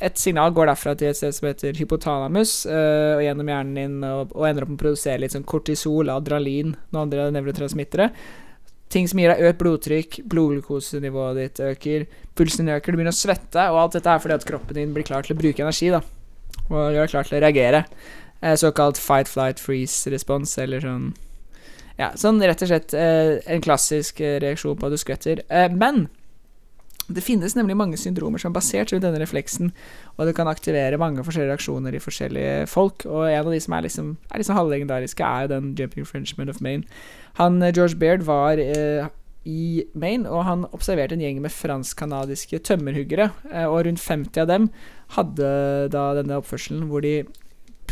et 0.00 0.16
signal 0.16 0.52
går 0.54 0.70
derfra 0.70 0.94
til 0.96 1.08
et 1.10 1.16
sted 1.18 1.34
som 1.34 1.48
heter 1.48 1.74
hypotalamus, 1.74 2.66
og 2.70 3.22
gjennom 3.24 3.48
hjernen 3.50 3.74
din, 3.74 3.96
og, 4.06 4.30
og 4.30 4.46
ender 4.46 4.62
opp 4.62 4.70
med 4.70 4.78
å 4.78 4.84
produsere 4.84 5.18
litt 5.18 5.34
sånn 5.34 5.42
kortisol, 5.42 6.08
adrenalin, 6.14 6.76
noen 6.92 7.02
andre 7.02 7.32
nevrotransmittere. 7.34 8.12
Ting 8.88 9.08
som 9.10 9.18
gir 9.20 9.28
deg 9.34 9.42
økt 9.50 9.58
blodtrykk, 9.60 10.20
blodglukosenivået 10.32 11.40
ditt 11.42 11.58
øker, 11.60 12.06
pulsen 12.38 12.64
din 12.64 12.76
øker, 12.76 12.94
du 12.94 13.00
begynner 13.00 13.12
å 13.12 13.18
svette, 13.18 13.66
og 13.68 13.80
alt 13.82 13.98
dette 13.98 14.14
er 14.14 14.22
fordi 14.22 14.38
at 14.38 14.46
kroppen 14.48 14.78
din 14.78 14.94
blir 14.94 15.04
klar 15.04 15.26
til 15.26 15.34
å 15.34 15.40
bruke 15.42 15.66
energi, 15.66 15.90
da. 15.92 16.00
Og 16.68 16.92
gjør 16.92 17.04
deg 17.04 17.12
klar 17.12 17.28
til 17.28 17.38
å 17.38 17.42
reagere. 17.44 17.84
Eh, 18.40 18.54
såkalt 18.54 18.98
fight, 18.98 19.28
flight, 19.28 19.60
freeze-respons, 19.60 20.58
eller 20.62 20.84
sånn 20.84 21.08
Ja, 21.98 22.12
sånn 22.14 22.38
rett 22.38 22.60
og 22.62 22.70
slett 22.70 22.94
eh, 22.94 23.40
en 23.50 23.62
klassisk 23.64 24.20
eh, 24.22 24.38
reaksjon 24.38 24.78
på 24.78 24.86
at 24.86 24.94
du 24.94 25.00
skvetter. 25.00 25.42
Men 25.74 26.06
det 27.08 27.24
finnes 27.24 27.56
nemlig 27.56 27.74
mange 27.74 27.98
syndromer 27.98 28.38
som 28.38 28.52
er 28.52 28.58
basert 28.60 28.92
rundt 28.92 29.02
denne 29.02 29.18
refleksen, 29.18 29.72
og 30.14 30.28
det 30.28 30.34
kan 30.36 30.46
aktivere 30.46 31.00
mange 31.00 31.24
forskjellige 31.24 31.50
reaksjoner 31.50 31.96
i 31.96 32.02
forskjellige 32.04 32.66
folk. 32.70 33.06
Og 33.08 33.24
en 33.26 33.40
av 33.40 33.50
de 33.50 33.60
som 33.64 33.74
er 33.74 33.86
liksom, 33.88 34.12
er 34.30 34.42
liksom 34.42 34.58
halvlegendariske, 34.60 35.24
er 35.24 35.50
den 35.50 35.72
Jumping 35.74 36.06
Frenchman 36.06 36.52
of 36.52 36.60
Maine. 36.60 36.84
Han, 37.40 37.58
George 37.72 37.96
Baird 37.98 38.22
var 38.28 38.60
i 39.48 39.82
Maine, 39.94 40.28
og 40.28 40.44
han 40.44 40.66
observerte 40.76 41.16
en 41.16 41.24
gjeng 41.24 41.40
med 41.42 41.54
fransk-canadiske 41.54 42.60
tømmerhuggere. 42.68 43.30
Og 43.64 43.86
rundt 43.88 44.04
50 44.04 44.44
av 44.44 44.52
dem 44.52 44.70
hadde 45.16 45.50
da 45.92 46.10
denne 46.18 46.40
oppførselen 46.40 46.88
hvor 46.90 47.04
de 47.04 47.22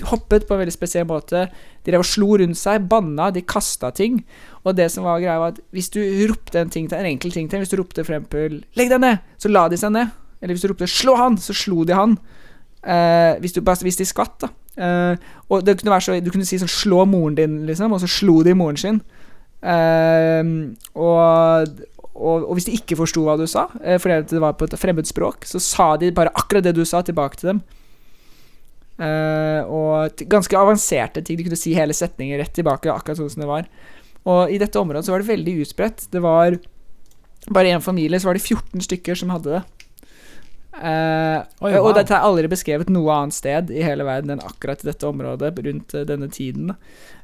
hoppet 0.05 0.45
på 0.47 0.55
en 0.55 0.61
veldig 0.61 0.75
spesiell 0.75 1.07
måte. 1.09 1.47
De 1.85 1.93
drev 1.93 2.03
og 2.03 2.09
slo 2.09 2.37
rundt 2.41 2.59
seg, 2.61 2.85
banna, 2.91 3.31
de 3.33 3.45
kasta 3.49 3.91
ting. 3.97 4.21
Og 4.65 4.77
det 4.77 4.91
som 4.93 5.07
var 5.07 5.23
greia, 5.23 5.39
var 5.41 5.55
at 5.55 5.63
hvis 5.75 5.89
du 5.95 6.01
ropte 6.29 6.61
en 6.61 6.73
ting 6.73 6.89
til 6.91 6.99
en 6.99 7.09
enkel 7.09 7.33
ting 7.33 7.49
til 7.49 7.63
Hvis 7.63 7.73
du 7.73 7.79
ropte 7.81 8.05
for 8.05 8.17
eksempel 8.17 8.63
'legg 8.77 8.91
deg 8.91 9.01
ned', 9.01 9.19
så 9.39 9.49
la 9.49 9.69
de 9.69 9.77
seg 9.77 9.93
ned. 9.93 10.13
Eller 10.43 10.55
hvis 10.55 10.63
du 10.63 10.69
ropte 10.69 10.87
'slå 10.87 11.17
han', 11.17 11.39
så 11.39 11.55
slo 11.55 11.85
de 11.85 11.95
han. 11.95 12.19
Eh, 12.85 13.41
hvis, 13.41 13.53
du, 13.53 13.61
hvis 13.61 13.97
de 13.97 14.05
skvatt, 14.05 14.41
da. 14.41 14.49
Eh, 14.77 15.17
og 15.49 15.65
det 15.65 15.81
kunne 15.81 15.93
være 15.93 16.01
så 16.01 16.21
Du 16.21 16.31
kunne 16.31 16.45
si 16.45 16.59
sånn 16.59 16.69
'slå 16.69 17.07
moren 17.07 17.35
din', 17.35 17.67
liksom, 17.67 17.93
og 17.93 18.01
så 18.01 18.07
slo 18.07 18.43
de 18.43 18.55
moren 18.55 18.77
sin. 18.77 19.01
Eh, 19.63 20.45
og, 20.95 21.69
og, 22.17 22.47
og 22.49 22.57
hvis 22.57 22.69
de 22.69 22.77
ikke 22.79 22.99
forsto 22.99 23.25
hva 23.27 23.37
du 23.39 23.47
sa, 23.51 23.67
eh, 23.83 23.99
fordi 24.03 24.23
det 24.33 24.43
var 24.43 24.57
på 24.59 24.69
et 24.69 24.77
fremmed 24.81 25.09
språk, 25.09 25.47
så 25.49 25.61
sa 25.63 25.93
de 26.01 26.13
bare 26.17 26.33
akkurat 26.35 26.65
det 26.65 26.75
du 26.77 26.85
sa, 26.89 27.03
tilbake 27.05 27.41
til 27.41 27.53
dem. 27.53 27.61
Eh, 28.97 29.61
og 29.69 30.25
ganske 30.33 30.57
avanserte 30.57 31.21
ting. 31.21 31.37
De 31.37 31.45
kunne 31.47 31.61
si 31.61 31.75
hele 31.77 31.97
setninger 31.97 32.41
rett 32.41 32.55
tilbake, 32.57 32.93
akkurat 32.93 33.21
sånn 33.21 33.33
som 33.33 33.45
det 33.45 33.51
var. 33.51 33.69
Og 34.27 34.51
i 34.51 34.59
dette 34.59 34.81
området 34.81 35.07
så 35.07 35.15
var 35.15 35.23
det 35.23 35.31
veldig 35.31 35.57
utbredt. 35.67 36.07
Det 36.11 36.23
var 36.25 36.57
bare 37.53 37.71
én 37.77 37.85
familie 37.85 38.19
så 38.19 38.31
var 38.31 38.39
det 38.39 38.43
14 38.43 38.83
stykker 38.89 39.19
som 39.19 39.31
hadde 39.31 39.59
det. 39.59 39.63
Eh, 40.77 41.39
Oi, 41.65 41.73
Og 41.81 41.95
dette 41.97 42.13
er 42.13 42.27
aldri 42.27 42.51
beskrevet 42.53 42.91
noe 42.93 43.15
annet 43.15 43.37
sted 43.37 43.71
i 43.73 43.85
hele 43.85 44.05
verden 44.07 44.35
enn 44.35 44.45
akkurat 44.45 44.83
i 44.85 44.91
dette 44.91 45.09
området 45.09 45.55
rundt 45.67 45.95
eh, 45.97 46.05
denne 46.09 46.29
tiden. 46.33 46.75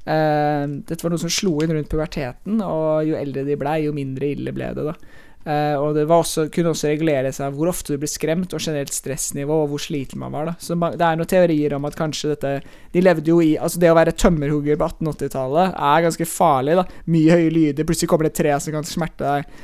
Eh, 0.05 0.64
dette 0.88 1.05
var 1.05 1.12
noe 1.12 1.22
som 1.22 1.32
slo 1.32 1.59
inn 1.62 1.74
rundt 1.76 1.90
puberteten, 1.92 2.62
og 2.64 3.05
jo 3.09 3.18
eldre 3.18 3.44
de 3.48 3.59
blei, 3.61 3.82
jo 3.86 3.96
mindre 3.96 4.32
ille 4.32 4.55
ble 4.57 4.72
det. 4.78 4.88
da. 4.92 4.96
Uh, 5.42 5.74
og 5.82 5.96
det 5.96 6.05
var 6.07 6.20
også, 6.22 6.44
kunne 6.55 6.70
også 6.70 6.92
regulere 6.92 7.32
seg 7.34 7.57
hvor 7.57 7.66
ofte 7.72 7.96
du 7.96 7.98
ble 7.98 8.07
skremt, 8.11 8.53
og 8.55 8.62
generelt 8.62 8.94
stressnivå, 8.94 9.57
og 9.64 9.72
hvor 9.72 9.82
sliten 9.82 10.20
man 10.22 10.30
var. 10.34 10.53
da. 10.53 10.55
Så 10.62 10.76
man, 10.78 10.94
det 10.98 11.03
er 11.03 11.18
noen 11.18 11.30
teorier 11.32 11.74
om 11.74 11.88
at 11.88 11.98
kanskje 11.98 12.36
dette 12.36 12.53
De 12.94 13.03
levde 13.03 13.32
jo 13.32 13.40
i 13.42 13.57
Altså, 13.59 13.80
det 13.82 13.90
å 13.90 13.96
være 13.98 14.14
tømmerhugger 14.14 14.78
på 14.78 14.88
1880-tallet 14.92 15.74
er 15.74 16.07
ganske 16.07 16.28
farlig, 16.30 16.78
da. 16.78 16.86
Mye 17.11 17.38
høye 17.40 17.50
lyder, 17.57 17.88
plutselig 17.88 18.12
kommer 18.12 18.28
det 18.28 18.36
et 18.36 18.40
tre 18.44 18.55
som 18.62 18.76
kan 18.76 18.86
smerte 18.86 19.26
deg. 19.26 19.59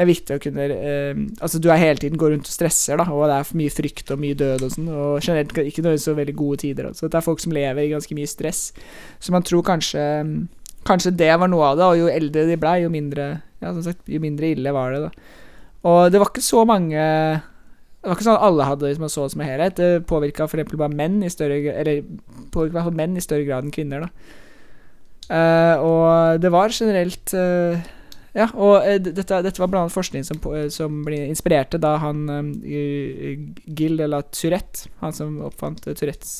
Det 0.00 0.06
er 0.06 0.08
viktig 0.14 0.36
å 0.38 0.40
kunne 0.40 0.64
eh, 0.72 1.18
Altså, 1.44 1.58
du 1.60 1.66
er 1.68 1.76
hele 1.76 2.00
tiden 2.00 2.16
går 2.16 2.30
rundt 2.32 2.46
og 2.48 2.54
stresser, 2.54 2.96
da, 2.96 3.04
og 3.12 3.26
det 3.28 3.34
er 3.36 3.44
for 3.44 3.60
mye 3.60 3.72
frykt 3.74 4.12
og 4.14 4.22
mye 4.22 4.38
død 4.40 4.62
og 4.64 4.70
sånn, 4.72 4.86
og 4.88 5.18
generelt 5.20 5.52
ikke 5.60 5.84
noe 5.84 6.00
så 6.00 6.14
veldig 6.16 6.34
gode 6.38 6.62
tider. 6.62 6.88
Så 6.96 7.10
det 7.12 7.18
er 7.18 7.26
folk 7.26 7.42
som 7.44 7.52
lever 7.52 7.84
i 7.84 7.90
ganske 7.92 8.16
mye 8.16 8.30
stress. 8.30 8.62
Så 9.20 9.34
man 9.34 9.44
tror 9.44 9.66
kanskje 9.66 10.06
Kanskje 10.88 11.12
det 11.12 11.28
var 11.36 11.50
noe 11.52 11.66
av 11.68 11.76
det, 11.76 11.84
og 11.84 11.98
jo 11.98 12.08
eldre 12.08 12.46
de 12.48 12.56
blei, 12.56 12.78
jo 12.86 12.88
mindre 12.88 13.28
Ja, 13.60 13.74
som 13.76 13.92
jo 14.08 14.22
mindre 14.24 14.54
ille 14.54 14.72
var 14.72 14.96
det, 14.96 15.02
da. 15.04 15.36
Og 15.90 16.00
det 16.08 16.24
var 16.24 16.32
ikke 16.32 16.48
så 16.48 16.64
mange 16.64 16.96
Det 16.96 18.08
var 18.08 18.16
ikke 18.16 18.28
sånn 18.30 18.40
at 18.40 18.48
alle 18.48 18.70
hadde 18.70 18.88
liksom, 18.88 19.08
så 19.12 19.26
det 19.26 19.34
som 19.34 19.44
en 19.44 19.50
helhet. 19.52 19.76
Det 19.76 20.08
påvirka 20.08 20.48
f.eks. 20.48 20.72
bare 20.80 20.96
menn 20.96 21.20
i 21.20 21.28
større 21.28 21.60
Eller 21.76 22.00
påvirka 22.56 22.88
menn 22.88 23.20
i 23.20 23.28
større 23.28 23.44
grad 23.44 23.68
enn 23.68 23.76
kvinner, 23.76 24.08
da. 24.08 24.36
Uh, 25.30 25.76
og 25.84 26.40
det 26.42 26.50
var 26.50 26.72
generelt 26.74 27.36
eh, 27.38 27.84
Ja, 28.36 28.46
og 28.54 28.86
eh, 28.86 29.00
dette, 29.02 29.40
dette 29.42 29.58
var 29.62 29.72
annet 29.82 29.94
forskning 29.94 30.24
som, 30.26 30.38
på, 30.42 30.54
eh, 30.54 30.68
som 30.70 31.02
ble 31.06 31.24
inspirerte 31.26 31.80
da 31.82 31.96
han 32.02 32.28
um, 32.30 32.52
Gil, 32.62 33.98
eller 33.98 34.22
Tourette, 34.30 34.86
han 35.00 35.16
som 35.16 35.40
oppfant 35.48 35.82
uh, 35.88 35.94
Tourettes 35.98 36.38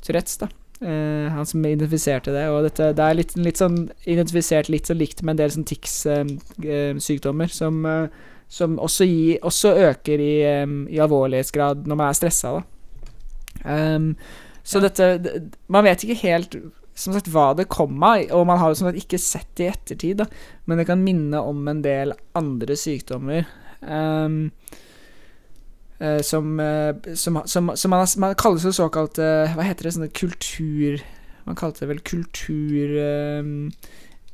Tourettes, 0.00 0.38
da. 0.40 0.48
Eh, 0.80 1.32
han 1.32 1.46
som 1.46 1.64
identifiserte 1.64 2.32
det. 2.32 2.46
Og 2.48 2.64
dette, 2.64 2.92
det 2.96 3.04
er 3.04 3.16
litt, 3.18 3.34
litt 3.36 3.60
sånn 3.60 3.82
identifisert 4.08 4.70
litt 4.72 4.88
så 4.88 4.96
likt 4.96 5.20
med 5.20 5.34
en 5.34 5.42
del 5.42 5.52
sånn 5.52 5.66
tics-sykdommer 5.68 7.52
som, 7.52 7.82
eh, 7.84 8.30
som 8.48 8.78
også, 8.80 9.04
gi, 9.08 9.34
også 9.44 9.74
øker 9.90 10.22
i, 10.24 10.34
um, 10.64 10.86
i 10.88 11.00
alvorlighetsgrad 11.02 11.84
når 11.86 12.00
man 12.00 12.08
er 12.08 12.16
stressa, 12.16 12.54
da. 12.56 12.64
Um, 13.60 14.14
så 14.64 14.80
Ja. 14.80 14.88
dette 14.88 15.50
Man 15.68 15.84
vet 15.84 16.04
ikke 16.04 16.22
helt 16.22 16.54
som 17.00 17.14
sagt 17.16 17.30
hva 17.32 17.50
det 17.56 17.70
kom 17.72 18.02
av, 18.04 18.26
og 18.36 18.44
man 18.48 18.60
har 18.60 18.72
jo 18.72 18.80
som 18.80 18.90
sagt 18.90 19.00
ikke 19.00 19.20
sett 19.20 19.50
det 19.58 19.66
i 19.66 19.70
ettertid, 19.72 20.20
da. 20.22 20.28
Men 20.68 20.80
det 20.80 20.86
kan 20.90 21.04
minne 21.04 21.40
om 21.40 21.64
en 21.70 21.82
del 21.84 22.14
andre 22.38 22.76
sykdommer. 22.78 23.48
Um, 23.80 24.50
som, 26.24 26.54
eh, 26.60 27.14
som, 27.14 27.38
som, 27.44 27.66
som 27.76 27.92
man, 27.92 28.06
man 28.24 28.34
kaller 28.40 28.62
det 28.64 28.70
såkalt 28.72 29.18
Hva 29.20 29.64
heter 29.66 29.84
det? 29.84 29.92
Sånne 29.92 30.08
kultur... 30.16 31.02
Man 31.44 31.58
kalte 31.58 31.82
det 31.82 31.90
vel 31.90 32.00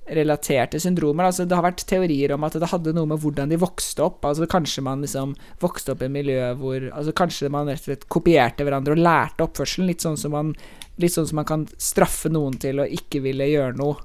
kulturrelaterte 0.07 0.81
syndromer. 0.81 1.25
Altså, 1.25 1.45
det 1.45 1.57
har 1.57 1.65
vært 1.65 1.87
teorier 1.87 2.33
om 2.33 2.45
at 2.45 2.55
det 2.55 2.71
hadde 2.71 2.95
noe 2.95 3.07
med 3.07 3.21
hvordan 3.21 3.51
de 3.51 3.57
vokste 3.57 4.03
opp. 4.03 4.25
Altså 4.25 4.47
Kanskje 4.47 4.83
man 4.83 5.03
liksom 5.03 5.35
vokste 5.61 5.93
opp 5.93 6.03
i 6.03 6.07
et 6.07 6.13
miljø 6.13 6.55
hvor 6.55 6.91
altså 6.93 7.13
Kanskje 7.13 7.51
man 7.51 7.69
rett 7.69 7.81
og 7.81 7.91
slett 7.91 8.09
kopierte 8.09 8.65
hverandre 8.65 8.95
og 8.95 9.03
lærte 9.03 9.45
oppførselen. 9.45 9.89
Litt 9.91 10.03
sånn 10.03 10.17
som 10.17 10.33
man, 10.33 10.55
sånn 10.99 11.27
som 11.27 11.37
man 11.37 11.49
kan 11.49 11.67
straffe 11.79 12.29
noen 12.29 12.59
til 12.59 12.81
å 12.81 12.87
ikke 12.87 13.23
ville 13.25 13.49
gjøre 13.51 13.77
noe. 13.79 13.97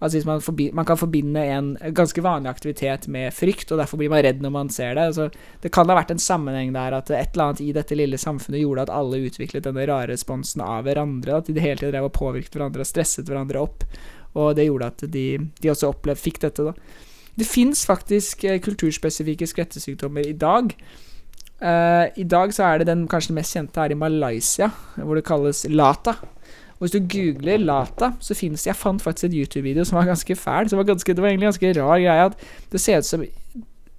Altså 0.00 0.22
man, 0.24 0.40
forbi, 0.40 0.70
man 0.72 0.86
kan 0.88 0.96
forbinde 0.96 1.42
en 1.44 1.66
ganske 1.94 2.20
vanlig 2.24 2.48
aktivitet 2.50 3.04
med 3.06 3.34
frykt, 3.36 3.70
og 3.70 3.78
derfor 3.78 4.00
blir 4.00 4.08
man 4.10 4.22
redd 4.24 4.40
når 4.42 4.52
man 4.52 4.70
ser 4.72 4.96
det. 4.96 5.04
Altså, 5.12 5.28
det 5.60 5.70
kan 5.76 5.88
ha 5.88 5.96
vært 5.98 6.14
en 6.14 6.22
sammenheng 6.22 6.72
der 6.74 6.96
at 6.96 7.12
et 7.12 7.36
eller 7.36 7.50
annet 7.50 7.62
i 7.62 7.70
dette 7.76 7.98
lille 7.98 8.18
samfunnet 8.18 8.62
gjorde 8.62 8.88
at 8.88 8.94
alle 8.96 9.22
utviklet 9.28 9.68
denne 9.68 9.86
rare 9.86 10.10
responsen 10.10 10.64
av 10.64 10.88
hverandre. 10.88 11.38
At 11.38 11.52
de 11.52 11.60
hele 11.60 11.78
tiden 11.78 11.94
drev 11.94 12.08
og 12.08 12.16
påvirket 12.16 12.56
hverandre 12.56 12.84
og 12.84 12.90
stresset 12.90 13.28
hverandre 13.28 13.62
opp. 13.62 13.86
Og 14.34 14.54
det 14.58 14.66
gjorde 14.68 14.90
at 14.92 15.04
de, 15.12 15.26
de 15.62 15.70
også 15.70 15.92
opplevde, 15.94 16.20
fikk 16.20 16.42
dette, 16.42 16.66
da. 16.66 16.74
Det 17.34 17.46
fins 17.46 17.82
faktisk 17.86 18.44
eh, 18.46 18.60
kulturspesifikke 18.62 19.46
skvettesykdommer 19.50 20.26
i 20.28 20.36
dag. 20.38 20.70
Uh, 21.64 22.10
I 22.18 22.26
dag 22.28 22.52
så 22.54 22.66
er 22.66 22.82
det 22.82 22.90
den 22.90 23.06
kanskje 23.08 23.34
mest 23.34 23.54
kjente 23.56 23.80
her 23.80 23.94
i 23.94 23.98
Malaysia, 23.98 24.68
hvor 24.96 25.18
det 25.18 25.24
kalles 25.26 25.64
lata. 25.70 26.16
Og 26.74 26.84
hvis 26.84 26.94
du 26.94 27.06
googler 27.06 27.56
Lata, 27.62 28.10
så 28.20 28.34
det 28.34 28.66
Jeg 28.66 28.76
fant 28.76 29.02
faktisk 29.02 29.24
et 29.24 29.34
YouTube-video 29.34 29.84
som 29.84 29.96
var 29.96 30.04
ganske 30.04 30.36
fæl. 30.36 30.68
Som 30.68 30.78
var 30.78 30.84
ganske, 30.84 31.14
det 31.14 31.22
var 31.22 31.28
egentlig 31.28 31.46
ganske 31.46 31.80
rar 31.80 31.98
greie. 31.98 32.24
At 32.24 32.34
det 32.72 32.80
ser 32.80 32.98
ut 32.98 33.04
som 33.04 33.24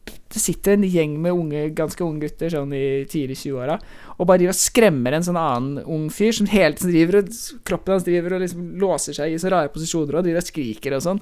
det 0.06 0.42
sitter 0.42 0.76
en 0.76 0.84
gjeng 0.84 1.16
med 1.22 1.34
unge, 1.34 1.62
ganske 1.78 2.04
unge 2.04 2.26
gutter 2.26 2.52
sånn 2.52 2.74
i 2.76 3.06
tidlig 3.10 3.38
20-åra 3.40 3.78
og 4.18 4.28
bare 4.28 4.42
driver 4.42 4.54
og 4.54 4.60
skremmer 4.60 5.16
en 5.16 5.26
sånn 5.26 5.40
annen 5.40 5.80
ung 5.86 6.10
fyr 6.14 6.36
som 6.36 6.50
hele 6.52 6.76
tiden 6.76 6.94
driver 6.94 7.20
og 7.22 7.32
Kroppen 7.66 7.96
hans 7.96 8.08
driver 8.08 8.36
og 8.36 8.44
liksom 8.44 8.68
låser 8.82 9.18
seg 9.18 9.34
i 9.34 9.40
så 9.42 9.52
rare 9.54 9.72
posisjoner 9.74 10.20
og 10.20 10.28
driver 10.28 10.44
og 10.44 10.50
skriker 10.50 10.98
og 10.98 11.06
sånn. 11.06 11.22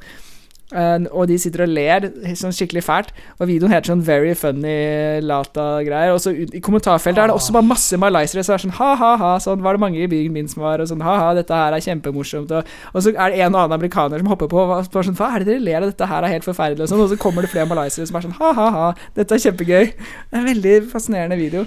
Eh, 0.72 1.06
og 1.12 1.28
de 1.30 1.38
sitter 1.38 1.66
og 1.66 1.74
ler 1.74 2.08
sånn 2.40 2.54
skikkelig 2.56 2.84
fælt. 2.86 3.12
Og 3.40 3.50
videoen 3.50 3.74
heter 3.74 3.92
sånn 3.92 4.04
'Very 4.06 4.34
funny 4.38 5.22
Lata'-greier. 5.22 6.14
Og 6.14 6.22
så 6.24 6.34
i 6.34 6.62
kommentarfeltet 6.64 7.24
er 7.24 7.28
det 7.28 7.36
også 7.36 7.54
bare 7.54 7.68
masse 7.68 7.98
malaysere 7.98 8.44
som 8.44 8.56
er 8.56 8.64
sånn 8.64 8.78
ha-ha-ha. 8.80 9.38
Sånn 9.40 9.62
var 9.62 9.74
det 9.74 9.82
mange 9.82 10.00
i 10.02 10.08
byen 10.08 10.34
min 10.34 10.48
som 10.48 10.64
var, 10.64 10.80
og 10.80 10.88
sånn 10.88 11.02
ha-ha, 11.02 11.34
dette 11.34 11.54
her 11.54 11.74
er 11.74 11.84
kjempemorsomt. 11.84 12.52
Og, 12.52 12.66
og 12.94 13.04
så 13.04 13.10
er 13.14 13.30
det 13.30 13.40
en 13.40 13.56
og 13.56 13.62
annen 13.62 13.80
amerikaner 13.80 14.18
som 14.20 14.28
hopper 14.28 14.48
på 14.48 14.58
og 14.64 14.86
spør 14.86 15.04
sånn 15.04 15.18
Hva 15.18 15.36
er 15.36 15.40
det 15.44 15.48
dere 15.48 15.66
ler 15.66 15.82
av? 15.84 15.92
Dette 15.92 16.08
her 16.08 16.24
er 16.24 16.34
helt 16.34 16.46
forferdelig. 16.48 16.82
Og, 16.82 16.90
sånn, 16.90 17.04
og 17.04 17.10
så 17.10 17.18
kommer 17.18 17.42
det 17.42 17.52
flere 17.52 17.70
malaysere 17.70 18.08
som 18.08 18.16
er 18.18 18.22
sånn 18.22 18.40
ha-ha-ha, 18.40 18.94
dette 19.16 19.32
er 19.36 19.46
kjempegøy. 19.46 19.86
Det 19.94 20.34
er 20.34 20.42
en 20.42 20.50
veldig 20.50 20.92
fascinerende 20.92 21.38
video. 21.38 21.66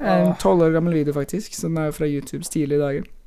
En 0.00 0.30
Åh. 0.30 0.38
tolv 0.38 0.62
år 0.62 0.72
gammel 0.72 0.94
video, 0.94 1.12
faktisk. 1.12 1.54
som 1.54 1.76
er 1.76 1.90
fra 1.90 2.06
YouTubes 2.06 2.48
tidlige 2.48 2.78
dager. 2.78 3.17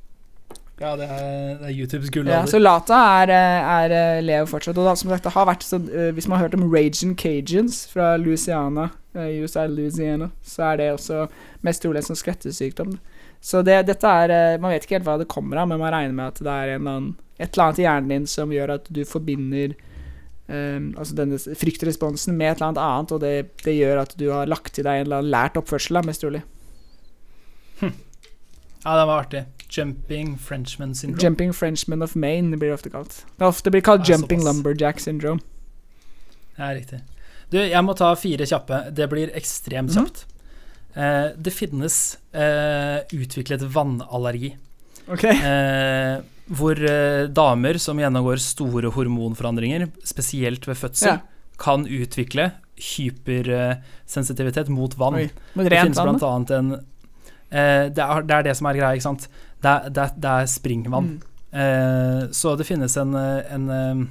Ja, 0.80 0.96
det 0.96 1.06
er, 1.06 1.58
det 1.60 1.68
er 1.68 1.74
YouTubes 1.76 2.08
Ja, 2.08 2.14
gullalder. 2.16 2.48
så 2.50 2.58
Lata 2.58 2.96
er, 3.22 3.30
eh, 3.30 3.72
er 3.92 4.22
Leo 4.24 4.46
fortsatt. 4.50 4.78
Og 4.78 4.88
da, 4.88 4.94
som 4.98 5.12
sagt, 5.12 5.24
det 5.24 5.34
har 5.34 5.46
vært 5.46 5.66
sånn 5.66 5.88
eh, 5.92 6.10
Hvis 6.16 6.26
man 6.26 6.38
har 6.38 6.48
hørt 6.48 6.56
om 6.58 6.64
Raging 6.72 7.14
Cajuns 7.18 7.84
fra 7.92 8.16
Louisiana, 8.16 8.88
eh, 9.14 9.42
USA, 9.44 9.66
Louisiana, 9.66 10.30
så 10.42 10.72
er 10.72 10.80
det 10.80 10.88
også 10.96 11.26
mest 11.62 11.84
trolig 11.84 12.02
en 12.02 12.08
sånn 12.10 12.22
skvettesykdom. 12.22 12.96
Så 13.42 13.62
det, 13.66 13.86
dette 13.86 14.08
er 14.08 14.32
eh, 14.32 14.58
Man 14.58 14.72
vet 14.72 14.86
ikke 14.86 14.98
helt 14.98 15.06
hva 15.06 15.18
det 15.20 15.30
kommer 15.30 15.62
av, 15.62 15.68
men 15.70 15.82
man 15.82 15.92
regner 15.94 16.16
med 16.16 16.32
at 16.32 16.42
det 16.42 16.50
er 16.56 16.74
en 16.74 16.80
eller 16.80 16.96
annen, 16.96 17.16
et 17.38 17.52
eller 17.52 17.64
annet 17.68 17.82
i 17.82 17.86
hjernen 17.86 18.12
din 18.16 18.28
som 18.30 18.52
gjør 18.54 18.76
at 18.80 18.92
du 18.92 19.04
forbinder 19.08 19.78
Um, 20.52 20.90
altså 20.98 21.14
denne 21.16 21.38
fryktresponsen 21.38 22.34
med 22.36 22.50
et 22.50 22.58
eller 22.58 22.72
annet 22.72 22.80
annet, 22.82 23.12
og 23.14 23.20
det, 23.22 23.30
det 23.62 23.72
gjør 23.76 24.00
at 24.02 24.10
du 24.18 24.24
har 24.34 24.50
lagt 24.50 24.74
til 24.74 24.84
deg 24.84 24.98
en 24.98 25.06
eller 25.06 25.22
annen 25.22 25.32
lært 25.32 25.56
oppførsel, 25.56 25.96
da, 25.96 26.02
mest 26.04 26.20
trolig. 26.20 26.42
Ja, 28.82 28.96
det 28.98 29.06
var 29.06 29.22
artig. 29.22 29.44
Jumping 29.72 30.34
Frenchman 30.38 30.94
syndrome. 30.94 31.22
Jumping 31.22 31.52
Frenchman 31.56 32.02
of 32.04 32.14
Maine 32.14 32.56
blir 32.58 32.68
det 32.72 32.76
ofte 32.78 32.90
kalt. 32.92 33.22
Det 33.38 33.46
ofte 33.48 33.70
blir 33.72 33.80
kalt 33.86 34.04
Ja, 34.08 34.14
Jumping 34.16 34.40
såpass. 34.42 34.54
Lumberjack 34.56 35.00
Syndrome. 35.00 35.40
Ja, 36.58 36.72
riktig. 36.76 37.00
Du, 37.52 37.58
jeg 37.60 37.84
må 37.84 37.94
ta 37.96 38.10
fire 38.16 38.44
kjappe. 38.48 38.82
Det 38.96 39.08
blir 39.12 39.32
ekstremt 39.36 39.92
kjapt. 39.94 40.22
kjapt. 40.26 40.28
Eh, 40.96 41.30
det 41.40 41.52
finnes 41.56 41.96
eh, 42.36 43.00
utviklet 43.16 43.62
vannallergi. 43.72 44.52
Ok. 45.08 45.24
Eh, 45.24 46.20
hvor 46.52 46.76
eh, 46.84 47.26
damer 47.32 47.78
som 47.80 47.96
gjennomgår 48.00 48.40
store 48.44 48.90
hormonforandringer, 48.92 49.86
spesielt 50.04 50.66
ved 50.68 50.76
fødsel, 50.76 51.16
Ja. 51.16 51.18
kan 51.58 51.86
utvikle 51.86 52.50
hypersensitivitet 52.82 54.68
mot 54.68 54.94
vann. 54.98 55.14
Oi. 55.20 55.28
Det 55.54 55.70
finnes 55.70 56.00
blant 56.00 56.22
annet 56.26 56.50
en 56.56 56.72
eh, 56.74 57.88
det, 57.92 58.02
er, 58.02 58.22
det 58.26 58.36
er 58.38 58.46
det 58.48 58.56
som 58.58 58.68
er 58.70 58.78
greia, 58.78 58.92
ikke 58.96 59.06
sant. 59.08 59.28
Det 59.62 59.70
er, 59.70 59.90
det 59.94 60.08
det 60.22 60.32
er 60.32 60.48
springvann. 60.50 61.12
Mm. 61.16 61.20
Eh, 61.52 62.22
så 62.34 62.56
det 62.58 62.66
finnes 62.66 62.96
en, 62.98 63.14
en, 63.14 63.68
en 63.68 63.74
eh, 63.76 64.06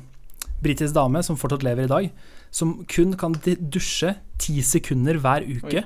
britisk 0.63 0.95
dame 0.95 1.23
som 1.25 1.39
fortsatt 1.39 1.65
lever 1.65 1.87
i 1.87 1.91
dag, 1.91 2.11
som 2.51 2.81
kun 2.91 3.15
kan 3.19 3.35
dusje 3.43 4.15
ti 4.41 4.61
sekunder 4.65 5.19
hver 5.21 5.45
uke. 5.47 5.85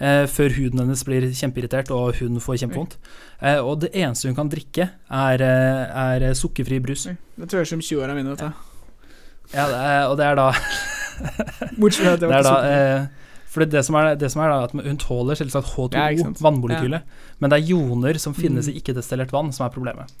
Eh, 0.00 0.24
før 0.32 0.54
huden 0.56 0.80
hennes 0.80 1.02
blir 1.04 1.26
kjempeirritert 1.36 1.90
og 1.92 2.16
hun 2.22 2.40
får 2.40 2.62
kjempevondt. 2.62 2.96
Eh, 3.44 3.58
og 3.60 3.82
det 3.82 3.90
eneste 3.92 4.30
hun 4.30 4.38
kan 4.38 4.48
drikke, 4.48 4.86
er, 5.12 5.44
eh, 5.44 6.24
er 6.24 6.34
sukkerfri 6.34 6.80
brus. 6.80 7.04
Oi. 7.10 7.16
Det 7.36 7.50
tror 7.50 7.60
jeg 7.60 7.68
som 7.74 7.82
20-åra 7.84 8.16
mine. 8.16 8.32
vet 8.32 8.40
du. 8.40 8.52
Ja, 9.52 9.66
det 9.68 9.76
er, 9.76 10.04
og 10.06 10.16
det 10.16 10.26
er 10.26 10.38
da 10.38 10.52
Bortsett 11.80 12.06
fra 12.06 12.12
at 12.14 12.20
det 12.22 12.28
var 12.30 12.38
ikke 12.40 12.48
sukker. 12.48 13.08
For 13.50 13.66
det 13.66 13.80
som 13.86 13.96
er, 13.98 14.12
det 14.14 14.28
som 14.30 14.42
er 14.44 14.52
da 14.52 14.58
at 14.68 14.74
hun 14.76 14.98
tåler 15.02 15.34
selvsagt 15.38 15.72
H2O, 15.74 15.94
Ja, 15.98 16.28
vannmolekylet, 16.38 17.02
ja. 17.02 17.34
men 17.42 17.50
det 17.50 17.58
er 17.58 17.70
joner 17.72 18.18
som 18.22 18.34
finnes 18.36 18.68
Mm. 18.68 18.72
i 18.74 18.80
ikke-destillert 18.80 19.32
vann, 19.34 19.50
som 19.52 19.66
er 19.66 19.72
problemet. 19.74 20.12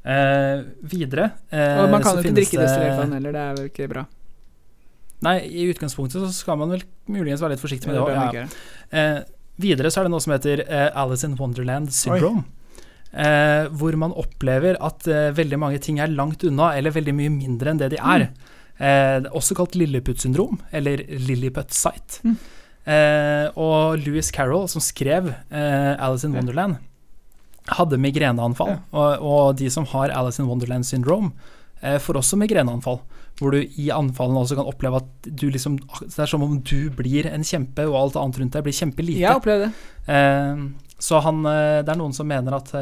Eh, 0.00 0.62
videre 0.88 1.26
eh, 1.52 1.76
Og 1.82 1.90
man 1.92 2.00
kan 2.02 2.16
jo 2.16 2.22
ikke 2.24 2.32
drikke 2.38 2.56
destillert 2.62 2.96
vann 3.02 3.12
heller, 3.18 3.32
det 3.36 3.40
er 3.42 3.58
vel 3.58 3.66
ikke 3.68 3.88
bra. 3.92 4.06
Nei, 5.26 5.34
i 5.44 5.66
utgangspunktet 5.68 6.22
så 6.22 6.30
skal 6.32 6.56
man 6.56 6.70
vel 6.72 6.82
muligens 7.12 7.42
være 7.44 7.52
litt 7.58 7.60
forsiktig 7.60 7.90
med 7.90 7.98
det. 7.98 8.14
Ikke 8.16 8.40
Ja. 8.40 8.46
Eh, 8.96 9.18
videre 9.60 9.90
så 9.92 10.00
er 10.00 10.08
det 10.08 10.12
noe 10.14 10.20
som 10.24 10.32
heter 10.32 10.62
eh, 10.64 10.88
Alice 10.96 11.24
in 11.28 11.36
Wonderland 11.36 11.92
syndrome. 11.92 12.44
Eh, 13.12 13.66
hvor 13.76 13.92
man 13.98 14.12
opplever 14.16 14.78
at 14.80 15.04
eh, 15.10 15.32
veldig 15.36 15.58
mange 15.58 15.78
ting 15.84 15.98
er 16.00 16.08
langt 16.08 16.44
unna, 16.48 16.70
eller 16.78 16.94
veldig 16.94 17.12
mye 17.18 17.28
mindre 17.34 17.74
enn 17.74 17.82
det 17.82 17.90
de 17.90 17.98
er. 18.00 18.30
Mm. 18.30 18.48
Eh, 18.80 19.28
også 19.36 19.52
kalt 19.58 19.74
lilleputt-syndrom, 19.76 20.56
eller 20.72 21.02
Lilliput 21.18 21.74
sight. 21.76 22.22
Mm. 22.24 22.38
Eh, 22.90 23.46
og 23.60 24.00
Louis 24.02 24.32
Carroll, 24.34 24.66
som 24.70 24.82
skrev 24.82 25.30
eh, 25.30 25.94
Alice 25.94 26.26
in 26.26 26.34
Wonderland, 26.34 26.80
hadde 27.70 28.00
migreneanfall. 28.02 28.78
Og, 28.90 29.22
og 29.22 29.56
de 29.60 29.70
som 29.70 29.86
har 29.92 30.14
Alice 30.16 30.42
in 30.42 30.48
Wonderland 30.50 30.88
syndrome, 30.88 31.32
eh, 31.82 32.00
får 32.02 32.18
også 32.22 32.40
migreneanfall. 32.40 33.00
Hvor 33.38 33.54
du 33.54 33.62
i 33.62 33.88
anfallene 33.94 34.42
også 34.42 34.58
kan 34.58 34.68
oppleve 34.68 34.98
at 35.00 35.28
du 35.32 35.46
liksom 35.48 35.78
Det 36.02 36.18
er 36.18 36.28
som 36.28 36.42
om 36.44 36.58
du 36.60 36.90
blir 36.92 37.28
en 37.30 37.46
kjempe, 37.46 37.86
og 37.88 37.96
alt 37.96 38.18
annet 38.20 38.40
rundt 38.42 38.58
deg 38.58 38.66
blir 38.66 38.76
kjempelite. 38.76 39.22
Jeg 39.22 39.38
opplevde 39.38 39.70
det. 39.70 40.74
Så 41.00 41.16
han, 41.24 41.38
det 41.46 41.88
er 41.88 41.96
noen 41.96 42.12
som 42.12 42.28
mener 42.28 42.58
at 42.58 42.74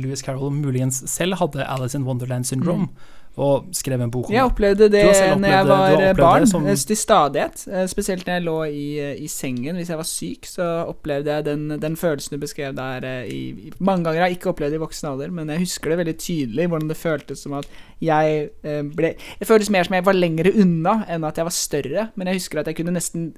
Louis 0.00 0.22
Carroll 0.24 0.54
muligens 0.54 1.02
selv 1.12 1.36
hadde 1.42 1.66
Alice 1.68 1.98
in 1.98 2.06
Wonderland 2.08 2.48
syndrome, 2.48 2.88
og 3.36 3.66
skrev 3.76 4.00
en 4.00 4.10
bok 4.10 4.30
om 4.30 4.32
Jeg 4.34 4.44
opplevde 4.48 4.86
det 4.90 5.02
har 5.04 5.36
når 5.36 5.50
jeg 5.52 5.66
var 5.68 5.76
har 5.90 6.02
eh, 6.06 6.12
barn, 6.16 6.46
som- 6.48 6.66
eh, 6.66 6.74
til 6.74 6.96
stadighet. 6.96 7.66
Eh, 7.68 7.86
Spesielt 7.86 8.24
når 8.26 8.32
jeg 8.38 8.44
lå 8.46 8.54
i, 8.70 8.86
i 9.24 9.28
sengen. 9.28 9.76
Hvis 9.76 9.88
jeg 9.92 9.96
var 10.00 10.08
syk, 10.08 10.46
så 10.48 10.68
opplevde 10.88 11.34
jeg 11.34 11.44
den, 11.44 11.68
den 11.80 11.96
følelsen 11.96 12.30
du 12.32 12.38
beskrev 12.46 12.74
der 12.74 13.04
i, 13.28 13.72
Mange 13.78 14.04
ganger 14.04 14.20
har 14.22 14.28
jeg 14.30 14.38
ikke 14.38 14.50
opplevd 14.54 14.72
det 14.72 14.80
i 14.80 14.84
voksen 14.86 15.10
alder, 15.10 15.30
men 15.30 15.48
jeg 15.52 15.58
husker 15.66 15.90
det 15.92 15.98
veldig 15.98 16.16
tydelig, 16.18 16.68
hvordan 16.68 16.88
det 16.88 16.96
føltes 16.96 17.42
som 17.44 17.52
at 17.60 17.68
jeg 18.00 18.50
ble 18.96 19.14
Det 19.40 19.46
føltes 19.48 19.70
mer 19.70 19.84
som 19.84 19.94
jeg 19.94 20.04
var 20.04 20.14
lengre 20.16 20.52
unna 20.56 21.04
enn 21.08 21.24
at 21.28 21.36
jeg 21.36 21.44
var 21.44 21.52
større, 21.52 22.08
men 22.16 22.26
jeg 22.32 22.36
husker 22.40 22.60
at 22.60 22.66
jeg 22.72 22.76
kunne 22.80 22.96
nesten 22.96 23.34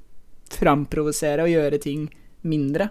framprovosere 0.49 1.43
og 1.43 1.49
gjøre 1.51 1.77
ting 1.83 2.07
mindre. 2.43 2.89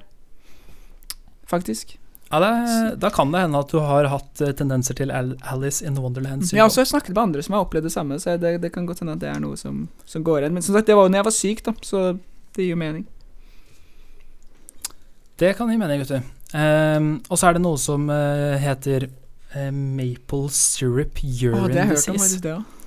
Faktisk. 1.48 1.96
Ja, 2.28 2.40
det, 2.42 2.96
da 3.00 3.08
kan 3.10 3.30
det 3.32 3.40
hende 3.40 3.60
at 3.62 3.70
du 3.72 3.78
har 3.80 4.08
hatt 4.12 4.42
eh, 4.44 4.52
tendenser 4.56 4.96
til 4.98 5.12
Alice 5.12 5.80
in 5.84 5.96
Wonderland 5.96 6.44
Jeg 6.44 6.60
har 6.60 6.66
jeg 6.66 6.72
også 6.74 6.84
snakket 6.90 7.14
med 7.14 7.22
andre 7.22 7.44
som 7.44 7.56
har 7.56 7.64
opplevd 7.64 7.88
det 7.88 7.92
samme, 7.94 8.18
så 8.20 8.36
det, 8.36 8.58
det 8.60 8.72
kan 8.74 8.88
godt 8.88 9.00
hende 9.00 9.14
at 9.16 9.22
det 9.22 9.30
er 9.32 9.40
noe 9.40 9.56
som, 9.56 9.86
som 10.04 10.24
går 10.26 10.42
igjen. 10.42 10.58
Men 10.58 10.66
som 10.66 10.76
sagt, 10.76 10.90
det 10.90 10.96
var 10.98 11.08
jo 11.08 11.14
når 11.14 11.22
jeg 11.22 11.28
var 11.30 11.36
syk, 11.38 11.62
da, 11.64 11.74
så 11.80 12.02
det 12.56 12.66
gir 12.66 12.74
jo 12.74 12.80
mening. 12.80 13.06
Det 15.38 15.54
kan 15.56 15.70
gi 15.70 15.78
mening, 15.80 16.02
gutter. 16.02 16.26
Ehm, 16.58 17.12
og 17.28 17.38
så 17.38 17.48
er 17.48 17.56
det 17.56 17.62
noe 17.62 17.78
som 17.80 18.08
uh, 18.10 18.56
heter 18.60 19.06
uh, 19.54 19.70
Maple 19.72 20.48
Syrup 20.52 21.20
urine 21.22 21.62
disease. 21.62 21.62
Oh, 21.62 21.68
det 21.68 21.80
har 21.80 21.94
jeg 21.94 21.94
hørt 21.94 22.10
om, 22.12 22.42
det 22.42 22.56
òg. 22.56 22.77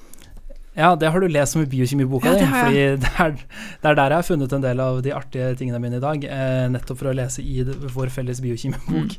Ja, 0.77 0.93
det 0.95 1.09
har 1.11 1.19
du 1.19 1.27
lest 1.27 1.55
om 1.57 1.63
i 1.65 1.67
biokjemiboka 1.67 2.31
Ja, 2.31 2.37
di. 2.39 2.45
Fordi 2.47 2.83
det 3.03 3.11
er, 3.19 3.33
det 3.81 3.89
er 3.91 3.97
der 3.99 4.13
jeg 4.15 4.21
har 4.21 4.27
funnet 4.27 4.53
en 4.55 4.63
del 4.63 4.79
av 4.79 5.01
de 5.03 5.11
artige 5.15 5.49
tingene 5.59 5.81
mine 5.83 5.99
i 5.99 6.03
dag. 6.03 6.23
Eh, 6.23 6.67
nettopp 6.71 7.01
for 7.01 7.11
å 7.11 7.15
lese 7.17 7.43
i 7.43 7.63
det, 7.67 7.75
vår 7.91 8.11
felles 8.13 8.39
biokjemibok. 8.43 9.17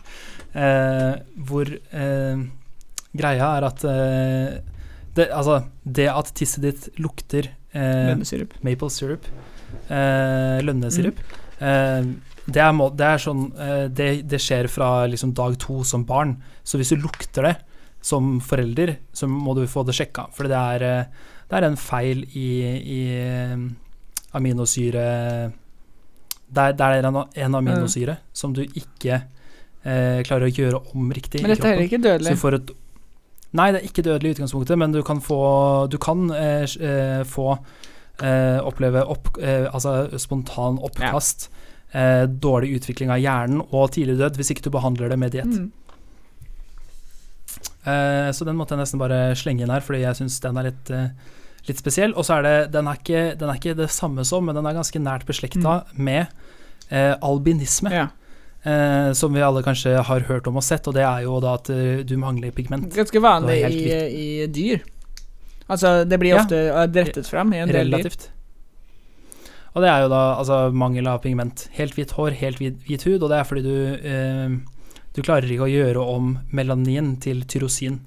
Eh, 0.57 1.13
hvor 1.49 1.69
eh, 1.77 2.43
greia 3.17 3.51
er 3.59 3.67
at 3.69 3.85
eh, 3.89 4.59
det, 5.17 5.29
altså, 5.29 5.59
det 5.85 6.09
at 6.09 6.33
tisset 6.37 6.65
ditt 6.65 6.87
lukter 7.05 7.51
eh, 7.77 8.09
Lønnesirup. 8.13 8.55
maple 8.65 8.89
syrup, 8.93 9.29
eh, 9.89 10.59
lønnesirup 10.65 11.21
Mm. 11.63 11.69
eh, 11.69 12.07
det, 12.53 12.59
er 12.65 12.73
må, 12.75 12.89
det 12.97 13.07
er 13.07 13.21
sånn 13.23 13.43
det, 13.95 14.07
det 14.27 14.41
skjer 14.43 14.67
fra 14.73 15.05
liksom 15.07 15.31
dag 15.37 15.55
to 15.63 15.83
som 15.87 16.03
barn. 16.09 16.33
Så 16.67 16.81
hvis 16.81 16.91
du 16.91 16.97
lukter 17.05 17.47
det 17.47 17.53
som 18.03 18.41
forelder, 18.43 18.97
så 19.15 19.29
må 19.31 19.55
du 19.55 19.61
få 19.71 19.85
det 19.87 19.95
sjekka. 19.95 20.25
For 20.35 20.51
det 20.51 20.59
er, 20.59 21.07
det 21.61 21.69
er 21.69 21.73
en 21.73 21.81
feil 21.81 22.23
i, 22.39 22.49
i 22.81 23.01
eh, 23.21 23.57
aminosyre 24.33 25.05
Det 26.53 26.63
er, 26.63 26.77
det 26.79 27.05
en, 27.05 27.23
en 27.47 27.59
aminosyre 27.59 28.17
som 28.33 28.55
du 28.57 28.63
ikke 28.65 29.19
eh, 29.85 30.23
klarer 30.25 30.49
å 30.49 30.53
gjøre 30.53 30.81
om 30.95 31.13
riktig 31.13 31.43
Men 31.43 31.55
dette 31.55 31.75
er 31.75 31.85
ikke 31.85 32.01
dødelig. 32.03 32.37
et 32.37 32.73
Nei, 33.53 33.69
det 33.73 33.83
er 33.83 33.89
ikke 33.91 34.05
dødelig 34.07 34.31
i 34.31 34.35
utgangspunktet, 34.39 34.79
men 34.81 34.95
du 34.95 35.03
kan 35.05 35.21
få 35.21 35.41
Du 35.93 35.99
kan 36.01 36.31
eh, 36.33 36.65
eh, 36.65 37.21
få 37.29 37.51
eh, 38.23 38.59
oppleve 38.65 39.05
opp, 39.05 39.35
eh, 39.41 39.69
altså 39.69 40.09
spontan 40.17 40.79
oppkast, 40.81 41.51
eh, 41.93 42.25
dårlig 42.25 42.79
utvikling 42.79 43.13
av 43.13 43.21
hjernen 43.21 43.61
og 43.69 43.91
tidlig 43.93 44.17
død 44.21 44.41
hvis 44.41 44.55
ikke 44.55 44.65
du 44.69 44.73
behandler 44.73 45.13
det 45.13 45.19
med 45.21 45.37
diett. 45.37 45.53
Mm. 45.53 45.71
Eh, 47.85 48.31
så 48.33 48.47
den 48.49 48.57
måtte 48.57 48.77
jeg 48.77 48.85
nesten 48.85 49.01
bare 49.03 49.35
slenge 49.37 49.67
inn 49.67 49.73
her, 49.75 49.85
fordi 49.85 50.05
jeg 50.05 50.21
syns 50.21 50.41
den 50.45 50.61
er 50.61 50.71
litt, 50.71 50.93
litt 51.69 51.83
spesiell. 51.83 52.15
Og 52.17 52.27
så 52.27 52.39
er 52.39 52.47
det 52.47 52.57
den 52.75 52.89
er, 52.91 52.99
ikke, 53.01 53.23
den 53.39 53.53
er 53.53 53.61
ikke 53.61 53.77
det 53.79 53.91
samme 53.95 54.25
som, 54.29 54.47
men 54.47 54.59
den 54.59 54.69
er 54.69 54.77
ganske 54.79 55.03
nært 55.03 55.27
beslekta 55.29 55.83
med 55.95 56.27
eh, 56.89 57.15
albinisme. 57.21 57.93
Ja. 57.95 58.09
Eh, 58.63 59.13
som 59.19 59.35
vi 59.35 59.43
alle 59.43 59.65
kanskje 59.67 59.97
har 60.07 60.29
hørt 60.29 60.47
om 60.47 60.61
og 60.61 60.67
sett, 60.67 60.87
og 60.87 60.95
det 60.95 61.03
er 61.03 61.25
jo 61.25 61.41
da 61.43 61.57
at 61.59 61.71
eh, 61.75 62.05
du 62.07 62.15
mangler 62.21 62.55
pigment. 62.55 62.93
Ganske 62.95 63.23
vanlig 63.23 63.59
i, 63.67 63.81
i 64.23 64.29
dyr. 64.47 64.85
Altså, 65.67 66.03
det 66.05 66.19
blir 66.21 66.37
ofte 66.39 66.61
ja. 66.69 66.87
drettet 66.87 67.27
fram 67.27 67.53
i 67.57 67.63
en 67.65 67.73
del 67.73 67.91
dyr. 67.91 68.15
Og 69.73 69.81
det 69.81 69.89
er 69.89 70.05
jo 70.05 70.13
da 70.13 70.23
altså, 70.37 70.59
mangel 70.77 71.09
av 71.09 71.23
pigment. 71.25 71.67
Helt 71.79 71.97
hvitt 71.97 72.13
hår, 72.19 72.37
helt 72.43 72.61
hvit, 72.61 72.79
hvit 72.87 73.07
hud, 73.09 73.23
og 73.23 73.31
det 73.33 73.39
er 73.41 73.49
fordi 73.49 73.63
du 73.65 73.77
eh, 73.99 74.61
Du 75.13 75.21
klarer 75.21 75.51
ikke 75.51 75.67
å 75.67 75.73
gjøre 75.73 76.01
om 76.09 76.37
melanin 76.57 77.17
til 77.21 77.43
tyrosin. 77.45 77.99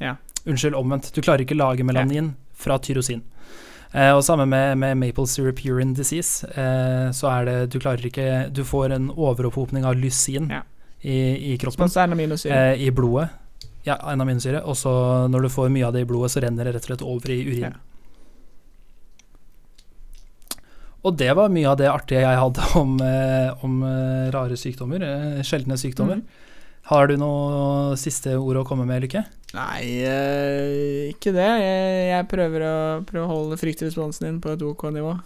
Ja. 0.00 0.14
Unnskyld, 0.46 0.76
omvendt. 0.78 1.10
Du 1.12 1.20
klarer 1.20 1.42
ikke 1.44 1.56
å 1.56 1.64
lage 1.66 1.84
melanin 1.84 2.30
fra 2.56 2.78
tyrosin. 2.82 3.22
Eh, 3.92 4.10
og 4.12 4.22
samme 4.26 4.44
med, 4.50 4.76
med 4.80 4.96
maple 4.98 5.26
syrup 5.30 5.60
urine 5.64 5.94
disease. 5.96 6.44
Eh, 6.50 7.10
så 7.16 7.28
er 7.30 7.44
det 7.48 7.56
Du 7.72 7.78
klarer 7.80 8.02
ikke 8.08 8.48
Du 8.52 8.64
får 8.66 8.92
en 8.96 9.10
overopphopning 9.14 9.84
av 9.86 9.94
lysin 9.96 10.50
Ja. 10.50 10.62
i, 11.00 11.54
i 11.54 11.56
kroppen. 11.62 11.88
Eh, 12.50 12.82
I 12.82 12.90
blodet. 12.90 13.28
Ja, 13.86 13.94
en 14.10 14.20
aminosyre. 14.20 14.64
Og 14.66 14.74
så 14.76 14.90
når 15.30 15.46
du 15.46 15.48
får 15.54 15.70
mye 15.70 15.86
av 15.86 15.92
det 15.94 16.02
i 16.02 16.08
blodet, 16.10 16.32
så 16.34 16.42
renner 16.42 16.64
det 16.66 16.74
rett 16.74 16.88
og 16.88 16.90
slett 16.90 17.06
over 17.06 17.30
i 17.30 17.40
urin. 17.46 17.70
Ja. 17.70 17.76
Og 21.06 21.14
det 21.20 21.28
var 21.38 21.52
mye 21.54 21.68
av 21.70 21.76
det 21.78 21.86
artige 21.92 22.24
jeg 22.24 22.40
hadde 22.40 22.64
om, 22.80 22.96
eh, 23.04 23.64
om 23.64 23.76
eh, 23.86 24.26
rare 24.34 24.56
sykdommer. 24.58 25.04
Eh, 25.06 25.42
sjeldne 25.46 25.76
sykdommer. 25.78 26.16
Mhm. 26.16 26.42
Har 26.86 27.08
du 27.10 27.16
noe 27.18 27.96
siste 27.98 28.36
ord 28.38 28.60
å 28.60 28.66
komme 28.66 28.84
med, 28.86 29.02
Lykke? 29.02 29.24
Nei, 29.56 29.80
eh, 30.06 31.08
ikke 31.10 31.32
det. 31.34 31.48
Jeg, 31.62 32.04
jeg 32.12 32.26
prøver, 32.30 32.62
å, 32.62 32.76
prøver 33.08 33.24
å 33.24 33.32
holde 33.32 33.58
fryktresponsen 33.58 34.28
din 34.28 34.38
på 34.42 34.52
et 34.54 34.62
OK 34.62 34.84
nivå. 34.94 35.16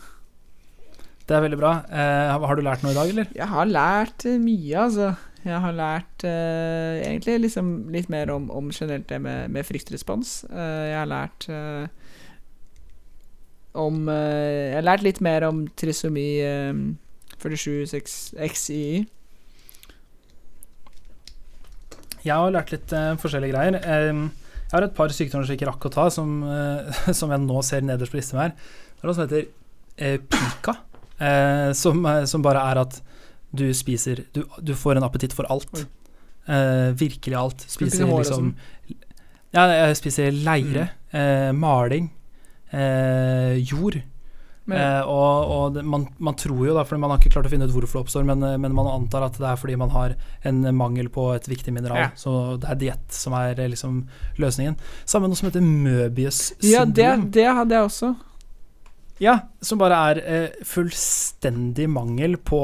Det 1.29 1.37
er 1.37 1.45
veldig 1.45 1.59
bra. 1.61 1.75
Eh, 1.93 2.47
har 2.49 2.57
du 2.57 2.65
lært 2.65 2.81
noe 2.83 2.95
i 2.95 2.97
dag, 2.97 3.13
eller? 3.13 3.29
Jeg 3.37 3.51
har 3.53 3.69
lært 3.69 4.25
eh, 4.25 4.41
mye, 4.41 4.87
altså. 4.87 5.11
Jeg 5.45 5.61
har 5.67 5.77
lært 5.77 6.25
eh, 6.29 7.03
egentlig 7.05 7.37
liksom 7.45 7.71
litt 7.93 8.09
mer 8.13 8.33
om, 8.33 8.49
om 8.53 8.73
generelt 8.73 9.07
det 9.13 9.21
med, 9.21 9.53
med 9.53 9.69
fryktrespons. 9.69 10.33
Eh, 10.49 10.83
jeg 10.91 10.99
har 10.99 11.13
lært 11.13 11.49
om 13.79 14.09
Jeg 14.11 14.75
har 14.75 14.83
lært 14.83 15.05
litt 15.07 15.21
mer 15.23 15.45
om 15.47 15.63
trisomi 15.79 16.41
uh, 16.43 16.75
47XI. 17.39 19.05
Jeg 22.25 22.37
har 22.37 22.53
lært 22.53 22.73
litt 22.75 22.93
uh, 22.93 23.15
forskjellige 23.21 23.55
greier. 23.55 23.79
Uh, 23.81 24.29
jeg 24.71 24.77
har 24.77 24.87
et 24.87 24.97
par 24.97 25.13
sykdommer 25.15 25.47
som 25.47 25.55
jeg 25.55 25.61
ikke 25.61 25.71
rakk 25.71 25.89
å 25.89 25.93
ta, 25.95 26.07
som, 26.15 26.35
uh, 26.47 27.01
som 27.19 27.33
jeg 27.33 27.43
nå 27.47 27.63
ser 27.67 27.87
nederst 27.87 28.13
på 28.15 28.21
listen 28.21 28.43
her. 28.43 28.53
Det 28.55 29.03
er 29.03 29.09
noe 29.09 29.17
som 29.17 29.25
heter 29.25 29.47
eh, 29.97 30.19
pika, 30.21 30.77
som, 31.77 32.05
som 32.29 32.43
bare 32.45 32.61
er 32.69 32.79
at 32.81 32.99
du 33.53 33.67
spiser 33.77 34.23
Du, 34.33 34.43
du 34.61 34.73
får 34.77 34.97
en 34.97 35.05
appetitt 35.05 35.33
for 35.37 35.49
alt. 35.53 35.83
Virkelig 37.01 37.37
alt. 37.37 37.65
Spiser 37.65 38.05
spise 38.05 38.19
liksom 38.21 38.51
Ja, 39.57 39.65
jeg 39.73 39.97
spiser 39.97 40.37
leire, 40.37 40.87
eh, 41.17 41.49
maling, 41.57 42.11
jord. 43.73 44.03
Eh, 44.79 45.03
og 45.09 45.51
og 45.51 45.75
det, 45.75 45.85
man, 45.87 46.07
man 46.19 46.37
tror 46.39 46.63
jo 46.69 46.77
da, 46.77 46.85
for 46.87 47.01
man 47.01 47.13
har 47.13 47.21
ikke 47.21 47.33
klart 47.35 47.49
å 47.49 47.53
finne 47.53 47.67
ut 47.69 47.75
hvorfor 47.75 48.01
det 48.01 48.05
oppstår, 48.05 48.27
men, 48.29 48.43
eh, 48.47 48.57
men 48.61 48.75
man 48.77 48.91
antar 48.93 49.27
at 49.27 49.39
det 49.41 49.49
er 49.51 49.61
fordi 49.61 49.77
man 49.81 49.93
har 49.95 50.17
en 50.47 50.63
mangel 50.77 51.11
på 51.13 51.31
et 51.35 51.49
viktig 51.51 51.75
mineral. 51.75 52.07
Ja. 52.07 52.11
Så 52.19 52.57
det 52.61 52.71
er 52.73 52.81
diett 52.85 53.15
som 53.15 53.37
er 53.39 53.59
eh, 53.59 53.71
liksom 53.73 54.03
løsningen. 54.41 54.79
Sammen 55.05 55.29
med 55.29 55.37
noe 55.37 55.43
som 55.43 55.51
heter 55.51 55.65
Møbius 55.65 56.43
ja, 56.67 56.85
det, 56.85 57.09
det 57.35 57.47
hadde 57.47 57.77
jeg 57.77 57.89
også. 57.91 58.15
Ja, 59.21 59.35
som 59.61 59.81
bare 59.81 59.97
er 60.11 60.21
eh, 60.25 60.61
fullstendig 60.65 61.91
mangel 61.93 62.39
på, 62.41 62.61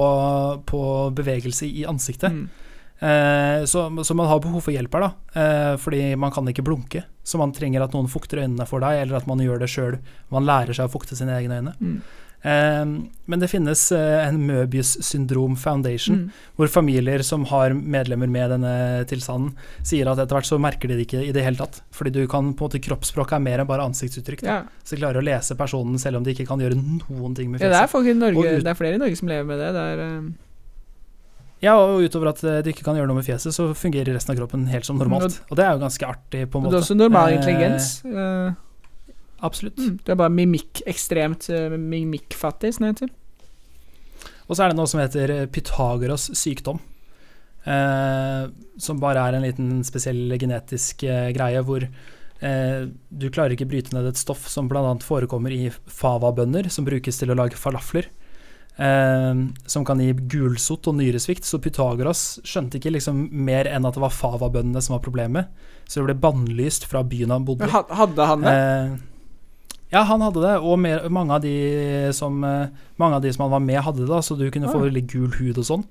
på 0.65 0.83
bevegelse 1.17 1.69
i 1.69 1.85
ansiktet. 1.89 2.33
Mm. 2.33 2.66
Eh, 3.01 3.65
så, 3.69 3.87
så 4.05 4.15
man 4.17 4.29
har 4.31 4.41
behov 4.41 4.63
for 4.65 4.73
hjelp 4.73 4.95
her, 4.97 5.09
da. 5.09 5.41
Eh, 5.41 5.77
fordi 5.83 6.03
man 6.17 6.33
kan 6.33 6.47
ikke 6.49 6.65
blunke. 6.65 7.05
Så 7.27 7.39
man 7.39 7.53
trenger 7.53 7.83
at 7.85 7.93
noen 7.97 8.09
fukter 8.09 8.41
øynene 8.45 8.67
for 8.69 8.81
deg, 8.81 9.03
eller 9.03 9.17
at 9.21 9.27
man 9.29 9.39
gjør 9.43 9.59
det 9.61 9.69
sjøl. 9.73 9.99
Man 10.33 10.47
lærer 10.49 10.73
seg 10.77 10.89
å 10.89 10.93
fukte 10.95 11.17
sine 11.19 11.35
egne 11.37 11.59
øyne. 11.61 11.75
Mm. 11.81 11.99
Eh, 12.47 12.85
men 13.27 13.41
det 13.43 13.49
finnes 13.51 13.81
en 13.91 14.37
Møbius 14.47 14.95
syndrom 15.03 15.57
foundation, 15.59 16.17
Mm. 16.17 16.31
hvor 16.57 16.69
familier 16.71 17.25
som 17.27 17.45
har 17.51 17.75
medlemmer 17.75 18.29
med 18.31 18.51
denne 18.55 19.05
tilstanden, 19.11 19.57
sier 19.83 20.07
at 20.13 20.19
etter 20.23 20.37
hvert 20.39 20.47
så 20.49 20.59
merker 20.61 20.89
de 20.89 20.97
det 21.01 21.07
ikke 21.09 21.25
i 21.27 21.33
det 21.35 21.43
hele 21.43 21.57
tatt. 21.59 21.81
Fordi 21.93 22.13
du 22.15 22.23
kan 22.31 22.53
på 22.55 22.65
en 22.65 22.71
måte 22.71 22.81
kroppsspråk 22.81 23.33
er 23.35 23.41
mer 23.43 23.59
enn 23.65 23.67
bare 23.67 23.83
ansiktsuttrykk. 23.89 24.43
Ja. 24.47 24.63
Så 24.85 24.95
de 24.95 25.03
klarer 25.03 25.19
å 25.21 25.27
lese 25.27 25.57
personen 25.59 25.99
selv 25.99 26.17
om 26.21 26.23
de 26.25 26.33
ikke 26.37 26.47
kan 26.47 26.61
gjøre 26.63 26.79
noen 26.79 27.35
ting 27.35 27.51
med 27.51 27.61
ja, 27.61 27.69
det 27.69 27.83
er 27.83 27.91
folk 27.91 28.07
i 28.07 28.15
Norge 28.15 28.39
ut- 28.39 28.63
Det 28.65 28.71
er 28.71 28.79
flere 28.79 28.95
i 28.95 28.99
Norge 29.03 29.17
som 29.19 29.29
lever 29.29 29.45
med 29.45 29.59
det. 29.59 29.73
Det 29.75 29.87
er 29.91 30.46
Ja, 31.65 31.73
og 31.81 32.03
utover 32.05 32.29
at 32.35 32.41
du 32.43 32.69
ikke 32.71 32.85
kan 32.85 32.99
gjøre 32.99 33.09
noe 33.09 33.17
med 33.21 33.25
fjeset, 33.27 33.55
så 33.57 33.71
fungerer 33.75 34.13
resten 34.13 34.35
av 34.35 34.39
kroppen 34.43 34.67
helt 34.69 34.85
som 34.85 34.99
normalt. 35.01 35.39
Og 35.49 35.57
det 35.57 35.65
er 35.65 35.73
jo 35.77 35.81
ganske 35.87 36.09
artig, 36.09 36.43
på 36.53 36.59
en 36.61 36.67
måte. 36.67 36.75
det 36.75 36.81
er 36.83 36.85
også 36.85 36.97
normal 36.99 37.31
Eh, 37.33 37.37
intelligens. 37.39 37.87
eh, 38.05 38.53
Absolutt. 39.47 39.79
mm, 39.79 39.95
det 40.05 40.13
er 40.13 40.19
bare 40.21 40.33
mimikk 40.33 40.83
ekstremt 40.89 41.49
uh, 41.53 41.77
mimikkfattig, 41.77 42.75
som 42.77 42.85
det 42.87 42.93
heter. 42.95 43.15
Og 44.49 44.57
så 44.57 44.63
er 44.65 44.69
det 44.73 44.77
noe 44.79 44.87
som 44.87 45.01
heter 45.01 45.33
eh, 45.35 45.47
Pythagoras 45.51 46.29
sykdom. 46.39 46.79
Eh, 47.67 48.45
som 48.79 49.01
bare 49.03 49.25
er 49.27 49.35
en 49.35 49.43
liten 49.43 49.81
spesiell 49.85 50.37
genetisk 50.39 51.03
eh, 51.03 51.33
greie 51.35 51.59
hvor 51.67 51.83
eh, 51.83 52.85
du 53.11 53.27
klarer 53.35 53.57
ikke 53.57 53.67
bryte 53.67 53.97
ned 53.97 54.07
et 54.07 54.21
stoff 54.21 54.47
som 54.53 54.69
bl.a. 54.71 54.93
forekommer 55.03 55.51
i 55.51 55.73
fava-bønner, 55.73 56.69
som 56.71 56.87
brukes 56.87 57.19
til 57.19 57.33
å 57.35 57.39
lage 57.41 57.59
falafler. 57.59 58.07
Eh, 58.77 59.35
som 59.67 59.85
kan 59.89 60.01
gi 60.01 60.13
gulsott 60.13 60.87
og 60.91 60.99
nyresvikt. 60.99 61.49
Så 61.49 61.61
Pythagoras 61.65 62.39
skjønte 62.45 62.77
ikke 62.81 62.93
liksom 62.99 63.27
mer 63.33 63.69
enn 63.71 63.89
at 63.89 63.97
det 63.97 64.05
var 64.05 64.13
fava-bøndene 64.13 64.83
som 64.85 64.99
var 64.99 65.05
problemet. 65.07 65.53
Så 65.89 66.03
det 66.03 66.11
ble 66.11 66.23
bannlyst 66.27 66.85
fra 66.91 67.05
byen 67.07 67.33
han 67.33 67.47
bodde 67.49 67.69
i. 67.69 67.71
Hadde 67.73 68.27
han 68.33 68.45
det? 68.45 68.57
Eh, 68.57 68.97
ja, 69.95 70.01
han 70.03 70.21
hadde 70.21 70.43
det, 70.43 70.57
og 70.67 70.81
mer, 70.83 71.05
mange, 71.15 71.37
av 71.37 71.45
de 71.45 72.11
som, 72.13 72.43
eh, 72.45 72.67
mange 72.99 73.17
av 73.17 73.23
de 73.23 73.31
som 73.33 73.45
han 73.45 73.53
var 73.53 73.63
med, 73.63 73.79
hadde 73.87 74.03
det, 74.03 74.09
da, 74.11 74.19
så 74.19 74.35
du 74.37 74.51
kunne 74.51 74.67
få 74.67 74.81
Ah. 74.81 74.89
veldig 74.91 75.07
gul 75.07 75.31
hud 75.39 75.59
og 75.63 75.65
sånn. 75.65 75.85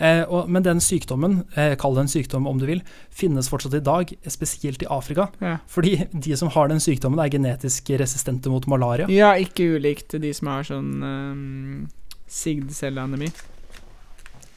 Eh, 0.00 0.22
og, 0.24 0.48
men 0.48 0.64
den 0.64 0.80
sykdommen, 0.80 1.44
eh, 1.54 1.74
kall 1.76 1.94
det 1.94 2.00
en 2.00 2.08
sykdom 2.08 2.48
om 2.48 2.58
du 2.58 2.64
vil, 2.66 2.80
finnes 3.10 3.50
fortsatt 3.52 3.76
i 3.76 3.84
dag, 3.84 4.08
spesielt 4.26 4.82
i 4.82 4.88
Afrika. 4.88 5.28
Ja. 5.38 5.58
Fordi 5.68 6.08
de 6.18 6.34
som 6.34 6.48
har 6.48 6.68
den 6.72 6.80
sykdommen, 6.80 7.20
er 7.20 7.28
genetisk 7.28 7.92
resistente 8.00 8.48
mot 8.48 8.66
malaria. 8.66 9.06
ja, 9.12 9.34
ikke 9.36 9.76
ulikt 9.76 10.18
de 10.18 10.32
som 10.32 10.48
har 10.48 10.62
sånn 10.64 11.02
um, 11.04 11.88
sigdcelleanemi. 12.32 13.28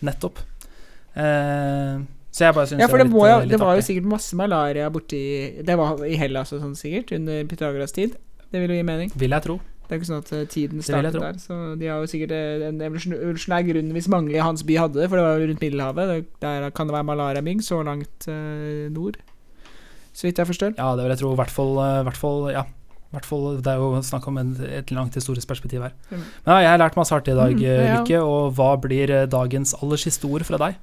Nettopp. 0.06 0.40
Eh, 1.16 2.02
så 2.36 2.44
jeg 2.50 2.56
bare 2.58 2.68
syns 2.68 2.82
Ja, 2.84 2.88
for 2.92 3.00
det, 3.00 3.08
var 3.08 3.30
litt, 3.30 3.32
jo, 3.32 3.46
eh, 3.46 3.52
det 3.54 3.60
var 3.62 3.78
jo 3.78 3.84
sikkert 3.88 4.08
masse 4.12 4.36
malaria 4.36 4.90
borti 4.92 5.20
Det 5.64 5.78
var 5.80 6.02
i 6.04 6.18
Hellas 6.20 6.52
og 6.52 6.60
sånn 6.66 6.74
sikkert, 6.76 7.14
under 7.16 7.46
Pythagoras 7.48 7.96
tid. 7.96 8.18
Det 8.52 8.60
vil 8.62 8.74
jo 8.76 8.80
gi 8.82 8.88
mening. 8.88 9.14
Vil 9.16 9.32
jeg 9.36 9.46
tro. 9.46 9.56
Det 9.86 9.94
er 9.94 10.00
ikke 10.02 10.10
sånn 10.10 10.24
at 10.24 10.32
eh, 10.36 10.46
tiden 10.52 10.82
startet 10.84 11.16
der. 11.22 11.40
Så 11.40 11.56
de 11.80 11.88
har 11.92 12.02
jo 12.04 12.10
sikkert 12.12 12.34
eh, 12.36 12.66
en 12.68 12.82
evolusjon- 12.84 13.16
evolusjonær 13.22 13.64
grunn 13.70 13.94
hvis 13.96 14.10
mange 14.12 14.34
i 14.36 14.42
hans 14.44 14.66
by 14.68 14.80
hadde 14.82 15.00
det, 15.00 15.08
for 15.12 15.20
det 15.22 15.26
var 15.28 15.40
jo 15.40 15.48
rundt 15.52 15.64
Middelhavet. 15.64 16.28
Der 16.44 16.70
kan 16.76 16.90
det 16.90 16.98
være 16.98 17.08
malariamygg 17.12 17.64
så 17.64 17.80
langt 17.86 18.28
nord. 18.92 19.20
så 20.16 20.28
vidt 20.28 20.38
jeg 20.40 20.48
forstår. 20.48 20.76
Ja, 20.80 20.92
det 20.96 21.04
vil 21.06 21.14
jeg 21.16 21.20
tro. 21.24 21.32
I 21.36 21.40
hvert 21.40 21.52
fall, 21.54 21.74
hvert 22.08 22.18
fall 22.20 22.50
ja. 22.56 22.66
Hvert 23.16 23.28
fall, 23.30 23.46
det 23.64 23.72
er 23.72 23.80
jo 23.80 24.02
snakk 24.04 24.26
om 24.28 24.38
en, 24.42 24.50
et 24.68 24.92
langt 24.92 25.16
historisk 25.16 25.48
perspektiv 25.48 25.86
her. 25.86 25.94
Mm. 26.10 26.18
Men 26.20 26.52
ja, 26.52 26.58
jeg 26.66 26.72
har 26.74 26.82
lært 26.84 26.98
masse 27.00 27.16
artig 27.16 27.32
i 27.32 27.38
dag, 27.40 27.54
Mm, 27.56 27.64
eh, 27.64 27.86
ja. 27.88 27.98
Lykke. 28.02 28.20
Og 28.28 28.54
hva 28.58 28.74
blir 28.84 29.14
eh, 29.14 29.26
dagens 29.32 29.72
aller 29.82 30.02
siste 30.02 30.28
ord 30.28 30.44
fra 30.44 30.60
deg? 30.60 30.76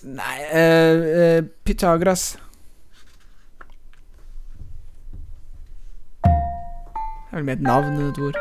Nei 0.00 0.36
uh, 0.56 0.96
uh, 1.20 1.48
Pythagoras. 1.68 2.30
Det 6.24 7.36
er 7.36 7.36
vel 7.36 7.44
mer 7.44 7.58
et 7.58 7.62
navn 7.62 7.92
enn 7.94 8.08
et 8.08 8.18
ord. 8.26 8.38